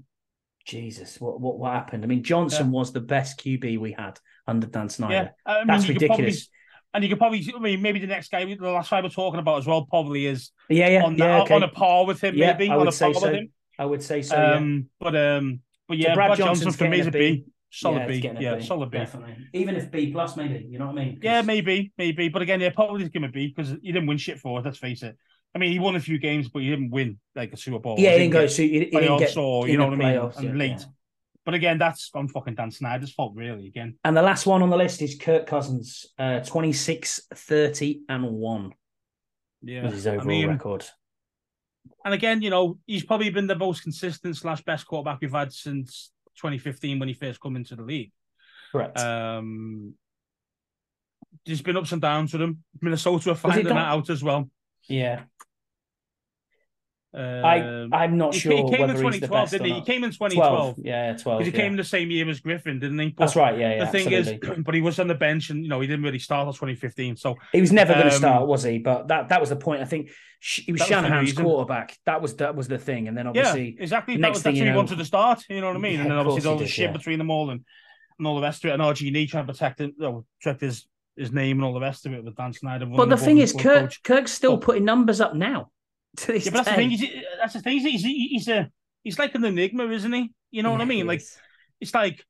Jesus, 0.69 1.19
what 1.19 1.39
what 1.41 1.57
what 1.59 1.73
happened? 1.73 2.03
I 2.03 2.07
mean, 2.07 2.23
Johnson 2.23 2.67
Yeah. 2.67 2.71
was 2.79 2.91
the 2.93 3.01
best 3.01 3.39
QB 3.39 3.77
we 3.79 3.91
had 3.93 4.19
under 4.47 4.67
Dan 4.67 4.89
Snyder. 4.89 5.13
Yeah, 5.13 5.29
I 5.51 5.59
mean, 5.59 5.67
That's 5.67 5.85
could 5.85 5.97
probably- 5.97 6.25
ridiculous. 6.25 6.49
and 6.93 7.03
you 7.03 7.09
could 7.09 7.17
probably, 7.19 7.45
I 7.55 7.59
mean, 7.59 7.81
maybe 7.81 7.99
the 7.99 8.07
next 8.07 8.29
guy, 8.31 8.45
the 8.45 8.55
last 8.69 8.89
guy 8.91 9.01
we're 9.01 9.09
talking 9.09 9.39
about 9.39 9.57
as 9.59 9.67
well, 9.67 9.85
probably 9.85 10.25
is 10.25 10.51
Yeah, 10.69 10.89
yeah, 10.89 11.03
on 11.03 11.15
yeah. 11.17 11.27
that, 11.27 11.41
okay. 11.43 11.55
on 11.55 11.63
a 11.63 11.67
par 11.67 12.05
with 12.05 12.21
him, 12.23 12.35
Yeah, 12.35 12.53
maybe 12.53 12.69
I 12.69 12.73
on 12.73 12.79
would 12.79 12.89
a 12.89 12.91
say 12.91 13.11
par 13.11 13.21
so. 13.21 13.27
with 13.27 13.35
him. 13.35 13.51
I 13.77 13.85
would 13.85 14.03
say 14.03 14.21
so. 14.21 14.35
yeah. 14.35 14.53
Um, 14.55 14.89
but 14.99 15.15
um, 15.15 15.61
but 15.87 15.97
yeah, 15.97 16.13
Brad 16.13 16.29
Brad, 16.29 16.37
Johnson 16.39 16.71
for 16.71 16.87
me 16.89 16.99
is 16.99 17.07
a 17.07 17.11
B. 17.11 17.19
B, 17.19 17.43
solid 17.71 17.99
yeah, 18.01 18.07
B, 18.07 18.37
yeah, 18.39 18.55
B, 18.55 18.61
solid 18.63 18.91
B. 18.91 18.97
Definitely. 18.99 19.37
Even 19.53 19.75
if 19.75 19.89
B 19.89 20.11
plus, 20.11 20.35
maybe. 20.37 20.65
You 20.69 20.77
know 20.79 20.87
what 20.87 20.99
I 20.99 21.05
mean? 21.05 21.13
'Cause- 21.15 21.23
Yeah, 21.23 21.41
maybe, 21.41 21.91
maybe. 21.97 22.29
But 22.29 22.41
again, 22.43 22.59
yeah, 22.61 22.69
probably 22.69 23.03
give 23.03 23.15
him 23.15 23.23
a 23.23 23.29
B 23.29 23.47
because 23.47 23.69
he 23.81 23.91
didn't 23.91 24.05
win 24.07 24.17
shit 24.17 24.39
for 24.39 24.59
it. 24.59 24.65
Let's 24.65 24.77
face 24.77 25.01
it. 25.03 25.15
I 25.55 25.57
mean, 25.57 25.71
he 25.71 25.79
won 25.79 25.95
a 25.95 25.99
few 25.99 26.19
games, 26.19 26.47
but 26.47 26.61
he 26.61 26.69
didn't 26.69 26.91
win 26.91 27.19
like 27.35 27.51
a 27.53 27.57
Super 27.57 27.79
Bowl. 27.79 27.95
Yeah, 27.97 28.11
He 28.13 28.19
didn't 28.19 28.33
go. 28.33 28.47
he, 28.47 28.69
he 28.69 28.79
didn't 28.79 28.91
get 28.91 29.29
playoffs 29.29 29.37
or 29.37 29.67
you 29.67 29.77
know 29.77 29.85
what 29.85 29.93
I 29.93 29.97
mean, 29.97 30.07
playoffs, 30.09 30.37
and 30.37 30.45
yeah, 30.49 30.53
late. 30.53 30.79
yeah. 30.79 30.85
But 31.45 31.53
again, 31.55 31.79
that's 31.79 32.11
on 32.13 32.27
fucking 32.27 32.55
Dan 32.55 32.69
Snyder's 32.69 33.11
fault, 33.11 33.33
really. 33.35 33.67
Again, 33.67 33.95
And 34.03 34.15
the 34.15 34.21
last 34.21 34.45
one 34.45 34.61
on 34.61 34.69
the 34.69 34.77
list 34.77 35.01
is 35.01 35.17
Kirk 35.19 35.47
Cousins, 35.47 36.05
uh, 36.19 36.41
26, 36.41 37.21
30, 37.33 38.01
and 38.07 38.23
1 38.31 38.71
yeah. 39.63 39.83
was 39.83 39.93
his 39.93 40.05
overall 40.05 40.21
I 40.21 40.27
mean, 40.27 40.47
record. 40.49 40.85
and 42.05 42.13
again, 42.13 42.43
you 42.43 42.51
know, 42.51 42.77
he's 42.85 43.03
probably 43.03 43.31
been 43.31 43.47
the 43.47 43.55
most 43.55 43.81
consistent 43.81 44.37
slash 44.37 44.61
best 44.63 44.85
quarterback 44.85 45.19
we've 45.21 45.31
had 45.31 45.51
since 45.51 46.11
2015 46.35 46.99
when 46.99 47.07
he 47.07 47.15
first 47.15 47.39
come 47.39 47.55
into 47.55 47.75
the 47.75 47.83
league. 47.83 48.11
Correct. 48.71 48.99
Um, 48.99 49.95
there's 51.45 51.61
been 51.63 51.77
ups 51.77 51.93
and 51.93 52.01
downs 52.01 52.33
with 52.33 52.43
him. 52.43 52.63
Minnesota 52.79 53.31
are 53.31 53.35
finding 53.35 53.65
that 53.65 53.77
out 53.77 54.09
as 54.11 54.23
well. 54.23 54.49
yeah. 54.87 55.21
Um, 57.11 57.43
I, 57.91 58.03
I'm 58.03 58.17
not 58.17 58.35
he, 58.35 58.39
sure 58.39 58.51
he 58.51 58.63
came 58.69 58.73
in 58.73 58.81
whether 58.81 58.93
he's 58.93 59.19
the 59.21 59.27
2012, 59.27 59.49
didn't 59.49 59.65
he? 59.67 59.73
He 59.73 59.81
came 59.81 60.03
in 60.03 60.11
12. 60.11 60.31
2012 60.31 60.75
Yeah, 60.83 61.17
12. 61.17 61.39
because 61.39 61.51
he 61.51 61.57
yeah. 61.57 61.63
came 61.65 61.75
the 61.75 61.83
same 61.83 62.11
year 62.11 62.29
as 62.29 62.39
Griffin, 62.39 62.79
didn't 62.79 62.99
he? 62.99 63.07
But 63.09 63.17
That's 63.25 63.35
right. 63.35 63.57
Yeah, 63.57 63.75
yeah. 63.75 63.85
the 63.85 63.91
thing 63.91 64.13
absolutely. 64.13 64.57
is, 64.57 64.63
but 64.63 64.75
he 64.75 64.81
was 64.81 64.99
on 64.99 65.07
the 65.07 65.15
bench, 65.15 65.49
and 65.49 65.63
you 65.63 65.69
know 65.69 65.81
he 65.81 65.87
didn't 65.87 66.03
really 66.03 66.19
start 66.19 66.41
until 66.41 66.53
2015. 66.53 67.15
So 67.17 67.35
He 67.51 67.61
was 67.61 67.71
never 67.71 67.93
going 67.93 68.09
to 68.09 68.13
Um, 68.13 68.19
start, 68.19 68.47
was 68.47 68.61
he? 68.61 68.77
But 68.77 69.07
that 69.07 69.29
that 69.29 69.39
was 69.39 69.49
the 69.49 69.55
point. 69.55 69.81
I 69.81 69.85
think 69.85 70.11
he 70.39 70.71
was 70.71 70.79
That 70.81 70.83
was 70.85 70.89
Shanahan's 70.89 71.33
quarterback. 71.33 71.97
That 72.05 72.21
was 72.21 72.35
that 72.35 72.55
was 72.55 72.67
the 72.67 72.77
thing. 72.77 73.07
And 73.07 73.17
then 73.17 73.25
obviously, 73.25 73.75
yeah, 73.75 73.81
exactly. 73.83 74.15
the 74.15 74.21
That 74.21 74.27
next 74.27 74.37
was, 74.37 74.43
thing 74.43 74.53
that's 74.53 74.59
you 74.59 74.65
who 74.65 74.71
he 74.71 74.77
wanted 74.77 74.97
to 74.99 75.05
start. 75.05 75.43
You 75.49 75.61
know 75.61 75.67
what 75.67 75.77
I 75.77 75.79
mean? 75.79 75.93
Yeah, 75.93 76.01
and 76.01 76.11
then 76.11 76.17
obviously 76.19 76.47
all 76.47 76.57
the 76.57 76.65
did, 76.65 76.71
shit 76.71 76.93
between 76.93 77.17
them 77.17 77.31
all, 77.31 77.49
and 77.49 77.65
and 78.19 78.27
all 78.27 78.35
the 78.35 78.41
rest 78.43 78.63
of 78.65 78.69
it. 78.69 78.73
And 78.73 78.83
RG&E 78.83 79.25
trying 79.27 79.47
to 79.47 79.53
protect 79.53 79.81
him, 79.81 79.93
know, 79.97 80.25
protect 80.39 80.61
his 80.61 80.85
his 81.17 81.31
name 81.31 81.57
and 81.57 81.65
all 81.65 81.73
the 81.73 81.79
rest 81.81 82.05
of 82.05 82.13
it 82.13 82.23
with 82.23 82.35
Dan 82.35 82.53
Snyder. 82.53 82.85
but 82.85 83.09
the 83.09 83.17
thing 83.17 83.39
is, 83.39 83.51
Kirk. 83.51 83.93
Kirk's 84.03 84.31
still 84.31 84.59
putting 84.59 84.85
numbers 84.85 85.19
up 85.19 85.33
now. 85.33 85.71
To 86.17 86.37
Yeah, 86.37 86.51
but 86.51 86.65
that's 86.65 86.69
the 86.69 86.75
thing. 86.75 86.89
He's, 86.89 87.23
that's 87.37 87.53
the 87.53 87.61
thing. 87.61 87.79
He's, 87.79 88.01
he's, 88.01 88.29
he's 88.31 88.47
a 88.47 88.69
he's 89.03 89.19
like 89.19 89.35
an 89.35 89.45
enigma, 89.45 89.87
isn't 89.89 90.11
he? 90.11 90.31
You 90.51 90.63
know 90.63 90.71
what 90.71 90.81
I 90.81 90.85
mean? 90.85 91.07
Like 91.07 91.21
it's 91.79 91.93
like, 91.93 92.25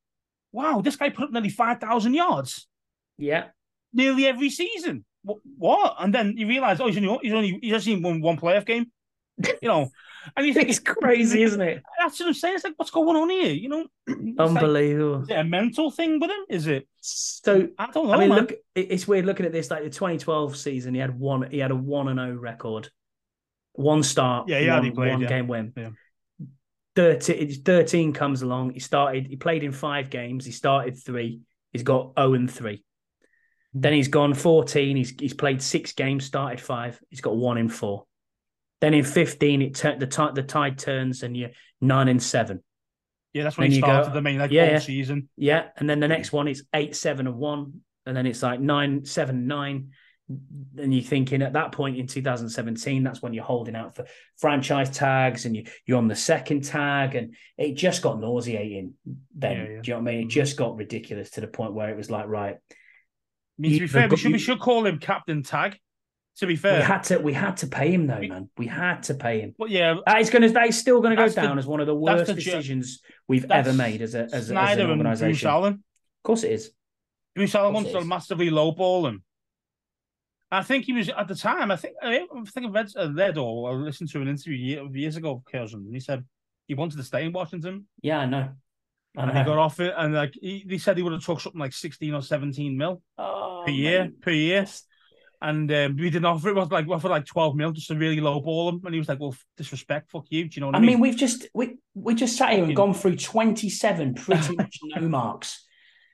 wow, 0.51 0.81
this 0.81 0.95
guy 0.95 1.09
put 1.09 1.25
up 1.25 1.31
nearly 1.31 1.49
five 1.49 1.79
thousand 1.79 2.13
yards 2.13 2.67
yeah, 3.19 3.45
nearly 3.93 4.25
every 4.25 4.49
season. 4.49 5.05
What? 5.21 5.39
what? 5.57 5.95
And 5.99 6.13
then 6.13 6.35
you 6.37 6.47
realize, 6.47 6.79
oh, 6.79 6.87
he's 6.87 6.97
only 6.97 7.19
he's 7.21 7.33
only 7.33 7.59
he's 7.61 7.87
only 7.87 8.01
won 8.01 8.21
one 8.21 8.37
playoff 8.37 8.65
game. 8.65 8.91
You 9.61 9.67
know, 9.67 9.89
and 10.37 10.45
you 10.45 10.53
think 10.53 10.69
it's 10.69 10.79
crazy, 10.79 11.43
isn't 11.43 11.61
it? 11.61 11.83
that's 11.99 12.19
what 12.19 12.27
I'm 12.27 12.33
saying. 12.33 12.55
It's 12.55 12.63
like, 12.63 12.73
what's 12.77 12.91
going 12.91 13.15
on 13.15 13.29
here? 13.29 13.51
You 13.51 13.69
know, 13.69 13.87
It's 14.07 14.37
like, 14.37 14.49
Unbelievable. 14.49 15.23
is 15.23 15.29
it 15.29 15.37
a 15.37 15.43
mental 15.43 15.91
thing 15.91 16.19
with 16.19 16.31
him? 16.31 16.45
Is 16.49 16.67
it? 16.67 16.87
So 17.01 17.67
I 17.77 17.91
don't 17.91 18.07
know. 18.07 18.13
I 18.13 18.19
mean, 18.19 18.29
man. 18.29 18.39
look, 18.39 18.53
it's 18.75 19.07
weird 19.07 19.25
looking 19.25 19.45
at 19.45 19.51
this. 19.51 19.69
Like 19.69 19.83
the 19.83 19.89
2012 19.89 20.55
season, 20.55 20.93
he 20.93 20.99
had 20.99 21.17
one. 21.17 21.49
He 21.51 21.59
had 21.59 21.71
a 21.71 21.75
one 21.75 22.07
and 22.07 22.19
zero 22.19 22.35
record, 22.37 22.89
one 23.79 24.03
start, 24.03 24.49
Yeah, 24.49 24.59
he 24.59 24.69
one, 24.69 24.91
played, 24.95 25.11
one 25.11 25.21
yeah. 25.21 25.27
game 25.29 25.47
win. 25.47 25.73
Yeah. 25.75 25.89
13, 26.95 27.61
13 27.63 28.13
comes 28.13 28.41
along. 28.41 28.71
He 28.71 28.79
started. 28.79 29.27
He 29.27 29.35
played 29.35 29.63
in 29.63 29.71
five 29.71 30.09
games. 30.09 30.45
He 30.45 30.51
started 30.51 30.97
three. 30.97 31.41
He's 31.71 31.83
got 31.83 32.13
zero 32.17 32.33
and 32.33 32.51
three. 32.51 32.83
Hmm. 33.73 33.79
Then 33.81 33.93
he's 33.93 34.07
gone 34.09 34.33
14. 34.33 34.97
He's 34.97 35.11
he's 35.17 35.33
played 35.33 35.61
six 35.61 35.93
games, 35.93 36.25
started 36.25 36.59
five. 36.59 36.99
He's 37.09 37.21
got 37.21 37.37
one 37.37 37.57
in 37.57 37.69
four. 37.69 38.05
Then 38.81 38.93
in 38.93 39.03
15, 39.03 39.61
it 39.61 39.75
turned 39.75 40.01
the 40.01 40.07
tide 40.07 40.35
the 40.35 40.43
tide 40.43 40.77
turns 40.77 41.23
and 41.23 41.35
you're 41.37 41.51
nine 41.81 42.07
and 42.07 42.21
seven. 42.21 42.63
yeah, 43.33 43.43
that's 43.43 43.57
when 43.57 43.65
then 43.65 43.71
he 43.71 43.77
you 43.77 43.81
go- 43.83 43.87
started. 44.03 44.17
I 44.17 44.21
mean, 44.21 44.39
like 44.39 44.51
yeah. 44.51 44.79
season. 44.79 45.29
Yeah, 45.37 45.67
and 45.77 45.89
then 45.89 45.99
the 45.99 46.07
next 46.07 46.31
one 46.33 46.47
is 46.47 46.63
eight, 46.73 46.95
seven, 46.95 47.27
and 47.27 47.37
one, 47.37 47.81
and 48.05 48.15
then 48.17 48.25
it's 48.25 48.41
like 48.43 48.59
nine, 48.59 49.05
seven, 49.05 49.47
nine. 49.47 49.91
And 50.77 50.93
you're 50.93 51.03
thinking 51.03 51.41
at 51.41 51.53
that 51.53 51.71
point 51.71 51.97
in 51.97 52.05
2017, 52.05 53.01
that's 53.03 53.19
when 53.21 53.33
you're 53.33 53.43
holding 53.43 53.75
out 53.75 53.95
for 53.95 54.05
franchise 54.37 54.91
tags, 54.91 55.45
and 55.45 55.55
you 55.55 55.63
you're 55.87 55.97
on 55.97 56.07
the 56.07 56.15
second 56.15 56.63
tag, 56.65 57.15
and 57.15 57.33
it 57.57 57.73
just 57.73 58.03
got 58.03 58.19
nauseating. 58.19 58.93
Then, 59.35 59.51
Yeah, 59.57 59.61
yeah. 59.63 59.67
do 59.67 59.73
you 59.89 59.93
know 59.95 60.01
what 60.03 60.09
I 60.11 60.15
mean? 60.15 60.25
It 60.27 60.29
just 60.29 60.55
got 60.55 60.75
ridiculous 60.75 61.31
to 61.31 61.41
the 61.41 61.47
point 61.47 61.73
where 61.73 61.89
it 61.89 61.97
was 61.97 62.11
like, 62.11 62.27
right, 62.27 62.55
I 62.55 62.65
mean, 63.57 63.71
to 63.71 63.75
You- 63.75 63.81
be 63.81 63.87
fair, 63.87 64.07
we 64.07 64.17
should 64.17 64.31
we 64.31 64.37
should 64.37 64.59
call 64.59 64.85
him 64.85 64.99
Captain 64.99 65.41
Tag. 65.41 65.77
To 66.37 66.47
be 66.47 66.55
fair 66.55 66.77
we 66.79 66.83
had 66.85 67.03
to 67.05 67.17
we 67.17 67.33
had 67.33 67.57
to 67.57 67.67
pay 67.67 67.91
him 67.91 68.07
though, 68.07 68.19
We- 68.19 68.29
man. 68.29 68.49
We 68.57 68.67
had 68.67 69.03
to 69.03 69.15
pay 69.15 69.41
him. 69.41 69.55
but 69.57 69.69
yeah, 69.71 69.95
That 70.05 70.21
is 70.21 70.29
going 70.29 70.43
to 70.43 70.49
that 70.49 70.67
is 70.69 70.77
still 70.77 71.01
going 71.01 71.09
to 71.09 71.15
go 71.17 71.23
That's 71.23 71.35
the- 71.35 71.41
down 71.41 71.57
as 71.59 71.65
one 71.65 71.81
of 71.81 71.87
the 71.87 71.95
worst 71.95 72.27
the 72.27 72.35
decisions 72.35 73.01
we've 73.27 73.49
ever 73.51 73.73
made 73.73 74.01
as 74.03 74.13
a 74.15 74.25
as, 74.25 74.33
as 74.33 74.49
an 74.51 74.89
organization. 74.89 75.49
Of 75.49 75.77
course, 76.23 76.43
it 76.43 76.51
is. 76.51 76.71
Bruce 77.35 77.55
Allen 77.55 77.73
wants 77.73 77.91
to 77.91 78.05
massively 78.05 78.49
lowball 78.51 79.07
him. 79.09 79.23
I 80.51 80.63
think 80.63 80.85
he 80.85 80.93
was 80.93 81.09
at 81.09 81.27
the 81.27 81.35
time. 81.35 81.69
I 81.71 81.75
think 81.75 81.95
I 82.01 82.25
think 82.47 82.67
I 82.67 82.69
read, 82.69 82.87
uh, 82.97 83.11
read 83.13 83.37
or 83.37 83.71
I 83.71 83.73
listened 83.75 84.09
to 84.11 84.21
an 84.21 84.27
interview 84.27 84.55
year, 84.55 84.83
years 84.91 85.15
ago 85.15 85.31
of 85.35 85.45
Curzon, 85.45 85.81
and 85.85 85.93
he 85.93 85.99
said 85.99 86.25
he 86.67 86.73
wanted 86.75 86.97
to 86.97 87.03
stay 87.03 87.25
in 87.25 87.31
Washington, 87.33 87.87
Yeah, 88.01 88.19
I 88.19 88.25
know. 88.25 88.49
I 89.17 89.23
and 89.23 89.37
he 89.37 89.43
got 89.43 89.57
off 89.57 89.79
it, 89.79 89.93
and 89.97 90.13
like 90.13 90.33
he, 90.39 90.65
he 90.69 90.77
said 90.77 90.97
he 90.97 91.03
would 91.03 91.13
have 91.13 91.23
took 91.25 91.41
something 91.41 91.59
like 91.59 91.73
sixteen 91.73 92.13
or 92.13 92.21
seventeen 92.21 92.77
mil 92.77 93.01
Oh, 93.17 93.63
per 93.65 93.71
year, 93.71 94.03
mate. 94.05 94.21
per 94.21 94.31
year, 94.31 94.65
and 95.41 95.71
um, 95.71 95.95
we 95.97 96.09
didn't 96.09 96.25
offer 96.25 96.49
it. 96.49 96.55
Was 96.55 96.69
like 96.71 96.85
we 96.85 96.93
offered 96.93 97.09
like 97.09 97.25
twelve 97.25 97.55
mil 97.55 97.71
just 97.71 97.87
to 97.87 97.95
really 97.95 98.17
lowball 98.17 98.69
him, 98.69 98.81
and 98.85 98.93
he 98.93 98.99
was 98.99 99.07
like, 99.09 99.19
"Well, 99.19 99.35
disrespect, 99.57 100.11
fuck 100.11 100.25
you." 100.29 100.45
Do 100.47 100.49
you 100.55 100.61
know 100.61 100.67
what 100.67 100.75
I 100.75 100.79
I 100.79 100.81
mean, 100.81 100.89
mean? 100.91 100.99
we've 100.99 101.15
just 101.15 101.47
we 101.53 101.77
we 101.95 102.13
just 102.15 102.37
sat 102.37 102.53
here 102.53 102.63
and 102.63 102.75
gone 102.75 102.93
through 102.93 103.15
twenty 103.15 103.69
seven 103.69 104.13
pretty 104.13 104.55
much 104.55 104.79
no 104.83 105.07
marks, 105.09 105.65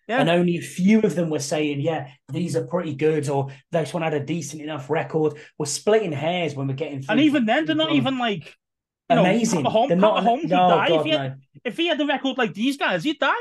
Yeah. 0.07 0.19
and 0.21 0.29
only 0.29 0.57
a 0.57 0.61
few 0.61 0.99
of 1.01 1.15
them 1.15 1.29
were 1.29 1.39
saying, 1.39 1.81
"Yeah, 1.81 2.09
these 2.31 2.55
are 2.55 2.65
pretty 2.65 2.93
good," 2.95 3.27
or 3.29 3.47
"This 3.71 3.93
one 3.93 4.03
had 4.03 4.13
a 4.13 4.19
decent 4.19 4.61
enough 4.61 4.89
record." 4.89 5.33
We're 5.57 5.65
splitting 5.65 6.11
hairs 6.11 6.53
when 6.55 6.67
we're 6.67 6.75
getting. 6.75 7.03
And 7.09 7.19
even 7.19 7.45
then, 7.45 7.65
they're 7.65 7.75
not 7.75 7.91
even 7.93 8.19
like 8.19 8.55
you 9.09 9.15
know, 9.15 9.21
amazing. 9.21 9.63
They're 9.63 9.95
not. 9.97 10.23
Would 10.23 10.49
no, 10.49 10.65
oh, 10.65 10.69
die 10.69 10.85
if 10.85 10.89
God, 10.89 11.05
he 11.05 11.11
had- 11.11 11.31
no. 11.31 11.35
if 11.63 11.77
he 11.77 11.87
had 11.87 11.97
the 11.97 12.05
record 12.05 12.37
like 12.37 12.53
these 12.53 12.77
guys, 12.77 13.03
he'd 13.03 13.19
die. 13.19 13.33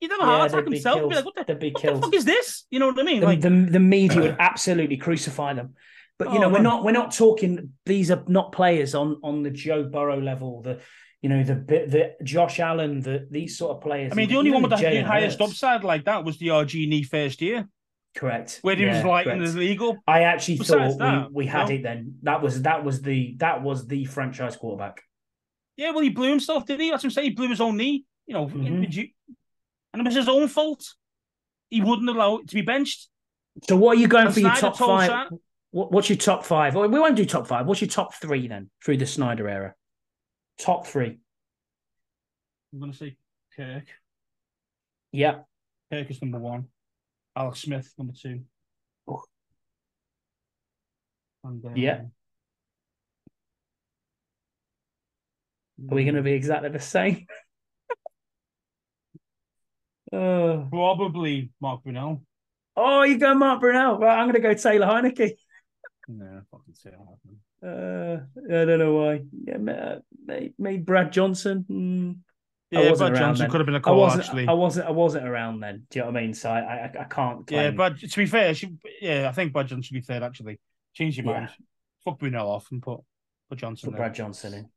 He'd 0.00 0.10
have 0.10 0.20
a 0.20 0.24
Yeah, 0.24 0.26
heart 0.28 0.50
attack 0.50 0.64
they'd 0.64 0.72
himself. 0.74 0.94
He'd 0.96 1.00
killed. 1.00 1.10
be 1.10 1.16
like, 1.16 1.24
what 1.24 1.46
the, 1.46 1.54
be 1.54 1.70
what 1.72 1.82
the 1.94 2.00
fuck 2.00 2.14
is 2.14 2.24
this? 2.24 2.64
You 2.70 2.78
know 2.78 2.86
what 2.88 2.98
I 2.98 3.02
mean? 3.02 3.20
the, 3.20 3.26
Like, 3.26 3.40
the, 3.42 3.50
the 3.50 3.80
media 3.80 4.20
would 4.22 4.36
absolutely 4.38 4.96
crucify 4.96 5.52
them. 5.54 5.74
But 6.18 6.32
you 6.32 6.38
Oh, 6.38 6.40
know, 6.42 6.48
we're 6.48 6.54
man. 6.54 6.62
not 6.64 6.84
we're 6.84 6.92
not 6.92 7.12
talking. 7.14 7.72
These 7.86 8.10
are 8.10 8.22
not 8.28 8.52
players 8.52 8.94
on 8.94 9.18
on 9.22 9.42
the 9.42 9.50
Joe 9.50 9.84
Burrow 9.84 10.20
level. 10.20 10.62
The 10.62 10.80
you 11.22 11.28
know 11.28 11.42
the 11.42 11.54
the 11.54 12.14
Josh 12.24 12.60
Allen. 12.60 13.00
The 13.00 13.26
these 13.30 13.58
sort 13.58 13.76
of 13.76 13.82
players. 13.82 14.12
I 14.12 14.14
mean, 14.14 14.28
the 14.28 14.36
only 14.36 14.50
one 14.50 14.62
with 14.62 14.70
the, 14.70 14.76
the 14.76 14.82
Jalen 14.82 15.04
highest 15.04 15.38
Hurts. 15.38 15.50
upside 15.52 15.84
like 15.84 16.04
that 16.06 16.24
was 16.24 16.38
the 16.38 16.48
RG 16.48 17.06
first 17.06 17.40
year, 17.42 17.68
Correct. 18.16 18.58
where 18.62 18.76
he 18.76 18.86
was 18.86 18.96
Yeah, 18.98 19.06
lighting 19.06 19.32
correct. 19.32 19.42
his 19.42 19.56
legal. 19.56 19.98
I 20.06 20.22
actually 20.22 20.58
Besides 20.58 20.96
thought 20.96 21.28
we, 21.30 21.44
we 21.44 21.46
had 21.46 21.68
no. 21.68 21.74
it 21.74 21.82
then. 21.82 22.14
That 22.22 22.40
was 22.42 22.62
that 22.62 22.84
was 22.84 23.02
the 23.02 23.34
that 23.38 23.62
was 23.62 23.86
the 23.86 24.04
franchise 24.06 24.56
quarterback. 24.56 25.02
Yeah, 25.76 25.90
well, 25.92 26.00
he 26.00 26.10
blew 26.10 26.28
himself, 26.30 26.66
didn't 26.66 26.80
he? 26.82 26.90
That's 26.90 27.02
what 27.02 27.08
I'm 27.08 27.12
saying. 27.12 27.30
He 27.30 27.34
blew 27.34 27.48
his 27.48 27.60
own 27.60 27.76
knee. 27.76 28.04
You 28.26 28.34
know, 28.34 28.46
Mhm. 28.46 28.90
did 28.90 29.08
and 29.92 30.00
it 30.02 30.04
was 30.04 30.14
his 30.14 30.28
own 30.28 30.46
fault. 30.48 30.84
He 31.68 31.80
wouldn't 31.80 32.08
allow 32.08 32.36
it 32.38 32.48
to 32.48 32.54
be 32.54 32.62
benched. 32.62 33.08
So 33.68 33.76
what 33.76 33.96
are 33.96 34.00
you 34.00 34.06
going 34.08 34.26
And 34.26 34.34
for 34.34 34.40
your 34.40 34.54
top 34.54 34.76
five? 34.76 35.28
What's 35.72 36.08
your 36.08 36.16
top 36.16 36.44
five? 36.44 36.76
Or 36.76 36.86
we 36.88 36.98
won't 36.98 37.16
do 37.16 37.24
top 37.24 37.46
five. 37.46 37.66
What's 37.66 37.80
your 37.80 37.88
top 37.88 38.14
three 38.14 38.46
then 38.48 38.70
through 38.84 38.96
the 38.98 39.06
Snyder 39.06 39.48
era? 39.48 39.74
Top 40.60 40.86
three. 40.86 41.18
I'm 42.72 42.78
going 42.78 42.92
to 42.92 42.98
say 42.98 43.16
Kirk. 43.56 43.84
Yeah. 45.12 45.40
Kirk 45.90 46.10
is 46.10 46.20
number 46.22 46.38
one. 46.38 46.66
Alex 47.36 47.60
Smith, 47.62 47.92
number 47.98 48.12
two. 48.12 48.42
Oh. 49.08 49.22
And, 51.44 51.64
um, 51.64 51.76
Yeah. 51.76 52.02
Are 55.90 55.94
we 55.94 56.04
going 56.04 56.16
to 56.16 56.22
be 56.22 56.32
exactly 56.32 56.68
the 56.68 56.80
same? 56.80 57.26
Uh, 60.12 60.64
Probably 60.70 61.52
Mark 61.60 61.84
Brunell. 61.84 62.20
oh, 62.76 63.04
you 63.04 63.16
go 63.16 63.32
Mark 63.32 63.62
Brunell. 63.62 63.96
Right, 64.00 64.18
I'm 64.18 64.24
going 64.26 64.34
to 64.34 64.40
go 64.40 64.54
Taylor 64.54 64.88
Heinicke. 64.88 65.36
No, 66.08 66.42
fucking 66.50 66.74
say 66.74 66.90
Uh, 67.62 68.20
I 68.48 68.64
don't 68.64 68.78
know 68.78 68.94
why. 68.94 69.20
Yeah, 69.46 69.58
maybe, 69.58 70.54
maybe 70.58 70.82
Brad 70.82 71.12
Johnson. 71.12 71.66
Mm. 71.70 72.16
Yeah, 72.70 72.94
Brad 72.94 73.16
Johnson 73.16 73.44
then. 73.44 73.50
could 73.50 73.60
have 73.60 73.66
been 73.66 73.74
a 73.74 73.80
call. 73.80 73.94
I 73.94 73.96
wasn't, 73.96 74.24
actually, 74.24 74.48
I 74.48 74.52
wasn't. 74.52 74.86
I 74.86 74.90
wasn't 74.92 75.28
around 75.28 75.60
then. 75.60 75.86
Do 75.90 75.98
you 75.98 76.04
know 76.04 76.12
what 76.12 76.18
I 76.18 76.22
mean? 76.22 76.34
So 76.34 76.50
I, 76.50 76.60
I, 76.60 76.92
I 77.00 77.04
can't. 77.04 77.46
Claim. 77.46 77.60
Yeah, 77.60 77.70
but 77.72 77.98
to 77.98 78.16
be 78.16 78.26
fair, 78.26 78.54
she, 78.54 78.74
yeah, 79.00 79.28
I 79.28 79.32
think 79.32 79.52
Brad 79.52 79.66
Johnson 79.66 79.82
should 79.82 79.94
be 79.94 80.00
third. 80.00 80.22
Actually, 80.22 80.60
change 80.94 81.16
your 81.16 81.26
mind. 81.26 81.48
Yeah. 81.50 81.64
Fuck 82.04 82.20
Brunell 82.20 82.46
off 82.46 82.68
and 82.70 82.80
put 82.80 83.00
put 83.48 83.58
Johnson. 83.58 83.90
Put 83.90 83.96
Brad 83.96 84.14
Johnson 84.14 84.54
in. 84.54 84.68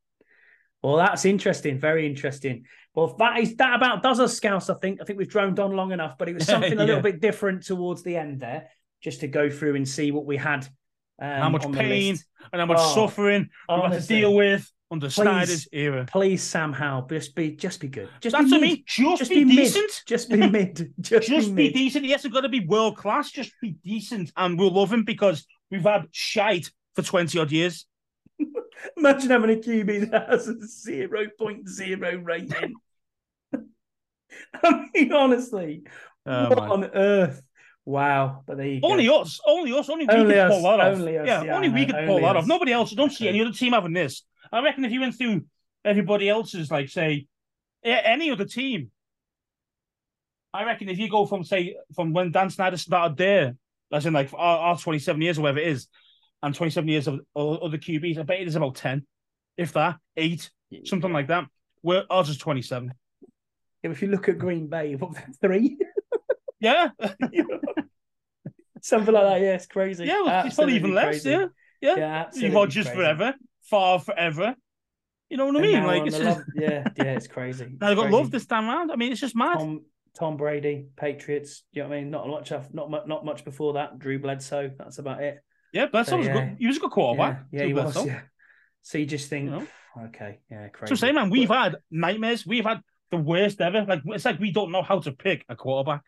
Well, 0.82 0.96
that's 0.96 1.24
interesting. 1.24 1.78
Very 1.78 2.06
interesting. 2.06 2.66
Well, 2.94 3.16
that 3.18 3.38
is 3.38 3.56
that 3.56 3.76
about 3.76 4.02
does 4.02 4.20
us 4.20 4.36
scouts. 4.36 4.68
I 4.68 4.74
think. 4.74 5.00
I 5.00 5.04
think 5.04 5.18
we've 5.18 5.28
droned 5.28 5.60
on 5.60 5.72
long 5.72 5.92
enough, 5.92 6.18
but 6.18 6.28
it 6.28 6.34
was 6.34 6.46
something 6.46 6.76
yeah. 6.76 6.84
a 6.84 6.86
little 6.86 7.02
bit 7.02 7.20
different 7.20 7.64
towards 7.64 8.02
the 8.02 8.16
end 8.16 8.40
there, 8.40 8.68
just 9.00 9.20
to 9.20 9.28
go 9.28 9.48
through 9.48 9.76
and 9.76 9.88
see 9.88 10.10
what 10.10 10.26
we 10.26 10.36
had. 10.36 10.68
Um, 11.20 11.30
how 11.42 11.48
much 11.48 11.70
pain 11.72 12.18
and 12.52 12.60
how 12.60 12.66
much 12.66 12.78
oh, 12.80 12.94
suffering 12.94 13.48
we 13.68 13.74
had 13.74 14.00
to 14.00 14.06
deal 14.06 14.34
with 14.34 14.68
under 14.90 15.06
please, 15.06 15.14
Snyder's 15.14 15.68
era. 15.72 16.06
Please, 16.08 16.42
somehow, 16.42 17.06
just 17.06 17.34
be 17.34 17.50
just 17.50 17.80
be 17.80 17.88
good. 17.88 18.08
Just 18.20 18.36
That's 18.36 18.50
be 18.50 18.56
I 18.56 18.60
mean. 18.60 18.84
Just, 18.86 19.18
just 19.18 19.30
be, 19.30 19.44
be 19.44 19.56
decent. 19.56 19.84
Mid. 19.84 20.06
Just 20.06 20.30
be 20.30 20.48
mid. 20.48 20.94
Just, 21.00 21.28
just 21.28 21.54
be, 21.54 21.68
be 21.68 21.72
decent. 21.72 22.04
Yes, 22.04 22.24
it's 22.24 22.32
got 22.32 22.42
to 22.42 22.48
be 22.48 22.60
world 22.60 22.96
class. 22.96 23.30
Just 23.30 23.52
be 23.60 23.76
decent, 23.84 24.32
and 24.36 24.58
we'll 24.58 24.72
love 24.72 24.92
him 24.92 25.04
because 25.04 25.46
we've 25.70 25.82
had 25.82 26.06
shite 26.12 26.70
for 26.94 27.02
twenty 27.02 27.38
odd 27.38 27.52
years. 27.52 27.86
Imagine 28.96 29.30
having 29.30 29.50
a 29.50 29.60
QB 29.60 30.10
that 30.10 30.28
has 30.30 30.48
a 30.48 30.66
zero 30.66 31.26
point 31.38 31.68
zero 31.68 32.16
rating. 32.16 32.74
I 34.62 34.86
mean, 34.94 35.12
honestly, 35.12 35.82
oh, 36.26 36.48
what 36.48 36.58
man. 36.58 36.70
on 36.70 36.84
earth? 36.84 37.42
Wow, 37.86 38.42
but 38.46 38.56
there 38.56 38.66
you 38.66 38.80
only 38.82 39.06
go. 39.06 39.20
us, 39.20 39.40
only 39.46 39.72
us, 39.72 39.90
only 39.90 40.06
we 40.06 40.14
only 40.14 40.34
could 40.34 40.38
us, 40.38 40.50
pull 40.50 40.62
that 40.62 40.80
off. 40.80 40.98
Only 40.98 41.18
us, 41.18 41.26
yeah, 41.26 41.42
yeah, 41.42 41.54
only 41.54 41.68
we 41.68 41.84
could 41.84 42.06
pull 42.06 42.20
that 42.20 42.36
off. 42.36 42.46
Nobody 42.46 42.72
else. 42.72 42.92
I 42.92 42.96
don't 42.96 43.12
see 43.12 43.28
any 43.28 43.42
other 43.42 43.52
team 43.52 43.72
having 43.72 43.92
this. 43.92 44.24
I 44.50 44.62
reckon 44.62 44.84
if 44.84 44.92
you 44.92 45.00
went 45.00 45.16
through 45.16 45.44
everybody 45.84 46.28
else's, 46.28 46.70
like 46.70 46.88
say, 46.88 47.26
any 47.84 48.30
other 48.30 48.46
team, 48.46 48.90
I 50.54 50.64
reckon 50.64 50.88
if 50.88 50.98
you 50.98 51.10
go 51.10 51.26
from 51.26 51.44
say 51.44 51.76
from 51.94 52.14
when 52.14 52.30
Dan 52.30 52.48
Snyder 52.48 52.78
started 52.78 53.18
there, 53.18 53.56
as 53.92 54.06
in 54.06 54.14
like 54.14 54.32
our, 54.32 54.58
our 54.58 54.78
twenty 54.78 54.98
seven 54.98 55.20
years 55.20 55.38
or 55.38 55.42
whatever 55.42 55.58
it 55.58 55.68
is, 55.68 55.88
and 56.42 56.54
twenty 56.54 56.70
seven 56.70 56.88
years 56.88 57.06
of 57.06 57.20
other 57.36 57.76
QBs, 57.76 58.18
I 58.18 58.22
bet 58.22 58.40
it 58.40 58.48
is 58.48 58.56
about 58.56 58.76
ten, 58.76 59.06
if 59.58 59.72
that, 59.74 59.96
eight, 60.16 60.50
something 60.84 61.12
like 61.12 61.28
that. 61.28 61.44
Where 61.82 62.04
ours 62.08 62.30
is 62.30 62.38
twenty 62.38 62.62
seven. 62.62 62.94
Yeah, 63.82 63.90
if 63.90 64.00
you 64.00 64.08
look 64.08 64.30
at 64.30 64.38
Green 64.38 64.68
Bay, 64.68 64.94
what 64.94 65.22
three? 65.42 65.76
Yeah. 66.64 66.88
Something 68.82 69.14
like 69.14 69.24
that. 69.24 69.40
Yeah, 69.40 69.54
it's 69.54 69.66
crazy. 69.66 70.04
Yeah, 70.04 70.22
well, 70.22 70.46
it's 70.46 70.56
probably 70.56 70.76
even 70.76 70.94
less. 70.94 71.22
Crazy. 71.22 71.30
Yeah, 71.30 71.46
yeah. 71.96 72.30
yeah 72.34 72.52
Rodgers 72.52 72.88
forever, 72.88 73.34
far 73.70 73.98
forever. 73.98 74.54
You 75.30 75.38
know 75.38 75.46
what 75.46 75.56
I 75.56 75.60
mean? 75.60 75.84
Like, 75.84 76.06
it's 76.06 76.18
just... 76.18 76.40
yeah, 76.54 76.84
yeah, 76.96 77.04
it's 77.04 77.26
crazy. 77.26 77.64
It's 77.72 77.82
I 77.82 77.94
got 77.94 78.10
love 78.10 78.30
this 78.30 78.46
time 78.46 78.68
around. 78.68 78.90
I 78.90 78.96
mean, 78.96 79.12
it's 79.12 79.20
just 79.20 79.34
mad. 79.34 79.58
Tom, 79.58 79.80
Tom 80.18 80.36
Brady, 80.36 80.86
Patriots. 80.96 81.64
You 81.72 81.82
know 81.82 81.88
what 81.88 81.96
I 81.96 82.00
mean? 82.00 82.10
Not 82.10 82.28
much. 82.28 82.52
Not 82.72 82.90
much. 82.90 83.06
Not 83.06 83.24
much 83.24 83.44
before 83.44 83.74
that. 83.74 83.98
Drew 83.98 84.18
Bledsoe. 84.18 84.70
That's 84.78 84.98
about 84.98 85.22
it. 85.22 85.38
Yeah, 85.72 85.86
Bledsoe 85.86 86.10
so, 86.10 86.16
was 86.18 86.26
yeah. 86.26 86.32
good. 86.32 86.56
He 86.58 86.66
was 86.66 86.76
a 86.76 86.80
good 86.80 86.90
quarterback. 86.90 87.46
Yeah, 87.50 87.60
yeah 87.60 87.66
he 87.66 87.72
Bledsoe. 87.72 88.00
was. 88.00 88.08
Yeah. 88.08 88.20
So 88.82 88.98
you 88.98 89.06
just 89.06 89.30
think, 89.30 89.46
you 89.46 89.50
know? 89.50 89.66
okay, 90.06 90.40
yeah, 90.50 90.68
crazy. 90.68 90.94
So 90.94 91.06
say, 91.06 91.10
man, 91.10 91.30
we've 91.30 91.48
had 91.48 91.76
nightmares. 91.90 92.46
We've 92.46 92.64
had 92.64 92.80
the 93.10 93.16
worst 93.16 93.60
ever. 93.60 93.84
Like 93.84 94.02
it's 94.06 94.24
like 94.24 94.38
we 94.38 94.52
don't 94.52 94.70
know 94.70 94.82
how 94.82 95.00
to 95.00 95.12
pick 95.12 95.44
a 95.48 95.56
quarterback. 95.56 96.02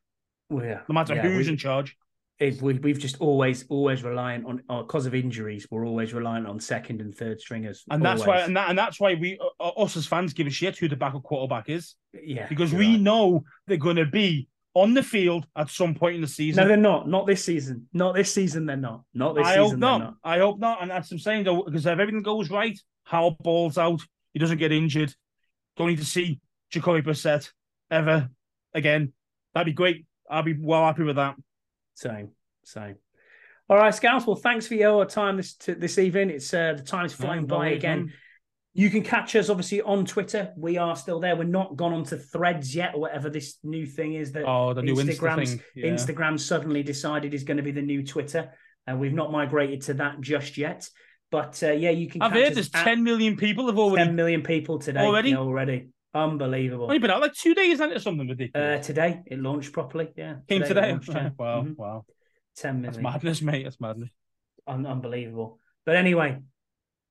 Yeah. 0.51 0.81
No 0.89 0.93
matter 0.93 1.14
yeah, 1.14 1.23
who's 1.23 1.47
we, 1.47 1.52
in 1.52 1.59
charge. 1.59 1.97
it, 2.39 2.60
we, 2.62 2.74
we've 2.74 2.98
just 2.98 3.20
always 3.20 3.64
always 3.68 4.02
reliant 4.02 4.47
on 4.47 4.62
our 4.68 4.82
because 4.82 5.06
uh, 5.06 5.09
of 5.09 5.14
injuries 5.14 5.66
we're 5.70 5.86
always 5.86 6.12
reliant 6.12 6.47
on 6.47 6.60
second 6.60 7.01
and 7.01 7.16
third 7.16 7.40
stringers 7.40 7.85
and 7.90 8.05
that's 8.05 8.27
why 8.27 8.40
and, 8.40 8.56
that, 8.56 8.68
and 8.68 8.78
that's 8.78 9.01
why 9.01 9.14
we 9.14 9.39
uh, 9.39 9.64
uh, 9.64 9.82
us 9.82 9.97
as 9.97 10.06
fans 10.06 10.32
give 10.32 10.47
a 10.47 10.51
shit 10.51 10.77
who 10.77 10.89
the 10.89 10.97
backup 10.97 11.23
quarterback 11.23 11.68
is. 11.68 11.94
Yeah 12.12 12.47
because 12.48 12.73
we 12.73 12.93
right. 12.93 13.01
know 13.01 13.44
they're 13.66 13.77
going 13.77 13.97
to 13.97 14.06
be 14.06 14.48
on 14.74 14.93
the 14.93 15.02
field 15.02 15.47
at 15.56 15.70
some 15.70 15.94
point 15.94 16.16
in 16.16 16.20
the 16.20 16.28
season. 16.28 16.62
No 16.62 16.68
they're 16.68 16.77
not. 16.77 17.09
Not 17.09 17.27
this 17.27 17.43
season. 17.43 17.89
Not 17.94 18.14
this 18.14 18.31
season 18.32 18.66
they're 18.66 18.77
not. 18.77 19.05
Not 19.14 19.35
this 19.35 19.47
I 19.47 19.55
season 19.55 19.70
hope 19.70 19.78
not. 19.78 19.98
not. 19.98 20.14
I 20.23 20.39
hope 20.39 20.59
not. 20.59 20.82
And 20.82 20.90
that's 20.90 21.10
what 21.10 21.16
I'm 21.16 21.20
saying 21.20 21.44
though 21.44 21.62
because 21.62 21.86
if 21.86 21.98
everything 21.98 22.23
goes 22.23 22.51
right 22.51 22.78
how 23.06 23.31
balls 23.40 23.78
out. 23.78 24.02
He 24.32 24.39
doesn't 24.39 24.59
get 24.59 24.73
injured. 24.73 25.14
Don't 25.77 25.89
need 25.89 25.98
to 25.98 26.05
see 26.05 26.40
Jacoby 26.70 27.01
Brissett 27.01 27.51
ever 27.90 28.28
again. 28.74 29.14
That'd 29.55 29.66
be 29.66 29.73
great 29.73 30.06
I'll 30.31 30.43
be 30.43 30.57
well 30.59 30.85
happy 30.85 31.03
with 31.03 31.16
that 31.16 31.36
same, 31.94 32.31
same. 32.65 32.97
All 33.69 33.77
right, 33.77 33.94
Scouts. 33.94 34.27
Well, 34.27 34.36
thanks 34.36 34.66
for 34.66 34.74
your 34.74 35.05
time 35.07 35.36
this 35.36 35.55
to, 35.57 35.74
this 35.74 35.98
evening. 35.98 36.31
It's 36.31 36.55
uh, 36.55 36.74
the 36.77 36.82
time 36.82 37.05
is 37.05 37.12
flying 37.12 37.47
by 37.47 37.70
again. 37.70 38.12
You 38.74 38.90
can 38.90 39.03
catch 39.03 39.35
us 39.35 39.48
obviously 39.48 39.81
on 39.81 40.05
Twitter. 40.05 40.53
We 40.57 40.77
are 40.77 40.94
still 40.94 41.19
there. 41.19 41.35
We're 41.35 41.44
not 41.44 41.77
gone 41.77 41.94
onto 41.94 42.16
Threads 42.16 42.77
yet, 42.77 42.94
or 42.94 43.01
whatever 43.01 43.31
this 43.31 43.57
new 43.65 43.86
thing 43.86 44.12
is 44.15 44.32
that 44.32 44.44
oh, 44.44 44.74
the 44.74 44.82
new 44.82 44.94
Instagram's 44.94 45.55
Insta 45.55 45.62
yeah. 45.74 45.90
Instagram 45.90 46.39
suddenly 46.39 46.82
decided 46.82 47.35
is 47.35 47.43
going 47.43 47.57
to 47.57 47.62
be 47.62 47.73
the 47.73 47.82
new 47.82 48.05
Twitter, 48.05 48.53
and 48.86 49.01
we've 49.01 49.15
not 49.15 49.32
migrated 49.32 49.81
to 49.82 49.94
that 49.94 50.20
just 50.20 50.59
yet. 50.59 50.89
But 51.31 51.61
uh, 51.62 51.73
yeah, 51.73 51.90
you 51.90 52.09
can. 52.09 52.23
I've 52.23 52.32
heard 52.32 52.55
there's 52.55 52.70
10 52.70 53.03
million 53.03 53.36
people 53.36 53.66
have 53.66 53.78
already 53.78 54.05
10 54.05 54.15
million 54.15 54.43
people 54.43 54.78
today 54.78 55.01
already. 55.01 55.35
already. 55.35 55.89
Unbelievable. 56.16 56.84
Only 56.84 56.98
been 56.98 57.10
out 57.10 57.20
like 57.20 57.34
two 57.34 57.55
days, 57.55 57.80
and 57.80 57.93
it 57.93 58.01
something 58.01 58.26
ridiculous. 58.26 58.80
Uh, 58.80 58.82
today 58.82 59.20
it 59.26 59.38
launched 59.38 59.72
properly. 59.72 60.09
Yeah, 60.16 60.36
came 60.48 60.62
today. 60.62 60.93
Launched, 60.93 61.09
yeah. 61.10 61.30
wow, 61.38 61.62
mm-hmm. 61.62 61.72
wow. 61.76 62.05
Ten 62.56 62.80
million. 62.80 63.02
That's 63.02 63.14
madness, 63.14 63.43
mate. 63.43 63.64
That's 63.64 63.80
madness. 63.80 64.10
Un- 64.66 64.86
unbelievable. 64.86 65.59
But 65.84 65.97
anyway, 65.97 66.38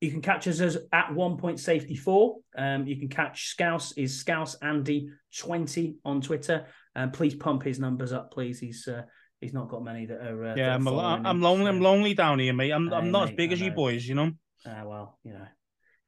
you 0.02 0.10
can 0.10 0.22
catch 0.22 0.48
us 0.48 0.60
as 0.60 0.78
at 0.92 1.14
one 1.14 1.38
point 1.38 1.60
safety 1.60 1.96
four. 1.96 2.38
Um, 2.58 2.88
you 2.88 2.98
can 2.98 3.08
catch 3.08 3.50
Scouse 3.50 3.92
is 3.94 4.20
Scouse 4.20 4.56
Andy 4.56 5.10
twenty 5.38 5.98
on 6.04 6.22
Twitter. 6.22 6.66
And 6.96 7.06
um, 7.06 7.12
please 7.12 7.36
pump 7.36 7.64
his 7.64 7.80
numbers 7.80 8.12
up, 8.12 8.32
please. 8.32 8.60
He's 8.60 8.88
uh, 8.88 9.04
he's 9.40 9.54
not 9.54 9.70
got 9.70 9.84
many 9.84 10.06
that 10.08 10.22
are. 10.22 10.46
Uh, 10.46 10.56
yeah, 10.56 10.78
that 10.78 10.88
I'm, 10.88 10.88
I'm, 10.88 11.26
I'm 11.26 11.42
lonely. 11.42 11.68
I'm 11.68 11.82
lonely 11.82 12.14
down 12.14 12.40
here, 12.40 12.54
mate. 12.54 12.72
I'm 12.72 12.92
I'm 12.92 13.12
not 13.12 13.26
mate, 13.26 13.32
as 13.32 13.36
big 13.36 13.52
as 13.52 13.62
you 13.62 13.72
boys, 13.72 14.08
you 14.08 14.16
know. 14.16 14.32
Ah, 14.66 14.82
uh, 14.82 14.88
well, 14.88 15.20
you 15.24 15.34
know, 15.34 15.46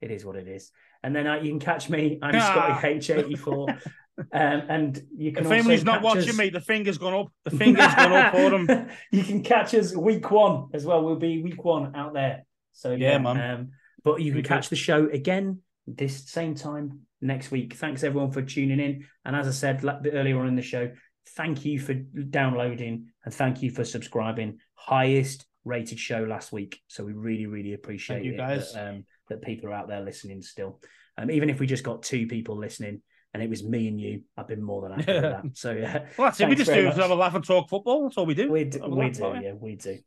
it 0.02 0.12
is 0.12 0.26
what 0.26 0.36
it 0.36 0.48
is. 0.48 0.72
And 1.04 1.16
then 1.16 1.28
uh, 1.28 1.36
you 1.36 1.50
can 1.50 1.60
catch 1.60 1.90
me. 1.90 2.20
I'm 2.22 2.40
Scotty 2.40 3.00
H84. 3.00 3.82
Um, 4.20 4.28
and 4.34 5.02
you 5.16 5.32
can. 5.32 5.46
Family's 5.46 5.84
not 5.84 6.02
watching 6.02 6.30
us... 6.30 6.38
me. 6.38 6.50
The 6.50 6.62
finger's 6.62 6.98
gone 6.98 7.14
up. 7.14 7.28
The 7.46 7.52
finger's 7.58 7.94
gone 7.94 8.14
up 8.14 8.34
for 8.34 8.50
them. 8.50 8.90
You 9.12 9.24
can 9.24 9.44
catch 9.44 9.76
us 9.76 9.96
week 9.96 10.30
one 10.32 10.70
as 10.74 10.86
well. 10.86 11.04
We'll 11.04 11.18
be 11.18 11.42
week 11.42 11.64
one 11.64 11.96
out 11.96 12.14
there. 12.14 12.46
So 12.74 12.92
yeah, 12.92 13.12
yeah 13.12 13.18
man. 13.20 13.52
Um, 13.52 13.70
but 14.04 14.22
you 14.22 14.34
can 14.34 14.44
catch 14.44 14.66
good. 14.66 14.72
the 14.72 14.82
show 14.82 15.10
again 15.10 15.60
this 15.86 16.30
same 16.30 16.56
time 16.56 17.02
next 17.22 17.52
week. 17.52 17.76
Thanks 17.76 18.04
everyone 18.04 18.32
for 18.32 18.42
tuning 18.42 18.80
in. 18.80 19.06
And 19.26 19.36
as 19.36 19.48
I 19.48 19.52
said 19.52 19.84
earlier 19.84 20.40
on 20.40 20.48
in 20.48 20.56
the 20.56 20.62
show, 20.62 20.92
thank 21.36 21.66
you 21.66 21.80
for 21.80 21.94
downloading 21.94 23.08
and 23.24 23.34
thank 23.34 23.62
you 23.62 23.72
for 23.72 23.84
subscribing. 23.84 24.60
Highest 24.76 25.46
rated 25.66 26.00
show 26.00 26.24
last 26.24 26.52
week. 26.52 26.82
So 26.88 27.04
we 27.04 27.14
really, 27.14 27.46
really 27.46 27.74
appreciate 27.74 28.24
you 28.24 28.38
guys. 28.38 28.74
That, 28.74 28.90
um, 28.90 29.06
that 29.30 29.42
people 29.42 29.70
are 29.70 29.74
out 29.74 29.88
there 29.88 30.02
listening 30.02 30.42
still. 30.42 30.80
Um, 31.18 31.32
even 31.32 31.50
if 31.50 31.60
we 31.60 31.68
just 31.68 31.84
got 31.84 32.04
two 32.04 32.28
people 32.28 32.58
listening 32.58 33.02
and 33.34 33.44
it 33.44 33.50
was 33.50 33.64
me 33.64 33.88
and 33.88 34.00
you, 34.00 34.22
I've 34.38 34.48
been 34.48 34.64
more 34.64 34.82
than 34.82 35.00
happy 35.00 35.14
with 35.14 35.22
that. 35.22 35.44
So 35.56 35.72
yeah. 35.72 36.06
Well, 36.18 36.28
that's 36.28 36.40
it. 36.40 36.50
We 36.50 36.56
just 36.56 36.72
do 36.72 36.86
have 36.86 37.12
a 37.12 37.16
laugh 37.16 37.36
and 37.36 37.46
talk 37.46 37.70
football. 37.70 38.04
That's 38.04 38.18
all 38.18 38.26
we 38.26 38.34
do. 38.34 38.52
We 38.52 38.64
do, 38.66 38.80
we 38.88 39.10
do 39.10 39.40
yeah, 39.42 39.54
we 39.54 39.76
do. 39.76 40.00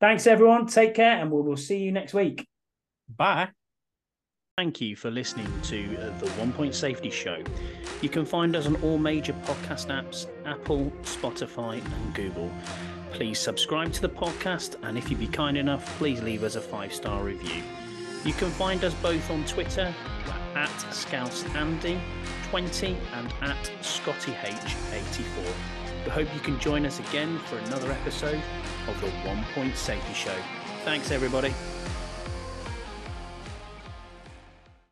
Thanks 0.00 0.26
everyone. 0.26 0.66
Take 0.66 0.94
care, 0.94 1.20
and 1.20 1.30
we'll, 1.30 1.42
we'll 1.42 1.56
see 1.56 1.78
you 1.78 1.92
next 1.92 2.14
week. 2.14 2.46
Bye. 3.14 3.50
Thank 4.56 4.80
you 4.80 4.96
for 4.96 5.10
listening 5.10 5.46
to 5.64 5.96
uh, 5.96 6.18
the 6.18 6.28
One 6.32 6.52
Point 6.52 6.74
Safety 6.74 7.10
Show. 7.10 7.42
You 8.02 8.08
can 8.08 8.24
find 8.24 8.56
us 8.56 8.66
on 8.66 8.76
all 8.82 8.98
major 8.98 9.32
podcast 9.44 9.88
apps 9.88 10.26
Apple, 10.44 10.92
Spotify, 11.02 11.82
and 11.82 12.14
Google. 12.14 12.50
Please 13.12 13.38
subscribe 13.38 13.92
to 13.94 14.02
the 14.02 14.08
podcast, 14.08 14.76
and 14.82 14.96
if 14.96 15.10
you'd 15.10 15.20
be 15.20 15.26
kind 15.26 15.56
enough, 15.56 15.98
please 15.98 16.22
leave 16.22 16.42
us 16.42 16.56
a 16.56 16.60
five 16.60 16.92
star 16.92 17.22
review. 17.22 17.62
You 18.24 18.32
can 18.34 18.50
find 18.50 18.84
us 18.84 18.92
both 18.94 19.30
on 19.30 19.44
Twitter 19.46 19.94
at 20.54 20.68
ScouseAndy20 20.90 22.96
and 23.14 23.34
at 23.40 23.72
ScottyH84. 23.80 25.54
We 26.04 26.10
hope 26.10 26.34
you 26.34 26.40
can 26.40 26.60
join 26.60 26.84
us 26.84 27.00
again 27.00 27.38
for 27.38 27.56
another 27.58 27.90
episode 27.92 28.42
of 28.88 29.00
the 29.00 29.08
One 29.26 29.42
Point 29.54 29.74
Safety 29.76 30.12
Show. 30.12 30.36
Thanks, 30.84 31.10
everybody. 31.10 31.54